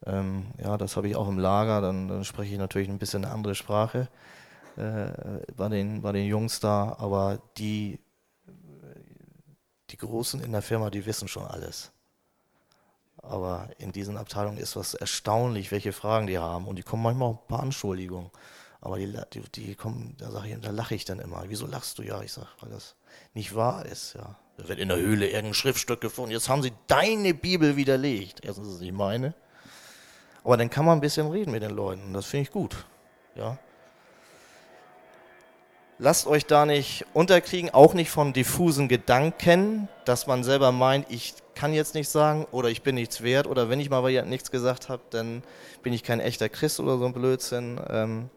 Ähm, 0.06 0.48
ja, 0.64 0.78
das 0.78 0.96
habe 0.96 1.08
ich 1.08 1.16
auch 1.16 1.28
im 1.28 1.40
Lager. 1.40 1.82
Dann, 1.82 2.08
dann, 2.08 2.24
spreche 2.24 2.54
ich 2.54 2.60
natürlich 2.60 2.90
ein 2.90 3.00
bisschen 3.00 3.26
eine 3.26 3.34
andere 3.34 3.56
Sprache 3.56 4.08
äh, 4.76 5.12
bei, 5.56 5.70
den, 5.70 6.02
bei 6.02 6.12
den 6.12 6.28
Jungs 6.28 6.60
da. 6.60 6.96
Aber 7.00 7.40
die, 7.58 8.00
die 9.90 9.98
Großen 9.98 10.42
in 10.42 10.52
der 10.52 10.62
Firma, 10.62 10.90
die 10.90 11.06
wissen 11.06 11.28
schon 11.28 11.46
alles. 11.46 11.92
Aber 13.22 13.70
in 13.78 13.92
diesen 13.92 14.18
Abteilungen 14.18 14.58
ist 14.58 14.76
was 14.76 14.94
erstaunlich, 14.94 15.72
welche 15.72 15.92
Fragen 15.92 16.28
die 16.28 16.38
haben. 16.38 16.68
Und 16.68 16.78
die 16.78 16.84
kommen 16.84 17.04
manchmal 17.04 17.30
auch 17.30 17.42
ein 17.42 17.48
paar 17.48 17.62
Anschuldigungen. 17.62 18.32
Aber 18.80 18.98
die, 18.98 19.12
die, 19.34 19.42
die 19.42 19.76
kommen, 19.76 20.16
da, 20.18 20.32
sag 20.32 20.46
ich, 20.46 20.60
da 20.62 20.72
lache 20.72 20.96
ich 20.96 21.04
dann 21.04 21.20
immer. 21.20 21.44
Wieso 21.48 21.66
lachst 21.66 21.98
du? 21.98 22.04
Ja, 22.04 22.22
ich 22.22 22.32
sage, 22.32 22.48
weil 22.62 22.70
das 22.70 22.96
nicht 23.34 23.56
wahr 23.56 23.86
ist. 23.86 24.14
Ja. 24.14 24.36
Da 24.58 24.68
wird 24.68 24.80
in 24.80 24.90
der 24.90 24.98
Höhle 24.98 25.26
irgendein 25.28 25.54
Schriftstück 25.54 26.00
gefunden. 26.00 26.32
Jetzt 26.32 26.50
haben 26.50 26.64
sie 26.64 26.74
deine 26.88 27.34
Bibel 27.34 27.76
widerlegt. 27.76 28.44
Erstens 28.44 28.68
ist 28.68 28.74
es 28.76 28.82
nicht 28.82 28.94
meine. 28.94 29.34
Aber 30.44 30.58
dann 30.58 30.70
kann 30.70 30.86
man 30.86 30.98
ein 30.98 31.02
bisschen 31.02 31.30
reden 31.30 31.52
mit 31.52 31.64
den 31.64 31.72
Leuten. 31.72 32.14
Das 32.14 32.26
finde 32.26 32.44
ich 32.44 32.52
gut. 32.52 32.86
Ja. 33.36 33.58
Lasst 36.00 36.28
euch 36.28 36.46
da 36.46 36.66
nicht 36.66 37.06
unterkriegen, 37.14 37.72
auch 37.72 37.96
nicht 37.96 38.12
von 38.12 38.32
diffusen 38.32 38.88
Gedanken, 38.88 39.90
dass 40.06 40.28
man 40.28 40.44
selber 40.44 40.72
meint, 40.72 41.08
ich 41.10 41.34
kann 41.58 41.74
jetzt 41.74 41.96
nichts 41.96 42.12
sagen 42.12 42.46
oder 42.52 42.70
ich 42.70 42.84
bin 42.84 42.96
nichts 42.96 43.22
wert 43.22 43.48
oder 43.48 43.68
wenn 43.68 43.80
ich 43.80 43.90
mal 43.90 44.24
nichts 44.26 44.52
gesagt 44.52 44.90
habe, 44.90 45.02
dann 45.10 45.42
bin 45.82 45.92
ich 45.92 46.04
kein 46.04 46.20
echter 46.20 46.50
Christ 46.50 46.80
oder 46.80 46.98
so 47.00 47.06
ein 47.06 47.14
Blödsinn. 47.14 47.82
Ähm, 47.90 48.30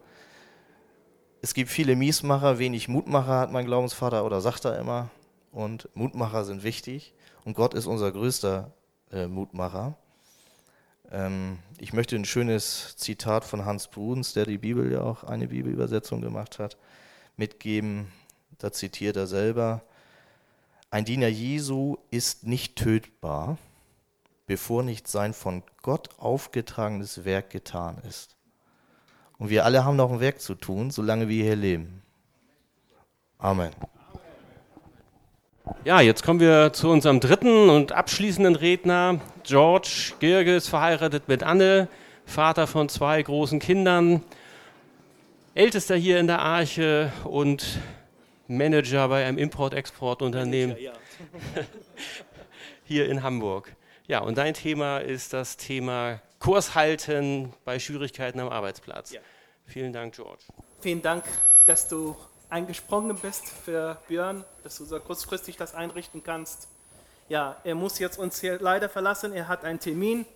es 1.43 1.53
gibt 1.53 1.71
viele 1.71 1.97
Miesmacher, 1.97 2.59
wenig 2.59 2.89
Mutmacher, 2.89 3.41
hat 3.41 3.53
mein 3.53 3.67
Glaubensvater 3.67 4.25
oder 4.25 4.41
sagt 4.41 4.65
er 4.65 4.79
immer. 4.79 5.11
Und 5.53 5.89
Mutmacher 5.95 6.45
sind 6.45 6.63
wichtig 6.63 7.13
und 7.45 7.55
Gott 7.55 7.75
ist 7.75 7.87
unser 7.87 8.11
größter 8.11 8.73
äh, 9.13 9.27
Mutmacher. 9.27 9.99
Ähm, 11.11 11.59
ich 11.79 11.93
möchte 11.93 12.17
ein 12.17 12.25
schönes 12.25 12.97
Zitat 12.97 13.45
von 13.45 13.67
Hans 13.67 13.89
Bruns, 13.89 14.33
der 14.33 14.47
die 14.47 14.59
Bibel 14.59 14.91
ja 14.91 15.03
auch 15.03 15.25
eine 15.25 15.49
Bibelübersetzung 15.49 16.23
gemacht 16.23 16.59
hat, 16.59 16.79
mitgeben. 17.37 18.11
Da 18.59 18.73
zitiert 18.73 19.17
er 19.17 19.27
selber. 19.27 19.83
Ein 20.93 21.05
Diener 21.05 21.29
Jesu 21.29 21.99
ist 22.11 22.49
nicht 22.49 22.75
tötbar, 22.75 23.59
bevor 24.47 24.83
nicht 24.83 25.07
sein 25.07 25.35
von 25.35 25.63
Gott 25.83 26.09
aufgetragenes 26.19 27.25
Werk 27.25 27.51
getan 27.51 27.99
ist. 28.09 28.35
Und 29.39 29.51
wir 29.51 29.65
alle 29.65 29.85
haben 29.85 29.95
noch 29.95 30.11
ein 30.11 30.19
Werk 30.19 30.41
zu 30.41 30.57
tun, 30.57 30.91
solange 30.91 31.29
wir 31.29 31.45
hier 31.45 31.55
leben. 31.55 32.03
Amen. 33.39 33.71
Ja, 35.85 36.01
jetzt 36.01 36.25
kommen 36.25 36.41
wir 36.41 36.73
zu 36.73 36.91
unserem 36.91 37.21
dritten 37.21 37.71
und 37.71 37.93
abschließenden 37.93 38.57
Redner. 38.57 39.21
George 39.45 40.15
Girge 40.19 40.57
ist 40.57 40.69
verheiratet 40.69 41.29
mit 41.29 41.45
Anne, 41.45 41.87
Vater 42.27 42.67
von 42.67 42.89
zwei 42.89 43.23
großen 43.23 43.61
Kindern, 43.61 44.25
ältester 45.55 45.95
hier 45.95 46.19
in 46.19 46.27
der 46.27 46.41
Arche 46.41 47.13
und 47.23 47.79
Manager 48.51 49.09
bei 49.09 49.25
einem 49.25 49.39
Import-Export-Unternehmen 49.39 50.77
ja. 50.81 50.93
hier 52.85 53.09
in 53.09 53.23
Hamburg. 53.23 53.75
Ja, 54.07 54.21
und 54.21 54.39
dein 54.39 54.55
Thema 54.55 54.99
ist 54.99 55.33
das 55.33 55.57
Thema 55.57 56.21
Kurs 56.41 56.75
halten 56.75 57.53
bei 57.65 57.79
Schwierigkeiten 57.79 58.41
am 58.41 58.49
Arbeitsplatz. 58.49 59.13
Ja. 59.13 59.21
Vielen 59.67 59.93
Dank, 59.93 60.15
George. 60.15 60.43
Vielen 60.81 61.01
Dank, 61.01 61.25
dass 61.67 61.87
du 61.87 62.17
eingesprungen 62.49 63.17
bist 63.17 63.49
für 63.49 63.99
Björn, 64.09 64.45
dass 64.65 64.77
du 64.79 64.85
so 64.85 64.99
kurzfristig 64.99 65.57
das 65.57 65.75
einrichten 65.75 66.25
kannst. 66.25 66.67
Ja, 67.29 67.57
er 67.63 67.77
muss 67.77 68.01
jetzt 68.01 68.19
uns 68.19 68.41
hier 68.41 68.59
leider 68.61 68.89
verlassen. 68.89 69.33
Er 69.33 69.47
hat 69.47 69.65
einen 69.65 69.79
Termin. 69.79 70.27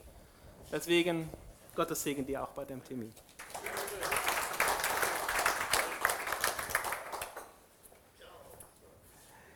Deswegen 0.71 1.29
Gottes 1.75 2.05
Segen 2.05 2.25
dir 2.25 2.45
auch 2.45 2.51
bei 2.51 2.65
dem 2.65 2.85
Termin. 2.85 3.13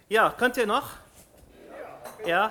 Ja, 0.09 0.34
könnt 0.36 0.56
ihr 0.56 0.66
noch? 0.66 0.90
Ja? 2.24 2.50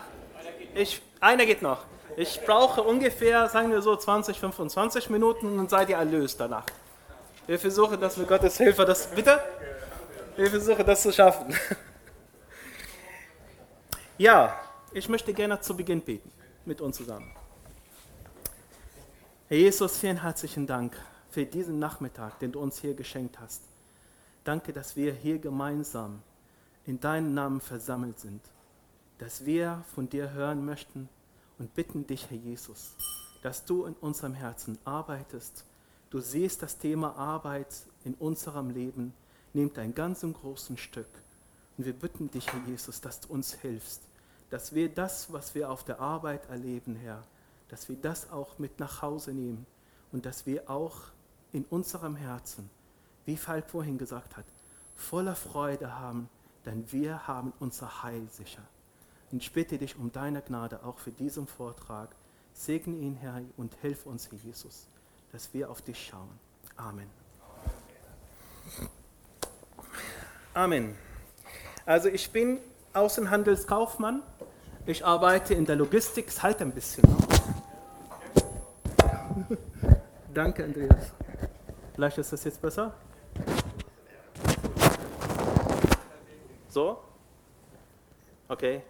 Ich, 0.76 1.02
einer 1.20 1.46
geht 1.46 1.64
noch. 1.64 1.86
Ich 2.16 2.42
brauche 2.46 2.84
ungefähr, 2.84 3.50
sagen 3.50 3.72
wir 3.72 3.82
so, 3.82 3.96
20, 3.96 4.40
25 4.40 5.10
Minuten 5.10 5.48
und 5.48 5.58
dann 5.58 5.70
seid 5.70 5.90
ihr 5.90 5.98
erlöst 5.98 6.40
danach. 6.40 6.66
Wir 7.48 7.58
versuchen 7.58 8.00
das 8.00 8.18
mit 8.18 8.28
Gottes 8.28 8.58
Hilfe, 8.58 8.86
das, 8.86 9.08
bitte? 9.08 9.42
Wir 10.36 10.50
versuchen 10.50 10.86
das 10.86 11.02
zu 11.02 11.12
schaffen. 11.12 11.56
Ja, 14.20 14.60
ich 14.94 15.08
möchte 15.10 15.32
gerne 15.32 15.62
zu 15.62 15.78
Beginn 15.78 16.02
beten, 16.02 16.32
mit 16.66 16.82
uns 16.82 16.98
zusammen. 16.98 17.32
Herr 19.48 19.58
Jesus, 19.58 20.00
vielen 20.00 20.24
herzlichen 20.24 20.66
Dank 20.66 21.00
für 21.30 21.46
diesen 21.46 21.78
Nachmittag, 21.78 22.40
den 22.40 22.52
du 22.52 22.60
uns 22.60 22.82
hier 22.82 22.96
geschenkt 22.96 23.40
hast. 23.40 23.62
Danke, 24.44 24.74
dass 24.74 24.96
wir 24.96 25.14
hier 25.14 25.38
gemeinsam 25.38 26.24
in 26.88 27.00
deinem 27.02 27.34
Namen 27.34 27.60
versammelt 27.60 28.20
sind, 28.20 28.42
dass 29.20 29.46
wir 29.46 29.84
von 29.94 30.10
dir 30.10 30.32
hören 30.32 30.66
möchten 30.66 31.10
und 31.60 31.76
bitten 31.76 32.08
dich, 32.08 32.30
Herr 32.30 32.38
Jesus, 32.38 32.96
dass 33.44 33.66
du 33.66 33.86
in 33.86 33.94
unserem 33.96 34.34
Herzen 34.34 34.78
arbeitest. 34.86 35.66
Du 36.10 36.22
siehst 36.22 36.64
das 36.64 36.78
Thema 36.78 37.16
Arbeit 37.18 37.76
in 38.06 38.14
unserem 38.16 38.70
Leben, 38.70 39.14
nimmt 39.54 39.78
ein 39.78 39.94
ganz 39.94 40.22
großen 40.22 40.78
Stück. 40.78 41.10
Und 41.78 41.86
wir 41.86 41.94
bitten 41.94 42.32
dich, 42.32 42.52
Herr 42.52 42.62
Jesus, 42.66 43.02
dass 43.02 43.20
du 43.20 43.34
uns 43.34 43.54
hilfst, 43.54 44.04
dass 44.50 44.74
wir 44.74 44.88
das, 44.88 45.32
was 45.34 45.54
wir 45.56 45.70
auf 45.70 45.84
der 45.84 46.00
Arbeit 46.00 46.50
erleben, 46.50 46.96
Herr, 46.96 47.22
dass 47.68 47.90
wir 47.90 47.98
das 47.98 48.32
auch 48.32 48.60
mit 48.60 48.80
nach 48.80 49.02
Hause 49.02 49.34
nehmen 49.34 49.66
und 50.14 50.26
dass 50.26 50.46
wir 50.46 50.70
auch 50.70 51.02
in 51.52 51.66
unserem 51.66 52.16
Herzen, 52.16 52.70
wie 53.26 53.36
Falk 53.36 53.70
vorhin 53.70 53.98
gesagt 53.98 54.38
hat, 54.38 54.46
voller 54.96 55.36
Freude 55.36 56.00
haben, 56.00 56.30
denn 56.68 56.92
wir 56.92 57.28
haben 57.28 57.54
unser 57.60 58.04
Heil 58.04 58.28
sicher. 58.30 58.62
Und 59.32 59.42
ich 59.42 59.52
bitte 59.54 59.78
dich 59.78 59.98
um 59.98 60.12
deine 60.12 60.42
Gnade 60.42 60.84
auch 60.84 61.00
für 61.00 61.12
diesen 61.12 61.48
Vortrag. 61.48 62.10
Segne 62.54 62.98
ihn, 62.98 63.16
Herr, 63.16 63.42
und 63.56 63.74
hilf 63.82 64.06
uns, 64.06 64.30
Herr 64.32 64.38
Jesus, 64.38 64.88
dass 65.32 65.54
wir 65.54 65.72
auf 65.72 65.82
dich 65.82 66.08
schauen. 66.08 66.30
Amen. 66.76 67.10
Amen. 70.54 70.96
Also 71.86 72.10
ich 72.10 72.32
bin 72.32 72.60
Außenhandelskaufmann 72.94 74.22
Ich 74.86 75.06
arbeite 75.06 75.54
in 75.54 75.66
der 75.66 75.78
Logistik. 75.78 76.28
Es 76.28 76.44
halt 76.44 76.62
ein 76.62 76.72
bisschen. 76.72 77.04
Danke, 80.34 80.66
Andreas. 80.66 81.12
Vielleicht 81.94 82.18
ist 82.18 82.34
das 82.34 82.44
jetzt 82.44 82.62
besser. 82.62 82.94
So? 86.78 87.00
Okay. 88.48 88.84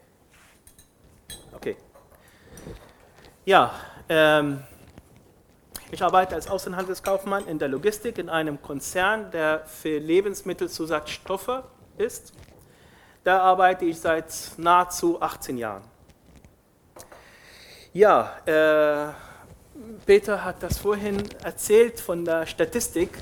Okay. 1.53 1.77
Ja, 3.45 3.73
ähm, 4.09 4.61
ich 5.89 6.03
arbeite 6.03 6.35
als 6.35 6.49
Außenhandelskaufmann 6.49 7.47
in 7.47 7.59
der 7.59 7.69
Logistik 7.69 8.17
in 8.17 8.27
einem 8.27 8.61
Konzern, 8.61 9.31
der 9.31 9.65
für 9.65 9.99
Lebensmittelzusatzstoffe 9.99 11.63
ist. 11.97 12.33
Da 13.23 13.39
arbeite 13.39 13.85
ich 13.85 14.01
seit 14.01 14.33
nahezu 14.57 15.21
18 15.21 15.57
Jahren. 15.57 15.83
Ja, 17.93 18.33
äh, 18.45 19.13
Peter 20.05 20.43
hat 20.43 20.61
das 20.61 20.77
vorhin 20.77 21.23
erzählt 21.41 22.01
von 22.01 22.25
der 22.25 22.47
Statistik 22.47 23.17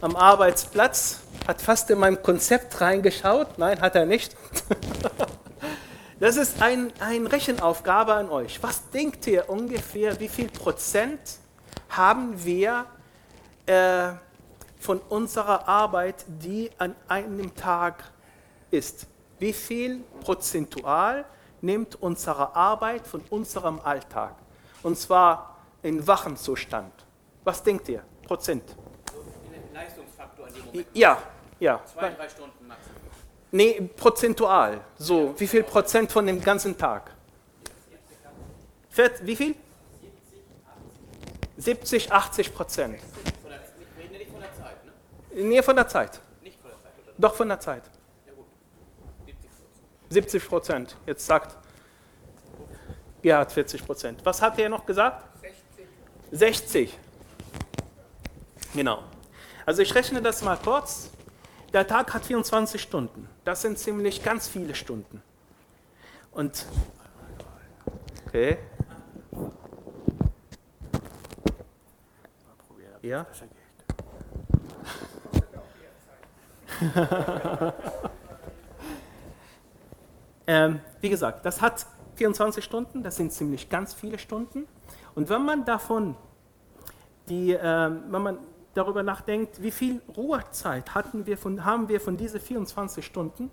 am 0.00 0.16
Arbeitsplatz, 0.16 1.20
hat 1.46 1.62
fast 1.62 1.90
in 1.90 1.98
mein 1.98 2.22
Konzept 2.22 2.80
reingeschaut. 2.80 3.58
Nein, 3.58 3.80
hat 3.80 3.94
er 3.94 4.06
nicht. 4.06 4.36
Das 6.20 6.36
ist 6.36 6.60
eine 6.60 6.90
ein 6.98 7.28
Rechenaufgabe 7.28 8.12
an 8.12 8.28
euch. 8.28 8.60
Was 8.60 8.90
denkt 8.90 9.24
ihr 9.28 9.48
ungefähr, 9.48 10.18
wie 10.18 10.26
viel 10.26 10.48
Prozent 10.48 11.20
haben 11.90 12.44
wir 12.44 12.86
äh, 13.66 14.14
von 14.80 14.98
unserer 15.10 15.68
Arbeit, 15.68 16.24
die 16.26 16.70
an 16.78 16.96
einem 17.06 17.54
Tag 17.54 18.02
ist? 18.72 19.06
Wie 19.38 19.52
viel 19.52 20.00
prozentual 20.20 21.24
nimmt 21.60 21.94
unsere 22.02 22.56
Arbeit 22.56 23.06
von 23.06 23.20
unserem 23.30 23.78
Alltag? 23.78 24.34
Und 24.82 24.98
zwar 24.98 25.58
in 25.82 26.04
wachen 26.04 26.36
Zustand. 26.36 26.92
Was 27.44 27.62
denkt 27.62 27.88
ihr? 27.88 28.02
Prozent? 28.26 28.64
Moment. 30.68 30.86
Ja, 30.94 31.22
ja. 31.60 31.80
Zwei, 31.84 32.10
drei 32.10 32.28
Stunden 32.28 32.66
maximal. 32.66 33.00
Nee, 33.50 33.80
prozentual. 33.96 34.80
So, 34.98 35.34
wie 35.38 35.46
viel 35.46 35.62
Prozent 35.62 36.12
von 36.12 36.26
dem 36.26 36.40
ganzen 36.42 36.76
Tag? 36.76 37.10
Wie 39.22 39.36
viel? 39.36 39.54
70, 41.56 42.12
80 42.12 42.54
Prozent. 42.54 43.00
Von 43.00 43.50
der, 43.50 43.60
nicht, 43.98 44.12
nicht 44.12 44.30
von 44.30 44.40
der 44.40 44.54
Zeit, 44.54 44.84
ne? 44.84 44.92
Nee, 45.44 45.62
von 45.62 45.76
der 45.76 45.88
Zeit. 45.88 46.20
Nicht 46.42 46.60
von 46.60 46.70
der 46.70 46.80
Zeit. 46.82 46.92
Oder? 47.04 47.14
Doch 47.18 47.34
von 47.34 47.48
der 47.48 47.60
Zeit. 47.60 47.82
Ja 48.26 48.32
gut. 48.32 48.46
70 49.26 49.50
Prozent. 49.50 50.08
70 50.08 50.48
Prozent. 50.48 50.96
Jetzt 51.06 51.26
sagt 51.26 51.56
Gerhard 53.22 53.52
40 53.52 53.86
Prozent. 53.86 54.20
Was 54.24 54.40
habt 54.42 54.58
ihr 54.58 54.68
noch 54.68 54.86
gesagt? 54.86 55.24
60. 55.40 55.86
60. 56.32 56.98
Genau. 58.74 59.02
Also 59.68 59.82
ich 59.82 59.94
rechne 59.94 60.22
das 60.22 60.40
mal 60.40 60.56
kurz. 60.56 61.10
Der 61.74 61.86
Tag 61.86 62.14
hat 62.14 62.24
24 62.24 62.80
Stunden. 62.80 63.28
Das 63.44 63.60
sind 63.60 63.78
ziemlich 63.78 64.22
ganz 64.22 64.48
viele 64.48 64.74
Stunden. 64.74 65.22
Und 66.32 66.64
okay. 68.26 68.56
Ja. 73.02 73.26
Ähm, 80.50 80.80
wie 81.02 81.10
gesagt, 81.10 81.44
das 81.44 81.60
hat 81.60 81.84
24 82.14 82.64
Stunden, 82.64 83.02
das 83.02 83.16
sind 83.16 83.34
ziemlich 83.34 83.68
ganz 83.68 83.92
viele 83.92 84.18
Stunden. 84.18 84.66
Und 85.14 85.28
wenn 85.28 85.44
man 85.44 85.66
davon, 85.66 86.16
die, 87.28 87.52
ähm, 87.52 88.04
wenn 88.08 88.22
man 88.22 88.38
darüber 88.74 89.02
nachdenkt, 89.02 89.62
wie 89.62 89.70
viel 89.70 90.00
Ruhezeit 90.16 90.94
hatten 90.94 91.26
wir 91.26 91.36
von, 91.36 91.64
haben 91.64 91.88
wir 91.88 92.00
von 92.00 92.16
diesen 92.16 92.40
24 92.40 93.04
Stunden, 93.04 93.50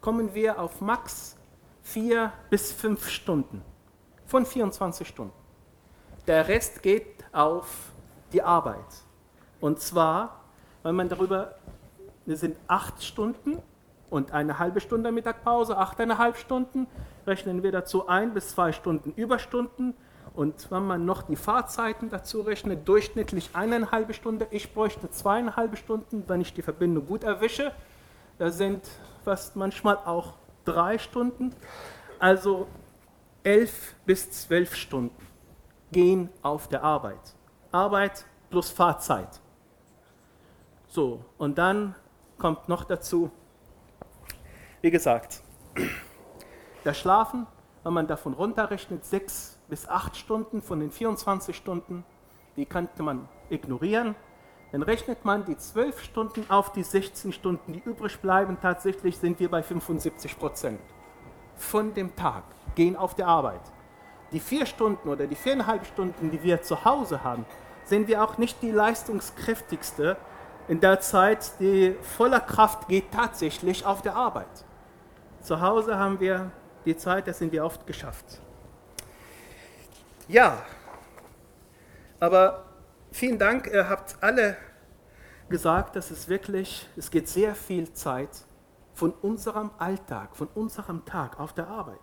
kommen 0.00 0.34
wir 0.34 0.60
auf 0.60 0.80
max 0.80 1.36
4 1.82 2.32
bis 2.50 2.72
5 2.72 3.08
Stunden 3.08 3.62
von 4.26 4.44
24 4.44 5.08
Stunden. 5.08 5.32
Der 6.26 6.46
Rest 6.48 6.82
geht 6.82 7.24
auf 7.32 7.92
die 8.32 8.42
Arbeit. 8.42 8.84
Und 9.60 9.80
zwar, 9.80 10.44
wenn 10.82 10.94
man 10.94 11.08
darüber, 11.08 11.54
das 12.26 12.40
sind 12.40 12.56
8 12.68 13.02
Stunden 13.02 13.58
und 14.10 14.32
eine 14.32 14.58
halbe 14.58 14.80
Stunde 14.80 15.10
Mittagpause, 15.12 15.76
achteinhalb 15.76 16.36
Stunden, 16.36 16.86
rechnen 17.26 17.62
wir 17.62 17.72
dazu 17.72 18.06
ein 18.06 18.34
bis 18.34 18.50
zwei 18.50 18.72
Stunden 18.72 19.12
Überstunden. 19.12 19.94
Und 20.38 20.70
wenn 20.70 20.86
man 20.86 21.04
noch 21.04 21.22
die 21.22 21.34
Fahrzeiten 21.34 22.10
dazu 22.10 22.42
rechnet, 22.42 22.86
durchschnittlich 22.86 23.50
eineinhalb 23.54 24.14
Stunden, 24.14 24.46
ich 24.52 24.72
bräuchte 24.72 25.10
zweieinhalb 25.10 25.76
Stunden, 25.76 26.22
wenn 26.28 26.40
ich 26.40 26.54
die 26.54 26.62
Verbindung 26.62 27.08
gut 27.08 27.24
erwische. 27.24 27.72
Das 28.38 28.56
sind 28.56 28.88
fast 29.24 29.56
manchmal 29.56 29.96
auch 29.96 30.34
drei 30.64 30.96
Stunden. 30.98 31.56
Also 32.20 32.68
elf 33.42 33.96
bis 34.06 34.30
zwölf 34.30 34.76
Stunden 34.76 35.26
gehen 35.90 36.28
auf 36.42 36.68
der 36.68 36.84
Arbeit. 36.84 37.34
Arbeit 37.72 38.24
plus 38.48 38.70
Fahrzeit. 38.70 39.40
So, 40.86 41.24
und 41.38 41.58
dann 41.58 41.96
kommt 42.38 42.68
noch 42.68 42.84
dazu, 42.84 43.32
wie 44.82 44.92
gesagt, 44.92 45.42
das 46.84 46.96
Schlafen, 46.96 47.48
wenn 47.82 47.92
man 47.92 48.06
davon 48.06 48.34
runterrechnet, 48.34 49.04
sechs 49.04 49.57
bis 49.68 49.88
acht 49.88 50.16
Stunden 50.16 50.62
von 50.62 50.80
den 50.80 50.90
24 50.90 51.56
Stunden, 51.56 52.04
die 52.56 52.66
könnte 52.66 53.02
man 53.02 53.28
ignorieren. 53.50 54.14
Dann 54.72 54.82
rechnet 54.82 55.24
man 55.24 55.44
die 55.44 55.56
12 55.56 56.02
Stunden 56.02 56.50
auf 56.50 56.72
die 56.72 56.82
16 56.82 57.32
Stunden, 57.32 57.72
die 57.72 57.82
übrig 57.84 58.18
bleiben. 58.20 58.58
Tatsächlich 58.60 59.16
sind 59.16 59.40
wir 59.40 59.50
bei 59.50 59.62
75 59.62 60.38
Prozent 60.38 60.80
von 61.56 61.94
dem 61.94 62.14
Tag 62.14 62.44
gehen 62.74 62.96
auf 62.96 63.14
die 63.14 63.24
Arbeit. 63.24 63.60
Die 64.32 64.40
vier 64.40 64.66
Stunden 64.66 65.08
oder 65.08 65.26
die 65.26 65.34
viereinhalb 65.34 65.86
Stunden, 65.86 66.30
die 66.30 66.42
wir 66.42 66.62
zu 66.62 66.84
Hause 66.84 67.24
haben, 67.24 67.46
sind 67.84 68.08
wir 68.08 68.22
auch 68.22 68.36
nicht 68.36 68.60
die 68.62 68.70
leistungskräftigste 68.70 70.16
in 70.68 70.80
der 70.80 71.00
Zeit, 71.00 71.58
die 71.60 71.96
voller 72.02 72.40
Kraft 72.40 72.88
geht 72.88 73.10
tatsächlich 73.10 73.86
auf 73.86 74.02
der 74.02 74.16
Arbeit. 74.16 74.66
Zu 75.40 75.60
Hause 75.60 75.98
haben 75.98 76.20
wir 76.20 76.50
die 76.84 76.96
Zeit, 76.96 77.26
das 77.26 77.38
sind 77.38 77.52
wir 77.52 77.64
oft 77.64 77.86
geschafft. 77.86 78.42
Ja, 80.28 80.62
aber 82.20 82.66
vielen 83.10 83.38
Dank, 83.38 83.66
ihr 83.66 83.88
habt 83.88 84.16
alle 84.20 84.58
gesagt, 85.48 85.96
dass 85.96 86.10
es 86.10 86.28
wirklich, 86.28 86.86
es 86.96 87.10
geht 87.10 87.28
sehr 87.28 87.54
viel 87.54 87.90
Zeit 87.94 88.44
von 88.92 89.12
unserem 89.22 89.70
Alltag, 89.78 90.36
von 90.36 90.48
unserem 90.48 91.06
Tag 91.06 91.40
auf 91.40 91.54
der 91.54 91.68
Arbeit. 91.68 91.98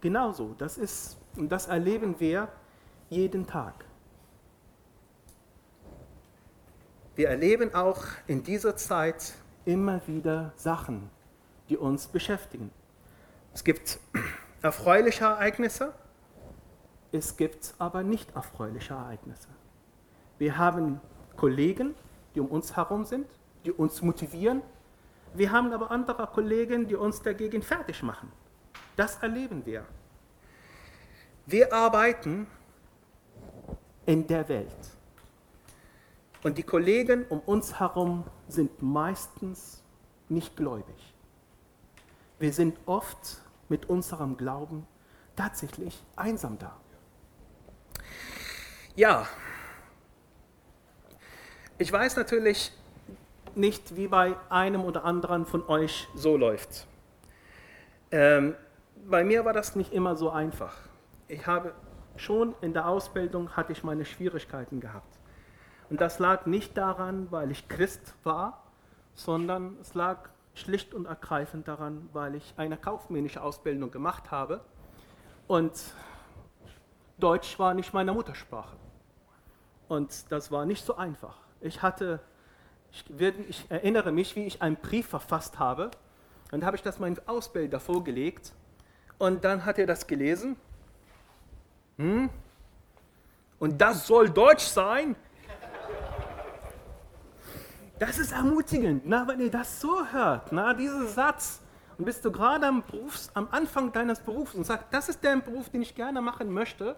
Genauso, 0.00 0.56
das 0.58 0.76
ist, 0.76 1.16
und 1.36 1.52
das 1.52 1.68
erleben 1.68 2.18
wir 2.18 2.48
jeden 3.10 3.46
Tag. 3.46 3.84
Wir 7.14 7.28
erleben 7.28 7.76
auch 7.76 8.02
in 8.26 8.42
dieser 8.42 8.74
Zeit 8.74 9.34
immer 9.64 10.00
wieder 10.08 10.52
Sachen, 10.56 11.10
die 11.68 11.76
uns 11.76 12.08
beschäftigen. 12.08 12.72
Es 13.54 13.62
gibt 13.62 14.00
erfreuliche 14.62 15.26
Ereignisse, 15.26 15.94
es 17.14 17.36
gibt 17.36 17.74
aber 17.78 18.02
nicht 18.02 18.34
erfreuliche 18.34 18.94
Ereignisse. 18.94 19.48
Wir 20.38 20.58
haben 20.58 21.00
Kollegen, 21.36 21.94
die 22.34 22.40
um 22.40 22.48
uns 22.48 22.74
herum 22.74 23.04
sind, 23.04 23.28
die 23.64 23.70
uns 23.70 24.02
motivieren. 24.02 24.62
Wir 25.32 25.52
haben 25.52 25.72
aber 25.72 25.92
andere 25.92 26.26
Kollegen, 26.26 26.88
die 26.88 26.96
uns 26.96 27.22
dagegen 27.22 27.62
fertig 27.62 28.02
machen. 28.02 28.32
Das 28.96 29.22
erleben 29.22 29.64
wir. 29.64 29.84
Wir 31.46 31.72
arbeiten 31.72 32.48
in 34.06 34.26
der 34.26 34.48
Welt. 34.48 34.76
Und 36.42 36.58
die 36.58 36.64
Kollegen 36.64 37.26
um 37.28 37.38
uns 37.40 37.78
herum 37.78 38.24
sind 38.48 38.82
meistens 38.82 39.84
nicht 40.28 40.56
gläubig. 40.56 41.14
Wir 42.40 42.52
sind 42.52 42.76
oft 42.86 43.40
mit 43.68 43.88
unserem 43.88 44.36
Glauben 44.36 44.84
tatsächlich 45.36 46.02
einsam 46.16 46.58
da. 46.58 46.76
Ja, 48.96 49.26
ich 51.78 51.92
weiß 51.92 52.14
natürlich 52.14 52.70
nicht, 53.56 53.96
wie 53.96 54.06
bei 54.06 54.36
einem 54.48 54.84
oder 54.84 55.04
anderen 55.04 55.46
von 55.46 55.66
euch 55.66 56.06
so 56.14 56.36
läuft. 56.36 56.86
Ähm, 58.12 58.54
bei 59.08 59.24
mir 59.24 59.44
war 59.44 59.52
das 59.52 59.74
nicht 59.74 59.92
immer 59.92 60.14
so 60.14 60.30
einfach. 60.30 60.76
Ich 61.26 61.44
habe 61.44 61.74
schon 62.16 62.54
in 62.60 62.72
der 62.72 62.86
Ausbildung 62.86 63.56
hatte 63.56 63.72
ich 63.72 63.82
meine 63.82 64.04
Schwierigkeiten 64.04 64.78
gehabt. 64.78 65.18
Und 65.90 66.00
das 66.00 66.20
lag 66.20 66.46
nicht 66.46 66.76
daran, 66.76 67.26
weil 67.32 67.50
ich 67.50 67.68
Christ 67.68 68.14
war, 68.22 68.62
sondern 69.14 69.76
es 69.80 69.94
lag 69.94 70.28
schlicht 70.54 70.94
und 70.94 71.06
ergreifend 71.06 71.66
daran, 71.66 72.08
weil 72.12 72.36
ich 72.36 72.54
eine 72.56 72.76
kaufmännische 72.76 73.42
Ausbildung 73.42 73.90
gemacht 73.90 74.30
habe. 74.30 74.60
Und 75.48 75.72
Deutsch 77.18 77.58
war 77.58 77.74
nicht 77.74 77.92
meine 77.92 78.12
Muttersprache. 78.12 78.83
Und 79.94 80.30
das 80.32 80.50
war 80.50 80.66
nicht 80.66 80.84
so 80.84 80.96
einfach. 80.96 81.36
Ich 81.60 81.82
hatte, 81.82 82.20
ich, 82.90 83.04
ich 83.48 83.64
erinnere 83.68 84.10
mich, 84.10 84.34
wie 84.34 84.44
ich 84.44 84.60
einen 84.60 84.76
Brief 84.76 85.06
verfasst 85.06 85.58
habe. 85.58 85.90
Und 86.50 86.60
da 86.60 86.66
habe 86.66 86.76
ich 86.76 86.82
das 86.82 86.98
meinem 86.98 87.16
Ausbilder 87.26 87.78
vorgelegt. 87.78 88.52
Und 89.18 89.44
dann 89.44 89.64
hat 89.64 89.78
er 89.78 89.86
das 89.86 90.06
gelesen. 90.06 90.56
Hm? 91.96 92.28
Und 93.60 93.80
das 93.80 94.06
soll 94.06 94.30
Deutsch 94.30 94.64
sein? 94.64 95.14
Das 98.00 98.18
ist 98.18 98.32
ermutigend, 98.32 99.02
na, 99.06 99.26
wenn 99.28 99.38
ihr 99.38 99.52
das 99.52 99.80
so 99.80 100.04
hört, 100.06 100.50
na, 100.50 100.74
diesen 100.74 101.06
Satz. 101.06 101.60
Und 101.96 102.04
bist 102.04 102.24
du 102.24 102.32
gerade 102.32 102.66
am, 102.66 102.82
Berufs-, 102.82 103.30
am 103.34 103.46
Anfang 103.52 103.92
deines 103.92 104.18
Berufs 104.18 104.56
und 104.56 104.64
sagst, 104.64 104.88
das 104.90 105.08
ist 105.08 105.22
der 105.22 105.36
Beruf, 105.36 105.70
den 105.70 105.82
ich 105.82 105.94
gerne 105.94 106.20
machen 106.20 106.52
möchte. 106.52 106.96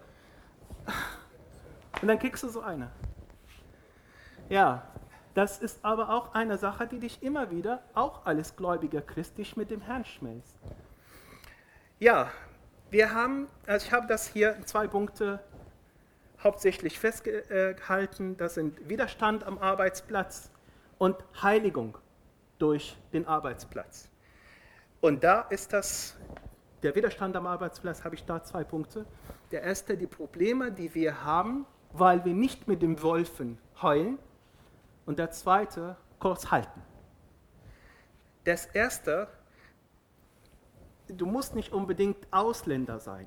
Und 2.03 2.09
dann 2.09 2.19
kriegst 2.19 2.43
du 2.43 2.49
so 2.49 2.61
eine. 2.61 2.91
Ja, 4.49 4.87
das 5.35 5.59
ist 5.59 5.85
aber 5.85 6.11
auch 6.11 6.35
eine 6.35 6.57
Sache, 6.57 6.87
die 6.87 6.99
dich 6.99 7.23
immer 7.23 7.51
wieder, 7.51 7.83
auch 7.95 8.25
als 8.25 8.57
gläubiger 8.57 9.03
Christ, 9.03 9.37
dich 9.39 9.57
mit 9.57 9.71
dem 9.71 9.81
Herrn 9.81 10.05
schmelzt. 10.05 10.57
Ja, 11.99 12.31
wir 12.91 13.13
haben, 13.13 13.49
also 13.67 13.87
ich 13.87 13.93
habe 13.93 14.07
das 14.07 14.27
hier 14.27 14.55
in 14.57 14.67
zwei 14.67 14.87
Punkte 14.87 15.41
hauptsächlich 16.43 16.99
festgehalten. 16.99 18.37
Das 18.37 18.55
sind 18.55 18.89
Widerstand 18.89 19.45
am 19.45 19.59
Arbeitsplatz 19.59 20.51
und 20.99 21.17
Heiligung 21.43 21.99
durch 22.59 22.97
den 23.13 23.27
Arbeitsplatz. 23.27 24.09
Und 25.01 25.25
da 25.25 25.43
ist 25.43 25.73
das, 25.73 26.17
der 26.83 26.95
Widerstand 26.95 27.37
am 27.37 27.47
Arbeitsplatz, 27.47 28.05
habe 28.05 28.15
ich 28.15 28.25
da 28.25 28.43
zwei 28.43 28.65
Punkte. 28.65 29.05
Der 29.51 29.63
erste, 29.63 29.97
die 29.97 30.07
Probleme, 30.07 30.73
die 30.73 30.95
wir 30.95 31.25
haben, 31.25 31.67
weil 31.99 32.25
wir 32.25 32.35
nicht 32.35 32.69
mit 32.69 32.83
den 32.83 33.03
Wolfen 33.03 33.59
heulen. 33.81 34.19
Und 35.05 35.19
der 35.19 35.31
zweite, 35.31 35.97
kurz 36.19 36.51
halten. 36.51 36.83
Das 38.45 38.67
erste, 38.67 39.29
du 41.09 41.27
musst 41.27 41.55
nicht 41.55 41.73
unbedingt 41.73 42.17
Ausländer 42.33 42.99
sein. 42.99 43.27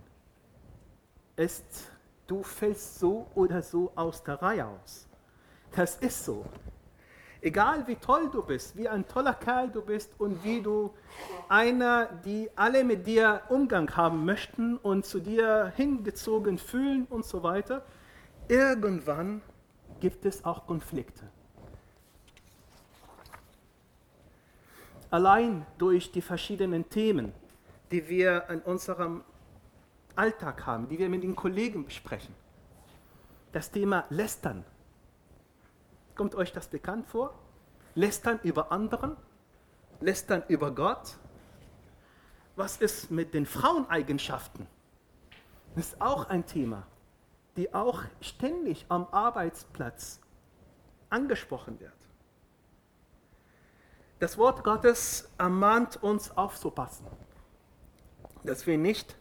Ist, 1.36 1.90
du 2.28 2.44
fällst 2.44 3.00
so 3.00 3.28
oder 3.36 3.62
so 3.62 3.92
aus 3.96 4.24
der 4.24 4.42
Reihe 4.42 4.66
aus. 4.66 5.08
Das 5.76 5.96
ist 5.98 6.26
so. 6.26 6.46
Egal 7.42 7.88
wie 7.88 7.96
toll 7.96 8.30
du 8.30 8.44
bist, 8.44 8.76
wie 8.76 8.90
ein 8.90 9.08
toller 9.08 9.34
Kerl 9.34 9.70
du 9.70 9.82
bist 9.82 10.12
und 10.18 10.44
wie 10.44 10.62
du 10.62 10.94
einer, 11.48 12.08
die 12.26 12.50
alle 12.58 12.84
mit 12.84 13.08
dir 13.08 13.44
Umgang 13.48 13.96
haben 13.96 14.26
möchten 14.26 14.76
und 14.76 15.06
zu 15.06 15.22
dir 15.22 15.72
hingezogen 15.78 16.58
fühlen 16.58 17.06
und 17.10 17.24
so 17.24 17.42
weiter, 17.42 17.86
irgendwann 18.50 19.42
gibt 20.02 20.26
es 20.26 20.44
auch 20.44 20.68
Konflikte. 20.68 21.24
Allein 25.10 25.66
durch 25.78 26.12
die 26.12 26.22
verschiedenen 26.22 26.90
Themen, 26.90 27.32
die 27.92 28.10
wir 28.10 28.50
in 28.50 28.60
unserem 28.62 29.24
Alltag 30.18 30.66
haben, 30.66 30.90
die 30.90 31.00
wir 31.00 31.08
mit 31.08 31.24
den 31.24 31.36
Kollegen 31.36 31.86
besprechen. 31.86 32.36
Das 33.54 33.72
Thema 33.72 34.04
Lästern 34.10 34.66
Kommt 36.20 36.36
euch 36.36 36.52
das 36.52 36.68
bekannt 36.68 37.08
vor? 37.08 37.34
Lästern 37.96 38.42
über 38.44 38.74
anderen? 38.74 39.16
Lästern 40.02 40.44
über 40.50 40.76
Gott? 40.76 41.18
Was 42.58 42.76
ist 42.76 43.10
mit 43.10 43.34
den 43.34 43.46
Fraueneigenschaften? 43.46 44.68
Das 45.76 45.86
ist 45.86 46.02
auch 46.02 46.28
ein 46.28 46.46
Thema, 46.46 46.86
die 47.58 47.74
auch 47.74 48.04
ständig 48.22 48.86
am 48.90 49.08
Arbeitsplatz 49.12 50.20
angesprochen 51.10 51.80
wird. 51.80 51.92
Das 54.20 54.38
Wort 54.38 54.64
Gottes 54.64 55.30
ermahnt 55.38 56.02
uns 56.04 56.36
aufzupassen, 56.38 57.08
dass 58.44 58.68
wir 58.68 58.78
nicht 58.78 59.18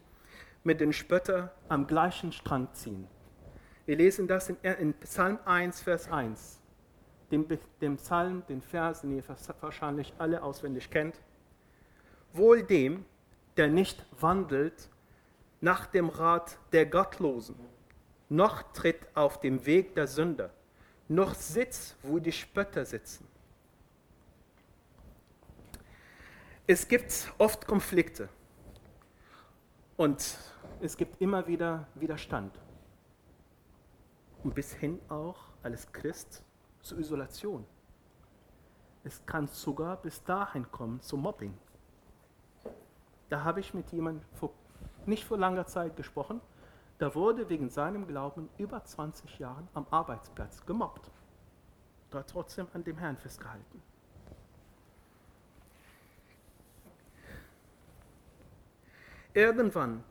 mit 0.63 0.81
den 0.81 0.93
Spötter 0.93 1.53
am 1.69 1.87
gleichen 1.87 2.31
Strang 2.31 2.67
ziehen. 2.73 3.07
Wir 3.85 3.95
lesen 3.95 4.27
das 4.27 4.49
in, 4.49 4.57
in 4.61 4.93
Psalm 4.93 5.39
1, 5.45 5.81
Vers 5.81 6.11
1 6.11 6.59
dem, 7.31 7.47
dem 7.81 7.97
Psalm, 7.97 8.43
den 8.47 8.61
Vers, 8.61 9.01
den 9.01 9.15
ihr 9.15 9.23
wahrscheinlich 9.61 10.13
alle 10.17 10.43
auswendig 10.43 10.89
kennt. 10.89 11.19
Wohl 12.33 12.63
dem, 12.63 13.05
der 13.57 13.67
nicht 13.67 14.05
wandelt 14.19 14.89
nach 15.61 15.85
dem 15.87 16.09
Rat 16.09 16.57
der 16.71 16.85
Gottlosen, 16.85 17.55
noch 18.29 18.61
tritt 18.73 19.07
auf 19.15 19.39
dem 19.39 19.65
Weg 19.65 19.95
der 19.95 20.07
Sünder, 20.07 20.51
noch 21.07 21.33
sitzt, 21.33 21.95
wo 22.03 22.19
die 22.19 22.31
Spötter 22.31 22.85
sitzen. 22.85 23.27
Es 26.67 26.87
gibt 26.87 27.33
oft 27.39 27.65
Konflikte 27.65 28.29
und 29.97 30.37
es 30.81 30.95
gibt 30.95 31.19
immer 31.19 31.47
wieder 31.47 31.87
Widerstand. 31.95 32.57
Und 34.43 34.53
bis 34.55 34.71
hin 34.73 34.99
auch 35.09 35.37
als 35.63 35.91
Christ 35.91 36.43
zur 36.81 36.99
Isolation. 36.99 37.65
Es 39.03 39.25
kann 39.25 39.47
sogar 39.47 39.97
bis 39.97 40.23
dahin 40.23 40.71
kommen, 40.71 41.01
zum 41.01 41.21
Mobbing. 41.21 41.57
Da 43.29 43.43
habe 43.43 43.59
ich 43.59 43.73
mit 43.73 43.91
jemandem 43.91 44.23
vor, 44.35 44.53
nicht 45.05 45.25
vor 45.25 45.37
langer 45.37 45.65
Zeit 45.65 45.95
gesprochen, 45.95 46.39
da 46.99 47.15
wurde 47.15 47.49
wegen 47.49 47.69
seinem 47.69 48.05
Glauben 48.05 48.49
über 48.57 48.83
20 48.83 49.39
Jahren 49.39 49.67
am 49.73 49.87
Arbeitsplatz 49.89 50.65
gemobbt. 50.65 51.09
Hat 52.13 52.29
trotzdem 52.29 52.67
an 52.73 52.83
dem 52.83 52.97
Herrn 52.97 53.17
festgehalten. 53.17 53.81
Irgendwann 59.33 60.03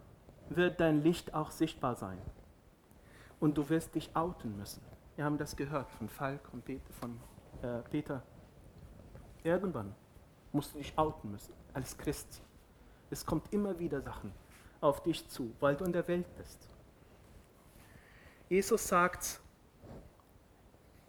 wird 0.48 0.80
dein 0.80 1.02
Licht 1.02 1.34
auch 1.34 1.50
sichtbar 1.50 1.94
sein 1.94 2.18
und 3.38 3.58
du 3.58 3.68
wirst 3.68 3.94
dich 3.94 4.16
outen 4.16 4.56
müssen. 4.56 4.82
Wir 5.16 5.24
haben 5.24 5.36
das 5.36 5.56
gehört 5.56 5.90
von 5.90 6.08
Falk 6.08 6.40
und 6.52 6.64
von 6.98 7.20
äh, 7.60 7.82
Peter. 7.90 8.22
Irgendwann 9.44 9.94
musst 10.52 10.72
du 10.72 10.78
dich 10.78 10.96
outen 10.96 11.32
müssen 11.32 11.52
als 11.74 11.98
Christ. 11.98 12.40
Es 13.10 13.26
kommt 13.26 13.52
immer 13.52 13.78
wieder 13.78 14.00
Sachen 14.00 14.32
auf 14.80 15.02
dich 15.02 15.28
zu, 15.28 15.52
weil 15.60 15.76
du 15.76 15.84
in 15.84 15.92
der 15.92 16.06
Welt 16.08 16.26
bist. 16.36 16.70
Jesus 18.48 18.88
sagt, 18.88 19.40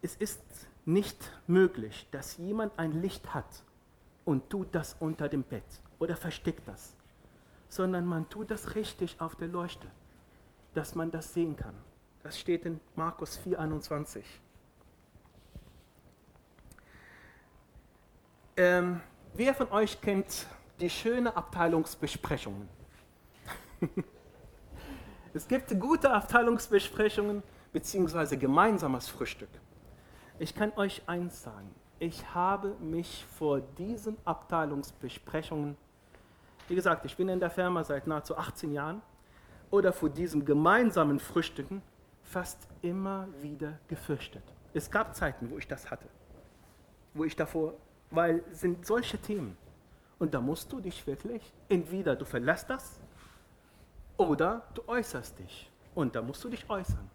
es 0.02 0.16
ist 0.16 0.42
nicht 0.86 1.32
möglich, 1.48 2.08
dass 2.12 2.38
jemand 2.38 2.78
ein 2.78 3.02
Licht 3.02 3.34
hat 3.34 3.64
und 4.26 4.50
tut 4.50 4.74
das 4.76 4.96
unter 5.00 5.30
dem 5.30 5.44
Bett 5.44 5.64
oder 6.00 6.16
versteckt 6.16 6.68
das, 6.68 6.96
sondern 7.70 8.06
man 8.06 8.30
tut 8.30 8.52
das 8.52 8.76
richtig 8.76 9.20
auf 9.22 9.36
der 9.36 9.48
Leuchte, 9.48 9.88
dass 10.74 10.96
man 10.96 11.12
das 11.12 11.34
sehen 11.34 11.56
kann. 11.56 11.76
Das 12.24 12.38
steht 12.38 12.66
in 12.66 12.80
Markus 12.96 13.40
4,21. 13.40 14.24
Ähm, 18.58 19.00
wer 19.34 19.54
von 19.54 19.72
euch 19.72 20.02
kennt 20.02 20.46
die 20.82 20.90
schöne 20.90 21.36
Abteilungsbesprechungen? 21.38 22.68
es 25.34 25.48
gibt 25.48 25.80
gute 25.80 26.12
Abteilungsbesprechungen 26.12 27.44
bzw. 27.72 28.36
gemeinsames 28.36 29.08
Frühstück. 29.08 29.50
Ich 30.40 30.56
kann 30.56 30.72
euch 30.76 31.04
eins 31.06 31.44
sagen. 31.44 31.74
Ich 32.00 32.34
habe 32.34 32.76
mich 32.80 33.26
vor 33.38 33.60
diesen 33.62 34.18
Abteilungsbesprechungen, 34.26 35.78
wie 36.68 36.76
gesagt, 36.76 37.06
ich 37.06 37.16
bin 37.16 37.30
in 37.30 37.40
der 37.40 37.50
Firma 37.50 37.84
seit 37.84 38.08
nahezu 38.08 38.38
18 38.38 38.72
Jahren, 38.72 39.02
oder 39.70 39.94
vor 39.94 40.10
diesem 40.10 40.46
gemeinsamen 40.46 41.20
Frühstücken 41.20 41.84
fast 42.24 42.68
immer 42.82 43.28
wieder 43.42 43.78
gefürchtet. 43.88 44.44
Es 44.74 44.90
gab 44.90 45.16
Zeiten, 45.16 45.52
wo 45.52 45.58
ich 45.58 45.68
das 45.68 45.92
hatte, 45.92 46.08
wo 47.14 47.24
ich 47.24 47.36
davor, 47.36 47.74
weil 48.10 48.44
sind 48.52 48.86
solche 48.86 49.20
Themen. 49.20 49.58
Und 50.18 50.34
da 50.34 50.42
musst 50.42 50.72
du 50.72 50.80
dich 50.80 51.06
wirklich, 51.06 51.54
entweder 51.70 52.16
du 52.16 52.26
verlässt 52.26 52.70
das 52.70 53.00
oder 54.20 54.64
du 54.74 54.88
äußerst 54.88 55.40
dich. 55.40 55.72
Und 55.96 56.16
da 56.16 56.22
musst 56.22 56.44
du 56.44 56.50
dich 56.50 56.70
äußern. 56.70 57.10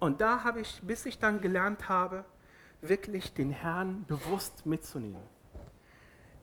Und 0.00 0.20
da 0.20 0.42
habe 0.42 0.60
ich, 0.60 0.80
bis 0.82 1.06
ich 1.06 1.18
dann 1.18 1.40
gelernt 1.40 1.88
habe, 1.88 2.24
wirklich 2.80 3.34
den 3.34 3.50
Herrn 3.50 4.04
bewusst 4.06 4.66
mitzunehmen. 4.66 5.22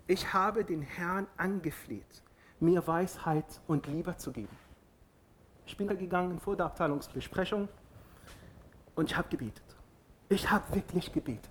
Ich 0.07 0.33
habe 0.33 0.63
den 0.63 0.81
Herrn 0.81 1.27
angefleht, 1.35 2.23
mir 2.59 2.87
Weisheit 2.87 3.59
und 3.67 3.85
Liebe 3.87 4.15
zu 4.15 4.31
geben. 4.31 4.55
Ich 5.65 5.75
bin 5.77 5.87
da 5.87 5.93
gegangen 5.93 6.39
vor 6.39 6.55
der 6.55 6.67
Abteilungsbesprechung 6.67 7.67
und 8.95 9.11
ich 9.11 9.17
habe 9.17 9.29
gebetet. 9.29 9.75
Ich 10.29 10.49
habe 10.49 10.73
wirklich 10.73 11.11
gebetet. 11.11 11.49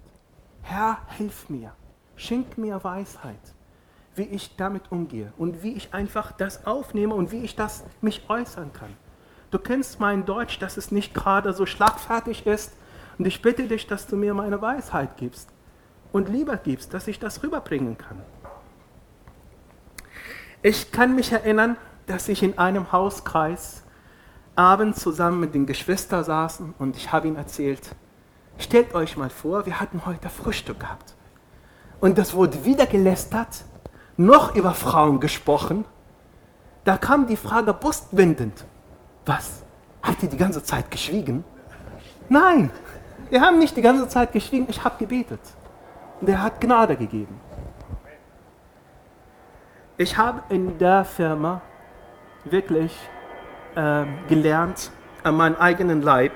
Herr, 0.63 1.07
hilf 1.11 1.51
mir. 1.51 1.75
Schenk 2.17 2.59
mir 2.59 2.83
Weisheit. 2.83 3.55
Wie 4.19 4.25
ich 4.25 4.57
damit 4.57 4.91
umgehe 4.91 5.33
und 5.39 5.63
wie 5.63 5.73
ich 5.73 5.95
einfach 5.95 6.33
das 6.33 6.67
aufnehme 6.67 7.15
und 7.15 7.33
wie 7.33 7.43
ich 7.43 7.57
das 7.57 7.85
mich 8.01 8.29
äußern 8.29 8.73
kann. 8.73 8.95
Du 9.51 9.59
kennst 9.59 9.99
mein 10.01 10.27
Deutsch, 10.27 10.59
dass 10.59 10.77
es 10.77 10.93
nicht 10.93 11.15
gerade 11.15 11.53
so 11.53 11.65
schlagfertig 11.65 12.47
ist 12.47 12.73
und 13.17 13.27
ich 13.27 13.41
bitte 13.41 13.67
dich, 13.67 13.87
dass 13.87 14.07
du 14.07 14.17
mir 14.17 14.35
meine 14.35 14.61
Weisheit 14.61 15.17
gibst 15.17 15.49
und 16.13 16.29
lieber 16.29 16.57
gibst, 16.57 16.93
dass 16.93 17.09
ich 17.09 17.19
das 17.19 17.43
rüberbringen 17.43 17.97
kann. 17.97 18.21
Ich 20.61 20.91
kann 20.91 21.15
mich 21.15 21.33
erinnern, 21.33 21.77
dass 22.07 22.29
ich 22.29 22.43
in 22.43 22.59
einem 22.59 22.93
Hauskreis 22.93 23.85
abends 24.57 25.01
zusammen 25.01 25.41
mit 25.41 25.55
den 25.55 25.67
Geschwistern 25.67 26.25
saßen 26.25 26.75
und 26.79 26.97
ich 26.97 27.13
habe 27.13 27.29
ihnen 27.29 27.37
erzählt, 27.37 27.95
stellt 28.59 28.95
euch 28.95 29.17
mal 29.17 29.31
vor, 29.31 29.67
wir 29.67 29.79
hatten 29.79 30.05
heute 30.05 30.29
Frühstück 30.29 30.81
gehabt. 30.81 31.15
Und 32.01 32.19
das 32.19 32.35
wurde 32.35 32.65
wieder 32.65 32.87
gelästert, 32.87 33.65
noch 34.19 34.55
über 34.55 34.75
Frauen 34.75 35.21
gesprochen. 35.21 35.87
Da 36.85 36.99
kam 36.99 37.27
die 37.27 37.37
Frage 37.37 37.73
brustwindend, 37.73 38.67
was? 39.25 39.63
Habt 40.03 40.23
ihr 40.23 40.29
die 40.29 40.37
ganze 40.37 40.63
Zeit 40.63 40.91
geschwiegen? 40.91 41.45
Nein, 42.29 42.71
wir 43.31 43.41
haben 43.41 43.59
nicht 43.59 43.77
die 43.77 43.83
ganze 43.83 44.09
Zeit 44.09 44.33
geschwiegen, 44.33 44.67
ich 44.69 44.85
habe 44.85 44.97
gebetet. 44.99 45.41
Und 46.21 46.29
er 46.29 46.43
hat 46.43 46.61
Gnade 46.61 46.97
gegeben. 46.97 47.41
Ich 49.97 50.17
habe 50.17 50.43
in 50.49 50.79
der 50.79 51.05
Firma 51.05 51.63
wirklich 52.45 52.97
äh, 53.75 54.05
gelernt, 54.29 54.91
an 55.23 55.37
meinem 55.37 55.57
eigenen 55.57 56.03
Leib, 56.03 56.33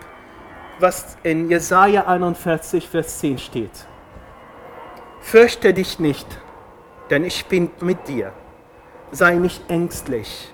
was 0.79 1.17
in 1.23 1.49
Jesaja 1.49 2.07
41, 2.07 2.89
Vers 2.89 3.19
10 3.19 3.39
steht. 3.39 3.87
Fürchte 5.21 5.73
dich 5.73 5.99
nicht, 5.99 6.27
denn 7.13 7.25
ich 7.25 7.45
bin 7.45 7.71
mit 7.83 8.09
dir. 8.09 8.33
Sei 9.11 9.35
nicht 9.35 9.69
ängstlich, 9.69 10.51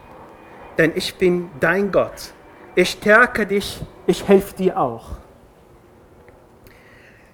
denn 0.77 0.91
ich 0.97 1.17
bin 1.17 1.53
dein 1.61 1.93
Gott. 1.93 2.35
Ich 2.75 2.91
stärke 2.91 3.47
dich, 3.47 3.81
ich 4.09 4.27
helfe 4.27 4.57
dir 4.57 4.77
auch. 4.77 5.19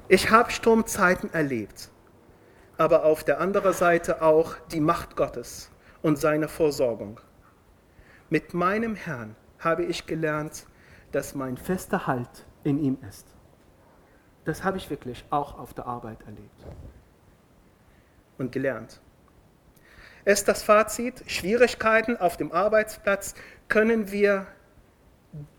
Ich 0.08 0.30
habe 0.30 0.50
Sturmzeiten 0.50 1.32
erlebt, 1.32 1.88
aber 2.76 3.06
auf 3.06 3.24
der 3.24 3.40
anderen 3.40 3.72
Seite 3.72 4.20
auch 4.20 4.56
die 4.72 4.80
Macht 4.80 5.16
Gottes 5.16 5.70
und 6.02 6.18
seine 6.18 6.46
Versorgung. 6.46 7.18
Mit 8.28 8.52
meinem 8.52 8.94
Herrn 8.94 9.36
habe 9.58 9.84
ich 9.84 10.04
gelernt, 10.04 10.66
dass 11.12 11.34
mein 11.34 11.56
fester 11.56 12.06
Halt 12.06 12.44
in 12.62 12.78
ihm 12.78 12.98
ist. 13.08 13.26
Das 14.44 14.64
habe 14.64 14.76
ich 14.76 14.90
wirklich 14.90 15.24
auch 15.30 15.58
auf 15.58 15.72
der 15.72 15.86
Arbeit 15.86 16.20
erlebt 16.26 16.66
und 18.36 18.52
gelernt. 18.52 19.00
Ist 20.24 20.48
das 20.48 20.62
Fazit, 20.62 21.22
Schwierigkeiten 21.26 22.16
auf 22.16 22.36
dem 22.36 22.50
Arbeitsplatz 22.50 23.34
können 23.68 24.10
wir 24.10 24.46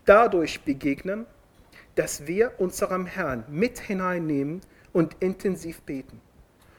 dadurch 0.04 0.62
begegnen, 0.62 1.26
dass 1.94 2.26
wir 2.26 2.52
unserem 2.58 3.06
Herrn 3.06 3.44
mit 3.48 3.78
hineinnehmen 3.78 4.60
und 4.92 5.14
intensiv 5.20 5.82
beten. 5.82 6.20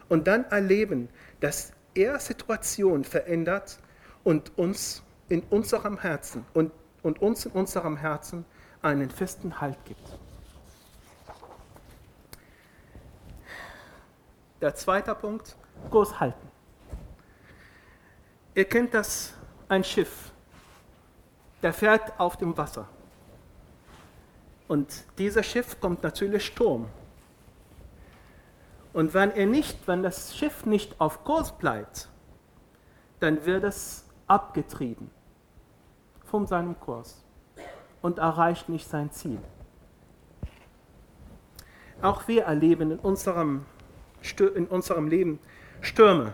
Und 0.09 0.27
dann 0.27 0.45
erleben, 0.45 1.09
dass 1.39 1.71
er 1.93 2.19
Situationen 2.19 3.03
verändert 3.03 3.79
und 4.23 4.57
uns 4.57 5.03
in 5.29 5.41
unserem 5.49 5.99
Herzen 5.99 6.45
und, 6.53 6.71
und 7.03 7.21
uns 7.21 7.45
in 7.45 7.51
unserem 7.53 7.97
Herzen 7.97 8.45
einen 8.81 9.09
festen 9.09 9.59
Halt 9.59 9.77
gibt. 9.85 10.19
Der 14.61 14.75
zweite 14.75 15.13
Punkt, 15.15 15.55
Kurs 15.89 16.19
halten. 16.19 16.46
Ihr 18.57 18.65
kennt 18.65 18.95
das, 18.95 19.35
ein 19.69 19.83
Schiff, 19.83 20.31
der 21.61 21.71
fährt 21.71 22.19
auf 22.19 22.37
dem 22.37 22.57
Wasser. 22.57 22.87
Und 24.67 25.03
dieser 25.19 25.43
Schiff 25.43 25.79
kommt 25.79 26.01
natürlich 26.01 26.47
Sturm. 26.47 26.87
Und 28.93 29.13
wenn 29.13 29.29
er 29.29 29.45
nicht, 29.45 29.87
wenn 29.87 30.01
das 30.01 30.35
Schiff 30.35 30.65
nicht 30.65 30.99
auf 30.99 31.23
Kurs 31.23 31.55
bleibt, 31.55 32.09
dann 33.19 33.45
wird 33.45 33.63
es 33.63 34.07
abgetrieben 34.25 35.11
von 36.25 36.47
seinem 36.47 36.79
Kurs 36.79 37.23
und 38.01 38.17
erreicht 38.17 38.69
nicht 38.69 38.89
sein 38.89 39.11
Ziel. 39.11 39.37
Auch 42.01 42.27
wir 42.27 42.45
erleben 42.45 42.89
in 42.89 42.97
unserem, 42.97 43.67
in 44.39 44.65
unserem 44.65 45.07
Leben 45.07 45.37
Stürme 45.81 46.33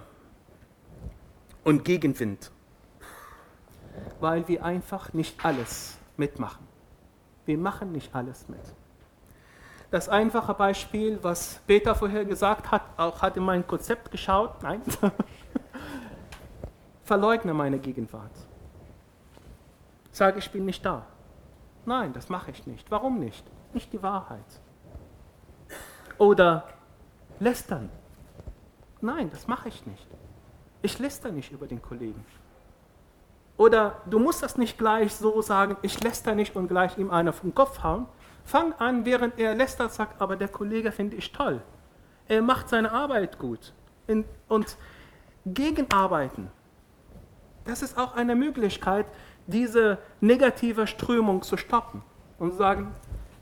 und 1.64 1.85
Gegenwind, 1.85 2.52
weil 4.19 4.48
wir 4.48 4.64
einfach 4.64 5.14
nicht 5.14 5.44
alles 5.45 5.98
mitmachen. 6.18 6.68
Wir 7.45 7.57
machen 7.57 7.91
nicht 7.91 8.14
alles 8.15 8.48
mit. 8.48 8.61
Das 9.91 10.10
einfache 10.10 10.53
Beispiel, 10.53 11.19
was 11.22 11.61
Peter 11.68 11.94
vorher 11.94 12.26
gesagt 12.26 12.72
hat, 12.72 12.81
auch 12.98 13.22
hat 13.22 13.38
in 13.38 13.44
mein 13.44 13.65
Konzept 13.68 14.10
geschaut, 14.10 14.64
nein, 14.64 14.81
verleugne 17.03 17.53
meine 17.53 17.77
Gegenwart. 17.77 18.31
Sage, 20.11 20.40
ich 20.40 20.49
bin 20.52 20.65
nicht 20.65 20.85
da. 20.85 21.06
Nein, 21.85 22.14
das 22.14 22.30
mache 22.30 22.52
ich 22.52 22.65
nicht. 22.65 22.90
Warum 22.90 23.19
nicht? 23.19 23.45
Nicht 23.73 23.91
die 23.94 24.02
Wahrheit. 24.02 24.61
Oder 26.18 26.68
lästern. 27.40 27.90
Nein, 29.02 29.30
das 29.31 29.48
mache 29.48 29.69
ich 29.69 29.85
nicht. 29.85 30.07
Ich 30.84 30.99
läster 30.99 31.31
nicht 31.31 31.51
über 31.51 31.65
den 31.65 31.81
Kollegen. 31.81 32.23
Oder 33.57 34.01
du 34.05 34.19
musst 34.19 34.43
das 34.43 34.57
nicht 34.57 34.77
gleich 34.77 35.15
so 35.15 35.41
sagen, 35.41 35.77
ich 35.81 36.03
läster 36.03 36.35
nicht 36.35 36.55
und 36.55 36.68
gleich 36.68 36.97
ihm 36.97 37.10
einer 37.10 37.34
vom 37.34 37.55
Kopf 37.55 37.81
hauen. 37.81 38.05
Fang 38.43 38.73
an, 38.73 39.05
während 39.05 39.39
er 39.39 39.55
lästert, 39.55 39.93
sagt, 39.93 40.22
aber 40.22 40.35
der 40.35 40.49
Kollege 40.49 40.91
finde 40.91 41.15
ich 41.15 41.31
toll. 41.31 41.61
Er 42.27 42.41
macht 42.41 42.68
seine 42.68 42.91
Arbeit 42.91 43.39
gut. 43.39 43.73
Und 44.49 44.77
gegenarbeiten, 45.45 46.51
das 47.64 47.81
ist 47.81 47.97
auch 47.97 48.15
eine 48.15 48.35
Möglichkeit, 48.35 49.05
diese 49.47 49.97
negative 50.19 50.85
Strömung 50.85 51.41
zu 51.43 51.55
stoppen 51.55 52.01
und 52.39 52.53
sagen, 52.55 52.93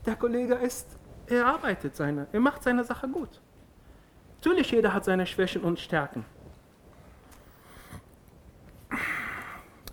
der 0.06 0.14
Kollege 0.14 0.54
ist, 0.54 0.86
er 1.26 1.46
arbeitet 1.46 1.96
seine, 1.96 2.28
er 2.30 2.40
macht 2.40 2.62
seine 2.62 2.84
Sache 2.84 3.08
gut. 3.08 3.40
Natürlich, 4.36 4.70
jeder 4.70 4.94
hat 4.94 5.04
seine 5.04 5.26
Schwächen 5.26 5.62
und 5.62 5.80
Stärken. 5.80 6.24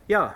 Ja. 0.08 0.34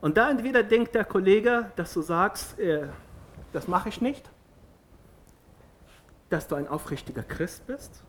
Und 0.00 0.16
da 0.16 0.30
entweder 0.30 0.62
denkt 0.62 0.94
der 0.94 1.04
Kollege, 1.04 1.72
dass 1.76 1.94
du 1.94 2.02
sagst, 2.02 2.58
äh, 2.58 2.88
das 3.52 3.66
mache 3.66 3.88
ich 3.88 4.00
nicht, 4.00 4.30
dass 6.28 6.46
du 6.46 6.54
ein 6.54 6.68
aufrichtiger 6.68 7.22
Christ 7.22 7.66
bist, 7.66 8.02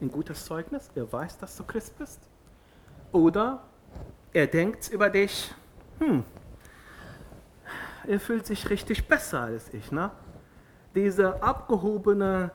ein 0.00 0.10
gutes 0.10 0.44
Zeugnis, 0.44 0.90
er 0.94 1.10
weiß, 1.10 1.38
dass 1.38 1.56
du 1.56 1.64
Christ 1.64 1.96
bist, 1.98 2.20
oder 3.12 3.62
er 4.32 4.48
denkt 4.48 4.90
über 4.90 5.08
dich, 5.08 5.54
hm, 6.00 6.24
er 8.06 8.20
fühlt 8.20 8.46
sich 8.46 8.68
richtig 8.70 9.06
besser 9.08 9.40
als 9.42 9.72
ich. 9.72 9.90
Ne? 9.92 10.10
Dieser 10.94 11.42
abgehobene, 11.42 12.50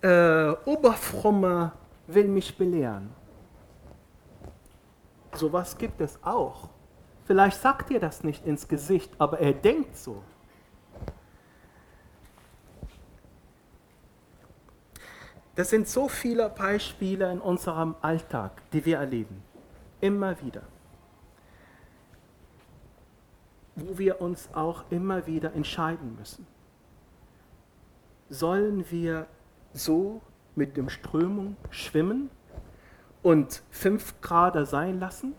äh, 0.00 0.50
oberfromme 0.64 1.72
will 2.06 2.28
mich 2.28 2.56
belehren. 2.56 3.10
Sowas 5.34 5.78
gibt 5.78 6.00
es 6.00 6.18
auch. 6.22 6.68
Vielleicht 7.24 7.60
sagt 7.60 7.90
ihr 7.90 8.00
das 8.00 8.24
nicht 8.24 8.46
ins 8.46 8.68
Gesicht, 8.68 9.10
aber 9.18 9.38
er 9.40 9.52
denkt 9.52 9.96
so. 9.96 10.22
Das 15.54 15.70
sind 15.70 15.86
so 15.86 16.08
viele 16.08 16.48
Beispiele 16.48 17.30
in 17.30 17.40
unserem 17.40 17.94
Alltag, 18.00 18.62
die 18.72 18.84
wir 18.84 18.98
erleben. 18.98 19.42
Immer 20.00 20.40
wieder. 20.40 20.62
Wo 23.76 23.98
wir 23.98 24.20
uns 24.20 24.48
auch 24.54 24.84
immer 24.90 25.26
wieder 25.26 25.52
entscheiden 25.52 26.16
müssen. 26.16 26.46
Sollen 28.30 28.90
wir 28.90 29.26
so 29.74 30.22
mit 30.54 30.76
dem 30.76 30.88
Strömung 30.88 31.56
schwimmen 31.70 32.30
und 33.22 33.62
fünf 33.70 34.20
Grad 34.20 34.66
sein 34.66 34.98
lassen 34.98 35.34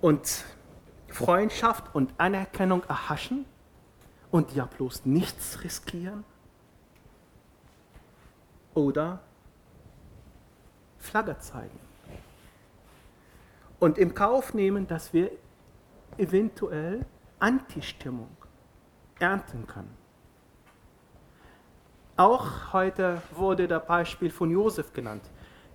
und 0.00 0.44
Freundschaft 1.08 1.94
und 1.94 2.14
Anerkennung 2.18 2.82
erhaschen 2.84 3.44
und 4.30 4.54
ja 4.54 4.64
bloß 4.66 5.04
nichts 5.06 5.62
riskieren? 5.62 6.24
Oder 8.74 9.20
Flagge 10.98 11.38
zeigen 11.38 11.78
und 13.78 13.98
im 13.98 14.14
Kauf 14.14 14.54
nehmen, 14.54 14.86
dass 14.86 15.12
wir 15.12 15.30
eventuell 16.18 17.04
Antistimmung 17.38 18.36
ernten 19.18 19.66
können. 19.66 19.96
Auch 22.16 22.72
heute 22.72 23.20
wurde 23.32 23.68
das 23.68 23.86
Beispiel 23.86 24.30
von 24.30 24.50
Josef 24.50 24.92
genannt 24.92 25.30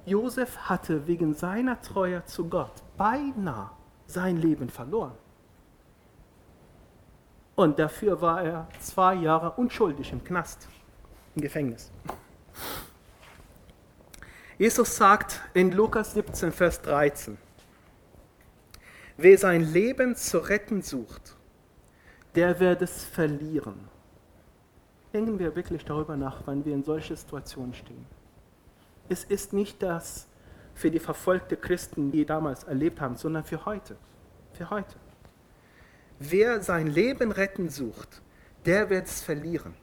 Josef 0.06 0.58
hatte 0.58 1.08
wegen 1.08 1.34
seiner 1.34 1.80
Treue 1.82 2.26
zu 2.26 2.50
Gott 2.50 2.72
beinahe 2.98 3.70
sein 4.08 4.38
Leben 4.38 4.70
verloren. 4.70 5.14
Und 7.56 7.78
dafür 7.78 8.22
war 8.22 8.44
er 8.44 8.68
zwei 8.80 9.16
Jahre 9.16 9.52
unschuldig 9.52 10.12
im 10.12 10.24
Knast, 10.24 10.68
im 11.36 11.42
Gefängnis. 11.42 11.92
Jesus 14.58 14.96
sagt 14.96 15.42
in 15.54 15.72
Lukas 15.72 16.14
17, 16.14 16.52
Vers 16.52 16.82
13, 16.82 17.38
wer 19.18 19.38
sein 19.38 19.62
Leben 19.62 20.16
zu 20.16 20.40
retten 20.40 20.82
sucht, 20.82 21.36
der 22.36 22.60
wird 22.60 22.82
es 22.82 23.04
verlieren. 23.04 23.90
Denken 25.14 25.40
wir 25.40 25.56
wirklich 25.56 25.84
darüber 25.84 26.16
nach, 26.16 26.42
wann 26.46 26.64
wir 26.64 26.74
in 26.74 26.84
solche 26.84 27.16
Situationen 27.16 27.74
stehen. 27.74 28.06
Es 29.12 29.26
ist 29.26 29.52
nicht 29.52 29.84
das 29.84 30.26
für 30.74 30.90
die 30.90 31.00
verfolgte 31.00 31.58
Christen, 31.58 32.14
die 32.14 32.26
damals 32.26 32.64
erlebt 32.64 33.02
haben, 33.02 33.18
sondern 33.18 33.44
für 33.44 33.66
heute. 33.66 33.98
Für 34.54 34.70
heute. 34.70 34.96
Wer 36.18 36.62
sein 36.62 36.88
Leben 36.88 37.34
retten 37.34 37.68
sucht, 37.68 38.22
der 38.66 38.90
wird 38.90 39.08
es 39.08 39.22
verlieren. 39.22 39.74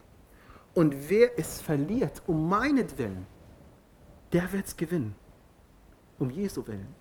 Und 0.73 1.11
wer 1.11 1.37
es 1.37 1.61
verliert, 1.61 2.23
um 2.25 2.49
meinetwillen, 2.49 3.27
der 4.33 4.51
wird 4.51 4.65
es 4.65 4.75
gewinnen. 4.75 5.13
Um 6.17 6.31
Jesu 6.31 6.65
willen. 6.65 6.95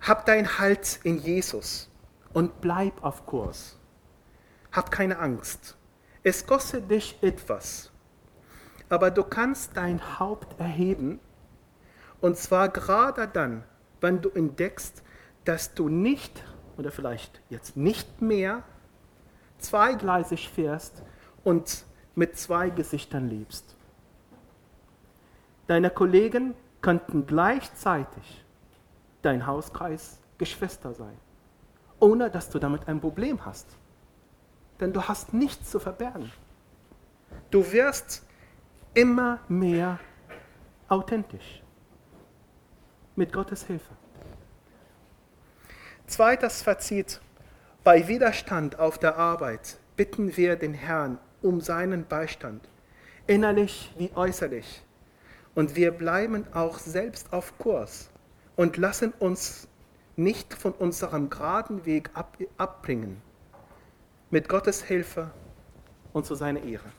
Hab 0.00 0.26
dein 0.26 0.60
Halt 0.60 1.00
in 1.02 1.18
Jesus 1.18 1.90
und 2.32 2.60
bleib 2.60 3.02
auf 3.02 3.26
Kurs. 3.26 3.76
Hab 4.70 4.92
keine 4.92 5.18
Angst. 5.18 5.76
Es 6.22 6.46
kostet 6.46 6.88
dich 6.88 7.18
etwas, 7.20 7.90
aber 8.88 9.10
du 9.10 9.24
kannst 9.24 9.76
dein 9.76 10.18
Haupt 10.18 10.58
erheben 10.60 11.20
und 12.20 12.36
zwar 12.36 12.68
gerade 12.68 13.28
dann, 13.28 13.64
wenn 14.00 14.20
du 14.22 14.30
entdeckst, 14.30 15.02
dass 15.44 15.74
du 15.74 15.88
nicht 15.88 16.44
oder 16.76 16.90
vielleicht 16.90 17.40
jetzt 17.50 17.76
nicht 17.76 18.20
mehr 18.20 18.62
zweigleisig 19.58 20.48
fährst 20.48 21.02
und 21.44 21.84
mit 22.14 22.36
zwei 22.38 22.70
Gesichtern 22.70 23.28
lebst. 23.28 23.76
Deine 25.66 25.90
Kollegen 25.90 26.54
könnten 26.80 27.26
gleichzeitig 27.26 28.44
dein 29.22 29.46
Hauskreis 29.46 30.18
Geschwister 30.38 30.92
sein, 30.94 31.16
ohne 31.98 32.30
dass 32.30 32.50
du 32.50 32.58
damit 32.58 32.88
ein 32.88 33.00
Problem 33.00 33.44
hast. 33.44 33.66
Denn 34.80 34.92
du 34.92 35.02
hast 35.02 35.32
nichts 35.32 35.70
zu 35.70 35.80
verbergen. 35.80 36.30
Du 37.50 37.72
wirst 37.72 38.25
immer 38.96 39.40
mehr 39.46 40.00
authentisch 40.88 41.62
mit 43.14 43.30
Gottes 43.30 43.64
Hilfe. 43.66 43.92
Zweites 46.06 46.62
Fazit. 46.62 47.20
Bei 47.84 48.08
Widerstand 48.08 48.78
auf 48.78 48.98
der 48.98 49.16
Arbeit 49.18 49.76
bitten 49.96 50.36
wir 50.38 50.56
den 50.56 50.72
Herrn 50.72 51.18
um 51.42 51.60
seinen 51.60 52.06
Beistand, 52.06 52.66
innerlich 53.26 53.92
wie 53.98 54.10
äußerlich. 54.14 54.82
Und 55.54 55.76
wir 55.76 55.90
bleiben 55.90 56.46
auch 56.54 56.78
selbst 56.78 57.34
auf 57.34 57.58
Kurs 57.58 58.08
und 58.56 58.78
lassen 58.78 59.12
uns 59.18 59.68
nicht 60.16 60.54
von 60.54 60.72
unserem 60.72 61.28
geraden 61.28 61.84
Weg 61.84 62.10
ab, 62.14 62.38
abbringen. 62.56 63.20
Mit 64.30 64.48
Gottes 64.48 64.82
Hilfe 64.82 65.30
und 66.14 66.24
zu 66.24 66.34
seiner 66.34 66.62
Ehre. 66.62 66.90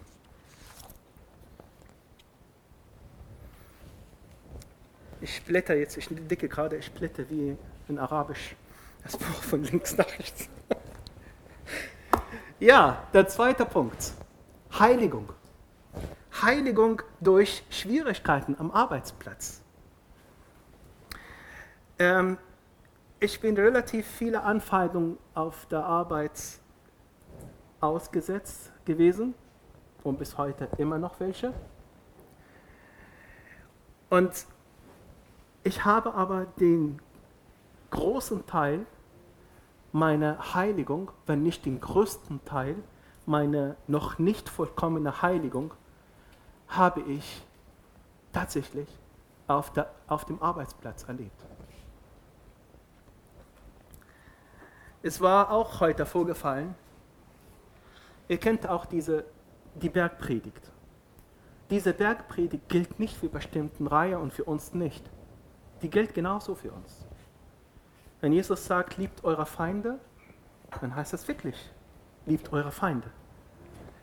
Ich 5.19 5.43
blätter 5.43 5.75
jetzt, 5.75 5.97
ich 5.97 6.07
decke 6.09 6.47
gerade, 6.47 6.77
ich 6.77 6.91
blätter 6.91 7.29
wie 7.29 7.57
in 7.87 7.99
Arabisch. 7.99 8.55
Das 9.03 9.17
Buch 9.17 9.41
von 9.41 9.63
links 9.63 9.97
nach 9.97 10.07
rechts. 10.19 10.49
ja, 12.59 13.03
der 13.13 13.27
zweite 13.27 13.65
Punkt. 13.65 14.13
Heiligung. 14.77 15.33
Heiligung 16.41 17.01
durch 17.19 17.63
Schwierigkeiten 17.69 18.55
am 18.59 18.69
Arbeitsplatz. 18.69 19.61
Ähm, 21.97 22.37
ich 23.19 23.39
bin 23.39 23.57
relativ 23.57 24.05
viele 24.05 24.43
Anfeindungen 24.43 25.17
auf 25.33 25.65
der 25.67 25.83
Arbeit 25.83 26.39
ausgesetzt 27.79 28.71
gewesen 28.85 29.33
und 30.03 30.19
bis 30.19 30.37
heute 30.37 30.67
immer 30.77 30.99
noch 30.99 31.19
welche. 31.19 31.53
Und 34.09 34.45
ich 35.67 35.83
habe 35.83 36.13
aber 36.13 36.45
den 36.45 37.01
großen 37.91 38.45
Teil 38.45 38.85
meiner 39.91 40.53
Heiligung, 40.53 41.11
wenn 41.25 41.43
nicht 41.43 41.65
den 41.65 41.81
größten 41.81 42.45
Teil 42.45 42.75
meiner 43.25 43.75
noch 43.85 44.17
nicht 44.17 44.47
vollkommene 44.47 45.21
Heiligung, 45.21 45.73
habe 46.69 47.01
ich 47.01 47.45
tatsächlich 48.31 48.87
auf, 49.47 49.73
der, 49.73 49.91
auf 50.07 50.23
dem 50.23 50.41
Arbeitsplatz 50.41 51.03
erlebt. 51.03 51.45
Es 55.03 55.19
war 55.19 55.51
auch 55.51 55.81
heute 55.81 56.05
vorgefallen, 56.05 56.75
ihr 58.29 58.37
kennt 58.37 58.69
auch 58.69 58.85
diese, 58.85 59.25
die 59.75 59.89
Bergpredigt. 59.89 60.71
Diese 61.69 61.91
Bergpredigt 61.91 62.69
gilt 62.69 62.99
nicht 63.01 63.17
für 63.17 63.27
bestimmten 63.27 63.87
Reihe 63.87 64.17
und 64.17 64.33
für 64.33 64.45
uns 64.45 64.73
nicht. 64.73 65.03
Die 65.81 65.89
gilt 65.89 66.13
genauso 66.13 66.55
für 66.55 66.71
uns. 66.71 67.05
Wenn 68.21 68.33
Jesus 68.33 68.65
sagt, 68.65 68.97
liebt 68.97 69.23
eure 69.23 69.45
Feinde, 69.45 69.99
dann 70.81 70.95
heißt 70.95 71.13
das 71.13 71.27
wirklich, 71.27 71.55
liebt 72.25 72.51
eure 72.51 72.71
Feinde. 72.71 73.09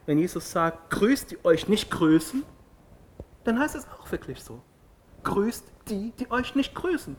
Wenn 0.06 0.18
Jesus 0.18 0.51
sagt, 0.51 0.90
grüßt 0.90 1.32
die 1.32 1.44
euch 1.44 1.68
nicht 1.68 1.90
grüßen, 1.90 2.44
dann 3.44 3.59
heißt 3.59 3.74
es 3.74 3.88
auch 3.88 4.10
wirklich 4.10 4.42
so. 4.42 4.62
Grüßt 5.22 5.64
die, 5.88 6.12
die 6.12 6.30
euch 6.30 6.55
nicht 6.55 6.74
grüßen. 6.74 7.16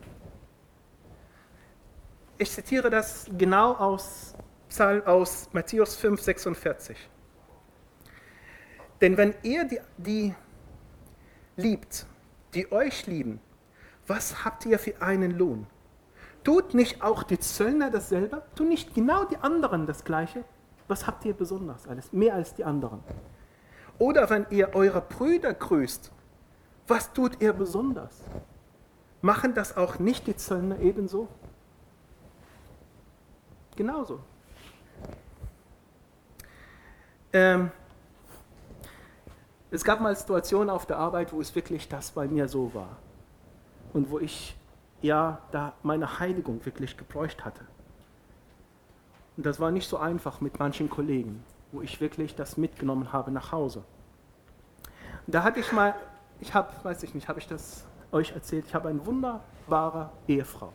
Ich 2.38 2.52
zitiere 2.52 2.90
das 2.90 3.28
genau 3.38 3.74
aus, 3.74 4.36
aus 5.06 5.50
Matthäus 5.54 5.96
5, 5.96 6.22
46. 6.22 6.98
Denn 9.02 9.18
wenn 9.18 9.36
ihr 9.44 9.66
die, 9.66 9.80
die 9.98 10.36
liebt, 11.56 12.06
die 12.54 12.72
euch 12.72 13.08
lieben, 13.08 13.40
was 14.08 14.46
habt 14.46 14.66
ihr 14.66 14.80
für 14.80 15.02
einen 15.02 15.38
Lohn? 15.38 15.68
Tut 16.44 16.76
nicht 16.76 17.02
auch 17.02 17.24
die 17.24 17.40
Zöllner 17.40 17.90
dasselbe? 17.90 18.44
Tun 18.56 18.70
nicht 18.70 18.94
genau 18.94 19.26
die 19.26 19.38
anderen 19.38 19.88
das 19.88 20.04
Gleiche? 20.04 20.44
Was 20.88 21.08
habt 21.08 21.26
ihr 21.26 21.34
besonders 21.34 21.88
alles? 21.88 22.14
Mehr 22.14 22.36
als 22.36 22.54
die 22.54 22.64
anderen. 22.64 23.04
Oder 23.98 24.30
wenn 24.30 24.46
ihr 24.52 24.76
eure 24.76 25.02
Brüder 25.02 25.54
grüßt, 25.54 26.12
was 26.88 27.14
tut 27.14 27.42
ihr 27.42 27.54
besonders? 27.54 28.22
Machen 29.22 29.56
das 29.56 29.76
auch 29.76 29.98
nicht 29.98 30.28
die 30.28 30.36
Zöllner 30.36 30.80
ebenso? 30.80 31.28
Genauso. 33.76 34.20
Ähm, 37.34 37.72
es 39.72 39.84
gab 39.84 40.00
mal 40.00 40.16
Situationen 40.16 40.70
auf 40.70 40.86
der 40.86 40.98
Arbeit, 40.98 41.34
wo 41.34 41.42
es 41.42 41.56
wirklich 41.56 41.90
das 41.90 42.12
bei 42.12 42.28
mir 42.28 42.48
so 42.48 42.72
war 42.76 42.98
und 43.96 44.12
wo 44.12 44.20
ich 44.20 44.58
ja 45.02 45.40
da 45.52 45.74
meine 45.82 46.20
Heiligung 46.20 46.64
wirklich 46.66 46.98
gebräucht 46.98 47.46
hatte. 47.46 47.62
Und 49.38 49.46
das 49.46 49.60
war 49.62 49.72
nicht 49.72 49.88
so 49.88 49.98
einfach 49.98 50.42
mit 50.42 50.60
manchen 50.60 50.90
Kollegen, 50.90 51.42
wo 51.72 51.82
ich 51.82 52.02
wirklich 52.02 52.36
das 52.36 52.58
mitgenommen 52.58 53.14
habe 53.14 53.32
nach 53.32 53.54
Hause. 53.54 53.84
Da 55.28 55.44
hatte 55.44 55.62
ich 55.62 55.72
mal, 55.72 55.96
ich 56.42 56.54
habe, 56.54 56.72
weiß 56.84 57.04
ich 57.04 57.14
nicht, 57.14 57.30
habe 57.30 57.40
ich 57.40 57.48
das 57.48 57.86
euch 58.12 58.34
erzählt, 58.34 58.66
ich 58.68 58.76
habe 58.76 58.90
eine 58.90 59.04
wunderbare 59.06 60.10
Ehefrau. 60.28 60.74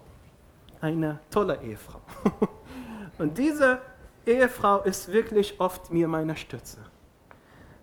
Eine 0.80 1.18
tolle 1.30 1.62
Ehefrau. 1.62 2.00
Und 3.18 3.36
diese 3.36 3.82
Ehefrau 4.24 4.80
ist 4.80 5.12
wirklich 5.12 5.60
oft 5.60 5.92
mir 5.92 6.08
meine 6.08 6.36
Stütze. 6.36 6.78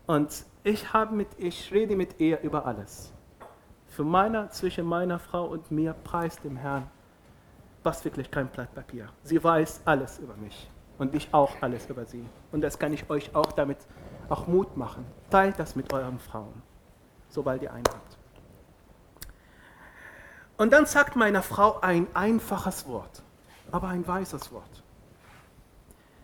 Und 0.07 0.45
ich, 0.63 0.93
habe 0.93 1.15
mit, 1.15 1.27
ich 1.37 1.71
rede 1.71 1.95
mit 1.95 2.19
ihr 2.19 2.41
über 2.41 2.65
alles 2.65 3.13
für 3.87 4.03
meiner, 4.03 4.49
zwischen 4.49 4.85
meiner 4.85 5.19
Frau 5.19 5.45
und 5.45 5.71
mir 5.71 5.93
preist 5.93 6.43
dem 6.43 6.57
Herrn, 6.57 6.89
was 7.83 8.03
wirklich 8.03 8.29
kein 8.29 8.47
Blatt 8.47 8.73
Papier. 8.73 9.09
Sie 9.23 9.41
weiß 9.43 9.81
alles 9.85 10.19
über 10.19 10.35
mich 10.35 10.69
und 10.97 11.15
ich 11.15 11.33
auch 11.33 11.51
alles 11.61 11.89
über 11.89 12.05
sie. 12.05 12.25
Und 12.51 12.61
das 12.61 12.77
kann 12.79 12.93
ich 12.93 13.09
euch 13.09 13.33
auch 13.35 13.51
damit 13.53 13.77
auch 14.29 14.47
Mut 14.47 14.75
machen. 14.75 15.05
Teilt 15.29 15.57
das 15.59 15.75
mit 15.75 15.91
euren 15.93 16.19
Frauen, 16.19 16.61
sobald 17.29 17.61
ihr 17.61 17.71
einen 17.73 17.87
habt. 17.87 18.17
Und 20.57 20.73
dann 20.73 20.85
sagt 20.85 21.15
meine 21.15 21.43
Frau 21.43 21.79
ein 21.81 22.07
einfaches 22.15 22.87
Wort, 22.87 23.23
aber 23.71 23.89
ein 23.89 24.05
weißes 24.05 24.51
Wort. 24.51 24.83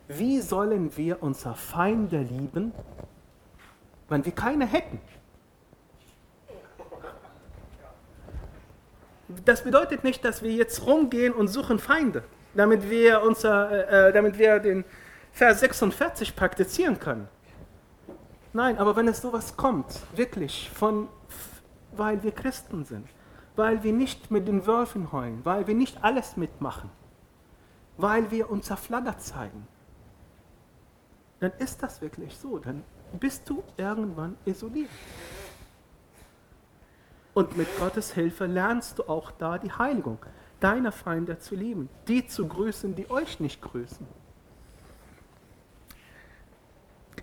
Wie 0.07 0.41
sollen 0.41 0.97
wir 0.97 1.21
unsere 1.23 1.55
Feinde 1.55 2.19
lieben, 2.19 2.73
wenn 4.09 4.25
wir 4.25 4.33
keine 4.33 4.65
hätten? 4.65 4.99
Das 9.45 9.63
bedeutet 9.63 10.03
nicht, 10.03 10.23
dass 10.25 10.43
wir 10.43 10.51
jetzt 10.51 10.85
rumgehen 10.85 11.33
und 11.33 11.47
suchen 11.47 11.79
Feinde, 11.79 12.23
damit 12.53 12.89
wir, 12.89 13.21
unser, 13.23 14.07
äh, 14.07 14.13
damit 14.13 14.37
wir 14.37 14.59
den 14.59 14.85
Vers 15.31 15.61
46 15.61 16.35
praktizieren 16.35 16.99
können. 16.99 17.27
Nein, 18.53 18.77
aber 18.77 18.95
wenn 18.95 19.07
es 19.07 19.21
sowas 19.21 19.57
kommt, 19.57 19.99
wirklich, 20.15 20.69
von, 20.73 21.07
weil 21.91 22.21
wir 22.21 22.31
Christen 22.31 22.85
sind, 22.85 23.07
weil 23.55 23.83
wir 23.83 23.93
nicht 23.93 24.29
mit 24.31 24.47
den 24.47 24.67
Wölfen 24.67 25.11
heulen, 25.11 25.41
weil 25.43 25.67
wir 25.67 25.75
nicht 25.75 26.03
alles 26.03 26.37
mitmachen, 26.37 26.89
weil 27.97 28.29
wir 28.31 28.49
unser 28.49 28.77
Flagger 28.77 29.17
zeigen, 29.17 29.67
dann 31.39 31.51
ist 31.59 31.83
das 31.83 32.01
wirklich 32.01 32.37
so. 32.37 32.57
Dann 32.57 32.83
bist 33.19 33.49
du 33.49 33.63
irgendwann 33.77 34.37
isoliert. 34.45 34.89
Und 37.33 37.57
mit 37.57 37.67
Gottes 37.79 38.13
Hilfe 38.13 38.45
lernst 38.45 38.99
du 38.99 39.03
auch 39.03 39.31
da 39.31 39.57
die 39.57 39.71
Heiligung, 39.71 40.19
deine 40.59 40.91
Feinde 40.91 41.39
zu 41.39 41.55
lieben, 41.55 41.89
die 42.07 42.27
zu 42.27 42.47
grüßen, 42.47 42.95
die 42.95 43.09
euch 43.09 43.39
nicht 43.39 43.61
grüßen. 43.61 44.05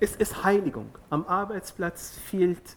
Es 0.01 0.17
ist 0.17 0.45
Heiligung. 0.45 0.89
Am 1.11 1.27
Arbeitsplatz 1.27 2.19
fehlt, 2.19 2.77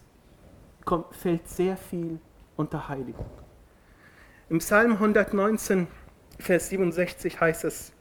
kommt, 0.84 1.14
fällt 1.16 1.48
sehr 1.48 1.76
viel 1.76 2.20
unter 2.56 2.88
Heiligung. 2.88 3.26
Im 4.48 4.58
Psalm 4.58 4.92
119, 4.92 5.88
Vers 6.38 6.68
67 6.68 7.40
heißt 7.40 7.64
es, 7.64 7.92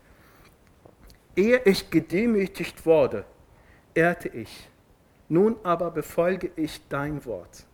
Ehe 1.35 1.61
ich 1.65 1.89
gedemütigt 1.89 2.85
wurde, 2.85 3.25
ehrte 3.95 4.27
ich, 4.27 4.69
nun 5.29 5.55
aber 5.63 5.89
befolge 5.89 6.51
ich 6.55 6.87
dein 6.89 7.25
Wort. 7.25 7.65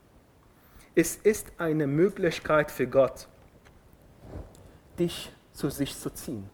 Es 1.02 1.16
ist 1.16 1.48
eine 1.58 1.88
Möglichkeit 1.88 2.70
für 2.70 2.86
Gott, 2.86 3.30
dich 5.00 5.32
zu 5.54 5.70
sich 5.70 5.98
zu 5.98 6.10
ziehen. 6.10 6.50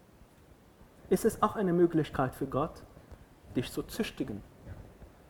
Es 1.10 1.26
ist 1.26 1.42
auch 1.42 1.56
eine 1.56 1.74
Möglichkeit 1.74 2.36
für 2.36 2.46
Gott, 2.46 2.84
dich 3.56 3.72
zu 3.72 3.82
züchtigen. 3.82 4.44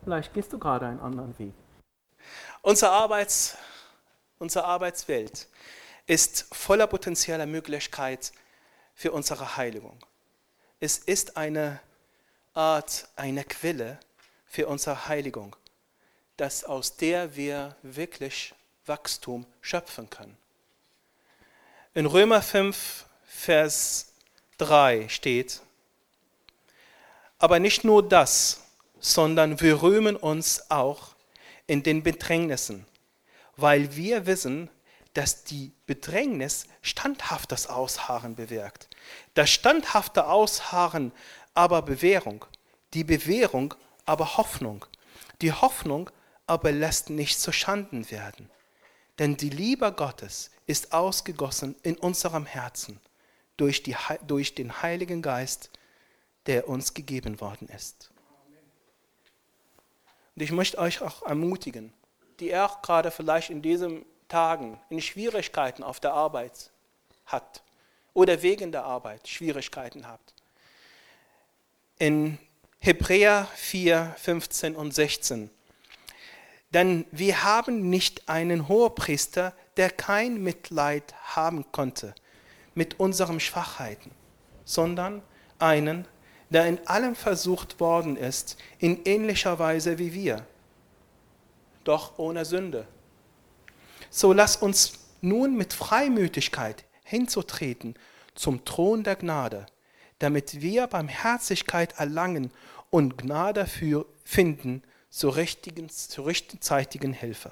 Vielleicht 0.04 0.34
gehst 0.34 0.52
du 0.52 0.58
gerade 0.58 0.84
einen 0.84 1.00
anderen 1.00 1.38
Weg. 1.38 1.54
Unsere, 2.60 2.92
Arbeits, 2.92 3.56
unsere 4.38 4.66
Arbeitswelt 4.66 5.48
ist 6.06 6.54
voller 6.54 6.86
potenzieller 6.86 7.46
Möglichkeit 7.46 8.32
für 8.94 9.12
unsere 9.12 9.56
Heiligung. 9.56 9.98
Es 10.78 10.98
ist 10.98 11.38
eine 11.38 11.80
Art, 12.52 13.08
eine 13.16 13.44
Quelle 13.44 13.98
für 14.44 14.66
unsere 14.66 15.08
Heiligung, 15.08 15.56
dass 16.36 16.64
aus 16.64 16.98
der 16.98 17.34
wir 17.34 17.76
wirklich 17.80 18.54
Wachstum 18.86 19.46
schöpfen 19.60 20.10
können. 20.10 20.36
In 21.94 22.06
Römer 22.06 22.42
5, 22.42 23.06
Vers 23.24 24.12
3 24.58 25.08
steht, 25.08 25.60
aber 27.38 27.58
nicht 27.58 27.84
nur 27.84 28.06
das, 28.06 28.62
sondern 28.98 29.60
wir 29.60 29.82
rühmen 29.82 30.16
uns 30.16 30.70
auch 30.70 31.14
in 31.66 31.82
den 31.82 32.02
Bedrängnissen, 32.02 32.86
weil 33.56 33.96
wir 33.96 34.26
wissen, 34.26 34.70
dass 35.14 35.44
die 35.44 35.72
Bedrängnis 35.86 36.66
standhaftes 36.82 37.68
Ausharren 37.68 38.34
bewirkt. 38.34 38.88
Das 39.34 39.50
standhafte 39.50 40.26
Ausharren 40.26 41.12
aber 41.54 41.82
Bewährung, 41.82 42.44
die 42.92 43.04
Bewährung 43.04 43.74
aber 44.04 44.36
Hoffnung, 44.36 44.84
die 45.40 45.52
Hoffnung 45.52 46.10
aber 46.46 46.70
lässt 46.72 47.10
nicht 47.10 47.40
zu 47.40 47.52
Schanden 47.52 48.10
werden. 48.10 48.50
Denn 49.18 49.36
die 49.36 49.50
Liebe 49.50 49.92
Gottes 49.92 50.50
ist 50.66 50.92
ausgegossen 50.92 51.74
in 51.82 51.96
unserem 51.96 52.46
Herzen 52.46 53.00
durch, 53.56 53.82
die, 53.82 53.96
durch 54.26 54.54
den 54.54 54.82
Heiligen 54.82 55.22
Geist, 55.22 55.70
der 56.46 56.68
uns 56.68 56.94
gegeben 56.94 57.40
worden 57.40 57.68
ist. 57.68 58.10
Und 60.34 60.42
ich 60.42 60.52
möchte 60.52 60.78
euch 60.78 61.00
auch 61.00 61.22
ermutigen, 61.22 61.92
die 62.40 62.54
auch 62.54 62.82
gerade 62.82 63.10
vielleicht 63.10 63.50
in 63.50 63.62
diesen 63.62 64.04
Tagen 64.28 64.78
in 64.90 65.00
Schwierigkeiten 65.00 65.82
auf 65.82 65.98
der 65.98 66.12
Arbeit 66.12 66.70
hat 67.24 67.62
oder 68.12 68.42
wegen 68.42 68.70
der 68.70 68.84
Arbeit 68.84 69.26
Schwierigkeiten 69.28 70.06
habt. 70.06 70.34
In 71.98 72.38
Hebräer 72.78 73.48
4, 73.54 74.14
15 74.18 74.76
und 74.76 74.92
16. 74.94 75.50
Denn 76.76 77.06
wir 77.10 77.42
haben 77.42 77.88
nicht 77.88 78.28
einen 78.28 78.68
Hohepriester, 78.68 79.54
der 79.78 79.88
kein 79.88 80.42
Mitleid 80.42 81.14
haben 81.24 81.64
konnte 81.72 82.14
mit 82.74 83.00
unseren 83.00 83.40
Schwachheiten, 83.40 84.10
sondern 84.66 85.22
einen, 85.58 86.06
der 86.50 86.66
in 86.66 86.86
allem 86.86 87.14
versucht 87.14 87.80
worden 87.80 88.18
ist, 88.18 88.58
in 88.78 89.06
ähnlicher 89.06 89.58
Weise 89.58 89.98
wie 89.98 90.12
wir, 90.12 90.46
doch 91.82 92.18
ohne 92.18 92.44
Sünde. 92.44 92.86
So 94.10 94.34
lass 94.34 94.56
uns 94.56 94.98
nun 95.22 95.56
mit 95.56 95.72
Freimütigkeit 95.72 96.84
hinzutreten 97.04 97.94
zum 98.34 98.66
Thron 98.66 99.02
der 99.02 99.16
Gnade, 99.16 99.64
damit 100.18 100.60
wir 100.60 100.88
Barmherzigkeit 100.88 101.98
erlangen 101.98 102.50
und 102.90 103.16
Gnade 103.16 103.64
für 103.64 104.04
finden 104.24 104.82
zur 105.16 105.34
richtigen, 105.36 105.88
zur 105.88 106.26
rechtzeitigen 106.26 107.14
Hilfe. 107.14 107.50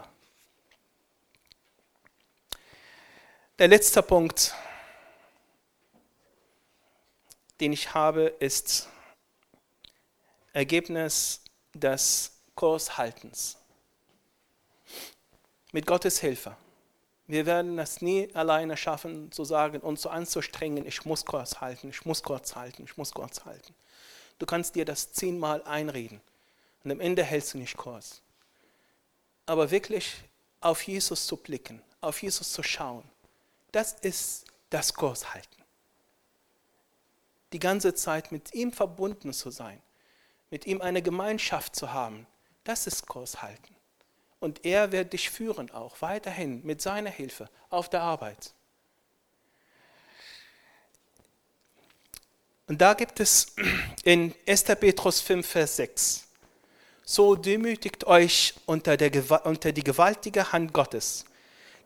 Der 3.59 3.69
letzte 3.69 4.03
Punkt, 4.03 4.55
den 7.61 7.73
ich 7.73 7.95
habe, 7.95 8.24
ist 8.39 8.91
Ergebnis 10.53 11.41
des 11.73 12.32
Kurshaltens. 12.55 13.57
Mit 15.73 15.86
Gottes 15.86 16.20
Hilfe. 16.20 16.55
Wir 17.27 17.47
werden 17.47 17.78
es 17.78 18.03
nie 18.03 18.28
alleine 18.35 18.77
schaffen, 18.77 19.32
zu 19.32 19.43
sagen, 19.45 19.81
uns 19.81 20.03
so 20.03 20.11
anzustrengen, 20.11 20.85
ich 20.85 21.07
muss 21.07 21.24
Kurs 21.24 21.62
halten, 21.62 21.89
ich 21.89 22.05
muss 22.05 22.23
Kurs 22.23 22.55
halten, 22.55 22.85
ich 22.85 22.99
muss 22.99 23.12
Kurs 23.12 23.47
halten. 23.47 23.74
Du 24.39 24.45
kannst 24.45 24.74
dir 24.74 24.85
das 24.85 25.15
zehnmal 25.15 25.62
einreden 25.62 26.20
und 26.85 26.93
am 26.93 27.01
Ende 27.01 27.24
hältst 27.24 27.55
du 27.55 27.59
nicht 27.59 27.77
Kurs. 27.77 28.23
Aber 29.47 29.70
wirklich 29.70 30.15
auf 30.61 30.82
Jesus 30.82 31.27
zu 31.27 31.36
blicken, 31.36 31.82
auf 32.01 32.23
Jesus 32.23 32.52
zu 32.52 32.62
schauen, 32.62 33.05
das 33.73 33.94
ist 33.94 34.44
das 34.70 34.94
Kurshalten 34.94 35.55
die 37.55 37.61
ganze 37.61 37.94
Zeit 37.94 38.32
mit 38.32 38.52
ihm 38.52 38.73
verbunden 38.73 39.32
zu 39.32 39.51
sein, 39.51 39.81
mit 40.51 40.66
ihm 40.66 40.82
eine 40.82 41.02
Gemeinschaft 41.02 41.77
zu 41.77 41.93
haben, 41.93 42.27
das 42.65 42.89
ist 42.89 43.06
Kurs 43.06 43.43
halten. 43.43 43.77
Und 44.40 44.65
er 44.66 44.90
wird 44.90 45.12
dich 45.12 45.31
führen 45.31 45.70
auch 45.70 46.02
weiterhin 46.02 46.66
mit 46.66 46.82
seiner 46.82 47.11
Hilfe 47.11 47.48
auf 47.70 47.89
der 47.89 48.02
Arbeit. 48.02 48.52
Und 52.66 52.81
da 52.81 52.94
gibt 52.94 53.20
es 53.20 53.55
in 54.02 54.35
1. 54.48 54.65
Petrus 54.65 55.20
5, 55.20 55.47
Vers 55.47 55.77
6, 55.77 56.27
so 57.05 57.35
demütigt 57.35 58.07
euch 58.07 58.55
unter, 58.67 58.97
der, 58.97 59.47
unter 59.47 59.73
die 59.73 59.85
gewaltige 59.85 60.53
Hand 60.53 60.73
Gottes, 60.73 61.25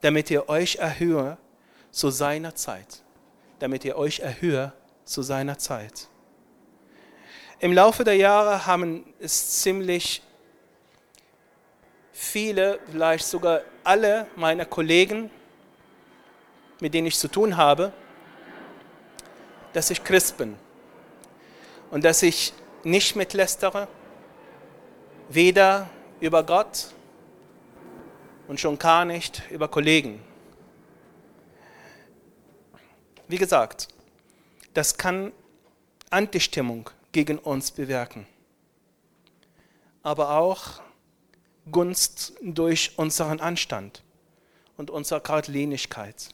damit 0.01 0.31
ihr 0.31 0.49
euch 0.49 0.77
erhöhe 0.77 1.37
zu 1.91 2.11
seiner 2.11 2.55
Zeit, 2.55 3.03
damit 3.59 3.85
ihr 3.85 3.97
euch 3.97 4.21
erhöhe 4.21 4.73
zu 5.05 5.23
seiner 5.23 5.59
Zeit. 5.59 6.09
Im 7.61 7.73
Laufe 7.73 8.05
der 8.05 8.15
Jahre 8.15 8.67
haben 8.67 9.05
es 9.19 9.61
ziemlich 9.63 10.23
viele, 12.13 12.79
vielleicht 12.91 13.27
sogar 13.27 13.63
alle 13.83 14.29
meiner 14.37 14.65
Kollegen, 14.65 15.31
mit 16.81 16.95
denen 16.95 17.09
ich 17.09 17.19
zu 17.19 17.27
tun 17.27 17.57
habe, 17.57 17.93
dass 19.73 19.91
ich 19.91 20.05
Christ 20.05 20.37
bin 20.37 20.57
und 21.91 22.05
dass 22.05 22.23
ich 22.23 22.53
nicht 22.85 23.17
mitlästere, 23.17 23.89
weder 25.29 25.91
über 26.21 26.43
Gott 26.43 26.95
und 28.47 28.59
schon 28.59 28.79
gar 28.79 29.05
nicht 29.05 29.43
über 29.51 29.69
Kollegen. 29.69 30.21
Wie 33.29 33.37
gesagt, 33.37 33.89
das 34.73 34.97
kann 34.97 35.33
Antistimmung 36.11 36.89
gegen 37.13 37.39
uns 37.39 37.71
bewirken, 37.71 38.27
aber 40.03 40.31
auch 40.31 40.81
Gunst 41.71 42.33
durch 42.41 42.97
unseren 42.97 43.41
Anstand 43.41 44.03
und 44.79 44.91
unsere 44.91 45.21
Gradlinigkeit. 45.21 46.31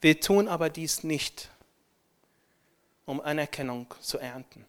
Wir 0.00 0.20
tun 0.20 0.46
aber 0.46 0.70
dies 0.70 1.02
nicht, 1.02 1.50
um 3.04 3.20
Anerkennung 3.20 3.86
zu 4.00 4.18
ernten. 4.18 4.64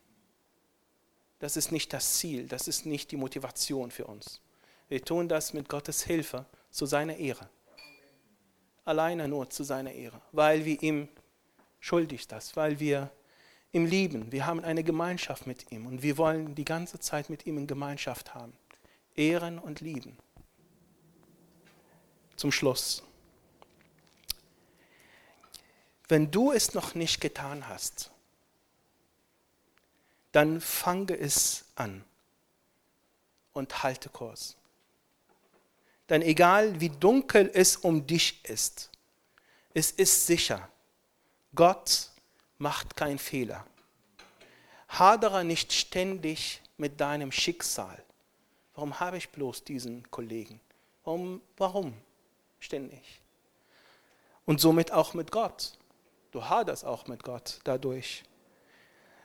Das 1.43 1.57
ist 1.57 1.73
nicht 1.73 1.91
das 1.91 2.19
Ziel, 2.19 2.47
das 2.47 2.69
ist 2.69 2.85
nicht 2.85 3.11
die 3.11 3.17
Motivation 3.17 3.91
für 3.91 4.05
uns. 4.05 4.39
Wir 4.87 5.03
tun 5.03 5.27
das 5.27 5.51
mit 5.51 5.67
Gottes 5.67 6.01
Hilfe 6.01 6.45
zu 6.71 6.85
seiner 6.85 7.17
Ehre. 7.17 7.49
alleine 8.85 9.27
nur 9.27 9.49
zu 9.49 9.65
seiner 9.65 9.91
Ehre, 9.91 10.21
weil 10.31 10.63
wir 10.63 10.81
ihm 10.81 11.09
schuldig 11.81 12.29
das, 12.29 12.55
weil 12.55 12.79
wir 12.79 13.11
ihm 13.73 13.85
lieben. 13.85 14.31
Wir 14.31 14.45
haben 14.45 14.63
eine 14.63 14.85
Gemeinschaft 14.85 15.45
mit 15.45 15.69
ihm 15.69 15.85
und 15.85 16.01
wir 16.01 16.17
wollen 16.17 16.55
die 16.55 16.63
ganze 16.63 17.01
Zeit 17.01 17.29
mit 17.29 17.45
ihm 17.45 17.57
in 17.57 17.67
Gemeinschaft 17.67 18.33
haben. 18.33 18.53
Ehren 19.13 19.59
und 19.59 19.81
lieben. 19.81 20.17
Zum 22.37 22.53
Schluss. 22.53 23.03
Wenn 26.07 26.31
du 26.31 26.53
es 26.53 26.73
noch 26.73 26.95
nicht 26.95 27.19
getan 27.19 27.67
hast, 27.67 28.12
dann 30.34 30.60
fange 30.60 31.18
es 31.18 31.64
an 31.76 32.03
und 33.53 33.84
halte 33.84 34.10
Kurs. 34.10 34.57
Denn 36.10 36.22
egal 36.22 36.81
wie 36.81 36.89
dunkel 36.89 37.49
es 37.53 37.77
um 37.77 38.05
dich 38.05 38.43
ist, 38.43 38.89
es 39.73 39.91
ist 39.91 40.27
sicher, 40.27 40.68
Gott 41.55 42.10
macht 42.57 42.95
keinen 42.95 43.19
Fehler. 43.19 43.65
Hadere 44.89 45.43
nicht 45.43 45.72
ständig 45.72 46.61
mit 46.77 46.99
deinem 46.99 47.31
Schicksal. 47.31 48.03
Warum 48.76 48.99
habe 48.99 49.18
ich 49.18 49.30
bloß 49.30 49.64
diesen 49.64 50.10
Kollegen? 50.11 50.60
Warum, 51.03 51.41
warum 51.57 51.93
ständig? 52.60 53.22
Und 54.45 54.60
somit 54.60 54.91
auch 54.91 55.14
mit 55.14 55.31
Gott. 55.31 55.73
Du 56.31 56.43
haderst 56.43 56.85
auch 56.85 57.07
mit 57.07 57.23
Gott 57.23 57.60
dadurch. 57.64 58.23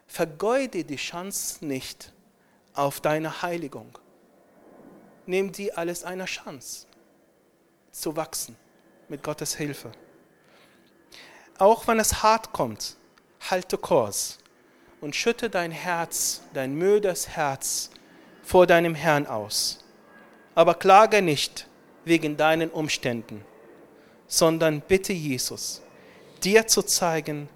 Vergeude 0.09 0.85
die 0.85 0.97
Chance 0.97 1.65
nicht 1.65 2.13
auf 2.75 3.01
deine 3.01 3.43
Heiligung. 3.43 3.99
Nimm 5.27 5.53
die 5.53 5.73
alles 5.73 6.03
eine 6.03 6.25
Chance 6.25 6.87
zu 7.93 8.17
wachsen 8.17 8.57
mit 9.09 9.23
Gottes 9.23 9.55
Hilfe. 9.55 9.93
Auch 11.59 11.87
wenn 11.87 12.01
es 12.01 12.23
hart 12.23 12.53
kommt, 12.53 12.97
halte 13.51 13.77
Kurs 13.77 14.39
und 15.01 15.15
schütte 15.15 15.51
dein 15.51 15.71
Herz, 15.71 16.43
dein 16.55 16.75
müdes 16.75 17.29
Herz 17.29 17.91
vor 18.43 18.67
deinem 18.67 18.95
Herrn 18.95 19.27
aus. 19.27 19.85
Aber 20.55 20.75
klage 20.75 21.21
nicht 21.21 21.69
wegen 22.05 22.37
deinen 22.37 22.71
Umständen, 22.71 23.45
sondern 24.27 24.81
bitte 24.81 25.13
Jesus, 25.13 25.83
dir 26.43 26.67
zu 26.67 26.83
zeigen, 26.83 27.49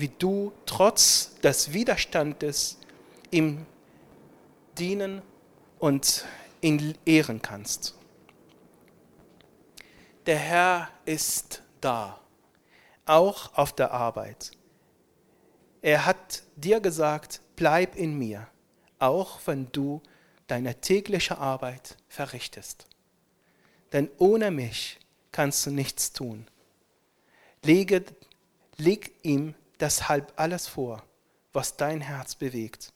wie 0.00 0.08
du 0.08 0.52
trotz 0.66 1.34
des 1.42 1.72
Widerstandes 1.72 2.78
ihm 3.30 3.66
dienen 4.78 5.22
und 5.78 6.24
ihn 6.60 6.96
ehren 7.04 7.42
kannst. 7.42 7.94
Der 10.26 10.38
Herr 10.38 10.88
ist 11.04 11.62
da, 11.80 12.20
auch 13.06 13.54
auf 13.56 13.72
der 13.72 13.92
Arbeit. 13.92 14.52
Er 15.82 16.06
hat 16.06 16.42
dir 16.56 16.80
gesagt, 16.80 17.40
bleib 17.56 17.96
in 17.96 18.18
mir, 18.18 18.48
auch 18.98 19.40
wenn 19.46 19.70
du 19.72 20.02
deine 20.46 20.80
tägliche 20.80 21.38
Arbeit 21.38 21.96
verrichtest. 22.08 22.86
Denn 23.92 24.10
ohne 24.18 24.50
mich 24.50 24.98
kannst 25.32 25.64
du 25.66 25.70
nichts 25.70 26.12
tun. 26.12 26.46
Lege, 27.62 28.04
leg 28.76 29.12
ihm 29.22 29.54
deshalb 29.80 30.32
alles 30.36 30.66
vor, 30.66 31.02
was 31.52 31.76
dein 31.76 32.00
Herz 32.00 32.34
bewegt. 32.34 32.92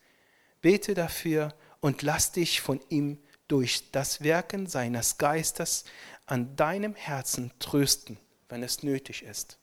Bete 0.60 0.94
dafür 0.94 1.54
und 1.80 2.02
lass 2.02 2.32
dich 2.32 2.60
von 2.60 2.80
ihm 2.88 3.18
durch 3.48 3.90
das 3.90 4.22
Wirken 4.22 4.66
seines 4.66 5.18
Geistes 5.18 5.84
an 6.26 6.56
deinem 6.56 6.94
Herzen 6.94 7.52
trösten, 7.58 8.18
wenn 8.48 8.62
es 8.62 8.82
nötig 8.82 9.22
ist. 9.22 9.58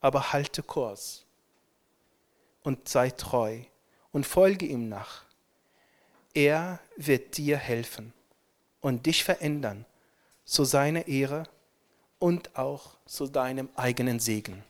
Aber 0.00 0.32
halte 0.32 0.62
Kurs 0.62 1.24
und 2.62 2.88
sei 2.88 3.10
treu 3.10 3.62
und 4.12 4.26
folge 4.26 4.66
ihm 4.66 4.88
nach. 4.88 5.24
Er 6.34 6.80
wird 6.96 7.36
dir 7.36 7.56
helfen 7.56 8.12
und 8.80 9.06
dich 9.06 9.24
verändern 9.24 9.86
zu 10.44 10.64
seiner 10.64 11.08
Ehre 11.08 11.44
und 12.18 12.56
auch 12.56 12.96
zu 13.06 13.26
deinem 13.26 13.68
eigenen 13.76 14.20
Segen. 14.20 14.62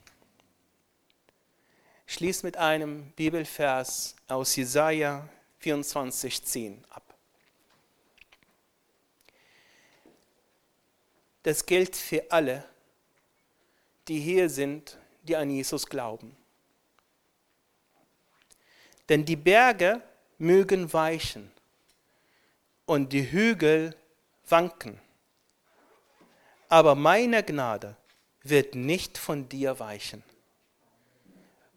Schließ 2.10 2.42
mit 2.42 2.56
einem 2.56 3.12
Bibelvers 3.12 4.16
aus 4.26 4.56
Jesaja 4.56 5.28
24,10 5.62 6.78
ab. 6.90 7.14
Das 11.44 11.64
gilt 11.64 11.94
für 11.94 12.28
alle, 12.32 12.64
die 14.08 14.18
hier 14.18 14.50
sind, 14.50 14.98
die 15.22 15.36
an 15.36 15.50
Jesus 15.50 15.86
glauben. 15.86 16.36
Denn 19.08 19.24
die 19.24 19.36
Berge 19.36 20.02
mögen 20.36 20.92
weichen 20.92 21.52
und 22.86 23.12
die 23.12 23.30
Hügel 23.30 23.94
wanken. 24.48 25.00
Aber 26.68 26.96
meine 26.96 27.44
Gnade 27.44 27.96
wird 28.42 28.74
nicht 28.74 29.16
von 29.16 29.48
dir 29.48 29.78
weichen. 29.78 30.24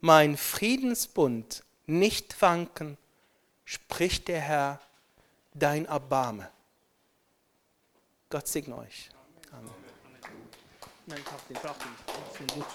Mein 0.05 0.35
Friedensbund 0.35 1.63
nicht 1.85 2.41
wanken, 2.41 2.97
spricht 3.63 4.27
der 4.27 4.41
Herr, 4.41 4.81
dein 5.53 5.85
Erbarme. 5.85 6.51
Gott 8.29 8.45
segne 8.45 8.79
euch. 8.79 9.09
Amen. 9.53 9.71
Nein, 11.05 11.21
braucht 11.23 11.49
den, 11.49 11.55
braucht 11.55 11.81
den. 12.37 12.47
Gut. 12.47 12.65